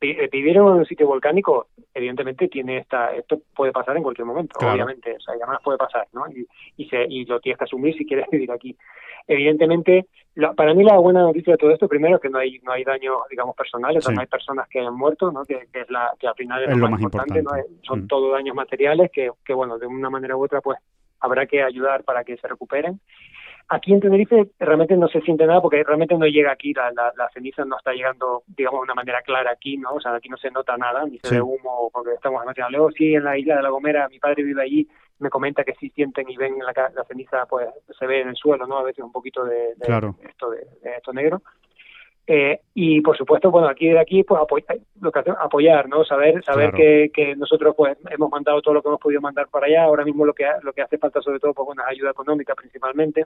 vivir 0.00 0.56
en 0.56 0.62
un 0.62 0.84
sitio 0.86 1.06
volcánico, 1.06 1.68
evidentemente 1.94 2.48
tiene 2.48 2.78
esta, 2.78 3.14
esto 3.14 3.40
puede 3.54 3.72
pasar 3.72 3.96
en 3.96 4.02
cualquier 4.02 4.26
momento, 4.26 4.58
Claro. 4.58 4.74
obviamente, 4.74 5.14
o 5.16 5.20
sea, 5.20 5.34
y 5.36 5.40
además 5.42 5.60
puede 5.64 5.78
pasar, 5.78 6.06
¿no? 6.12 6.24
Y, 6.30 6.46
y, 6.76 6.88
se, 6.88 7.04
y 7.08 7.24
lo 7.24 7.40
tienes 7.40 7.58
que 7.58 7.64
asumir 7.64 7.96
si 7.96 8.04
quieres 8.06 8.26
vivir 8.30 8.50
aquí. 8.52 8.76
Evidentemente, 9.26 10.06
la- 10.34 10.52
para 10.52 10.72
mí 10.74 10.84
la 10.84 10.98
buena 10.98 11.22
noticia 11.22 11.52
de 11.54 11.58
todo 11.58 11.70
esto, 11.70 11.88
primero, 11.88 12.20
que 12.20 12.28
no 12.28 12.38
hay 12.38 12.58
no 12.62 12.72
hay 12.72 12.84
daños, 12.84 13.16
digamos, 13.30 13.56
personales, 13.56 13.98
o 13.98 14.00
sea, 14.06 14.14
no 14.14 14.20
hay 14.20 14.26
personas 14.26 14.68
que 14.68 14.78
hayan 14.80 14.94
muerto, 14.94 15.32
¿no? 15.32 15.44
Que, 15.44 15.66
que 15.72 15.80
es 15.80 15.90
la 15.90 16.12
que 16.18 16.28
al 16.28 16.34
final 16.34 16.62
es, 16.64 16.70
Es 16.70 16.76
lo 16.78 16.88
más 16.88 17.00
importante, 17.00 17.34
¿no? 17.42 17.50
importante. 17.56 17.72
Es- 17.80 17.86
son 17.86 18.00
Mm. 18.02 18.06
todo 18.06 18.30
daños 18.32 18.54
materiales 18.54 19.10
que, 19.10 19.30
que, 19.44 19.52
bueno, 19.54 19.78
de 19.78 19.86
una 19.86 20.10
manera 20.10 20.36
u 20.36 20.44
otra, 20.44 20.60
pues 20.60 20.78
habrá 21.20 21.46
que 21.46 21.62
ayudar 21.62 22.04
para 22.04 22.22
que 22.22 22.36
se 22.36 22.46
recuperen. 22.46 23.00
Aquí 23.68 23.92
en 23.92 24.00
Tenerife 24.00 24.50
realmente 24.60 24.96
no 24.96 25.08
se 25.08 25.20
siente 25.22 25.44
nada 25.44 25.60
porque 25.60 25.82
realmente 25.82 26.16
no 26.16 26.26
llega 26.26 26.52
aquí, 26.52 26.72
la, 26.72 26.92
la, 26.92 27.12
la 27.16 27.28
ceniza 27.30 27.64
no 27.64 27.76
está 27.76 27.92
llegando, 27.92 28.44
digamos, 28.46 28.80
de 28.80 28.84
una 28.84 28.94
manera 28.94 29.22
clara 29.22 29.50
aquí, 29.50 29.76
¿no? 29.76 29.94
O 29.94 30.00
sea, 30.00 30.14
aquí 30.14 30.28
no 30.28 30.36
se 30.36 30.52
nota 30.52 30.76
nada, 30.76 31.04
ni 31.04 31.18
se 31.18 31.28
Sí. 31.30 31.34
ve 31.34 31.42
humo 31.42 31.90
porque 31.92 32.12
estamos 32.14 32.40
demasiado 32.42 32.70
lejos. 32.70 32.94
Sí, 32.96 33.14
en 33.14 33.24
la 33.24 33.36
isla 33.36 33.56
de 33.56 33.62
La 33.62 33.70
Gomera, 33.70 34.08
mi 34.08 34.20
padre 34.20 34.44
vive 34.44 34.62
allí, 34.62 34.88
me 35.18 35.30
comenta 35.30 35.64
que 35.64 35.74
sí 35.80 35.90
sienten 35.90 36.30
y 36.30 36.36
ven 36.36 36.54
la, 36.58 36.72
la 36.94 37.04
ceniza, 37.04 37.44
pues 37.46 37.66
se 37.98 38.06
ve 38.06 38.20
en 38.20 38.28
el 38.28 38.36
suelo, 38.36 38.66
¿no? 38.68 38.78
A 38.78 38.84
veces 38.84 39.02
un 39.04 39.10
poquito 39.12 39.44
de, 39.44 39.74
de 39.74 39.84
Claro. 39.86 40.14
esto 40.28 40.50
de, 40.50 40.58
de 40.82 40.96
esto 40.96 41.12
negro. 41.12 41.42
Eh, 42.28 42.58
y 42.74 43.00
por 43.02 43.16
supuesto, 43.16 43.52
bueno, 43.52 43.68
aquí 43.68 43.88
de 43.88 44.00
aquí, 44.00 44.24
pues 44.24 44.40
apoyar, 44.42 44.78
lo 45.00 45.12
que 45.12 45.18
hace- 45.20 45.30
apoyar, 45.38 45.88
¿no? 45.88 46.04
Saber, 46.04 46.42
saber 46.42 46.70
Claro. 46.70 46.76
que, 46.76 47.10
que 47.14 47.36
nosotros 47.36 47.74
pues 47.76 47.96
hemos 48.10 48.30
mandado 48.30 48.60
todo 48.62 48.74
lo 48.74 48.82
que 48.82 48.88
hemos 48.88 49.00
podido 49.00 49.20
mandar 49.20 49.46
para 49.48 49.66
allá. 49.66 49.84
Ahora 49.84 50.04
mismo 50.04 50.24
lo 50.24 50.34
que 50.34 50.44
lo 50.62 50.72
que 50.72 50.82
hace 50.82 50.98
falta 50.98 51.20
sobre 51.22 51.38
todo, 51.38 51.54
pues 51.54 51.66
bueno, 51.66 51.82
es 51.82 51.88
ayuda 51.88 52.10
económica 52.10 52.54
principalmente. 52.56 53.24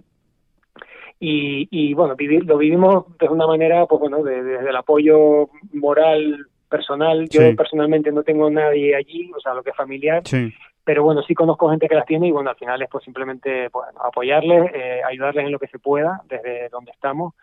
Y, 1.18 1.68
y 1.70 1.92
bueno, 1.94 2.16
vivir, 2.16 2.44
lo 2.46 2.56
vivimos 2.56 3.16
de 3.18 3.28
una 3.28 3.46
manera, 3.46 3.86
pues 3.86 4.00
bueno, 4.00 4.22
de- 4.22 4.42
desde 4.42 4.70
el 4.70 4.76
apoyo 4.76 5.48
moral 5.72 6.46
personal. 6.68 7.28
Yo 7.28 7.40
Sí. 7.42 7.54
personalmente 7.54 8.12
no 8.12 8.22
tengo 8.22 8.48
nadie 8.50 8.94
allí, 8.96 9.30
o 9.36 9.40
sea, 9.40 9.54
lo 9.54 9.62
que 9.62 9.70
es 9.70 9.76
familiar, 9.76 10.22
Sí, 10.24 10.52
pero 10.84 11.02
bueno, 11.02 11.22
sí 11.22 11.34
conozco 11.34 11.68
gente 11.70 11.88
que 11.88 11.94
las 11.94 12.06
tiene 12.06 12.28
y 12.28 12.32
bueno, 12.32 12.50
al 12.50 12.56
final 12.56 12.80
es 12.80 12.88
pues 12.90 13.04
simplemente 13.04 13.68
pues, 13.70 13.86
apoyarles, 14.02 14.70
eh, 14.74 15.00
ayudarles 15.06 15.44
en 15.46 15.52
lo 15.52 15.58
que 15.58 15.66
se 15.68 15.78
pueda 15.78 16.20
desde 16.28 16.68
donde 16.70 16.92
estamos 16.92 17.34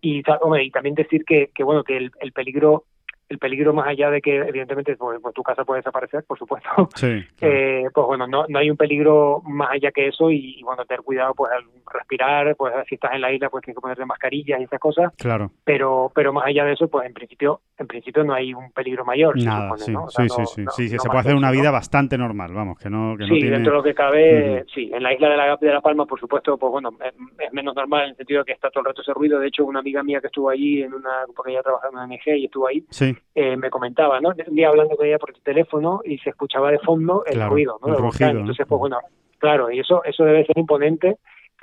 y, 0.00 0.22
hombre, 0.40 0.64
y 0.64 0.70
también 0.70 0.94
decir 0.94 1.24
que, 1.24 1.50
que 1.54 1.64
bueno, 1.64 1.84
que 1.84 1.96
el, 1.96 2.12
el 2.20 2.32
peligro 2.32 2.84
el 3.28 3.38
peligro 3.38 3.72
más 3.74 3.88
allá 3.88 4.10
de 4.10 4.20
que 4.20 4.36
evidentemente 4.36 4.96
pues, 4.96 5.18
pues, 5.20 5.34
tu 5.34 5.42
casa 5.42 5.64
puede 5.64 5.80
desaparecer, 5.80 6.24
por 6.24 6.38
supuesto, 6.38 6.68
sí. 6.94 7.24
claro. 7.36 7.54
eh, 7.54 7.84
pues 7.92 8.06
bueno, 8.06 8.26
no, 8.26 8.44
no 8.48 8.58
hay 8.58 8.70
un 8.70 8.76
peligro 8.76 9.42
más 9.46 9.70
allá 9.72 9.90
que 9.92 10.08
eso 10.08 10.30
y, 10.30 10.56
y, 10.58 10.62
bueno, 10.62 10.84
tener 10.84 11.02
cuidado 11.02 11.34
pues 11.34 11.50
al 11.52 11.64
respirar, 11.92 12.54
pues 12.56 12.72
si 12.88 12.94
estás 12.96 13.14
en 13.14 13.20
la 13.20 13.32
isla 13.32 13.50
pues 13.50 13.62
tienes 13.64 13.76
que 13.76 13.80
ponerte 13.82 14.04
mascarillas 14.04 14.60
y 14.60 14.64
esas 14.64 14.80
cosas, 14.80 15.12
Claro. 15.16 15.50
pero 15.64 16.10
pero 16.14 16.32
más 16.32 16.46
allá 16.46 16.64
de 16.64 16.72
eso 16.74 16.88
pues 16.88 17.06
en 17.06 17.12
principio 17.14 17.60
en 17.78 17.86
principio 17.86 18.24
no 18.24 18.32
hay 18.32 18.54
un 18.54 18.70
peligro 18.72 19.04
mayor, 19.04 19.36
Nada, 19.42 19.64
supone, 19.76 19.82
sí, 19.84 19.92
¿no? 19.92 20.04
O 20.04 20.10
sea, 20.10 20.24
sí, 20.28 20.30
sí, 20.46 20.62
no- 20.62 20.70
sí, 20.70 20.82
no- 20.94 20.98
se 21.00 21.08
puede 21.08 21.20
hacer 21.20 21.34
una 21.34 21.50
vida 21.50 21.70
bastante 21.70 22.16
normal, 22.16 22.52
vamos, 22.54 22.78
que 22.78 22.88
no, 22.88 23.16
que 23.18 23.24
no 23.26 23.34
sí, 23.34 23.40
tiene... 23.40 23.50
dentro 23.56 23.72
de 23.72 23.76
lo 23.78 23.82
que 23.82 23.94
cabe, 23.94 24.64
sí. 24.74 24.90
En 24.94 25.02
la 25.02 25.12
isla 25.12 25.28
de 25.28 25.36
la, 25.36 25.56
de 25.56 25.72
la 25.72 25.80
Palma, 25.82 26.06
por 26.06 26.18
supuesto, 26.18 26.56
pues 26.56 26.70
bueno, 26.72 26.90
es, 27.04 27.12
es 27.38 27.52
menos 27.52 27.74
normal 27.74 28.04
en 28.04 28.10
el 28.10 28.16
sentido 28.16 28.40
de 28.40 28.46
que 28.46 28.52
está 28.52 28.70
todo 28.70 28.80
el 28.80 28.86
rato 28.86 29.02
ese 29.02 29.12
ruido. 29.12 29.38
De 29.38 29.48
hecho, 29.48 29.64
una 29.64 29.80
amiga 29.80 30.02
mía 30.02 30.20
que 30.20 30.28
estuvo 30.28 30.48
allí, 30.48 30.82
en 30.82 30.94
una, 30.94 31.24
porque 31.34 31.52
ella 31.52 31.62
trabajaba 31.62 31.90
en 31.90 31.94
una 31.96 32.04
ONG 32.04 32.36
y 32.38 32.44
estuvo 32.46 32.66
ahí, 32.66 32.84
Sí, 32.90 33.15
eh, 33.34 33.56
me 33.56 33.70
comentaba, 33.70 34.20
¿no? 34.20 34.30
Un 34.30 34.54
día 34.54 34.68
hablando 34.68 34.96
con 34.96 35.06
ella 35.06 35.18
por 35.18 35.32
teléfono 35.40 36.00
y 36.04 36.18
se 36.18 36.30
escuchaba 36.30 36.70
de 36.70 36.78
fondo 36.78 37.24
el 37.26 37.34
Claro, 37.34 37.50
ruido, 37.50 37.78
¿no? 37.82 37.94
el. 37.94 38.36
Entonces, 38.38 38.66
pues 38.66 38.78
bueno, 38.78 38.98
claro, 39.38 39.70
y 39.70 39.80
eso, 39.80 40.02
eso 40.04 40.24
debe 40.24 40.46
ser 40.46 40.58
imponente 40.58 41.18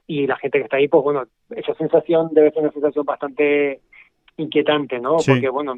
y 0.08 0.28
la 0.28 0.36
gente 0.38 0.60
que 0.60 0.64
está 0.66 0.78
ahí, 0.78 0.88
pues 0.88 1.04
bueno, 1.04 1.24
esa 1.51 1.74
sensación 1.76 2.30
debe 2.32 2.51
ser 2.51 2.64
una 2.64 2.72
sensación 2.72 3.06
bastante 3.06 3.82
inquietante, 4.38 4.99
¿no? 4.99 5.20
Sí. 5.20 5.32
Porque, 5.32 5.49
bueno, 5.49 5.76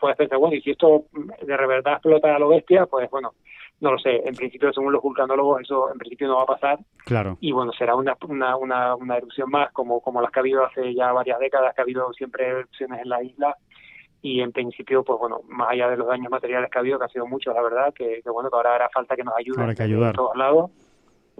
puedes 0.00 0.16
pensar, 0.16 0.38
bueno, 0.38 0.56
y 0.56 0.60
si 0.60 0.70
esto 0.72 1.04
de 1.12 1.56
verdad 1.56 1.94
explota 1.94 2.34
a 2.34 2.38
lo 2.38 2.48
bestia, 2.48 2.86
pues 2.86 3.08
bueno, 3.10 3.32
no 3.80 3.92
lo 3.92 3.98
sé, 3.98 4.22
en 4.24 4.34
principio, 4.34 4.72
según 4.72 4.92
los 4.92 5.02
vulcanólogos, 5.02 5.62
eso 5.62 5.90
en 5.92 5.98
principio 5.98 6.28
no 6.28 6.36
va 6.36 6.42
a 6.42 6.46
pasar 6.46 6.78
claro. 7.04 7.36
y 7.40 7.52
bueno, 7.52 7.72
será 7.72 7.94
una, 7.94 8.16
una, 8.28 8.56
una, 8.56 8.94
una 8.94 9.16
erupción 9.16 9.50
más, 9.50 9.72
como, 9.72 10.00
como 10.00 10.20
las 10.20 10.30
que 10.30 10.38
ha 10.40 10.42
habido 10.42 10.64
hace 10.64 10.94
ya 10.94 11.12
varias 11.12 11.38
décadas, 11.38 11.74
que 11.74 11.80
ha 11.80 11.84
habido 11.84 12.12
siempre 12.12 12.46
erupciones 12.46 13.00
en 13.02 13.08
la 13.08 13.22
isla 13.22 13.56
y 14.24 14.40
en 14.40 14.52
principio, 14.52 15.04
pues 15.04 15.18
bueno, 15.18 15.42
más 15.48 15.72
allá 15.72 15.90
de 15.90 15.98
los 15.98 16.06
daños 16.06 16.30
materiales 16.30 16.70
que 16.70 16.78
ha 16.78 16.80
habido, 16.80 16.98
que 16.98 17.04
ha 17.04 17.08
sido 17.08 17.26
muchos, 17.26 17.54
la 17.54 17.60
verdad, 17.60 17.92
que, 17.92 18.22
que 18.24 18.30
bueno, 18.30 18.48
que 18.48 18.56
ahora 18.56 18.74
hará 18.74 18.88
falta 18.88 19.14
que 19.14 19.22
nos 19.22 19.34
ayuden 19.36 19.68
de 19.68 20.12
todos 20.14 20.34
lados, 20.34 20.70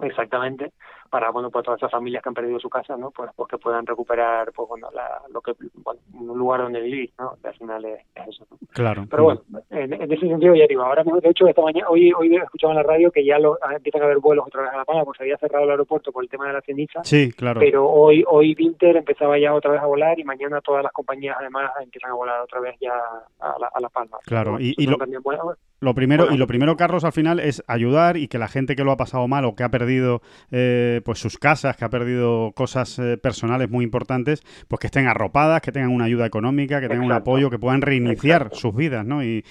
exactamente, 0.03 0.71
para, 1.15 1.31
bueno, 1.31 1.49
pues 1.49 1.63
todas 1.63 1.79
esas 1.79 1.91
familias 1.91 2.21
que 2.21 2.27
han 2.27 2.35
perdido 2.35 2.59
su 2.59 2.69
casa, 2.69 2.97
¿no? 2.97 3.09
Pues, 3.11 3.31
pues 3.37 3.47
que 3.49 3.57
puedan 3.57 3.85
recuperar, 3.85 4.51
pues 4.51 4.67
bueno, 4.67 4.89
la, 4.93 5.21
lo 5.33 5.39
que, 5.39 5.53
bueno, 5.75 6.01
un 6.13 6.37
lugar 6.37 6.59
donde 6.61 6.81
vivir, 6.81 7.09
¿no? 7.17 7.37
Que 7.41 7.47
al 7.47 7.53
final 7.53 7.85
es, 7.85 8.01
es 8.15 8.27
eso, 8.27 8.45
¿no? 8.51 8.57
Claro. 8.73 9.05
Pero 9.09 9.23
bueno, 9.23 9.41
en, 9.69 9.93
en 9.93 10.11
ese 10.11 10.27
sentido 10.27 10.53
ya 10.55 10.65
digo, 10.67 10.83
ahora 10.83 11.05
mismo, 11.05 11.21
de 11.21 11.29
hecho, 11.29 11.47
esta 11.47 11.61
mañana, 11.61 11.87
hoy, 11.89 12.11
hoy 12.11 12.35
escuchaba 12.35 12.73
en 12.73 12.77
la 12.77 12.83
radio 12.83 13.11
que 13.11 13.23
ya 13.23 13.39
lo, 13.39 13.57
ah, 13.61 13.75
empiezan 13.75 14.01
a 14.01 14.05
haber 14.05 14.19
vuelos 14.19 14.45
otra 14.45 14.63
vez 14.63 14.71
a 14.73 14.77
La 14.77 14.83
Palma, 14.83 15.05
pues 15.05 15.15
se 15.17 15.23
había 15.23 15.37
cerrado 15.37 15.63
el 15.63 15.71
aeropuerto 15.71 16.11
por 16.11 16.21
el 16.21 16.29
tema 16.29 16.47
de 16.47 16.53
la 16.53 16.61
ceniza, 16.61 17.01
Sí, 17.05 17.31
claro. 17.31 17.61
pero 17.61 17.87
hoy 17.89 18.25
hoy 18.27 18.53
Winter 18.59 18.97
empezaba 18.97 19.39
ya 19.39 19.53
otra 19.53 19.71
vez 19.71 19.81
a 19.81 19.85
volar 19.85 20.19
y 20.19 20.25
mañana 20.25 20.59
todas 20.59 20.83
las 20.83 20.91
compañías 20.91 21.37
además 21.39 21.71
empiezan 21.81 22.11
a 22.11 22.15
volar 22.15 22.41
otra 22.41 22.59
vez 22.59 22.75
ya 22.81 22.91
a 23.39 23.55
La, 23.57 23.69
a 23.73 23.79
la 23.79 23.87
Palma. 23.87 24.17
Claro, 24.25 24.59
y- 24.59 24.73
y 24.77 24.87
lo- 24.87 24.97
también 24.97 25.21
buenas- 25.23 25.45
Lo 25.79 25.93
primero, 25.93 26.23
Bueno. 26.23 26.35
y 26.35 26.39
lo 26.39 26.47
primero, 26.47 26.75
Carlos, 26.77 27.03
al 27.05 27.11
final 27.13 27.39
es 27.39 27.63
ayudar 27.67 28.17
y 28.17 28.27
que 28.27 28.37
la 28.39 28.47
gente 28.47 28.75
que 28.75 28.83
lo 28.83 28.91
ha 28.91 28.97
pasado 28.97 29.27
mal 29.27 29.45
o 29.45 29.55
que 29.55 29.63
ha 29.63 29.69
perdido 29.69 30.21
eh, 30.51 31.01
pues 31.05 31.19
sus 31.19 31.37
casas, 31.37 31.77
que 31.77 31.85
ha 31.85 31.89
perdido 31.89 32.51
cosas 32.53 32.97
eh, 32.97 33.17
personales 33.17 33.69
muy 33.69 33.85
importantes, 33.85 34.41
pues 34.67 34.79
que 34.79 34.87
estén 34.87 35.05
arropadas, 35.05 35.61
que 35.61 35.71
tengan 35.71 35.91
una 35.91 36.05
ayuda 36.05 36.25
económica, 36.25 36.81
que 36.81 36.89
tengan 36.89 37.05
un 37.05 37.11
apoyo, 37.11 37.51
que 37.51 37.59
puedan 37.59 37.81
reiniciar 37.81 38.49
sus 38.53 38.75
vidas, 38.75 39.05
¿no? 39.05 39.23
Y, 39.23 39.45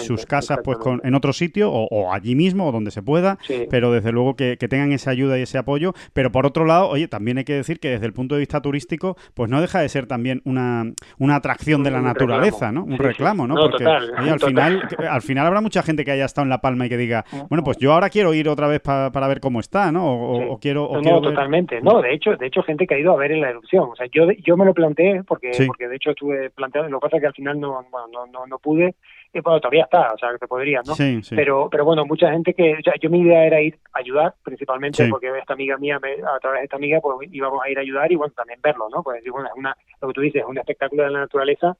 sus 0.00 0.26
casas, 0.26 0.58
pues 0.62 0.78
con, 0.78 1.00
en 1.04 1.14
otro 1.14 1.32
sitio 1.32 1.70
o, 1.72 2.12
allí 2.12 2.34
mismo 2.34 2.68
o 2.68 2.72
donde 2.72 2.90
se 2.90 3.02
pueda, 3.02 3.38
pero 3.70 3.90
desde 3.90 4.12
luego 4.12 4.36
que, 4.36 4.56
tengan 4.68 4.92
esa 4.92 5.10
ayuda 5.10 5.38
y 5.38 5.42
ese 5.42 5.56
apoyo. 5.56 5.94
Pero 6.12 6.30
por 6.30 6.44
otro 6.44 6.66
lado, 6.66 6.88
oye, 6.88 7.08
también 7.08 7.38
hay 7.38 7.44
que 7.44 7.54
decir 7.54 7.80
que 7.80 7.88
desde 7.88 8.04
el 8.04 8.12
punto 8.12 8.34
de 8.34 8.40
vista 8.40 8.60
turístico, 8.60 9.16
pues 9.32 9.50
no 9.50 9.62
deja 9.62 9.80
de 9.80 9.88
ser 9.88 10.06
también 10.06 10.42
una, 10.44 10.92
una 11.16 11.36
atracción 11.36 11.82
de 11.82 11.90
la 11.90 12.02
naturaleza, 12.02 12.70
¿no? 12.72 12.84
Un 12.84 12.98
reclamo, 12.98 13.46
¿no? 13.46 13.54
Porque 13.54 13.86
al 13.86 14.40
final, 14.40 14.86
al 15.08 15.22
final 15.22 15.46
habrá 15.46 15.62
mucha 15.62 15.82
gente 15.82 16.04
que 16.04 16.10
haya 16.10 16.26
estado 16.26 16.44
en 16.44 16.50
La 16.50 16.60
Palma 16.60 16.84
y 16.84 16.88
que 16.90 16.98
diga, 16.98 17.24
bueno, 17.48 17.64
pues 17.64 17.78
yo 17.78 17.94
ahora 17.94 18.10
quiero 18.10 18.34
ir 18.34 18.50
otra 18.50 18.68
vez 18.68 18.80
para 18.80 19.28
ver 19.28 19.40
cómo 19.40 19.60
está, 19.60 19.90
¿no? 19.90 20.06
O, 20.06 20.47
quiero, 20.56 20.90
no, 21.02 21.20
totalmente. 21.20 21.80
No, 21.80 22.00
de 22.00 22.14
hecho, 22.14 22.36
de 22.36 22.46
hecho, 22.46 22.62
gente 22.62 22.86
que 22.86 22.94
ha 22.94 22.98
ido 22.98 23.12
a 23.12 23.16
ver 23.16 23.32
en 23.32 23.40
la 23.40 23.50
erupción. 23.50 23.90
O 23.90 23.96
sea, 23.96 24.06
yo, 24.10 24.30
yo 24.44 24.56
me 24.56 24.64
lo 24.64 24.72
planteé 24.72 25.22
porque, 25.24 25.50
porque 25.66 25.88
de 25.88 25.96
hecho 25.96 26.10
estuve 26.10 26.50
planteando. 26.50 26.90
Lo 26.90 26.98
que 26.98 27.04
pasa 27.04 27.16
es 27.16 27.20
que 27.20 27.26
al 27.26 27.34
final 27.34 27.60
no, 27.60 27.82
no, 27.92 28.26
no, 28.26 28.46
no 28.46 28.58
pude. 28.58 28.94
Y 29.32 29.40
bueno, 29.40 29.60
todavía 29.60 29.84
está, 29.84 30.12
o 30.14 30.18
sea, 30.18 30.30
que 30.32 30.38
te 30.38 30.46
podría, 30.46 30.80
¿no? 30.86 30.94
Sí, 30.94 31.20
Pero, 31.30 31.68
pero 31.70 31.84
bueno, 31.84 32.06
mucha 32.06 32.30
gente 32.30 32.54
que. 32.54 32.74
O 32.74 32.82
sea, 32.82 32.94
yo 33.00 33.10
mi 33.10 33.20
idea 33.20 33.44
era 33.44 33.60
ir 33.60 33.78
a 33.92 33.98
ayudar, 33.98 34.34
principalmente 34.42 35.06
porque 35.08 35.30
esta 35.38 35.52
amiga 35.52 35.76
mía, 35.76 35.96
a 35.96 36.38
través 36.40 36.60
de 36.60 36.64
esta 36.64 36.76
amiga, 36.76 37.00
pues 37.00 37.28
íbamos 37.30 37.62
a 37.62 37.70
ir 37.70 37.78
a 37.78 37.82
ayudar 37.82 38.10
y 38.10 38.16
bueno, 38.16 38.32
también 38.34 38.58
verlo, 38.62 38.88
¿no? 38.88 39.02
Pues 39.02 39.22
bueno, 39.30 39.48
es 39.48 39.54
una, 39.56 39.76
lo 40.00 40.08
que 40.08 40.14
tú 40.14 40.20
dices, 40.22 40.42
es 40.42 40.48
un 40.48 40.58
espectáculo 40.58 41.04
de 41.04 41.10
la 41.10 41.20
naturaleza 41.20 41.76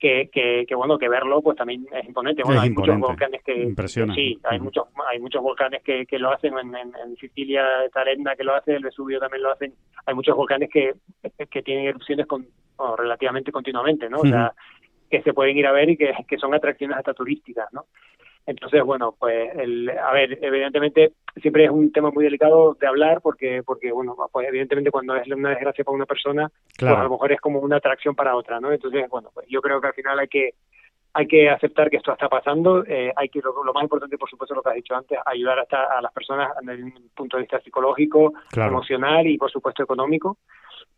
que, 0.00 0.30
que, 0.66 0.74
bueno 0.74 0.98
que 0.98 1.08
verlo 1.08 1.42
pues 1.42 1.56
también 1.56 1.86
es 1.92 2.06
imponente. 2.06 2.42
Bueno 2.42 2.60
hay 2.60 2.70
muchos 2.70 2.98
volcanes 2.98 3.42
que, 3.44 3.74
sí 4.08 4.38
hay 4.44 4.58
muchos 4.58 4.84
hay 5.10 5.20
muchos 5.20 5.42
volcanes 5.42 5.82
que, 5.82 6.06
que 6.06 6.18
lo 6.18 6.32
hacen 6.32 6.54
en, 6.58 6.74
en, 6.74 7.16
Sicilia 7.16 7.64
Tarenda 7.92 8.34
que 8.34 8.44
lo 8.44 8.54
hace 8.54 8.74
el 8.74 8.82
Vesubio 8.82 9.20
también 9.20 9.42
lo 9.42 9.52
hacen. 9.52 9.74
Hay 10.06 10.14
muchos 10.14 10.34
volcanes 10.34 10.70
que, 10.70 10.94
que 11.50 11.62
tienen 11.62 11.86
erupciones 11.86 12.26
con, 12.26 12.46
relativamente 12.96 13.52
continuamente 13.52 14.08
no 14.08 14.20
o 14.20 14.26
sea 14.26 14.52
que 15.10 15.22
se 15.22 15.34
pueden 15.34 15.56
ir 15.56 15.66
a 15.66 15.72
ver 15.72 15.90
y 15.90 15.96
que, 15.96 16.12
que 16.26 16.38
son 16.38 16.54
atracciones 16.54 16.96
hasta 16.96 17.12
turísticas 17.12 17.68
no 17.72 17.86
entonces, 18.50 18.82
bueno, 18.82 19.14
pues, 19.16 19.48
el, 19.56 19.88
a 19.90 20.12
ver, 20.12 20.36
evidentemente 20.42 21.12
siempre 21.40 21.66
es 21.66 21.70
un 21.70 21.92
tema 21.92 22.10
muy 22.10 22.24
delicado 22.24 22.76
de 22.80 22.86
hablar 22.88 23.20
porque, 23.22 23.62
porque 23.64 23.92
bueno, 23.92 24.16
pues 24.32 24.48
evidentemente 24.48 24.90
cuando 24.90 25.14
es 25.14 25.28
una 25.28 25.50
desgracia 25.50 25.84
para 25.84 25.94
una 25.94 26.06
persona, 26.06 26.50
pues 26.76 26.90
a 26.90 27.04
lo 27.04 27.10
mejor 27.10 27.30
es 27.30 27.40
como 27.40 27.60
una 27.60 27.76
atracción 27.76 28.16
para 28.16 28.34
otra, 28.34 28.58
¿no? 28.58 28.72
Entonces, 28.72 29.08
bueno, 29.08 29.30
pues 29.32 29.46
yo 29.48 29.62
creo 29.62 29.80
que 29.80 29.86
al 29.86 29.94
final 29.94 30.18
hay 30.18 30.26
que 30.26 30.54
hay 31.12 31.26
que 31.26 31.48
aceptar 31.48 31.90
que 31.90 31.96
esto 31.96 32.12
está 32.12 32.28
pasando, 32.28 32.84
eh, 32.86 33.12
hay 33.16 33.28
que 33.28 33.40
lo, 33.40 33.72
más 33.72 33.82
importante, 33.82 34.18
por 34.18 34.30
supuesto, 34.30 34.54
lo 34.54 34.62
que 34.62 34.70
has 34.70 34.76
dicho 34.76 34.94
antes, 34.94 35.18
ayudar 35.26 35.58
hasta 35.58 35.84
a 35.96 36.00
las 36.00 36.12
personas 36.12 36.50
desde 36.62 36.84
un 36.84 37.10
punto 37.14 37.36
de 37.36 37.42
vista 37.42 37.60
psicológico, 37.60 38.32
emocional 38.54 39.26
y, 39.26 39.36
por 39.36 39.50
supuesto, 39.50 39.82
económico. 39.82 40.38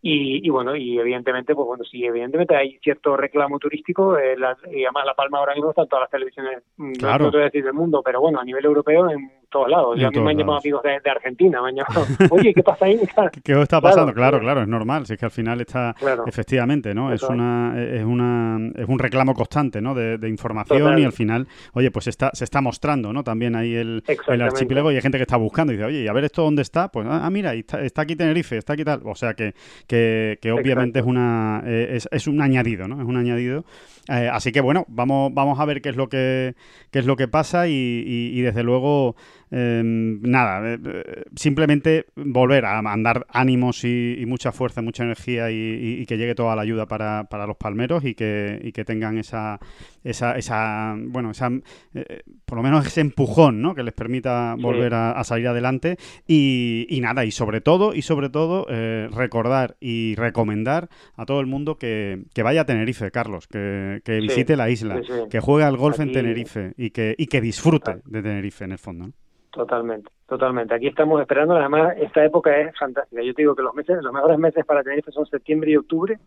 Y, 0.05 0.51
bueno, 0.51 0.75
y 0.75 0.99
evidentemente, 0.99 1.55
pues 1.55 1.65
bueno, 1.65 1.85
sí, 1.85 2.05
evidentemente 2.05 2.57
hay 2.57 2.77
cierto 2.83 3.17
reclamo 3.17 3.61
turístico, 3.61 4.19
eh, 4.19 4.35
y 4.73 4.83
además 4.83 5.07
La 5.07 5.15
Palma 5.15 5.39
ahora 5.39 5.55
mismo 5.55 5.71
está 5.71 5.83
en 5.83 5.89
todas 5.89 6.03
las 6.03 6.11
televisiones, 6.11 6.65
mm, 6.77 6.93
no, 7.01 7.31
voy 7.31 7.41
a 7.41 7.45
decir 7.45 7.65
del 7.65 7.73
mundo, 7.73 8.03
pero 8.05 8.21
bueno, 8.21 8.41
a 8.41 8.45
nivel 8.45 8.65
europeo 8.65 9.09
en 9.09 9.31
todos 9.53 9.69
lados. 9.69 9.99
Ya 9.99 10.09
a 10.09 10.11
mí 10.11 10.21
me 10.21 10.31
han 10.31 10.39
llamado 10.39 10.59
amigos 10.59 10.83
de, 10.83 11.11
Argentina, 11.11 11.63
me 11.63 11.69
han 11.69 11.77
llamado, 11.77 12.07
oye, 12.31 12.53
¿qué 12.53 12.63
pasa 12.63 12.87
ahí? 12.87 12.99
¿Qué, 13.45 13.61
está 13.61 13.81
pasando? 13.81 14.13
Claro, 14.13 14.41
claro, 14.41 14.63
es 14.63 14.69
normal, 14.69 15.07
si 15.07 15.13
es 15.13 15.19
que 15.19 15.27
al 15.27 15.31
final 15.31 15.61
está, 15.61 15.95
efectivamente, 16.27 16.95
¿no? 16.95 17.13
Es 17.13 17.23
una, 17.23 17.75
es 17.81 18.05
una, 18.05 18.59
es 18.75 18.89
un 18.89 18.99
reclamo 18.99 19.35
constante, 19.35 19.81
¿no? 19.81 19.95
De, 19.95 20.33
información 20.33 20.99
y 20.99 21.05
al 21.05 21.13
final, 21.13 21.47
oye, 21.75 21.91
pues 21.91 22.07
está, 22.07 22.31
se 22.33 22.45
está 22.45 22.61
mostrando, 22.61 23.13
¿no? 23.13 23.23
También 23.23 23.55
ahí 23.55 23.75
el, 23.75 24.03
el 24.29 24.43
archipiélago 24.43 24.91
y 24.91 24.97
hay 24.97 25.03
gente 25.03 25.19
que 25.19 25.23
está 25.23 25.37
buscando 25.37 25.73
y 25.73 25.77
dice, 25.77 25.87
oye, 25.87 26.03
y 26.03 26.09
a 26.09 26.13
ver 26.13 26.25
esto 26.25 26.43
dónde 26.43 26.63
está, 26.63 26.89
pues, 26.89 27.07
ah, 27.09 27.29
mira, 27.31 27.53
está, 27.53 27.83
está 27.83 28.03
aquí 28.03 28.17
Tenerife, 28.17 28.57
está 28.57 28.73
aquí 28.73 28.85
tal, 28.85 29.03
o 29.05 29.15
sea 29.15 29.35
que 29.35 29.53
que, 29.87 30.53
obviamente 30.53 31.01
es, 31.01 31.05
una, 31.05 31.63
eh, 31.67 31.99
es, 32.11 32.27
un 32.27 32.41
añadido, 32.41 32.89
¿no? 32.89 33.01
Es 33.01 33.07
un 33.07 33.17
añadido. 33.17 33.65
Eh, 34.09 34.29
así 34.33 34.53
que 34.53 34.61
bueno, 34.61 34.85
vamos, 34.89 35.33
vamos 35.35 35.61
a 35.61 35.65
ver 35.65 35.81
qué 35.81 35.91
es 35.91 35.97
lo 35.97 36.09
que, 36.09 36.55
qué 36.91 36.99
es 36.99 37.07
lo 37.07 37.17
que 37.17 37.29
pasa 37.29 37.69
y 37.69 38.41
desde 38.41 38.63
luego 38.63 39.17
Em, 39.55 40.19
nada, 40.23 40.67
eh, 40.67 40.79
eh, 40.83 41.25
simplemente 41.37 42.07
volver 42.17 42.65
a 42.65 42.81
mandar 42.81 43.27
ánimos 43.29 43.85
y, 43.85 44.25
mucha 44.27 44.51
fuerza, 44.51 44.81
mucha 44.81 45.05
energía 45.05 45.51
y, 45.51 46.07
que 46.07 46.17
llegue 46.17 46.35
toda 46.35 46.57
la 46.57 46.63
ayuda 46.63 46.87
para, 46.87 47.25
para 47.25 47.47
los 47.47 47.59
palmeros 47.59 48.03
y 48.07 48.15
que, 48.15 48.73
que 48.73 48.85
tengan 48.87 49.19
esa, 49.19 49.61
esa, 50.05 50.39
esa 50.39 50.97
bueno, 50.97 51.33
esa, 51.33 51.51
eh, 51.93 52.23
por 52.47 52.57
lo 52.57 52.63
menos 52.63 52.87
ese 52.87 53.03
empujón, 53.03 53.61
¿no? 53.61 53.75
Que 53.75 53.83
les 53.83 53.93
permita 53.93 54.57
volver 54.59 54.95
a, 54.95 55.23
salir 55.23 55.49
adelante. 55.49 55.99
Y, 56.27 56.99
nada, 57.03 57.27
y 57.27 57.31
sobre 57.31 57.61
todo, 57.61 57.95
y 57.95 58.01
sobre 58.01 58.31
todo, 58.31 58.65
recordar 59.11 59.77
y 59.81 60.15
recomendar 60.15 60.89
a 61.15 61.27
todo 61.27 61.41
el 61.41 61.47
mundo 61.47 61.77
que, 61.77 62.25
vaya 62.43 62.63
a 62.63 62.65
Tenerife, 62.65 63.11
Carlos, 63.11 63.49
que, 63.49 64.01
visite 64.07 64.57
la 64.57 64.71
isla, 64.71 65.03
que 65.29 65.41
juegue 65.41 65.65
al 65.67 65.77
golf 65.77 66.01
en 66.01 66.13
Tenerife 66.13 66.73
y 66.79 66.89
que, 66.89 67.15
y 67.19 67.27
que 67.27 67.43
disfrute 67.43 68.01
de 68.07 68.23
Tenerife 68.23 68.65
en 68.65 68.73
el 68.73 68.79
fondo. 68.79 69.13
Totalmente, 69.53 70.11
totalmente. 70.27 70.75
Aquí 70.75 70.87
estamos 70.87 71.21
esperando, 71.21 71.55
además 71.55 71.95
esta 71.99 72.25
época 72.25 72.59
es 72.59 72.77
fantástica. 72.79 73.23
Yo 73.23 73.35
te 73.35 73.43
digo 73.43 73.55
que 73.55 73.63
los 73.63 73.75
meses, 73.75 74.03
los 74.03 74.13
mejores 74.13 74.39
meses 74.39 74.65
para 74.65 74.83
Tenerife 74.83 75.13
son 75.13 75.27
septiembre 75.27 75.71
y 75.71 75.77
octubre 75.77 76.19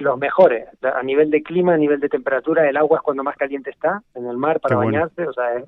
los 0.00 0.18
mejores 0.18 0.66
a 0.82 1.02
nivel 1.02 1.30
de 1.30 1.42
clima, 1.42 1.74
a 1.74 1.76
nivel 1.76 2.00
de 2.00 2.08
temperatura, 2.08 2.68
el 2.68 2.76
agua 2.76 2.98
es 2.98 3.02
cuando 3.02 3.22
más 3.22 3.36
caliente 3.36 3.70
está 3.70 4.02
en 4.14 4.26
el 4.26 4.36
mar 4.36 4.60
para 4.60 4.76
bañarse, 4.76 5.26
o 5.26 5.32
sea, 5.32 5.62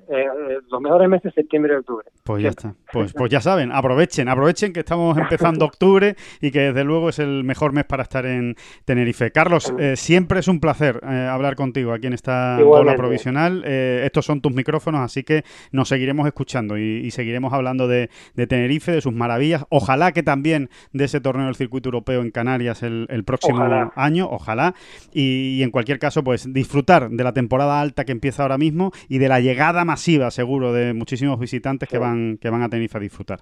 los 0.71 0.81
mejores 0.81 1.09
meses 1.09 1.33
septiembre 1.35 1.75
y 1.75 1.77
octubre. 1.77 2.07
Pues 2.25 2.43
ya 2.43 2.49
está. 2.51 2.75
Pues, 2.93 3.13
pues 3.13 3.31
ya 3.31 3.41
saben, 3.41 3.73
aprovechen, 3.73 4.29
aprovechen 4.29 4.73
que 4.73 4.81
estamos 4.81 5.17
empezando 5.17 5.65
octubre 5.73 6.17
y 6.41 6.51
que 6.51 6.61
desde 6.61 6.85
luego 6.85 7.09
es 7.09 7.19
el 7.19 7.45
mejor 7.45 7.73
mes 7.73 7.85
para 7.85 8.03
estar 8.03 8.27
en 8.27 8.57
Tenerife. 8.85 9.31
Carlos, 9.31 9.73
eh, 9.79 9.97
siempre 9.97 10.41
es 10.41 10.49
un 10.49 10.61
placer 10.61 11.01
eh, 11.03 11.29
hablar 11.31 11.57
contigo 11.57 11.93
aquí 11.93 12.07
en 12.07 12.13
esta 12.13 12.59
bola 12.63 12.95
provisional. 12.95 13.63
Eh, 13.67 14.03
estos 14.05 14.25
son 14.25 14.41
tus 14.41 14.53
micrófonos, 14.53 15.01
así 15.01 15.23
que 15.23 15.45
nos 15.71 15.89
seguiremos 15.89 16.27
escuchando 16.27 16.79
y, 16.79 17.11
seguiremos 17.13 17.53
hablando 17.53 17.89
de, 17.89 18.09
Tenerife, 18.35 18.93
de 18.93 19.01
sus 19.01 19.13
maravillas. 19.13 19.65
Ojalá 19.69 20.13
que 20.13 20.23
también 20.23 20.71
de 20.93 21.05
ese 21.05 21.21
torneo 21.21 21.47
del 21.47 21.57
circuito 21.57 21.89
europeo 21.89 22.23
en 22.23 22.31
Canarias 22.31 22.83
el, 22.83 23.07
próximo 23.25 23.63
año 23.95 24.22
ojalá. 24.31 24.75
Y, 25.13 25.63
en 25.63 25.71
cualquier 25.71 25.99
caso, 25.99 26.23
pues 26.23 26.53
disfrutar 26.53 27.09
de 27.09 27.25
la 27.25 27.33
temporada 27.33 27.81
alta 27.81 28.05
que 28.05 28.13
empieza 28.13 28.43
ahora 28.43 28.59
mismo 28.59 28.93
y 29.09 29.19
de 29.19 29.29
la 29.29 29.41
llegada 29.41 29.85
masiva, 29.85 30.31
seguro, 30.31 30.73
de 30.73 30.95
muchísimos 30.95 31.39
visitantes 31.39 31.89
que 31.89 31.99
van, 31.99 32.39
que 32.39 32.51
van 32.51 32.63
a 32.63 32.69
tener 32.69 32.83
a 32.93 32.99
disfrutar. 32.99 33.41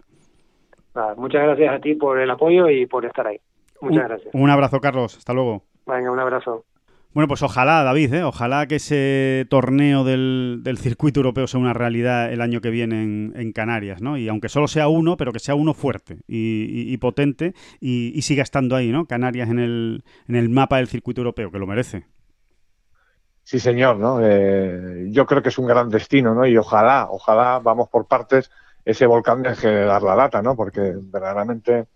muchas 1.17 1.43
gracias 1.43 1.75
a 1.75 1.79
ti 1.81 1.95
por 1.95 2.19
el 2.19 2.31
apoyo 2.31 2.69
y 2.69 2.87
por 2.87 3.05
estar 3.05 3.27
ahí. 3.27 3.41
Muchas 3.81 4.09
gracias. 4.09 4.35
Un 4.35 4.51
abrazo, 4.51 4.81
Carlos. 4.81 5.17
Hasta 5.17 5.33
luego. 5.33 5.63
Venga, 5.87 6.11
un 6.11 6.19
abrazo. 6.19 6.65
Bueno, 7.13 7.27
pues 7.27 7.43
ojalá, 7.43 7.83
David, 7.83 8.15
¿eh? 8.15 8.23
ojalá 8.23 8.69
que 8.69 8.77
ese 8.77 9.45
torneo 9.51 10.05
del, 10.05 10.63
circuito 10.79 11.19
europeo 11.19 11.49
sea 11.49 11.59
una 11.59 11.73
realidad 11.73 12.33
el 12.33 12.41
año 12.41 12.61
que 12.61 12.71
viene 12.71 13.03
en, 13.03 13.53
Canarias, 13.53 14.01
¿no? 14.01 14.17
Y 14.17 14.29
aunque 14.29 14.49
solo 14.49 14.69
sea 14.69 14.87
uno, 14.87 15.17
pero 15.17 15.33
que 15.33 15.41
sea 15.41 15.57
uno 15.57 15.75
fuerte 15.75 16.19
y, 16.29 16.97
potente 16.99 17.55
y, 17.81 18.23
siga 18.23 18.45
estando 18.45 18.77
ahí, 18.77 18.93
¿no? 18.93 19.07
Canarias 19.07 19.49
en 19.51 19.59
el, 19.59 20.05
en 20.29 20.37
el 20.37 20.51
mapa 20.51 20.77
del 20.77 20.87
circuito 20.87 21.21
europeo, 21.23 21.51
que 21.51 21.59
lo 21.59 21.67
merece. 21.67 22.07
Sí, 23.43 23.59
señor, 23.59 23.97
¿no? 23.97 24.21
Eh, 24.23 25.09
yo 25.11 25.27
creo 25.27 25.43
que 25.43 25.49
es 25.49 25.59
un 25.59 25.67
gran 25.67 25.89
destino, 25.89 26.33
¿no? 26.33 26.47
Y 26.47 26.57
ojalá, 26.57 27.09
ojalá, 27.11 27.59
vamos 27.59 27.89
por 27.89 28.07
partes, 28.07 28.53
ese 28.85 29.07
volcán 29.07 29.43
de 29.43 29.85
dar 29.85 30.03
la 30.05 30.15
lata, 30.15 30.43
¿no? 30.43 30.55
Porque 30.55 30.95
verdaderamente 30.97 31.89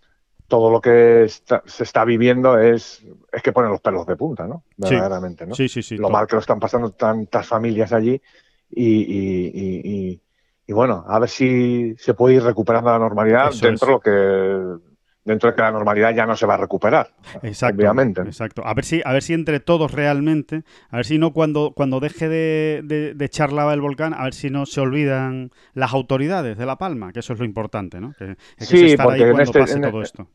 todo 0.47 0.69
lo 0.69 0.79
que 0.79 1.27
se 1.27 1.83
está 1.83 2.05
viviendo 2.05 2.59
es, 2.59 3.03
es 3.31 3.41
que 3.41 3.51
pone 3.51 3.69
los 3.69 3.81
pelos 3.81 4.05
de 4.05 4.15
punta, 4.15 4.47
¿no? 4.47 4.63
Verdaderamente, 4.77 5.45
¿no? 5.45 5.55
Sí, 5.55 5.67
sí, 5.67 5.81
sí. 5.81 5.97
Lo 5.97 6.09
mal 6.09 6.27
que 6.27 6.35
lo 6.35 6.41
están 6.41 6.59
pasando 6.59 6.91
tantas 6.91 7.47
familias 7.47 7.91
allí 7.93 8.21
y, 8.69 10.19
y, 10.67 10.73
bueno, 10.73 11.03
a 11.07 11.19
ver 11.19 11.29
si 11.29 11.95
se 11.97 12.13
puede 12.13 12.35
ir 12.35 12.43
recuperando 12.43 12.91
la 12.91 12.99
normalidad 12.99 13.51
dentro 13.59 13.87
de 13.87 13.93
lo 13.93 13.99
que 13.99 14.94
dentro 15.25 15.49
de 15.49 15.55
que 15.55 15.61
la 15.63 15.71
normalidad 15.71 16.13
ya 16.13 16.25
no 16.25 16.35
se 16.35 16.45
va 16.45 16.53
a 16.53 16.57
recuperar. 16.57 17.09
Exacto, 17.41 17.81
obviamente. 17.81 18.21
Exacto. 18.21 18.61
A 18.65 18.73
ver 18.75 18.85
si, 18.85 19.01
a 19.03 19.11
ver 19.11 19.23
si 19.23 19.33
entre 19.33 19.59
todos 19.59 19.91
realmente, 19.91 20.63
a 20.89 20.97
ver 20.97 21.05
si 21.05 21.17
no 21.17 21.33
cuando, 21.33 21.73
cuando 21.75 21.99
deje 21.99 22.29
de, 22.29 22.81
de, 22.83 23.25
echar 23.25 23.51
lava 23.51 23.73
el 23.73 23.81
volcán, 23.81 24.13
a 24.13 24.23
ver 24.23 24.35
si 24.35 24.51
no 24.51 24.67
se 24.67 24.79
olvidan 24.81 25.51
las 25.73 25.93
autoridades 25.93 26.57
de 26.57 26.65
La 26.65 26.77
Palma, 26.77 27.11
que 27.11 27.19
eso 27.19 27.33
es 27.33 27.39
lo 27.39 27.45
importante, 27.45 27.99
¿no? 27.99 28.13
Que, 28.13 28.37
sí, 28.59 28.95
porque 29.01 29.29
en 29.29 29.39
este, 29.41 29.59
pase 29.59 29.79
todo 29.79 30.01
esto. 30.01 30.27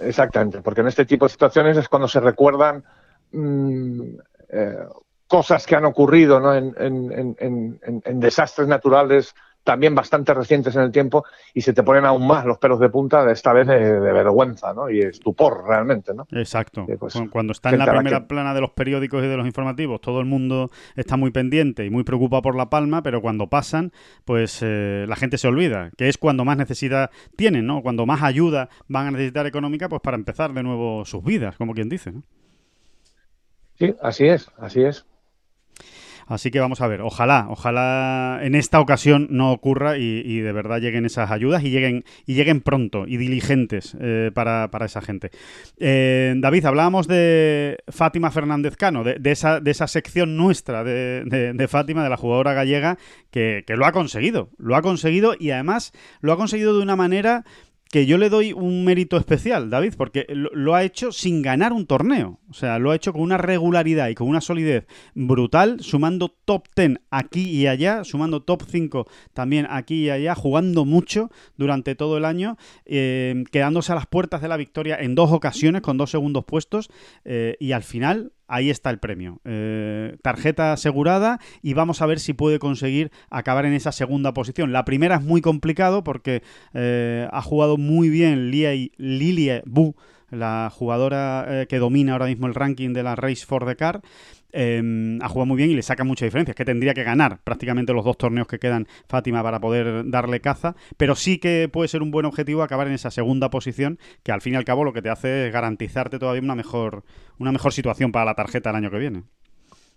Exactamente, 0.00 0.62
porque 0.62 0.82
en 0.82 0.88
este 0.88 1.04
tipo 1.04 1.24
de 1.24 1.30
situaciones 1.30 1.76
es 1.76 1.88
cuando 1.88 2.06
se 2.06 2.20
recuerdan 2.20 2.84
mm, 3.32 4.00
eh, 4.50 4.76
cosas 5.26 5.66
que 5.66 5.74
han 5.74 5.86
ocurrido 5.86 6.38
¿no? 6.38 6.54
en, 6.54 6.72
en, 6.78 7.36
en, 7.40 8.02
en 8.04 8.20
desastres 8.20 8.68
naturales 8.68 9.34
también 9.66 9.96
bastante 9.96 10.32
recientes 10.32 10.76
en 10.76 10.82
el 10.82 10.92
tiempo 10.92 11.24
y 11.52 11.60
se 11.60 11.72
te 11.72 11.82
ponen 11.82 12.04
aún 12.04 12.24
más 12.24 12.46
los 12.46 12.56
pelos 12.58 12.78
de 12.78 12.88
punta, 12.88 13.24
de 13.24 13.32
esta 13.32 13.52
vez 13.52 13.66
de, 13.66 13.98
vergüenza, 13.98 14.72
¿no? 14.72 14.88
Y 14.88 15.00
estupor 15.00 15.64
realmente, 15.66 16.14
¿no? 16.14 16.28
Exacto. 16.30 16.86
Pues, 17.00 17.20
cuando 17.32 17.52
está 17.52 17.70
en 17.70 17.80
la 17.80 17.92
primera 17.92 18.28
plana 18.28 18.54
de 18.54 18.60
los 18.60 18.70
periódicos 18.70 19.24
y 19.24 19.26
de 19.26 19.36
los 19.36 19.44
informativos, 19.44 20.00
todo 20.00 20.20
el 20.20 20.26
mundo 20.26 20.70
está 20.94 21.16
muy 21.16 21.32
pendiente 21.32 21.84
y 21.84 21.90
muy 21.90 22.04
preocupado 22.04 22.42
por 22.42 22.56
La 22.56 22.70
Palma, 22.70 23.02
pero 23.02 23.20
cuando 23.20 23.48
pasan, 23.48 23.90
pues 24.24 24.60
eh, 24.62 25.04
la 25.08 25.16
gente 25.16 25.36
se 25.36 25.48
olvida, 25.48 25.90
que 25.98 26.08
es 26.08 26.16
cuando 26.16 26.44
más 26.44 26.56
necesidad 26.56 27.10
tienen, 27.34 27.66
¿no? 27.66 27.82
Cuando 27.82 28.06
más 28.06 28.22
ayuda 28.22 28.68
van 28.86 29.08
a 29.08 29.10
necesitar 29.10 29.46
económica, 29.46 29.88
pues 29.88 30.00
para 30.00 30.16
empezar 30.16 30.52
de 30.52 30.62
nuevo 30.62 31.04
sus 31.04 31.24
vidas, 31.24 31.56
como 31.56 31.74
quien 31.74 31.88
dice, 31.88 32.12
¿no? 32.12 32.22
Sí, 33.74 33.96
así 34.00 34.28
es, 34.28 34.48
así 34.58 34.84
es. 34.84 35.04
Así 36.26 36.50
que 36.50 36.58
vamos 36.58 36.80
a 36.80 36.88
ver, 36.88 37.02
ojalá, 37.02 37.46
ojalá 37.48 38.40
en 38.42 38.56
esta 38.56 38.80
ocasión 38.80 39.28
no 39.30 39.52
ocurra 39.52 39.96
y, 39.96 40.40
de 40.40 40.52
verdad 40.52 40.80
lleguen 40.80 41.06
esas 41.06 41.30
ayudas 41.30 41.62
y 41.62 41.70
lleguen, 41.70 42.04
y 42.26 42.34
lleguen 42.34 42.60
pronto 42.60 43.06
y 43.06 43.16
diligentes 43.16 43.96
eh, 44.00 44.32
para, 44.34 44.68
esa 44.84 45.00
gente. 45.00 45.30
Eh, 45.78 46.34
David, 46.36 46.64
hablábamos 46.64 47.06
de 47.06 47.78
Fátima 47.88 48.32
Fernández 48.32 48.76
Cano, 48.76 49.04
de, 49.04 49.18
esa, 49.30 49.60
de 49.60 49.70
esa 49.70 49.86
sección 49.86 50.36
nuestra 50.36 50.82
de, 50.82 51.68
Fátima, 51.68 52.02
de 52.02 52.10
la 52.10 52.16
jugadora 52.16 52.54
gallega, 52.54 52.98
que, 53.30 53.62
que 53.66 53.76
lo 53.76 53.86
ha 53.86 53.92
conseguido, 53.92 54.50
lo 54.58 54.74
ha 54.74 54.82
conseguido 54.82 55.34
y 55.38 55.50
además 55.50 55.92
lo 56.20 56.32
ha 56.32 56.36
conseguido 56.36 56.76
de 56.76 56.82
una 56.82 56.96
manera 56.96 57.44
que 57.90 58.06
yo 58.06 58.18
le 58.18 58.28
doy 58.28 58.52
un 58.52 58.84
mérito 58.84 59.16
especial, 59.16 59.70
David, 59.70 59.94
porque 59.96 60.26
lo, 60.28 60.74
ha 60.74 60.82
hecho 60.82 61.12
sin 61.12 61.42
ganar 61.42 61.72
un 61.72 61.86
torneo. 61.86 62.40
O 62.50 62.52
sea, 62.52 62.78
lo 62.78 62.90
ha 62.90 62.96
hecho 62.96 63.12
con 63.12 63.22
una 63.22 63.38
regularidad 63.38 64.08
y 64.08 64.14
con 64.14 64.28
una 64.28 64.40
solidez 64.40 64.86
brutal, 65.14 65.78
sumando 65.80 66.34
top 66.44 66.66
10 66.74 66.98
aquí 67.10 67.48
y 67.48 67.66
allá, 67.66 68.04
sumando 68.04 68.42
top 68.42 68.62
5 68.68 69.06
también 69.32 69.66
aquí 69.70 70.04
y 70.04 70.10
allá, 70.10 70.34
jugando 70.34 70.84
mucho 70.84 71.30
durante 71.56 71.94
todo 71.94 72.16
el 72.18 72.24
año, 72.24 72.56
eh, 72.84 73.44
quedándose 73.52 73.92
a 73.92 73.94
las 73.94 74.06
puertas 74.06 74.42
de 74.42 74.48
la 74.48 74.56
victoria 74.56 74.96
en 75.00 75.14
dos 75.14 75.30
ocasiones 75.30 75.82
con 75.82 75.96
dos 75.96 76.10
segundos 76.10 76.44
puestos 76.44 76.90
eh, 77.24 77.56
y 77.60 77.72
al 77.72 77.82
final 77.82 78.32
ahí 78.48 78.70
está 78.70 78.90
el 78.90 78.98
premio. 78.98 79.40
Eh, 79.44 80.16
tarjeta 80.22 80.72
asegurada 80.72 81.40
y 81.62 81.74
vamos 81.74 82.02
a 82.02 82.06
ver 82.06 82.20
si 82.20 82.32
puede 82.32 82.58
conseguir 82.58 83.10
acabar 83.30 83.64
en 83.66 83.72
esa 83.72 83.92
segunda 83.92 84.32
posición. 84.32 84.72
La 84.72 84.84
primera 84.84 85.16
es 85.16 85.22
muy 85.22 85.40
complicado 85.40 86.04
porque 86.04 86.42
eh, 86.74 87.28
ha 87.30 87.42
jugado 87.42 87.76
muy 87.76 88.08
bien 88.08 88.50
Lilia 88.50 89.62
Bu, 89.66 89.94
la 90.30 90.70
jugadora 90.72 91.46
eh, 91.48 91.66
que 91.66 91.78
domina 91.78 92.12
ahora 92.12 92.26
mismo 92.26 92.46
el 92.46 92.54
ranking 92.54 92.92
de 92.92 93.02
la 93.02 93.16
Race 93.16 93.44
for 93.46 93.64
the 93.66 93.76
Car. 93.76 94.02
Em, 94.58 95.20
ha 95.20 95.28
jugado 95.28 95.44
muy 95.44 95.58
bien 95.58 95.70
y 95.70 95.74
le 95.74 95.82
saca 95.82 96.02
mucha 96.02 96.24
diferencia. 96.24 96.52
Es 96.52 96.56
que 96.56 96.64
tendría 96.64 96.94
que 96.94 97.04
ganar 97.04 97.40
prácticamente 97.44 97.92
los 97.92 98.06
dos 98.06 98.16
torneos 98.16 98.48
que 98.48 98.58
quedan 98.58 98.88
Fátima 99.06 99.42
para 99.42 99.60
poder 99.60 100.08
darle 100.10 100.40
caza, 100.40 100.74
pero 100.96 101.14
sí 101.14 101.38
que 101.38 101.68
puede 101.70 101.88
ser 101.88 102.00
un 102.00 102.10
buen 102.10 102.24
objetivo 102.24 102.62
acabar 102.62 102.86
en 102.86 102.94
esa 102.94 103.10
segunda 103.10 103.50
posición, 103.50 103.98
que 104.22 104.32
al 104.32 104.40
fin 104.40 104.54
y 104.54 104.56
al 104.56 104.64
cabo 104.64 104.82
lo 104.82 104.94
que 104.94 105.02
te 105.02 105.10
hace 105.10 105.48
es 105.48 105.52
garantizarte 105.52 106.18
todavía 106.18 106.40
una 106.40 106.54
mejor, 106.54 107.04
una 107.38 107.52
mejor 107.52 107.74
situación 107.74 108.12
para 108.12 108.24
la 108.24 108.34
tarjeta 108.34 108.70
el 108.70 108.76
año 108.76 108.90
que 108.90 108.96
viene. 108.96 109.24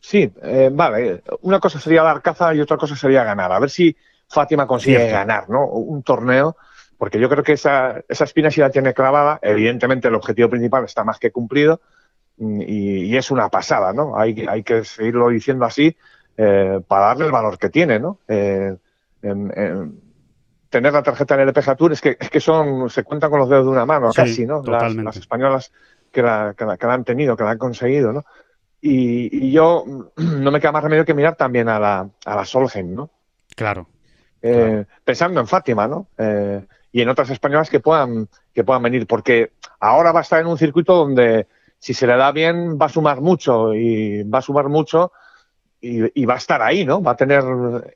Sí, 0.02 0.30
eh, 0.44 0.69
vale. 0.73 1.23
Una 1.44 1.61
cosa 1.61 1.80
sería 1.80 2.03
dar 2.03 2.22
caza 2.22 2.53
y 2.53 2.60
otra 2.60 2.76
cosa 2.76 2.98
sería 2.98 3.23
ganar. 3.23 3.53
A 3.53 3.60
ver 3.60 3.69
si 3.69 3.95
Fátima 4.27 4.68
consigue 4.68 5.10
ganar, 5.10 5.49
¿no? 5.49 5.68
Un 5.68 6.03
torneo 6.03 6.57
porque 6.98 7.18
yo 7.18 7.30
creo 7.30 7.45
que 7.45 7.53
esa, 7.53 8.03
esa 8.10 8.26
espina 8.26 8.52
sí 8.52 8.60
la 8.60 8.72
tiene 8.72 8.94
clavada. 8.94 9.40
Evidentemente 9.41 10.10
el 10.10 10.15
objetivo 10.15 10.49
principal 10.49 10.84
está 10.84 11.06
más 11.06 11.18
que 11.18 11.31
cumplido, 11.31 11.80
y, 12.40 13.16
es 13.16 13.32
una 13.32 13.49
pasada, 13.49 13.94
¿no? 13.94 14.18
Hay, 14.18 14.45
hay 14.48 14.64
que 14.64 14.84
seguirlo 14.84 15.30
diciendo 15.30 15.66
así 15.66 15.95
eh, 16.38 16.80
para 16.88 17.07
darle 17.07 17.26
el 17.26 17.32
valor 17.32 17.57
que 17.57 17.70
tiene, 17.70 17.99
¿no? 17.99 18.20
Eh, 18.28 18.76
tener 20.70 20.94
la 20.94 21.03
tarjeta 21.03 21.36
en 21.36 21.41
el 21.41 21.49
LPGA 21.49 21.76
Tour 21.76 21.91
es 21.91 21.99
que, 21.99 22.16
es 22.18 22.30
que 22.30 22.40
son, 22.40 22.90
se 22.90 23.03
cuentan 23.03 23.30
con 23.30 23.40
los 23.40 23.49
dedos 23.49 23.66
de 23.66 23.72
una 23.72 23.86
mano, 23.86 24.11
casi, 24.14 24.45
¿no? 24.45 24.64
Las, 24.64 25.18
españolas 25.18 25.74
que 26.11 26.22
la, 26.22 26.53
que, 26.57 26.66
la, 26.66 26.94
han 26.94 27.03
tenido, 27.03 27.36
que 27.36 27.44
la 27.44 27.52
han 27.52 27.57
conseguido, 27.57 28.14
¿no? 28.14 28.24
Y, 28.80 29.52
yo 29.52 29.84
no 30.16 30.52
me 30.52 30.61
queda 30.61 30.72
más 30.72 30.84
remedio 30.84 31.03
que 31.03 31.14
mirar 31.14 31.36
también 31.36 31.68
a 31.68 31.80
la, 31.80 32.10
a 32.26 32.36
la 32.36 32.45
Solheim, 32.45 32.95
¿no? 32.95 33.10
Claro. 33.56 33.90
Eh, 34.41 34.86
pensando 35.03 35.41
en 35.41 35.48
Fátima, 35.48 35.88
¿no? 35.88 36.07
y 36.91 37.02
en 37.02 37.10
otras 37.10 37.30
españolas 37.30 37.70
que 37.70 37.82
puedan, 37.82 38.30
que 38.53 38.64
puedan 38.64 38.82
venir, 38.82 39.06
porque 39.06 39.52
ahora 39.80 40.11
va 40.11 40.20
a 40.20 40.24
estar 40.24 40.40
en 40.40 40.48
un 40.48 40.57
circuito 40.57 40.95
donde 40.95 41.48
si 41.80 41.94
se 41.94 42.06
le 42.06 42.18
da 42.18 42.32
bien, 42.32 42.78
va 42.78 42.88
a 42.88 42.90
sumar 42.90 43.22
mucho 43.22 43.74
y 43.74 44.24
va 44.24 44.40
a 44.40 44.44
sumar 44.44 44.68
mucho 44.68 45.12
y, 45.82 46.26
va 46.26 46.34
a 46.34 46.38
estar 46.38 46.62
ahí, 46.62 46.86
¿no? 46.86 47.02
Va 47.02 47.12
a 47.12 47.16
tener 47.16 47.42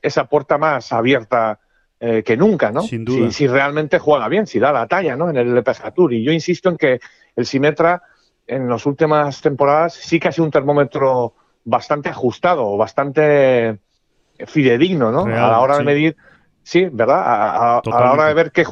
esa 0.00 0.24
puerta 0.24 0.56
más 0.56 0.90
abierta 0.90 1.60
eh, 2.00 2.22
que 2.22 2.34
nunca, 2.34 2.72
¿no? 2.72 2.80
Sin 2.80 3.04
duda. 3.04 3.30
Si, 3.30 3.46
realmente 3.46 3.98
juega 3.98 4.26
bien, 4.28 4.46
si 4.46 4.58
da 4.58 4.72
la 4.72 4.86
talla, 4.86 5.16
¿no? 5.16 5.28
En 5.28 5.36
el 5.36 5.54
LPGA 5.54 5.90
Tour. 5.90 6.14
Y 6.14 6.24
yo 6.24 6.32
insisto 6.32 6.70
en 6.70 6.78
que 6.78 7.00
el 7.36 7.44
Simetra 7.44 8.02
en 8.46 8.68
las 8.68 8.86
últimas 8.86 9.40
temporadas 9.42 9.94
sí 9.94 10.18
que 10.18 10.28
ha 10.28 10.32
sido 10.32 10.46
un 10.46 10.50
termómetro 10.50 11.34
bastante 11.64 12.08
ajustado, 12.08 12.76
bastante 12.76 13.78
fidedigno, 14.46 15.10
¿no? 15.10 15.24
a 15.24 15.48
la 15.48 15.60
hora 15.60 15.78
de 15.78 15.84
medir, 15.84 16.16
sí, 16.62 16.88
¿verdad? 16.90 17.22
A, 17.22 17.78
a, 17.78 17.82
la 17.84 18.12
hora 18.12 18.26
de 18.26 18.34
ver 18.34 18.52
qué 18.52 18.66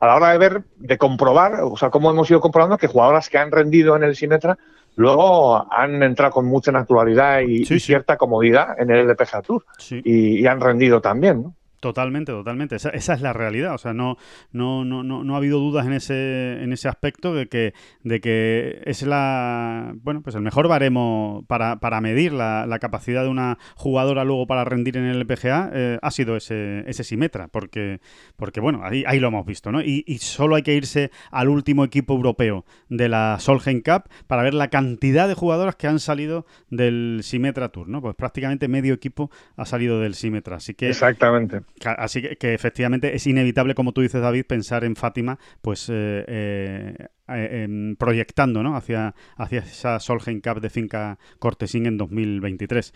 a 0.00 0.06
la 0.06 0.16
hora 0.16 0.32
de 0.32 0.38
ver, 0.38 0.62
de 0.76 0.98
comprobar, 0.98 1.60
o 1.62 1.76
sea, 1.76 1.90
cómo 1.90 2.10
hemos 2.10 2.30
ido 2.30 2.40
comprobando 2.40 2.78
que 2.78 2.86
jugadoras 2.86 3.28
que 3.28 3.38
han 3.38 3.50
rendido 3.50 3.96
en 3.96 4.02
el 4.02 4.16
Simetra 4.16 4.58
luego 4.96 5.66
han 5.72 6.02
entrado 6.02 6.32
con 6.32 6.46
mucha 6.46 6.72
naturalidad 6.72 7.40
y, 7.40 7.64
cierta 7.64 8.16
comodidad 8.16 8.80
en 8.80 8.90
el 8.90 9.08
LPGA 9.08 9.42
Tour 9.42 9.64
y, 9.90 10.40
y, 10.40 10.46
han 10.46 10.60
rendido 10.60 11.00
también, 11.00 11.42
¿no? 11.42 11.55
Totalmente, 11.80 12.32
totalmente. 12.32 12.76
Esa, 12.76 12.90
es 12.90 13.20
la 13.20 13.32
realidad. 13.32 13.74
O 13.74 13.78
sea, 13.78 13.92
no, 13.92 14.16
no, 14.52 14.84
no, 14.84 15.02
no, 15.02 15.34
ha 15.34 15.36
habido 15.36 15.58
dudas 15.58 15.86
en 15.86 15.92
ese, 15.92 16.62
en 16.62 16.72
ese 16.72 16.88
aspecto 16.88 17.34
de 17.34 17.48
que, 17.48 17.74
de 18.02 18.20
que 18.20 18.82
es 18.86 19.02
la 19.02 19.94
bueno, 20.02 20.22
pues 20.22 20.34
el 20.34 20.42
mejor 20.42 20.68
baremo 20.68 21.44
para, 21.48 21.76
para 21.76 22.00
medir 22.00 22.32
la, 22.32 22.78
capacidad 22.80 23.22
de 23.22 23.28
una 23.28 23.58
jugadora 23.74 24.24
luego 24.24 24.46
para 24.46 24.64
rendir 24.64 24.96
en 24.96 25.04
el 25.06 25.26
PGA 25.26 25.70
eh, 25.72 25.98
ha 26.02 26.10
sido 26.10 26.36
ese, 26.36 26.84
ese 26.86 27.04
Simetra, 27.04 27.48
porque, 27.48 28.00
porque 28.36 28.60
bueno, 28.60 28.80
ahí, 28.82 29.02
ahí 29.06 29.18
lo 29.18 29.28
hemos 29.28 29.46
visto, 29.46 29.72
¿no? 29.72 29.80
Y, 29.80 30.04
y, 30.06 30.18
solo 30.18 30.56
hay 30.56 30.62
que 30.62 30.74
irse 30.74 31.10
al 31.30 31.48
último 31.48 31.84
equipo 31.84 32.14
europeo 32.14 32.64
de 32.88 33.08
la 33.08 33.36
Solheim 33.40 33.82
Cup 33.82 34.04
para 34.26 34.42
ver 34.42 34.54
la 34.54 34.68
cantidad 34.68 35.26
de 35.26 35.34
jugadoras 35.34 35.76
que 35.76 35.86
han 35.86 35.98
salido 36.00 36.46
del 36.70 37.20
Simetra 37.22 37.70
Tour, 37.70 37.88
¿no? 37.88 38.00
Pues 38.00 38.14
prácticamente 38.14 38.68
medio 38.68 38.94
equipo 38.94 39.30
ha 39.56 39.64
salido 39.64 40.00
del 40.00 40.14
Simetra. 40.14 40.56
Así 40.56 40.74
que. 40.74 40.88
Exactamente. 40.88 41.62
Así 41.84 42.22
que, 42.22 42.54
efectivamente 42.54 43.14
es 43.14 43.26
inevitable, 43.26 43.74
como 43.74 43.92
tú 43.92 44.00
dices, 44.00 44.20
David, 44.20 44.46
pensar 44.46 44.84
en 44.84 44.96
Fátima, 44.96 45.38
pues 45.60 45.88
eh, 45.88 46.24
eh, 46.26 47.08
eh, 47.28 47.94
proyectando 47.98 48.62
¿no? 48.62 48.76
hacia, 48.76 49.14
hacia 49.36 49.60
esa 49.60 50.00
Solheim 50.00 50.40
Cup 50.40 50.60
de 50.60 50.70
Finca 50.70 51.18
Cortesín 51.38 51.86
en 51.86 51.98
2023. 51.98 52.94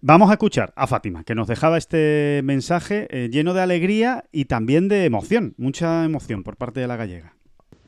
Vamos 0.00 0.30
a 0.30 0.34
escuchar 0.34 0.72
a 0.76 0.86
Fátima, 0.86 1.24
que 1.24 1.34
nos 1.34 1.48
dejaba 1.48 1.78
este 1.78 2.40
mensaje 2.44 3.08
lleno 3.30 3.52
de 3.52 3.62
alegría 3.62 4.24
y 4.30 4.44
también 4.44 4.88
de 4.88 5.04
emoción, 5.04 5.54
mucha 5.56 6.04
emoción 6.04 6.44
por 6.44 6.56
parte 6.56 6.80
de 6.80 6.86
la 6.86 6.96
gallega. 6.96 7.34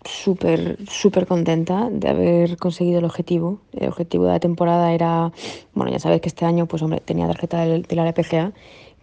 Súper, 0.04 0.78
súper 0.88 1.26
contenta 1.26 1.88
de 1.90 2.08
haber 2.08 2.56
conseguido 2.56 3.00
el 3.00 3.04
objetivo. 3.04 3.60
El 3.72 3.88
objetivo 3.88 4.24
de 4.24 4.32
la 4.32 4.40
temporada 4.40 4.94
era, 4.94 5.30
bueno, 5.74 5.92
ya 5.92 5.98
sabes 5.98 6.22
que 6.22 6.28
este 6.28 6.46
año, 6.46 6.66
pues 6.66 6.82
hombre, 6.82 7.00
tenía 7.04 7.26
tarjeta 7.26 7.60
de 7.66 7.84
la 7.94 8.08
LPGA 8.08 8.52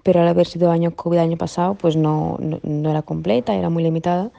pero 0.08 0.22
al 0.22 0.28
haber 0.30 0.48
sido 0.48 0.72
año 0.72 0.96
COVID 0.96 1.18
año 1.18 1.36
pasado, 1.36 1.76
pues 1.76 1.98
no, 1.98 2.38
no, 2.40 2.90
era 2.90 3.02
completa, 3.02 3.54
era 3.54 3.70
muy 3.70 3.84
limitada. 3.84 4.32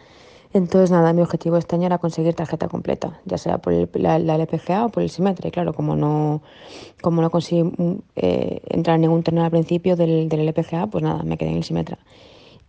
Entonces, 0.54 0.90
nada, 0.90 1.12
mi 1.12 1.20
objetivo 1.20 1.58
este 1.58 1.76
año 1.76 1.84
era 1.84 1.98
conseguir 1.98 2.32
tarjeta 2.32 2.68
completa, 2.68 3.20
ya 3.26 3.36
sea 3.36 3.58
por 3.58 3.74
la, 4.00 4.16
LPGA 4.16 4.86
o 4.86 4.88
por 4.88 5.02
el 5.02 5.10
Simetra. 5.10 5.46
Y 5.46 5.50
claro, 5.50 5.74
como 5.74 5.94
no, 5.94 6.40
como 7.02 7.20
no 7.20 7.28
conseguí 7.28 7.70
eh, 8.16 8.62
entrar 8.70 8.94
en 8.94 9.02
ningún 9.02 9.22
torneo 9.22 9.44
al 9.44 9.50
principio 9.50 9.94
del, 9.94 10.30
del 10.30 10.48
LPGA, 10.48 10.86
pues 10.86 11.04
nada, 11.04 11.22
me 11.22 11.36
quedé 11.36 11.50
en 11.50 11.58
el 11.58 11.64
Simetra. 11.64 11.98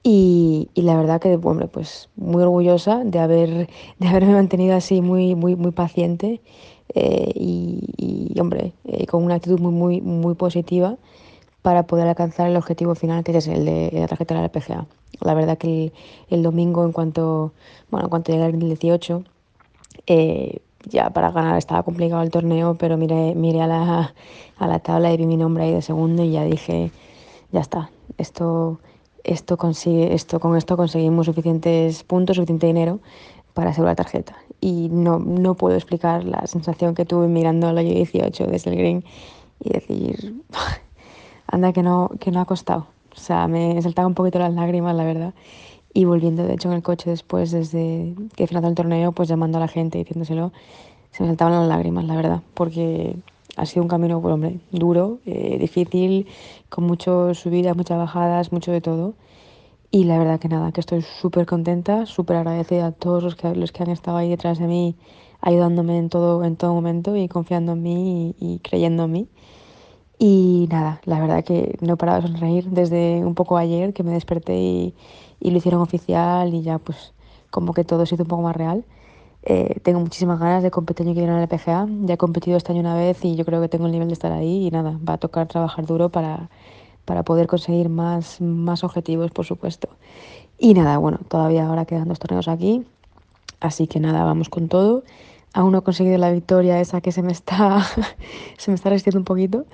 Y, 0.03 0.67
y, 0.73 0.81
la 0.81 0.97
verdad 0.97 1.21
que, 1.21 1.39
hombre, 1.41 1.67
pues 1.67 2.09
muy 2.17 2.43
orgullosa 2.43 3.01
de, 3.05 3.19
haber, 3.19 3.69
de 3.99 4.07
haberme 4.09 4.33
mantenido 4.33 4.75
así 4.75 4.99
muy, 4.99 5.35
muy, 5.35 5.55
muy 5.55 5.71
paciente 5.71 6.41
eh, 6.95 7.31
y, 7.33 8.37
hombre, 8.41 8.73
eh, 8.83 9.05
con 9.05 9.23
una 9.23 9.35
actitud 9.35 9.61
muy, 9.61 9.71
muy, 9.71 10.01
muy 10.01 10.35
positiva 10.35 10.97
para 11.61 11.83
poder 11.83 12.07
alcanzar 12.07 12.49
el 12.49 12.55
objetivo 12.57 12.95
final 12.95 13.23
que 13.23 13.37
es 13.37 13.47
el 13.47 13.65
de 13.65 13.91
la 13.93 14.07
tarjeta 14.07 14.35
de 14.35 14.41
la 14.41 14.49
PGA. 14.49 14.85
La 15.21 15.33
verdad 15.33 15.57
que 15.57 15.91
el, 16.29 16.43
domingo 16.43 16.85
en 16.85 16.91
cuanto, 16.91 17.51
bueno, 17.91 18.05
en 18.05 18.09
cuanto 18.09 18.31
llegué 18.31 18.45
al 18.45 18.51
2018, 18.53 19.23
eh, 20.07 20.61
ya 20.85 21.09
para 21.09 21.31
ganar 21.31 21.57
estaba 21.57 21.83
complicado 21.83 22.21
el 22.21 22.29
torneo, 22.29 22.75
pero 22.75 22.97
miré, 22.97 23.35
miré 23.35 23.61
a, 23.61 23.67
la, 23.67 24.13
a 24.57 24.67
la 24.67 24.79
tabla 24.79 25.11
y 25.11 25.17
vi 25.17 25.25
mi 25.25 25.35
nombre 25.35 25.63
ahí 25.65 25.73
de 25.73 25.81
segundo 25.81 26.23
y 26.23 26.31
ya 26.31 26.45
dije, 26.45 26.91
ya 27.51 27.59
está, 27.59 27.91
esto, 28.17 28.79
esto 29.23 29.57
consigue, 29.57 30.13
esto, 30.13 30.39
con 30.39 30.55
esto 30.55 30.77
conseguimos 30.77 31.25
suficientes 31.25 32.03
puntos, 32.03 32.37
suficiente 32.37 32.67
dinero 32.67 32.99
para 33.53 33.71
asegurar 33.71 33.91
la 33.91 34.03
tarjeta. 34.03 34.35
Y 34.61 34.89
no, 34.89 35.19
no 35.19 35.55
puedo 35.55 35.75
explicar 35.75 36.23
la 36.23 36.45
sensación 36.47 36.95
que 36.95 37.05
tuve 37.05 37.27
mirando 37.27 37.67
al 37.67 37.77
hoyo 37.77 37.93
18 37.93 38.47
desde 38.47 38.71
el 38.71 38.77
green 38.77 39.03
y 39.59 39.69
decir, 39.69 40.43
anda 41.51 41.73
que 41.73 41.83
no, 41.83 42.11
que 42.19 42.31
no 42.31 42.41
ha 42.41 42.45
costado. 42.45 42.87
O 43.15 43.19
sea, 43.19 43.47
me 43.47 43.81
saltaban 43.81 44.11
un 44.11 44.15
poquito 44.15 44.39
las 44.39 44.53
lágrimas, 44.53 44.95
la 44.95 45.03
verdad. 45.03 45.33
Y 45.93 46.05
volviendo, 46.05 46.43
de 46.43 46.53
hecho, 46.53 46.69
en 46.69 46.75
el 46.75 46.83
coche 46.83 47.09
después, 47.09 47.51
desde 47.51 48.13
que 48.35 48.47
finalizó 48.47 48.69
el 48.69 48.75
torneo, 48.75 49.11
pues 49.11 49.27
llamando 49.27 49.57
a 49.57 49.61
la 49.61 49.67
gente, 49.67 49.97
diciéndoselo, 49.97 50.51
se 51.11 51.23
me 51.23 51.29
saltaban 51.29 51.53
las 51.53 51.67
lágrimas, 51.67 52.05
la 52.05 52.15
verdad, 52.15 52.41
porque 52.53 53.15
ha 53.57 53.65
sido 53.65 53.83
un 53.83 53.89
camino, 53.89 54.21
pues, 54.21 54.33
hombre, 54.33 54.59
duro, 54.71 55.19
eh, 55.25 55.57
difícil, 55.59 56.27
con 56.69 56.85
muchas 56.85 57.37
subidas, 57.37 57.75
muchas 57.75 57.97
bajadas, 57.97 58.51
mucho 58.51 58.71
de 58.71 58.81
todo. 58.81 59.15
Y 59.91 60.03
la 60.03 60.19
verdad 60.19 60.39
que 60.39 60.49
nada, 60.49 60.71
que 60.71 60.81
estoy 60.81 61.01
súper 61.01 61.47
contenta, 61.47 62.05
súper 62.05 62.37
agradecida 62.37 62.87
a 62.87 62.91
todos 62.91 63.23
los 63.23 63.35
que, 63.35 63.55
los 63.55 63.71
que 63.71 63.83
han 63.83 63.89
estado 63.89 64.17
ahí 64.17 64.29
detrás 64.29 64.59
de 64.59 64.67
mí, 64.67 64.95
ayudándome 65.41 65.97
en 65.97 66.09
todo, 66.09 66.43
en 66.43 66.55
todo 66.57 66.73
momento 66.73 67.15
y 67.15 67.27
confiando 67.27 67.71
en 67.73 67.81
mí 67.81 68.35
y, 68.39 68.59
creyendo 68.59 69.05
en 69.05 69.11
mí. 69.11 69.27
Y 70.19 70.67
nada, 70.69 71.01
la 71.05 71.19
verdad 71.19 71.43
que 71.45 71.77
no 71.81 71.93
he 71.93 71.97
parado 71.97 72.21
de 72.21 72.27
sonreír 72.27 72.65
desde 72.69 73.23
un 73.25 73.35
poco 73.35 73.57
ayer 73.57 73.93
que 73.93 74.03
me 74.03 74.11
desperté 74.11 74.59
y, 74.59 74.93
y 75.39 75.51
lo 75.51 75.57
hicieron 75.57 75.81
oficial 75.81 76.53
y 76.53 76.61
ya 76.61 76.77
pues 76.77 77.13
como 77.49 77.73
que 77.73 77.85
todo 77.85 78.05
se 78.05 78.15
hizo 78.15 78.23
un 78.23 78.29
poco 78.29 78.41
más 78.43 78.55
real. 78.55 78.83
Eh, 79.43 79.79
tengo 79.83 80.01
muchísimas 80.01 80.37
ganas 80.39 80.61
de 80.63 80.71
competir 80.71 81.07
y 81.07 81.13
quiero 81.13 81.33
en 81.33 81.39
el 81.39 81.47
PGA. 81.47 81.87
Ya 82.01 82.15
he 82.15 82.17
competido 82.17 82.57
este 82.57 82.73
año 82.73 82.81
una 82.81 82.95
vez 82.95 83.23
y 83.23 83.35
yo 83.35 83.45
creo 83.45 83.61
que 83.61 83.69
tengo 83.69 83.85
el 83.85 83.91
nivel 83.93 84.09
de 84.09 84.13
estar 84.13 84.31
ahí 84.31 84.67
y 84.67 84.71
nada, 84.71 84.99
va 85.07 85.13
a 85.13 85.17
tocar 85.17 85.47
trabajar 85.47 85.85
duro 85.85 86.09
para, 86.09 86.49
para 87.05 87.23
poder 87.23 87.47
conseguir 87.47 87.89
más, 87.89 88.41
más 88.41 88.83
objetivos, 88.83 89.31
por 89.31 89.45
supuesto. 89.45 89.89
Y 90.57 90.73
nada, 90.73 90.97
bueno, 90.97 91.19
todavía 91.29 91.65
ahora 91.65 91.85
quedan 91.85 92.09
dos 92.09 92.19
torneos 92.19 92.49
aquí, 92.49 92.85
así 93.61 93.87
que 93.87 93.99
nada, 94.01 94.25
vamos 94.25 94.49
con 94.49 94.67
todo. 94.67 95.03
Aún 95.53 95.71
no 95.71 95.79
he 95.79 95.81
conseguido 95.81 96.17
la 96.17 96.31
victoria 96.31 96.79
esa 96.81 97.01
que 97.01 97.11
se 97.11 97.23
me 97.23 97.31
está, 97.31 97.81
se 98.57 98.71
me 98.71 98.75
está 98.75 98.89
resistiendo 98.89 99.19
un 99.19 99.25
poquito. 99.25 99.65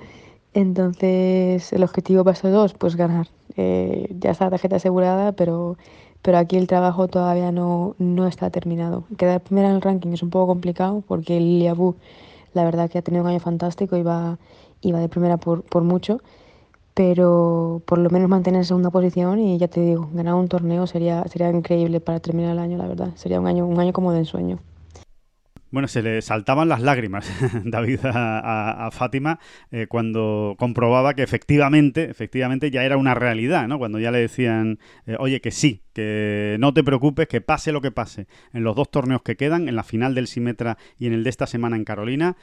Entonces, 0.56 1.70
el 1.74 1.82
objetivo 1.82 2.24
estos 2.30 2.50
dos, 2.50 2.72
pues 2.72 2.96
ganar. 2.96 3.28
Eh, 3.58 4.08
ya 4.18 4.30
está 4.30 4.46
la 4.46 4.52
tarjeta 4.52 4.76
asegurada, 4.76 5.32
pero, 5.32 5.76
pero 6.22 6.38
aquí 6.38 6.56
el 6.56 6.66
trabajo 6.66 7.08
todavía 7.08 7.52
no, 7.52 7.94
no 7.98 8.26
está 8.26 8.48
terminado. 8.48 9.04
Quedar 9.18 9.42
primera 9.42 9.68
en 9.68 9.74
el 9.74 9.82
ranking 9.82 10.12
es 10.12 10.22
un 10.22 10.30
poco 10.30 10.46
complicado 10.46 11.02
porque 11.06 11.36
el 11.36 11.58
Liabu, 11.58 11.96
la 12.54 12.64
verdad 12.64 12.88
que 12.90 12.96
ha 12.96 13.02
tenido 13.02 13.22
un 13.22 13.28
año 13.28 13.40
fantástico 13.40 13.98
y 13.98 14.02
va, 14.02 14.38
de 14.80 15.08
primera 15.10 15.36
por, 15.36 15.62
por 15.62 15.82
mucho, 15.82 16.20
pero 16.94 17.82
por 17.86 17.98
lo 17.98 18.08
menos 18.08 18.30
mantener 18.30 18.60
en 18.60 18.64
segunda 18.64 18.90
posición 18.90 19.38
y 19.38 19.58
ya 19.58 19.68
te 19.68 19.82
digo, 19.82 20.08
ganar 20.14 20.36
un 20.36 20.48
torneo 20.48 20.86
sería, 20.86 21.22
sería 21.28 21.50
increíble 21.50 22.00
para 22.00 22.20
terminar 22.20 22.52
el 22.52 22.60
año, 22.60 22.78
la 22.78 22.86
verdad. 22.88 23.10
Sería 23.16 23.40
un 23.40 23.46
año, 23.46 23.66
un 23.66 23.78
año 23.78 23.92
como 23.92 24.12
de 24.12 24.20
ensueño. 24.20 24.58
Bueno, 25.70 25.88
se 25.88 26.02
le 26.02 26.22
saltaban 26.22 26.68
las 26.68 26.80
lágrimas, 26.80 27.28
David, 27.64 28.00
a, 28.04 28.88
Fátima 28.92 29.40
eh, 29.72 29.86
cuando 29.88 30.54
comprobaba 30.58 31.14
que 31.14 31.22
efectivamente, 31.22 32.08
efectivamente 32.08 32.70
ya 32.70 32.84
era 32.84 32.96
una 32.96 33.14
realidad, 33.14 33.66
¿no? 33.66 33.78
Cuando 33.78 33.98
ya 33.98 34.12
le 34.12 34.18
decían, 34.18 34.78
eh, 35.06 35.16
oye, 35.18 35.40
que 35.40 35.50
sí, 35.50 35.82
que 35.92 36.56
no 36.60 36.72
te 36.72 36.84
preocupes, 36.84 37.26
que 37.26 37.40
pase 37.40 37.72
lo 37.72 37.80
que 37.80 37.90
pase 37.90 38.26
en 38.52 38.62
los 38.62 38.76
dos 38.76 38.90
torneos 38.90 39.22
que 39.22 39.36
quedan, 39.36 39.68
en 39.68 39.74
la 39.74 39.82
final 39.82 40.14
del 40.14 40.28
Simetra 40.28 40.78
y 40.98 41.08
en 41.08 41.14
el 41.14 41.24
de 41.24 41.30
esta 41.30 41.46
semana 41.46 41.74
en 41.74 41.84
Carolina, 41.84 42.36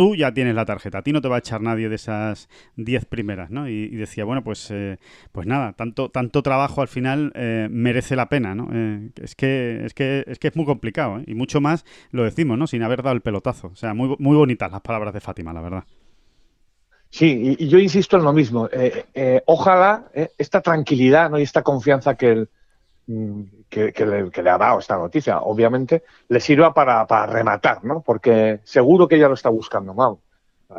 tú 0.00 0.16
ya 0.16 0.32
tienes 0.32 0.54
la 0.54 0.64
tarjeta, 0.64 0.96
a 0.96 1.02
ti 1.02 1.12
no 1.12 1.20
te 1.20 1.28
va 1.28 1.36
a 1.36 1.40
echar 1.40 1.60
nadie 1.60 1.90
de 1.90 1.96
esas 1.96 2.48
10 2.76 3.04
primeras, 3.04 3.50
¿no? 3.50 3.68
Y, 3.68 3.88
decía, 3.88 4.24
bueno, 4.24 4.42
pues, 4.42 4.70
eh, 4.70 4.96
pues 5.30 5.46
nada, 5.46 5.74
tanto, 5.74 6.08
tanto 6.08 6.42
trabajo 6.42 6.80
al 6.80 6.88
final 6.88 7.32
eh, 7.34 7.68
merece 7.70 8.16
la 8.16 8.30
pena, 8.30 8.54
¿no? 8.54 8.70
Eh, 8.72 9.10
es, 9.20 9.34
que, 9.34 9.84
es, 9.84 9.92
que, 9.92 10.24
es 10.26 10.38
que 10.38 10.48
es 10.48 10.56
muy 10.56 10.64
complicado, 10.64 11.20
Y 11.26 11.34
mucho 11.34 11.60
más 11.60 11.84
lo 12.12 12.24
decimos, 12.24 12.56
¿no? 12.56 12.66
Sin 12.66 12.82
haber 12.82 13.02
dado 13.02 13.14
el 13.14 13.20
pelotazo. 13.20 13.66
O 13.66 13.76
sea, 13.76 13.92
muy, 13.92 14.16
muy 14.18 14.38
bonitas 14.38 14.72
las 14.72 14.80
palabras 14.80 15.12
de 15.12 15.20
Fátima, 15.20 15.52
la 15.52 15.60
verdad. 15.60 15.84
Sí, 17.10 17.56
y, 17.58 17.68
yo 17.68 17.78
insisto 17.78 18.16
en 18.16 18.24
lo 18.24 18.32
mismo. 18.32 18.70
ojalá 19.44 20.10
esta 20.38 20.62
tranquilidad 20.62 21.28
¿no? 21.28 21.38
y 21.38 21.42
esta 21.42 21.62
confianza 21.62 22.14
que 22.14 22.30
el, 22.30 22.48
que, 23.68 23.92
le, 24.06 24.50
ha 24.50 24.58
dado 24.58 24.78
esta 24.78 24.96
noticia, 24.96 25.40
obviamente, 25.40 26.02
le 26.28 26.40
sirva 26.40 26.74
para, 26.74 27.26
rematar, 27.26 27.84
¿no? 27.84 28.00
Porque 28.00 28.60
seguro 28.64 29.08
que 29.08 29.16
ella 29.16 29.28
lo 29.28 29.34
está 29.34 29.48
buscando, 29.48 29.94
Mau. 29.94 30.20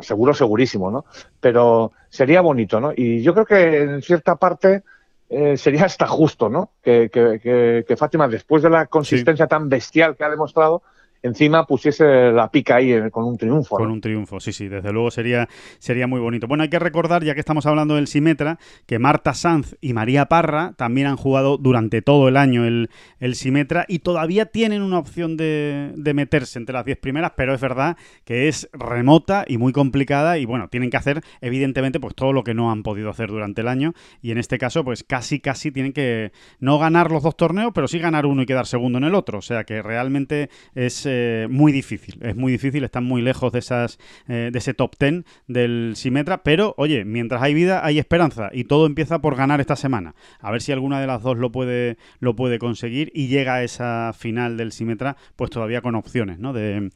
Seguro, 0.00 0.32
segurísimo, 0.32 0.90
¿no? 0.90 1.04
Pero 1.40 1.92
sería 2.08 2.40
bonito, 2.40 2.80
¿no? 2.80 2.92
Y 2.96 3.22
yo 3.22 3.34
creo 3.34 3.46
que 3.46 3.82
en 3.82 4.02
cierta 4.02 4.36
parte 4.36 4.82
eh, 5.28 5.56
sería 5.56 5.84
hasta 5.84 6.06
justo, 6.06 6.48
¿no? 6.48 6.70
Que, 6.82 7.10
que, 7.10 7.96
Fátima, 7.96 8.28
después 8.28 8.62
de 8.62 8.70
la 8.70 8.86
consistencia 8.86 9.46
tan 9.46 9.68
bestial 9.68 10.16
que 10.16 10.24
ha 10.24 10.30
demostrado, 10.30 10.82
encima 11.22 11.66
pusiese 11.66 12.32
la 12.32 12.50
pica 12.50 12.76
ahí 12.76 13.10
con 13.10 13.24
un 13.24 13.38
triunfo. 13.38 13.76
Con 13.76 13.90
un 13.90 14.00
triunfo, 14.00 14.40
sí, 14.40 14.52
sí, 14.52 14.68
desde 14.68 14.92
luego 14.92 15.10
sería, 15.10 15.48
sería 15.78 16.06
muy 16.06 16.20
bonito. 16.20 16.46
Bueno, 16.46 16.62
hay 16.62 16.70
que 16.70 16.78
recordar, 16.78 17.24
ya 17.24 17.34
que 17.34 17.40
estamos 17.40 17.66
hablando 17.66 17.96
del 17.96 18.06
Simetra, 18.06 18.58
que 18.86 18.98
Marta 18.98 19.34
Sanz 19.34 19.76
y 19.80 19.92
María 19.92 20.26
Parra 20.26 20.74
también 20.76 21.06
han 21.06 21.16
jugado 21.16 21.58
durante 21.58 22.02
todo 22.02 22.28
el 22.28 22.36
año 22.36 22.64
el, 22.64 22.90
el 23.20 23.34
Simetra 23.34 23.84
y 23.88 24.00
todavía 24.00 24.46
tienen 24.46 24.82
una 24.82 24.98
opción 24.98 25.36
de, 25.36 25.92
de 25.96 26.14
meterse 26.14 26.58
entre 26.58 26.72
las 26.72 26.84
10 26.84 26.98
primeras, 26.98 27.32
pero 27.36 27.54
es 27.54 27.60
verdad 27.60 27.96
que 28.24 28.48
es 28.48 28.68
remota 28.72 29.44
y 29.46 29.58
muy 29.58 29.72
complicada 29.72 30.38
y 30.38 30.44
bueno, 30.44 30.68
tienen 30.68 30.90
que 30.90 30.96
hacer 30.96 31.22
evidentemente 31.40 32.00
pues 32.00 32.14
todo 32.14 32.32
lo 32.32 32.44
que 32.44 32.54
no 32.54 32.70
han 32.70 32.82
podido 32.82 33.10
hacer 33.10 33.28
durante 33.28 33.60
el 33.60 33.68
año 33.68 33.92
y 34.20 34.30
en 34.30 34.38
este 34.38 34.58
caso 34.58 34.84
pues 34.84 35.04
casi 35.04 35.40
casi 35.40 35.70
tienen 35.70 35.92
que 35.92 36.32
no 36.58 36.78
ganar 36.78 37.10
los 37.10 37.22
dos 37.22 37.36
torneos, 37.36 37.72
pero 37.74 37.88
sí 37.88 37.98
ganar 37.98 38.26
uno 38.26 38.42
y 38.42 38.46
quedar 38.46 38.66
segundo 38.66 38.98
en 38.98 39.04
el 39.04 39.14
otro, 39.14 39.38
o 39.38 39.42
sea 39.42 39.64
que 39.64 39.82
realmente 39.82 40.50
es 40.74 41.06
muy 41.50 41.72
difícil. 41.72 42.18
Es 42.22 42.36
muy 42.36 42.52
difícil, 42.52 42.84
están 42.84 43.04
muy 43.04 43.22
lejos 43.22 43.52
de 43.52 43.58
esas 43.58 43.98
eh, 44.28 44.50
de 44.52 44.58
ese 44.58 44.74
top 44.74 44.96
10 44.98 45.24
del 45.46 45.92
Simetra, 45.96 46.42
pero 46.42 46.74
oye, 46.76 47.04
mientras 47.04 47.42
hay 47.42 47.54
vida 47.54 47.84
hay 47.84 47.98
esperanza 47.98 48.50
y 48.52 48.64
todo 48.64 48.86
empieza 48.86 49.20
por 49.20 49.36
ganar 49.36 49.60
esta 49.60 49.76
semana. 49.76 50.14
A 50.40 50.50
ver 50.50 50.62
si 50.62 50.72
alguna 50.72 51.00
de 51.00 51.06
las 51.06 51.22
dos 51.22 51.38
lo 51.38 51.50
puede 51.52 51.98
lo 52.20 52.36
puede 52.36 52.58
conseguir 52.58 53.10
y 53.14 53.28
llega 53.28 53.54
a 53.54 53.64
esa 53.64 54.12
final 54.12 54.56
del 54.56 54.72
Simetra 54.72 55.16
pues 55.36 55.50
todavía 55.50 55.80
con 55.80 55.94
opciones, 55.94 56.38
¿no? 56.38 56.52
de, 56.52 56.90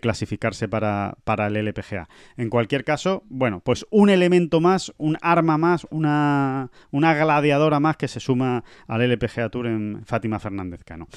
clasificarse 0.00 0.68
para, 0.68 1.16
para 1.24 1.46
el 1.46 1.56
LPGA. 1.56 2.08
En 2.36 2.50
cualquier 2.50 2.84
caso, 2.84 3.22
bueno, 3.28 3.60
pues 3.60 3.86
un 3.90 4.10
elemento 4.10 4.60
más, 4.60 4.92
un 4.98 5.16
arma 5.20 5.58
más, 5.58 5.86
una, 5.90 6.70
una 6.90 7.14
gladiadora 7.14 7.78
más 7.78 7.96
que 7.96 8.08
se 8.08 8.18
suma 8.18 8.64
al 8.88 9.02
LPGA 9.02 9.48
Tour 9.48 9.66
en 9.66 10.02
Fátima 10.04 10.40
Fernández 10.40 10.82
Cano. 10.84 11.08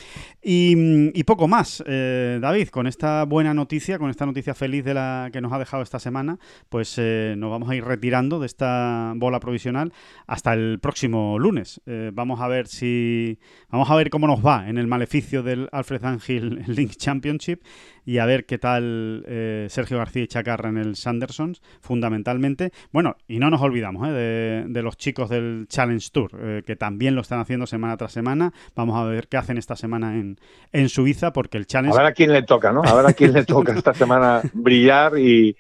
Y, 0.44 1.18
y 1.18 1.24
poco 1.24 1.48
más. 1.48 1.84
Eh, 1.88 2.40
David, 2.46 2.68
con 2.68 2.86
esta 2.86 3.26
buena 3.26 3.56
noticia, 3.56 3.98
con 3.98 4.12
esta 4.12 4.28
noticia 4.28 4.54
feliz 4.54 4.86
de 4.86 4.94
la 4.94 5.32
que 5.34 5.42
nos 5.42 5.52
ha 5.52 5.58
dejado 5.58 5.82
esta 5.82 5.98
semana, 5.98 6.38
pues 6.70 6.94
eh, 7.00 7.34
nos 7.36 7.50
vamos 7.50 7.68
a 7.72 7.76
ir 7.76 7.84
retirando 7.84 8.40
de 8.40 8.46
esta 8.46 9.14
bola 9.16 9.40
provisional 9.40 9.92
hasta 10.28 10.54
el 10.54 10.78
próximo 10.80 11.40
lunes. 11.40 11.82
Eh, 11.88 12.12
vamos 12.14 12.42
a 12.42 12.48
ver 12.48 12.68
si 12.68 13.40
vamos 13.70 13.90
a 13.90 13.96
ver 13.96 14.12
cómo 14.12 14.28
nos 14.28 14.46
va 14.46 14.70
en 14.70 14.78
el 14.78 14.86
maleficio 14.86 15.42
del 15.42 15.70
Alfred 15.72 16.06
Angel 16.06 16.64
Link 16.68 16.92
Championship 16.92 17.64
y 18.06 18.20
a 18.20 18.26
ver 18.26 18.46
qué 18.46 18.58
tal 18.58 19.24
eh, 19.28 19.68
Sergio 19.70 19.98
García 19.98 20.24
y 20.24 20.28
Chacarra 20.28 20.70
en 20.70 20.78
el 20.78 20.96
Sandersons, 20.96 21.62
fundamentalmente. 21.82 22.72
Bueno, 22.92 23.16
y 23.28 23.40
no 23.40 23.50
nos 23.50 23.62
olvidamos 23.62 24.08
de, 24.10 24.66
de, 24.68 24.82
los 24.82 24.98
chicos 24.98 25.30
del 25.30 25.66
Challenge 25.68 26.08
Tour, 26.12 26.64
que 26.64 26.76
también 26.76 27.16
lo 27.16 27.22
están 27.22 27.40
haciendo 27.40 27.66
semana 27.66 27.98
tras 27.98 28.12
semana. 28.12 28.54
Vamos 28.76 28.98
a 28.98 29.04
ver 29.06 29.28
qué 29.28 29.38
hacen 29.38 29.58
esta 29.58 29.76
semana 29.76 30.16
en, 30.16 30.38
en 30.72 30.90
Suiza, 30.90 31.34
porque 31.34 31.58
el 31.58 31.66
Challenge 31.66 31.96
le 32.28 32.44
toca, 32.44 32.72
¿no? 32.72 32.84
A 32.84 32.94
ver 32.94 33.06
a 33.06 33.14
quién 33.14 33.34
le 33.34 33.46
toca 33.46 33.74
esta 33.74 33.94
semana 33.94 34.42
brillar 34.54 35.18
y, 35.18 35.56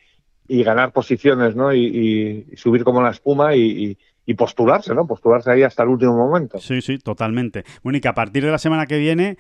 ganar 0.47 0.91
posiciones, 0.91 1.55
¿no? 1.55 1.73
Y, 1.73 2.45
subir 2.55 2.84
como 2.84 3.01
la 3.01 3.11
espuma 3.11 3.55
y, 3.55 3.97
postularse, 4.38 4.93
¿no? 4.93 5.05
Postularse 5.07 5.51
ahí 5.51 5.63
hasta 5.63 5.84
el 5.84 5.89
último 5.89 6.15
momento. 6.15 6.59
Sí, 6.59 6.81
sí, 6.81 6.97
totalmente. 6.97 7.63
Bueno, 7.84 7.97
y 7.97 8.01
que 8.01 8.07
a 8.07 8.13
partir 8.13 8.43
de 8.43 8.51
la 8.51 8.57
semana 8.57 8.85
que 8.85 8.97
viene, 8.97 9.38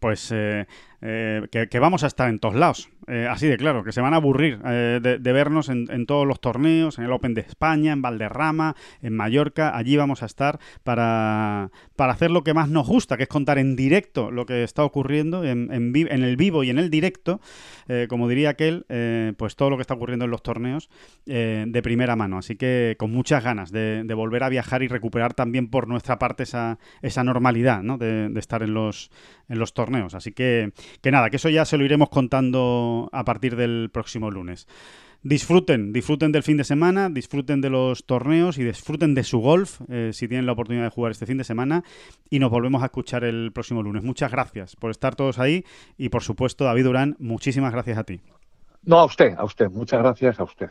pues 0.00 0.30
eh, 0.32 0.66
eh, 1.04 1.66
que, 1.68 1.78
vamos 1.80 2.04
a 2.04 2.06
estar 2.06 2.28
en 2.28 2.38
todos 2.38 2.54
lados. 2.54 2.88
Eh, 3.08 3.26
así 3.28 3.48
de 3.48 3.56
claro, 3.56 3.82
que 3.82 3.90
se 3.90 4.00
van 4.00 4.14
a 4.14 4.18
aburrir 4.18 4.60
eh, 4.64 5.00
de, 5.02 5.32
vernos 5.32 5.68
en, 5.68 6.06
todos 6.06 6.24
los 6.28 6.40
torneos, 6.40 6.98
en 6.98 7.04
el 7.04 7.12
Open 7.12 7.34
de 7.34 7.40
España, 7.40 7.92
en 7.92 8.02
Valderrama, 8.02 8.76
en 9.02 9.16
Mallorca. 9.16 9.76
Allí 9.76 9.96
vamos 9.96 10.22
a 10.22 10.26
estar 10.26 10.60
para, 10.84 11.72
para 11.96 12.12
hacer 12.12 12.30
lo 12.30 12.44
que 12.44 12.54
más 12.54 12.68
nos 12.68 12.86
gusta, 12.86 13.16
que 13.16 13.24
es 13.24 13.28
contar 13.28 13.58
en 13.58 13.74
directo 13.74 14.30
lo 14.30 14.46
que 14.46 14.62
está 14.62 14.84
ocurriendo, 14.84 15.44
en, 15.44 15.72
el 15.72 16.36
vivo 16.36 16.62
y 16.62 16.70
en 16.70 16.78
el 16.78 16.88
directo, 16.88 17.40
como 18.08 18.28
diría 18.28 18.50
aquel, 18.50 18.84
pues 19.36 19.56
todo 19.56 19.70
lo 19.70 19.76
que 19.76 19.82
está 19.82 19.94
ocurriendo 19.94 20.24
en 20.24 20.30
los 20.30 20.42
torneos 20.42 20.88
de 21.26 21.80
primera 21.82 22.14
mano. 22.14 22.38
Así 22.38 22.54
que 22.54 22.94
con 22.96 23.10
muchas 23.10 23.42
ganas 23.42 23.72
de, 23.72 24.06
volver 24.14 24.44
a 24.44 24.48
viajar 24.48 24.84
y 24.84 24.88
recuperar 24.88 25.34
también 25.34 25.68
por 25.68 25.88
nuestra 25.88 26.18
parte 26.18 26.44
esa, 26.44 26.78
esa 27.00 27.24
normalidad 27.24 27.82
¿no? 27.82 27.98
de, 27.98 28.28
de 28.28 28.40
estar 28.40 28.62
en 28.62 28.74
los, 28.74 29.10
en 29.52 29.58
los 29.58 29.74
torneos. 29.74 30.14
Así 30.14 30.32
que 30.32 30.72
que 31.00 31.10
nada, 31.10 31.30
que 31.30 31.36
eso 31.36 31.48
ya 31.48 31.64
se 31.64 31.76
lo 31.76 31.84
iremos 31.84 32.08
contando 32.08 33.08
a 33.12 33.24
partir 33.24 33.54
del 33.54 33.90
próximo 33.92 34.30
lunes. 34.30 34.66
Disfruten, 35.22 35.92
disfruten 35.92 36.32
del 36.32 36.42
fin 36.42 36.56
de 36.56 36.64
semana, 36.64 37.08
disfruten 37.08 37.60
de 37.60 37.70
los 37.70 38.06
torneos 38.06 38.58
y 38.58 38.64
disfruten 38.64 39.14
de 39.14 39.22
su 39.22 39.38
golf 39.38 39.80
eh, 39.88 40.10
si 40.12 40.26
tienen 40.26 40.46
la 40.46 40.52
oportunidad 40.52 40.84
de 40.84 40.90
jugar 40.90 41.12
este 41.12 41.26
fin 41.26 41.38
de 41.38 41.44
semana 41.44 41.84
y 42.28 42.40
nos 42.40 42.50
volvemos 42.50 42.82
a 42.82 42.86
escuchar 42.86 43.22
el 43.22 43.52
próximo 43.52 43.84
lunes. 43.84 44.02
Muchas 44.02 44.32
gracias 44.32 44.74
por 44.74 44.90
estar 44.90 45.14
todos 45.14 45.38
ahí 45.38 45.64
y 45.96 46.08
por 46.08 46.24
supuesto 46.24 46.64
David 46.64 46.84
Durán, 46.84 47.16
muchísimas 47.20 47.72
gracias 47.72 47.98
a 47.98 48.04
ti. 48.04 48.20
No, 48.82 48.98
a 48.98 49.04
usted, 49.04 49.34
a 49.36 49.44
usted, 49.44 49.70
muchas 49.70 50.00
gracias 50.00 50.40
a 50.40 50.42
usted. 50.42 50.70